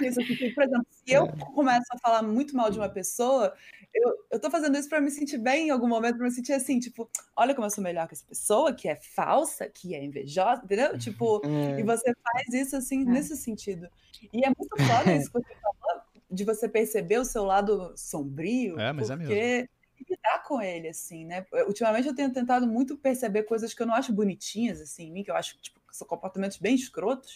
Isso, 0.00 0.20
assim, 0.20 0.54
por 0.54 0.64
exemplo, 0.64 0.86
se 0.90 1.12
eu 1.12 1.28
começo 1.54 1.86
a 1.92 1.98
falar 1.98 2.22
muito 2.22 2.56
mal 2.56 2.70
de 2.70 2.78
uma 2.78 2.88
pessoa, 2.88 3.54
eu, 3.92 4.14
eu 4.30 4.40
tô 4.40 4.50
fazendo 4.50 4.78
isso 4.78 4.88
pra 4.88 5.00
me 5.00 5.10
sentir 5.10 5.38
bem 5.38 5.68
em 5.68 5.70
algum 5.70 5.88
momento, 5.88 6.16
pra 6.16 6.26
me 6.26 6.30
sentir 6.30 6.52
assim, 6.52 6.78
tipo, 6.78 7.10
olha 7.36 7.54
como 7.54 7.66
eu 7.66 7.70
sou 7.70 7.82
melhor 7.82 8.06
que 8.06 8.14
essa 8.14 8.24
pessoa, 8.24 8.72
que 8.72 8.88
é 8.88 8.96
falsa, 8.96 9.68
que 9.68 9.94
é 9.94 10.02
invejosa, 10.02 10.62
entendeu? 10.64 10.96
Tipo, 10.98 11.40
e 11.78 11.82
você 11.82 12.14
faz 12.14 12.54
isso 12.54 12.76
assim, 12.76 13.04
nesse 13.04 13.36
sentido. 13.36 13.88
E 14.32 14.44
é 14.44 14.48
muito 14.48 14.76
foda 14.76 15.12
isso 15.12 15.30
que 15.32 15.38
você 15.38 15.54
falou, 15.60 16.02
de 16.30 16.44
você 16.44 16.68
perceber 16.68 17.18
o 17.18 17.24
seu 17.24 17.44
lado 17.44 17.92
sombrio, 17.96 18.78
É, 18.78 18.92
mas 18.92 19.10
é 19.10 19.16
porque 19.16 19.34
mesmo. 19.34 19.68
e 19.98 20.12
lidar 20.12 20.44
com 20.44 20.62
ele, 20.62 20.88
assim, 20.88 21.24
né? 21.24 21.44
Ultimamente 21.66 22.06
eu 22.06 22.14
tenho 22.14 22.32
tentado 22.32 22.66
muito 22.66 22.96
perceber 22.96 23.42
coisas 23.42 23.74
que 23.74 23.82
eu 23.82 23.86
não 23.86 23.94
acho 23.94 24.12
bonitinhas, 24.12 24.80
assim, 24.80 25.08
em 25.08 25.12
mim, 25.12 25.24
que 25.24 25.30
eu 25.30 25.36
acho, 25.36 25.60
tipo, 25.60 25.79
são 25.96 26.06
comportamentos 26.06 26.58
bem 26.58 26.74
escrotos. 26.74 27.34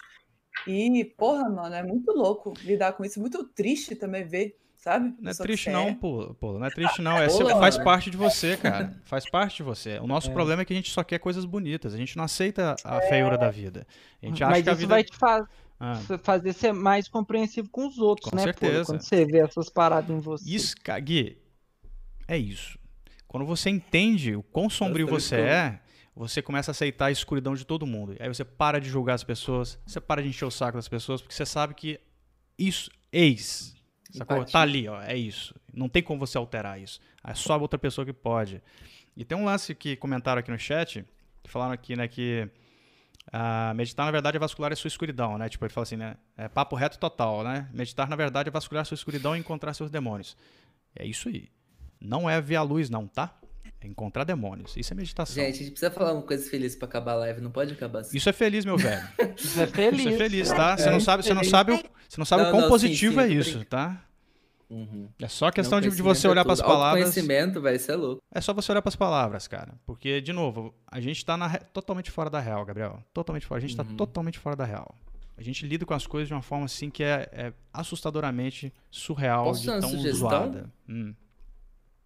E, 0.66 1.04
porra, 1.18 1.48
mano, 1.48 1.74
é 1.74 1.82
muito 1.82 2.10
louco 2.12 2.54
lidar 2.62 2.92
com 2.94 3.04
isso. 3.04 3.20
Muito 3.20 3.44
triste 3.44 3.94
também 3.94 4.24
ver, 4.24 4.56
sabe? 4.76 5.14
Não 5.20 5.30
é 5.30 5.34
triste 5.34 5.70
não, 5.70 5.86
é. 5.90 5.94
pô, 5.94 6.34
pô, 6.34 6.58
não 6.58 6.66
é 6.66 6.70
triste 6.70 7.02
não, 7.02 7.18
é, 7.20 7.26
Pô, 7.26 7.32
você- 7.32 7.54
faz 7.54 7.74
mano. 7.74 7.84
parte 7.84 8.10
de 8.10 8.16
você, 8.16 8.56
cara, 8.56 8.92
faz 9.04 9.26
parte 9.26 9.56
de 9.56 9.62
você. 9.62 9.98
O 9.98 10.06
nosso 10.06 10.30
problema 10.30 10.62
é 10.62 10.64
que 10.64 10.72
a 10.72 10.76
gente 10.76 10.90
só 10.90 11.02
quer 11.04 11.18
coisas 11.18 11.44
bonitas, 11.44 11.92
a 11.94 11.96
gente 11.96 12.16
não 12.16 12.24
aceita 12.24 12.76
a 12.84 13.00
feiura 13.02 13.36
da 13.36 13.50
vida. 13.50 13.86
A 14.22 14.26
gente 14.26 14.42
acha 14.42 14.52
Mas 14.52 14.64
que 14.64 14.70
a 14.70 14.72
isso 14.72 14.80
vida... 14.82 14.94
vai 14.94 15.04
te 15.04 15.16
fa- 15.16 15.48
Ah, 15.80 16.00
fazer 16.22 16.52
ser 16.52 16.72
mais 16.72 17.08
compreensivo 17.08 17.68
com 17.68 17.86
os 17.86 17.98
outros, 17.98 18.30
Com 18.30 18.38
né? 18.38 18.44
pô? 18.44 18.52
certeza. 18.52 18.84
Quando 18.84 19.02
você 19.02 19.24
vê 19.26 19.40
essas 19.40 19.68
paradas 19.68 20.10
em 20.10 20.20
você. 20.20 20.48
Isso, 20.48 20.74
Gui, 21.02 21.36
é 22.28 22.38
isso. 22.38 22.78
Quando 23.26 23.44
você 23.44 23.68
entende 23.68 24.36
o 24.36 24.42
quão 24.42 24.70
sombrio 24.70 25.08
Nossa, 25.08 25.20
você 25.20 25.36
é, 25.40 25.80
você 26.14 26.40
começa 26.40 26.70
a 26.70 26.72
aceitar 26.72 27.06
a 27.06 27.10
escuridão 27.10 27.54
de 27.54 27.64
todo 27.64 27.86
mundo. 27.86 28.16
Aí 28.20 28.28
você 28.28 28.44
para 28.44 28.80
de 28.80 28.88
julgar 28.88 29.14
as 29.14 29.24
pessoas, 29.24 29.78
você 29.86 30.00
para 30.00 30.22
de 30.22 30.28
encher 30.28 30.44
o 30.44 30.50
saco 30.50 30.78
das 30.78 30.88
pessoas, 30.88 31.20
porque 31.20 31.34
você 31.34 31.44
sabe 31.44 31.74
que 31.74 32.00
isso, 32.58 32.90
eis, 33.12 33.74
sacou? 34.12 34.44
Tá 34.44 34.60
ali, 34.60 34.88
ó, 34.88 35.02
é 35.02 35.16
isso. 35.16 35.54
Não 35.72 35.88
tem 35.88 36.02
como 36.02 36.20
você 36.20 36.38
alterar 36.38 36.80
isso. 36.80 37.00
É 37.22 37.34
só 37.34 37.58
outra 37.58 37.78
pessoa 37.78 38.04
que 38.04 38.12
pode. 38.12 38.62
E 39.16 39.24
tem 39.24 39.36
um 39.36 39.44
lance 39.44 39.74
que 39.74 39.96
comentaram 39.96 40.38
aqui 40.38 40.50
no 40.50 40.58
chat, 40.58 41.04
que 41.42 41.50
falaram 41.50 41.72
aqui, 41.72 41.96
né, 41.96 42.06
que 42.06 42.48
ah, 43.32 43.72
meditar, 43.74 44.04
na 44.04 44.12
verdade, 44.12 44.36
é 44.36 44.40
vascular 44.40 44.72
a 44.72 44.76
sua 44.76 44.88
escuridão, 44.88 45.38
né? 45.38 45.48
Tipo, 45.48 45.64
ele 45.64 45.72
fala 45.72 45.82
assim, 45.82 45.96
né? 45.96 46.16
É 46.36 46.48
papo 46.48 46.76
reto 46.76 46.98
total, 46.98 47.42
né? 47.42 47.68
Meditar, 47.72 48.08
na 48.08 48.16
verdade, 48.16 48.48
é 48.48 48.52
vascular 48.52 48.82
a 48.82 48.84
sua 48.84 48.94
escuridão 48.94 49.34
e 49.34 49.40
encontrar 49.40 49.74
seus 49.74 49.90
demônios. 49.90 50.36
É 50.94 51.06
isso 51.06 51.28
aí. 51.28 51.48
Não 52.00 52.28
é 52.28 52.40
ver 52.40 52.56
a 52.56 52.62
luz, 52.62 52.90
não, 52.90 53.06
tá? 53.08 53.34
É 53.84 53.88
encontrar 53.88 54.24
demônios. 54.24 54.74
Isso 54.76 54.92
é 54.92 54.96
meditação. 54.96 55.34
Gente, 55.34 55.54
a 55.54 55.58
gente 55.58 55.70
precisa 55.72 55.90
falar 55.90 56.12
uma 56.12 56.22
coisa 56.22 56.48
feliz 56.48 56.74
pra 56.74 56.88
acabar 56.88 57.12
a 57.12 57.16
live, 57.16 57.40
não 57.40 57.50
pode 57.50 57.72
acabar 57.74 58.00
assim. 58.00 58.16
Isso 58.16 58.28
é 58.28 58.32
feliz, 58.32 58.64
meu 58.64 58.76
velho. 58.78 59.06
Isso 59.36 59.60
é 59.60 59.66
feliz. 59.66 60.00
Isso 60.00 60.08
é 60.08 60.16
feliz, 60.16 60.48
tá? 60.48 60.76
Você 60.76 60.90
não 60.90 61.00
sabe, 61.00 61.22
você 61.22 61.34
não 61.34 61.44
sabe, 61.44 61.72
o, 61.72 61.76
você 62.08 62.18
não 62.18 62.24
sabe 62.24 62.42
Não, 62.42 62.48
o 62.48 62.52
quão 62.52 62.60
não, 62.62 62.68
sim, 62.68 62.72
positivo 62.72 63.14
sim, 63.14 63.20
é 63.20 63.26
tô 63.26 63.32
isso, 63.32 63.50
brincando. 63.58 63.66
tá? 63.66 64.04
Uhum. 64.70 65.08
É 65.20 65.28
só 65.28 65.50
questão 65.50 65.80
de, 65.80 65.90
de 65.90 66.02
você 66.02 66.26
olhar 66.26 66.42
conhecimento 66.42 66.44
para 66.44 66.52
as 66.54 66.60
é 66.60 66.62
palavras. 66.64 67.04
Autoconhecimento, 67.04 67.60
vai 67.60 67.78
ser 67.78 67.94
louco. 67.96 68.22
É 68.34 68.40
só 68.40 68.52
você 68.54 68.72
olhar 68.72 68.80
para 68.82 68.88
as 68.88 68.96
palavras, 68.96 69.46
cara. 69.46 69.74
Porque, 69.86 70.20
de 70.20 70.32
novo, 70.32 70.74
a 70.90 71.00
gente 71.00 71.24
tá 71.24 71.36
na 71.36 71.46
re- 71.46 71.60
totalmente 71.72 72.10
fora 72.10 72.30
da 72.30 72.40
real, 72.40 72.64
Gabriel. 72.64 72.98
Totalmente 73.12 73.44
fora. 73.46 73.58
A 73.58 73.60
gente 73.60 73.76
tá 73.76 73.82
Uhum. 73.82 73.94
totalmente 73.96 74.38
fora 74.38 74.56
da 74.56 74.64
real. 74.64 74.94
A 75.36 75.42
gente 75.42 75.66
lida 75.66 75.84
com 75.84 75.92
as 75.94 76.06
coisas 76.06 76.28
de 76.28 76.34
uma 76.34 76.42
forma 76.42 76.64
assim 76.64 76.90
que 76.90 77.02
é, 77.04 77.28
é 77.32 77.52
assustadoramente 77.72 78.72
surreal 78.90 79.44
Posso 79.44 79.60
de 79.62 79.66
tão 79.66 79.90
sugestão? 79.90 80.18
zoada. 80.30 80.72
Hum. 80.88 81.14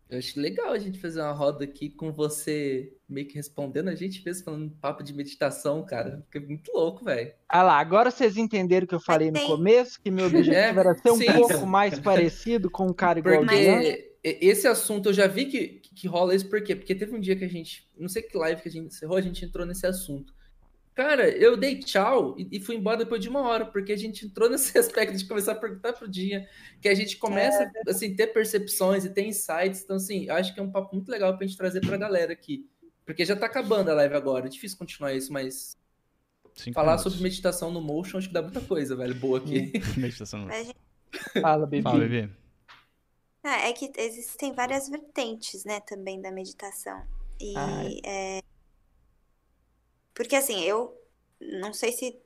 Eu 0.08 0.18
acho 0.18 0.40
legal 0.40 0.72
a 0.72 0.78
gente 0.78 0.98
fazer 0.98 1.20
uma 1.20 1.32
roda 1.32 1.64
aqui 1.64 1.90
com 1.90 2.10
você 2.10 2.94
meio 3.06 3.26
que 3.26 3.34
respondendo 3.34 3.88
a 3.88 3.94
gente 3.94 4.24
mesmo, 4.24 4.44
falando 4.44 4.70
papo 4.80 5.02
de 5.02 5.12
meditação, 5.12 5.84
cara. 5.84 6.24
Fica 6.30 6.46
muito 6.46 6.72
louco, 6.72 7.04
velho. 7.04 7.32
Ah 7.48 7.62
lá, 7.62 7.78
agora 7.78 8.10
vocês 8.10 8.36
entenderam 8.36 8.84
o 8.84 8.88
que 8.88 8.94
eu 8.94 9.00
falei 9.00 9.30
no 9.30 9.40
começo, 9.46 10.00
que 10.00 10.10
meu 10.10 10.26
objetivo 10.26 10.54
É, 10.56 10.70
era 10.70 10.94
ser 10.94 11.10
um 11.10 11.16
sim. 11.16 11.32
pouco 11.32 11.66
mais 11.66 11.98
parecido 11.98 12.70
com 12.70 12.86
um 12.86 12.92
cara 12.92 13.18
igual 13.18 13.44
Porque 13.44 14.16
esse 14.22 14.66
assunto 14.66 15.10
eu 15.10 15.12
já 15.12 15.26
vi 15.26 15.46
que, 15.46 15.80
que 15.94 16.08
rola 16.08 16.34
isso, 16.34 16.48
por 16.48 16.62
quê? 16.62 16.74
Porque 16.74 16.94
teve 16.94 17.14
um 17.14 17.20
dia 17.20 17.36
que 17.36 17.44
a 17.44 17.48
gente, 17.48 17.88
não 17.96 18.08
sei 18.08 18.22
que 18.22 18.36
live 18.36 18.62
que 18.62 18.68
a 18.68 18.72
gente 18.72 18.86
encerrou, 18.86 19.16
a 19.16 19.22
gente 19.22 19.44
entrou 19.44 19.66
nesse 19.66 19.86
assunto. 19.86 20.32
Cara, 20.98 21.28
eu 21.28 21.56
dei 21.56 21.78
tchau 21.78 22.34
e, 22.36 22.56
e 22.56 22.60
fui 22.60 22.74
embora 22.74 22.96
depois 22.96 23.22
de 23.22 23.28
uma 23.28 23.42
hora, 23.42 23.64
porque 23.64 23.92
a 23.92 23.96
gente 23.96 24.26
entrou 24.26 24.50
nesse 24.50 24.76
aspecto 24.76 25.16
de 25.16 25.28
começar 25.28 25.52
a 25.52 25.54
perguntar 25.54 25.92
pro 25.92 26.08
dia, 26.08 26.48
que 26.82 26.88
a 26.88 26.94
gente 26.94 27.18
começa, 27.18 27.70
assim, 27.86 28.16
ter 28.16 28.26
percepções 28.26 29.04
e 29.04 29.10
ter 29.10 29.24
insights. 29.24 29.84
Então, 29.84 29.94
assim, 29.94 30.24
eu 30.24 30.34
acho 30.34 30.52
que 30.52 30.58
é 30.58 30.62
um 30.62 30.72
papo 30.72 30.96
muito 30.96 31.08
legal 31.08 31.36
pra 31.36 31.46
gente 31.46 31.56
trazer 31.56 31.82
pra 31.82 31.96
galera 31.96 32.32
aqui. 32.32 32.68
Porque 33.06 33.24
já 33.24 33.36
tá 33.36 33.46
acabando 33.46 33.92
a 33.92 33.94
live 33.94 34.16
agora, 34.16 34.46
é 34.46 34.48
difícil 34.48 34.76
continuar 34.76 35.14
isso, 35.14 35.32
mas 35.32 35.78
Cinco 36.56 36.74
falar 36.74 36.96
minutos. 36.96 37.12
sobre 37.12 37.22
meditação 37.22 37.70
no 37.70 37.80
motion 37.80 38.18
acho 38.18 38.26
que 38.26 38.34
dá 38.34 38.42
muita 38.42 38.60
coisa, 38.60 38.96
velho, 38.96 39.14
boa 39.14 39.38
aqui. 39.38 39.70
Meditação. 39.96 40.46
Mas, 40.46 40.66
gente, 40.66 40.78
Fala, 41.40 41.64
bebê. 41.64 41.82
Fala, 41.84 41.98
bebê. 42.00 42.28
ah, 43.44 43.68
é 43.68 43.72
que 43.72 43.88
existem 43.98 44.52
várias 44.52 44.88
vertentes, 44.88 45.64
né, 45.64 45.78
também 45.78 46.20
da 46.20 46.32
meditação. 46.32 47.06
E 47.40 47.54
Ah, 47.56 47.84
é... 48.04 48.42
Porque 50.18 50.36
assim, 50.36 50.64
eu 50.64 51.00
não 51.40 51.72
sei 51.72 51.92
se 51.92 52.20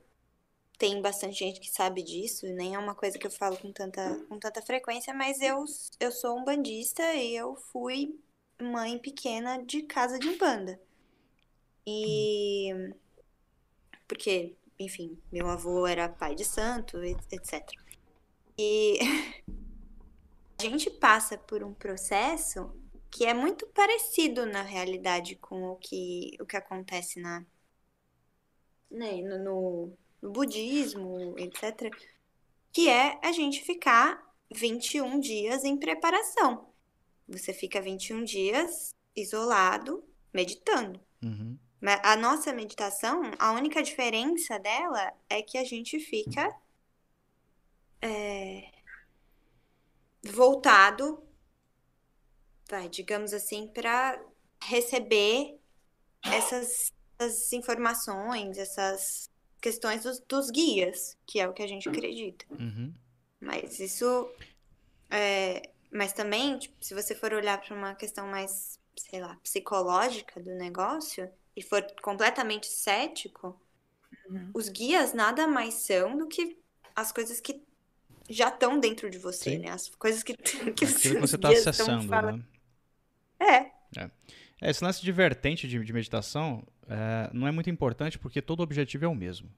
tem 0.79 1.01
bastante 1.01 1.35
gente 1.35 1.61
que 1.61 1.69
sabe 1.71 2.03
disso, 2.03 2.47
nem 2.47 2.75
é 2.75 2.79
uma 2.79 2.95
coisa 2.95 3.19
que 3.19 3.27
eu 3.27 3.31
falo 3.31 3.57
com 3.57 3.71
tanta, 3.71 4.19
com 4.27 4.39
tanta 4.39 4.61
frequência, 4.63 5.13
mas 5.13 5.39
eu, 5.41 5.63
eu 5.99 6.11
sou 6.11 6.37
um 6.39 6.43
bandista 6.43 7.03
e 7.13 7.35
eu 7.35 7.55
fui 7.55 8.19
mãe 8.61 8.99
pequena 8.99 9.63
de 9.63 9.83
casa 9.83 10.19
de 10.19 10.27
umbanda. 10.27 10.81
E 11.85 12.93
porque, 14.07 14.55
enfim, 14.79 15.17
meu 15.31 15.49
avô 15.49 15.87
era 15.87 16.09
pai 16.09 16.35
de 16.35 16.45
santo, 16.45 17.03
et- 17.03 17.17
etc. 17.31 17.81
E 18.57 18.99
a 20.59 20.63
gente 20.63 20.89
passa 20.89 21.37
por 21.37 21.63
um 21.63 21.73
processo 21.73 22.71
que 23.11 23.25
é 23.25 23.33
muito 23.33 23.67
parecido 23.67 24.45
na 24.45 24.63
realidade 24.63 25.35
com 25.35 25.69
o 25.69 25.75
que, 25.75 26.35
o 26.41 26.45
que 26.45 26.57
acontece 26.57 27.19
na, 27.19 27.45
né, 28.93 29.21
no, 29.21 29.39
no- 29.43 29.97
no 30.21 30.31
budismo, 30.31 31.37
etc. 31.37 31.89
Que 32.71 32.89
é 32.89 33.19
a 33.21 33.31
gente 33.31 33.61
ficar 33.63 34.23
21 34.53 35.19
dias 35.19 35.63
em 35.63 35.77
preparação. 35.77 36.71
Você 37.27 37.53
fica 37.53 37.81
21 37.81 38.23
dias 38.23 38.95
isolado, 39.15 40.03
meditando. 40.33 40.99
Uhum. 41.23 41.57
A 42.01 42.15
nossa 42.15 42.53
meditação, 42.53 43.23
a 43.37 43.51
única 43.51 43.83
diferença 43.83 44.57
dela 44.57 45.11
é 45.29 45.41
que 45.41 45.57
a 45.57 45.65
gente 45.65 45.99
fica 45.99 46.49
é, 48.01 48.71
voltado, 50.23 51.21
vai, 52.69 52.87
digamos 52.87 53.33
assim, 53.33 53.67
para 53.67 54.21
receber 54.63 55.59
essas, 56.23 56.91
essas 57.23 57.51
informações, 57.53 58.57
essas 58.57 59.29
questões 59.61 60.03
dos, 60.03 60.19
dos 60.19 60.49
guias, 60.49 61.17
que 61.25 61.39
é 61.39 61.47
o 61.47 61.53
que 61.53 61.63
a 61.63 61.67
gente 61.67 61.87
acredita. 61.89 62.45
Uhum. 62.51 62.93
Mas 63.39 63.79
isso. 63.79 64.29
é, 65.09 65.69
mas 65.91 66.13
também, 66.13 66.57
tipo, 66.57 66.75
se 66.83 66.93
você 66.93 67.13
for 67.15 67.33
olhar 67.33 67.59
para 67.61 67.75
uma 67.75 67.95
questão 67.95 68.27
mais, 68.27 68.79
sei 68.97 69.21
lá, 69.21 69.35
psicológica 69.43 70.39
do 70.41 70.51
negócio 70.55 71.29
e 71.55 71.61
for 71.61 71.85
completamente 72.01 72.67
cético, 72.67 73.59
Uhum. 74.29 74.51
os 74.53 74.69
guias 74.69 75.13
nada 75.13 75.47
mais 75.47 75.73
são 75.75 76.17
do 76.17 76.27
que 76.27 76.57
as 76.95 77.11
coisas 77.11 77.39
que 77.39 77.61
já 78.29 78.47
estão 78.49 78.79
dentro 78.79 79.09
de 79.09 79.17
você, 79.17 79.51
Sim. 79.51 79.57
né? 79.59 79.69
As 79.71 79.89
coisas 79.89 80.23
que, 80.23 80.33
que 80.73 80.85
Aquilo 80.85 80.93
que 80.99 81.13
você 81.19 81.37
tá 81.37 81.51
estão 81.51 81.71
acessando, 81.71 82.07
né? 82.21 82.43
É, 83.39 83.71
É, 83.97 84.09
esse 84.69 84.83
lance 84.83 85.01
de 85.01 85.11
vertente 85.11 85.67
de, 85.67 85.83
de 85.83 85.93
meditação 85.93 86.65
é, 86.87 87.29
não 87.33 87.47
é 87.47 87.51
muito 87.51 87.69
importante 87.69 88.17
porque 88.17 88.41
todo 88.41 88.61
objetivo 88.61 89.05
é 89.05 89.07
o 89.07 89.15
mesmo. 89.15 89.49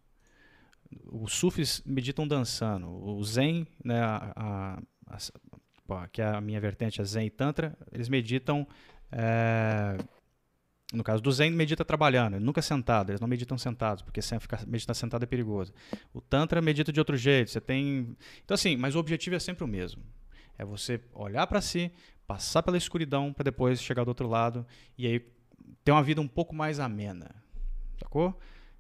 Os 1.05 1.33
sufis 1.33 1.81
meditam 1.85 2.27
dançando. 2.27 2.87
O 2.87 3.23
Zen, 3.23 3.67
né, 3.83 3.99
a, 4.01 4.79
a, 5.07 5.17
a, 5.89 6.07
que 6.07 6.21
é 6.21 6.25
a 6.25 6.41
minha 6.41 6.59
vertente, 6.59 7.01
a 7.01 7.03
Zen 7.03 7.27
e 7.27 7.29
Tantra, 7.29 7.77
eles 7.91 8.09
meditam. 8.09 8.67
É, 9.11 9.97
no 10.93 11.03
caso 11.03 11.21
do 11.21 11.31
Zen, 11.31 11.51
medita 11.51 11.83
trabalhando, 11.83 12.39
nunca 12.39 12.61
sentado, 12.61 13.09
eles 13.09 13.19
não 13.19 13.27
meditam 13.27 13.57
sentados, 13.57 14.03
porque 14.03 14.21
ficar 14.21 14.65
meditar 14.67 14.95
sentado 14.95 15.23
é 15.23 15.25
perigoso. 15.25 15.73
O 16.13 16.21
Tantra 16.21 16.61
medita 16.61 16.91
de 16.91 16.99
outro 16.99 17.17
jeito, 17.17 17.49
você 17.49 17.59
tem. 17.59 18.15
Então, 18.43 18.53
assim, 18.55 18.77
mas 18.77 18.95
o 18.95 18.99
objetivo 18.99 19.35
é 19.35 19.39
sempre 19.39 19.63
o 19.63 19.67
mesmo. 19.67 20.03
É 20.57 20.63
você 20.63 21.01
olhar 21.13 21.45
para 21.47 21.59
si, 21.59 21.91
passar 22.27 22.63
pela 22.63 22.77
escuridão 22.77 23.31
para 23.31 23.43
depois 23.43 23.81
chegar 23.81 24.03
do 24.03 24.09
outro 24.09 24.27
lado 24.27 24.65
e 24.97 25.07
aí 25.07 25.25
ter 25.83 25.91
uma 25.91 26.03
vida 26.03 26.21
um 26.21 26.27
pouco 26.27 26.55
mais 26.55 26.79
amena. 26.79 27.35
Sacou? 27.99 28.37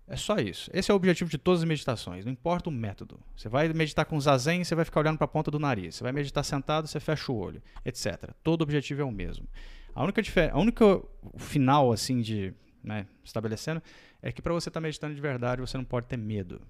É 0.07 0.15
só 0.15 0.35
isso. 0.37 0.69
Esse 0.73 0.91
é 0.91 0.93
o 0.93 0.97
objetivo 0.97 1.29
de 1.29 1.37
todas 1.37 1.61
as 1.61 1.67
meditações, 1.67 2.25
não 2.25 2.31
importa 2.31 2.69
o 2.69 2.71
método. 2.71 3.19
Você 3.35 3.49
vai 3.49 3.67
meditar 3.69 4.05
com 4.05 4.19
zazen, 4.19 4.63
você 4.63 4.75
vai 4.75 4.85
ficar 4.85 4.99
olhando 4.99 5.17
para 5.17 5.25
a 5.25 5.27
ponta 5.27 5.49
do 5.49 5.57
nariz. 5.57 5.95
Você 5.95 6.03
vai 6.03 6.11
meditar 6.11 6.43
sentado, 6.43 6.87
você 6.87 6.99
fecha 6.99 7.31
o 7.31 7.35
olho, 7.35 7.61
etc. 7.83 8.31
Todo 8.43 8.61
objetivo 8.61 9.01
é 9.01 9.05
o 9.05 9.11
mesmo. 9.11 9.47
A 9.95 10.03
única 10.03 10.21
diferença, 10.21 10.53
a 10.53 10.59
única 10.59 11.01
final 11.37 11.91
assim 11.91 12.21
de, 12.21 12.53
né, 12.83 13.07
estabelecendo 13.23 13.81
é 14.21 14.31
que 14.31 14.41
para 14.41 14.53
você 14.53 14.69
estar 14.69 14.79
tá 14.79 14.83
meditando 14.85 15.15
de 15.15 15.21
verdade, 15.21 15.61
você 15.61 15.77
não 15.77 15.85
pode 15.85 16.07
ter 16.07 16.17
medo. 16.17 16.61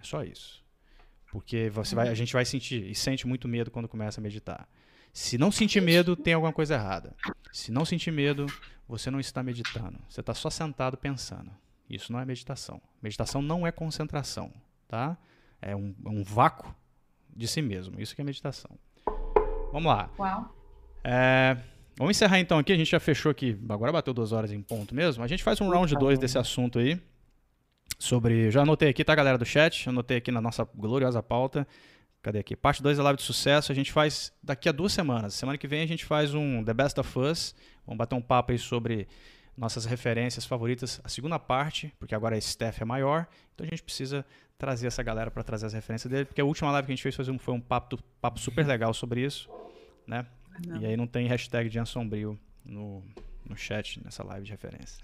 É 0.00 0.04
só 0.04 0.22
isso. 0.22 0.64
Porque 1.30 1.68
você 1.70 1.94
vai, 1.94 2.08
a 2.08 2.14
gente 2.14 2.32
vai 2.32 2.44
sentir 2.44 2.82
e 2.90 2.94
sente 2.94 3.26
muito 3.26 3.46
medo 3.46 3.70
quando 3.70 3.88
começa 3.88 4.20
a 4.20 4.22
meditar. 4.22 4.68
Se 5.12 5.36
não 5.36 5.50
sentir 5.50 5.80
medo, 5.80 6.16
tem 6.16 6.34
alguma 6.34 6.52
coisa 6.52 6.74
errada. 6.74 7.14
Se 7.52 7.72
não 7.72 7.84
sentir 7.84 8.10
medo, 8.10 8.46
você 8.88 9.10
não 9.10 9.20
está 9.20 9.42
meditando. 9.42 9.98
Você 10.08 10.20
está 10.20 10.34
só 10.34 10.50
sentado 10.50 10.96
pensando. 10.96 11.50
Isso 11.88 12.12
não 12.12 12.20
é 12.20 12.24
meditação. 12.24 12.80
Meditação 13.02 13.42
não 13.42 13.66
é 13.66 13.72
concentração, 13.72 14.52
tá? 14.86 15.16
É 15.60 15.74
um, 15.74 15.94
é 16.04 16.08
um 16.08 16.22
vácuo 16.22 16.74
de 17.34 17.48
si 17.48 17.60
mesmo. 17.60 18.00
Isso 18.00 18.14
que 18.14 18.20
é 18.20 18.24
meditação. 18.24 18.70
Vamos 19.72 19.86
lá. 19.86 20.10
Uau. 20.18 20.54
É, 21.02 21.56
vamos 21.96 22.16
encerrar 22.16 22.38
então 22.38 22.58
aqui. 22.58 22.72
A 22.72 22.76
gente 22.76 22.90
já 22.90 23.00
fechou 23.00 23.30
aqui. 23.30 23.58
Agora 23.68 23.92
bateu 23.92 24.14
duas 24.14 24.32
horas 24.32 24.52
em 24.52 24.62
ponto 24.62 24.94
mesmo. 24.94 25.24
A 25.24 25.26
gente 25.26 25.42
faz 25.42 25.60
um 25.60 25.68
round 25.68 25.94
2 25.94 26.18
desse 26.18 26.38
assunto 26.38 26.78
aí. 26.78 27.00
Sobre. 27.98 28.50
Já 28.50 28.62
anotei 28.62 28.88
aqui, 28.88 29.04
tá, 29.04 29.14
galera 29.14 29.36
do 29.36 29.44
chat? 29.44 29.88
Anotei 29.88 30.18
aqui 30.18 30.30
na 30.30 30.40
nossa 30.40 30.64
gloriosa 30.74 31.22
pauta. 31.22 31.66
Cadê 32.22 32.38
aqui? 32.40 32.54
Parte 32.54 32.82
2 32.82 32.98
da 32.98 33.04
live 33.04 33.16
de 33.16 33.22
sucesso. 33.22 33.72
A 33.72 33.74
gente 33.74 33.92
faz 33.92 34.32
daqui 34.42 34.68
a 34.68 34.72
duas 34.72 34.92
semanas. 34.92 35.34
Semana 35.34 35.56
que 35.56 35.66
vem 35.66 35.82
a 35.82 35.86
gente 35.86 36.04
faz 36.04 36.34
um 36.34 36.62
The 36.62 36.74
Best 36.74 37.00
of 37.00 37.18
Us. 37.18 37.54
Vamos 37.86 37.98
bater 37.98 38.14
um 38.14 38.20
papo 38.20 38.52
aí 38.52 38.58
sobre 38.58 39.08
nossas 39.56 39.84
referências 39.84 40.46
favoritas, 40.46 41.00
a 41.04 41.08
segunda 41.08 41.38
parte, 41.38 41.92
porque 41.98 42.14
agora 42.14 42.34
a 42.34 42.38
staff 42.38 42.80
é 42.80 42.84
maior, 42.84 43.26
então 43.54 43.66
a 43.66 43.68
gente 43.68 43.82
precisa 43.82 44.24
trazer 44.56 44.86
essa 44.86 45.02
galera 45.02 45.30
para 45.30 45.42
trazer 45.42 45.66
as 45.66 45.74
referências 45.74 46.10
dele, 46.10 46.24
porque 46.24 46.40
a 46.40 46.44
última 46.44 46.70
live 46.70 46.86
que 46.86 46.92
a 46.92 46.96
gente 46.96 47.02
fez 47.02 47.14
foi 47.14 47.30
um, 47.30 47.38
foi 47.38 47.54
um 47.54 47.60
papo, 47.60 47.98
papo 48.22 48.38
super 48.40 48.66
legal 48.66 48.94
sobre 48.94 49.22
isso, 49.22 49.50
né? 50.06 50.24
Não. 50.66 50.80
E 50.80 50.86
aí 50.86 50.96
não 50.96 51.06
tem 51.06 51.26
hashtag 51.26 51.68
de 51.68 51.84
Sombrio 51.84 52.38
no, 52.64 53.04
no 53.44 53.56
chat 53.56 54.02
nessa 54.02 54.24
live 54.24 54.46
de 54.46 54.50
referência. 54.52 54.98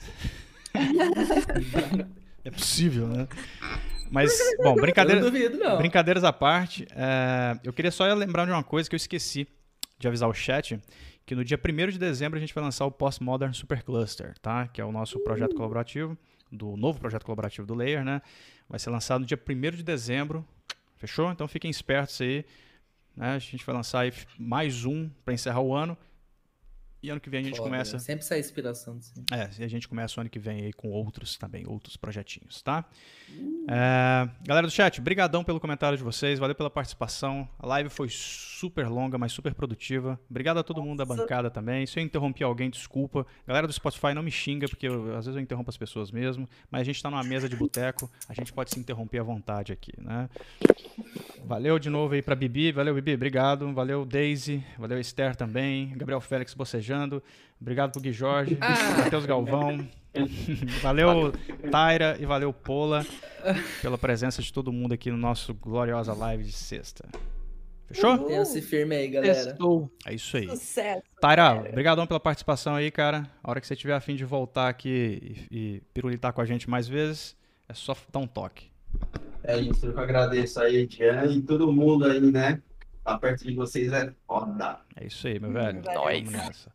é 2.47 2.51
possível, 2.51 3.09
né? 3.09 3.27
Mas, 4.10 4.39
bom, 4.62 4.77
brincadeira, 4.77 5.20
duvido, 5.20 5.59
brincadeiras 5.78 6.23
à 6.23 6.32
parte, 6.32 6.86
é, 6.93 7.59
eu 7.64 7.73
queria 7.73 7.90
só 7.90 8.05
lembrar 8.14 8.44
de 8.44 8.52
uma 8.52 8.62
coisa 8.62 8.89
que 8.89 8.94
eu 8.94 8.98
esqueci 8.98 9.48
de 9.98 10.06
avisar 10.06 10.28
o 10.28 10.35
chat, 10.35 10.81
que 11.24 11.35
no 11.35 11.44
dia 11.44 11.59
1 11.59 11.90
de 11.90 11.98
dezembro 11.98 12.36
a 12.36 12.40
gente 12.40 12.55
vai 12.55 12.62
lançar 12.62 12.86
o 12.86 12.90
Postmodern 12.90 13.52
Supercluster, 13.52 14.39
tá? 14.39 14.68
Que 14.68 14.81
é 14.81 14.85
o 14.85 14.93
nosso 14.93 15.18
projeto 15.20 15.52
uh! 15.52 15.56
colaborativo, 15.56 16.16
do 16.52 16.77
novo 16.77 17.01
projeto 17.01 17.24
colaborativo 17.24 17.66
do 17.66 17.74
Layer, 17.74 18.05
né? 18.05 18.23
Vai 18.68 18.78
ser 18.78 18.90
lançado 18.90 19.20
no 19.20 19.27
dia 19.27 19.39
1 19.39 19.77
de 19.77 19.82
dezembro. 19.82 20.47
Fechou? 20.98 21.31
Então 21.32 21.48
fiquem 21.48 21.70
espertos 21.70 22.20
aí. 22.20 22.44
Né? 23.16 23.31
A 23.31 23.39
gente 23.39 23.66
vai 23.66 23.74
lançar 23.74 24.05
mais 24.39 24.85
um 24.85 25.09
para 25.24 25.35
encerrar 25.35 25.60
o 25.60 25.74
ano. 25.74 25.98
E 27.06 27.10
ano 27.10 27.20
que 27.20 27.30
vem 27.30 27.38
a 27.38 27.42
gente 27.44 27.58
Foda, 27.58 27.70
começa. 27.70 27.92
Né? 27.92 27.98
Sempre 28.00 28.24
sai 28.24 28.40
inspiração. 28.40 28.96
Assim. 28.96 29.24
É, 29.30 29.48
e 29.60 29.64
a 29.64 29.68
gente 29.68 29.86
começa 29.86 30.18
o 30.18 30.20
ano 30.20 30.28
que 30.28 30.40
vem 30.40 30.64
aí 30.64 30.72
com 30.72 30.90
outros 30.90 31.36
também, 31.36 31.64
outros 31.64 31.96
projetinhos, 31.96 32.60
tá? 32.62 32.84
Uh. 33.30 33.64
É, 33.70 34.28
galera 34.44 34.66
do 34.66 34.72
chat, 34.72 35.00
brigadão 35.00 35.44
pelo 35.44 35.60
comentário 35.60 35.96
de 35.96 36.02
vocês, 36.02 36.40
valeu 36.40 36.56
pela 36.56 36.68
participação. 36.68 37.48
A 37.60 37.66
live 37.68 37.90
foi 37.90 38.08
super 38.10 38.88
longa, 38.88 39.16
mas 39.16 39.30
super 39.30 39.54
produtiva. 39.54 40.18
Obrigado 40.28 40.58
a 40.58 40.64
todo 40.64 40.82
mundo 40.82 40.98
da 40.98 41.04
bancada 41.04 41.48
também. 41.48 41.86
Se 41.86 42.00
eu 42.00 42.02
interrompi 42.02 42.42
alguém, 42.42 42.70
desculpa. 42.70 43.24
Galera 43.46 43.68
do 43.68 43.72
Spotify, 43.72 44.12
não 44.12 44.22
me 44.24 44.32
xinga, 44.32 44.68
porque 44.68 44.88
eu, 44.88 45.16
às 45.16 45.26
vezes 45.26 45.36
eu 45.36 45.40
interrompo 45.40 45.70
as 45.70 45.76
pessoas 45.76 46.10
mesmo. 46.10 46.48
Mas 46.68 46.80
a 46.80 46.84
gente 46.84 47.00
tá 47.00 47.08
numa 47.08 47.22
mesa 47.22 47.48
de 47.48 47.54
boteco, 47.54 48.10
a 48.28 48.34
gente 48.34 48.52
pode 48.52 48.70
se 48.70 48.80
interromper 48.80 49.20
à 49.20 49.22
vontade 49.22 49.72
aqui, 49.72 49.92
né? 49.96 50.28
Valeu 51.44 51.78
de 51.78 51.88
novo 51.88 52.14
aí 52.14 52.22
pra 52.22 52.34
Bibi. 52.34 52.72
Valeu, 52.72 52.92
Bibi, 52.96 53.14
obrigado. 53.14 53.72
Valeu, 53.72 54.04
Daisy. 54.04 54.64
Valeu, 54.76 54.98
Esther 54.98 55.36
também. 55.36 55.92
Gabriel 55.96 56.20
Félix 56.20 56.52
bocejando. 56.52 56.95
Obrigado 57.60 57.93
pro 57.93 58.01
Gui 58.01 58.12
Jorge. 58.12 58.59
Ah. 58.60 59.02
Matheus 59.05 59.27
Galvão. 59.27 59.86
valeu, 60.82 61.32
Taira. 61.70 62.16
E 62.18 62.27
valeu, 62.27 62.52
Pola, 62.52 63.05
pela 63.82 63.98
presença 63.98 64.43
de 64.43 64.52
todo 64.52 64.73
mundo 64.73 64.93
aqui 64.93 65.10
no 65.10 65.16
nosso 65.16 65.55
gloriosa 65.55 66.12
live 66.12 66.44
de 66.44 66.52
sexta. 66.52 67.09
Fechou? 67.86 68.18
Tenha-se 68.18 68.60
firme 68.60 68.97
aí, 68.97 69.09
galera. 69.09 69.51
Estou. 69.51 69.90
É 70.05 70.14
isso 70.14 70.36
aí. 70.36 70.48
Sucesso. 70.48 71.02
Taira, 71.20 71.55
obrigadão 71.55 72.06
pela 72.06 72.18
participação 72.18 72.74
aí, 72.74 72.90
cara. 72.90 73.31
A 73.43 73.51
hora 73.51 73.60
que 73.60 73.66
você 73.66 73.77
tiver 73.77 73.94
afim 73.94 74.16
de 74.16 74.24
voltar 74.24 74.68
aqui 74.68 75.47
e, 75.51 75.56
e 75.56 75.82
pirulitar 75.94 76.32
com 76.32 76.40
a 76.40 76.44
gente 76.44 76.68
mais 76.68 76.89
vezes, 76.89 77.36
é 77.68 77.74
só 77.74 77.97
dar 78.12 78.18
um 78.18 78.27
toque. 78.27 78.70
É 79.44 79.59
isso, 79.60 79.86
eu 79.86 79.98
agradeço 79.98 80.60
aí, 80.60 80.86
Diana, 80.86 81.32
e 81.32 81.40
todo 81.40 81.73
mundo 81.73 82.06
aí, 82.06 82.20
né? 82.20 82.60
A 83.06 83.16
perto 83.16 83.44
de 83.44 83.54
vocês 83.54 83.92
é 83.92 84.12
foda. 84.26 84.80
É 84.96 85.06
isso 85.06 85.28
aí, 85.28 85.38
meu 85.38 85.52
velho. 85.52 85.80
Nós. 85.94 86.68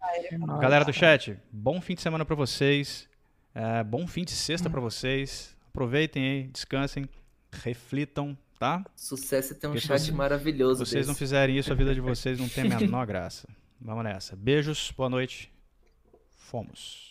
Galera 0.61 0.85
do 0.85 0.93
chat, 0.93 1.37
bom 1.51 1.81
fim 1.81 1.93
de 1.93 2.01
semana 2.01 2.23
para 2.23 2.35
vocês. 2.35 3.09
É, 3.53 3.83
bom 3.83 4.07
fim 4.07 4.23
de 4.23 4.31
sexta 4.31 4.69
para 4.69 4.79
vocês. 4.79 5.57
Aproveitem 5.67 6.23
aí, 6.23 6.43
descansem, 6.47 7.05
reflitam, 7.51 8.37
tá? 8.57 8.81
Sucesso 8.95 9.51
é 9.51 9.55
ter 9.57 9.67
um 9.67 9.71
Porque 9.71 9.85
chat 9.85 10.09
maravilhoso. 10.13 10.85
Se 10.85 10.91
vocês 10.91 11.01
desse. 11.01 11.07
não 11.09 11.15
fizerem 11.15 11.57
isso, 11.57 11.71
a 11.71 11.75
vida 11.75 11.93
de 11.93 11.99
vocês 11.99 12.39
não 12.39 12.47
tem 12.47 12.71
a 12.71 12.79
menor 12.79 13.05
graça. 13.07 13.45
Vamos 13.79 14.03
nessa. 14.05 14.33
Beijos, 14.33 14.93
boa 14.95 15.09
noite. 15.09 15.51
Fomos. 16.37 17.10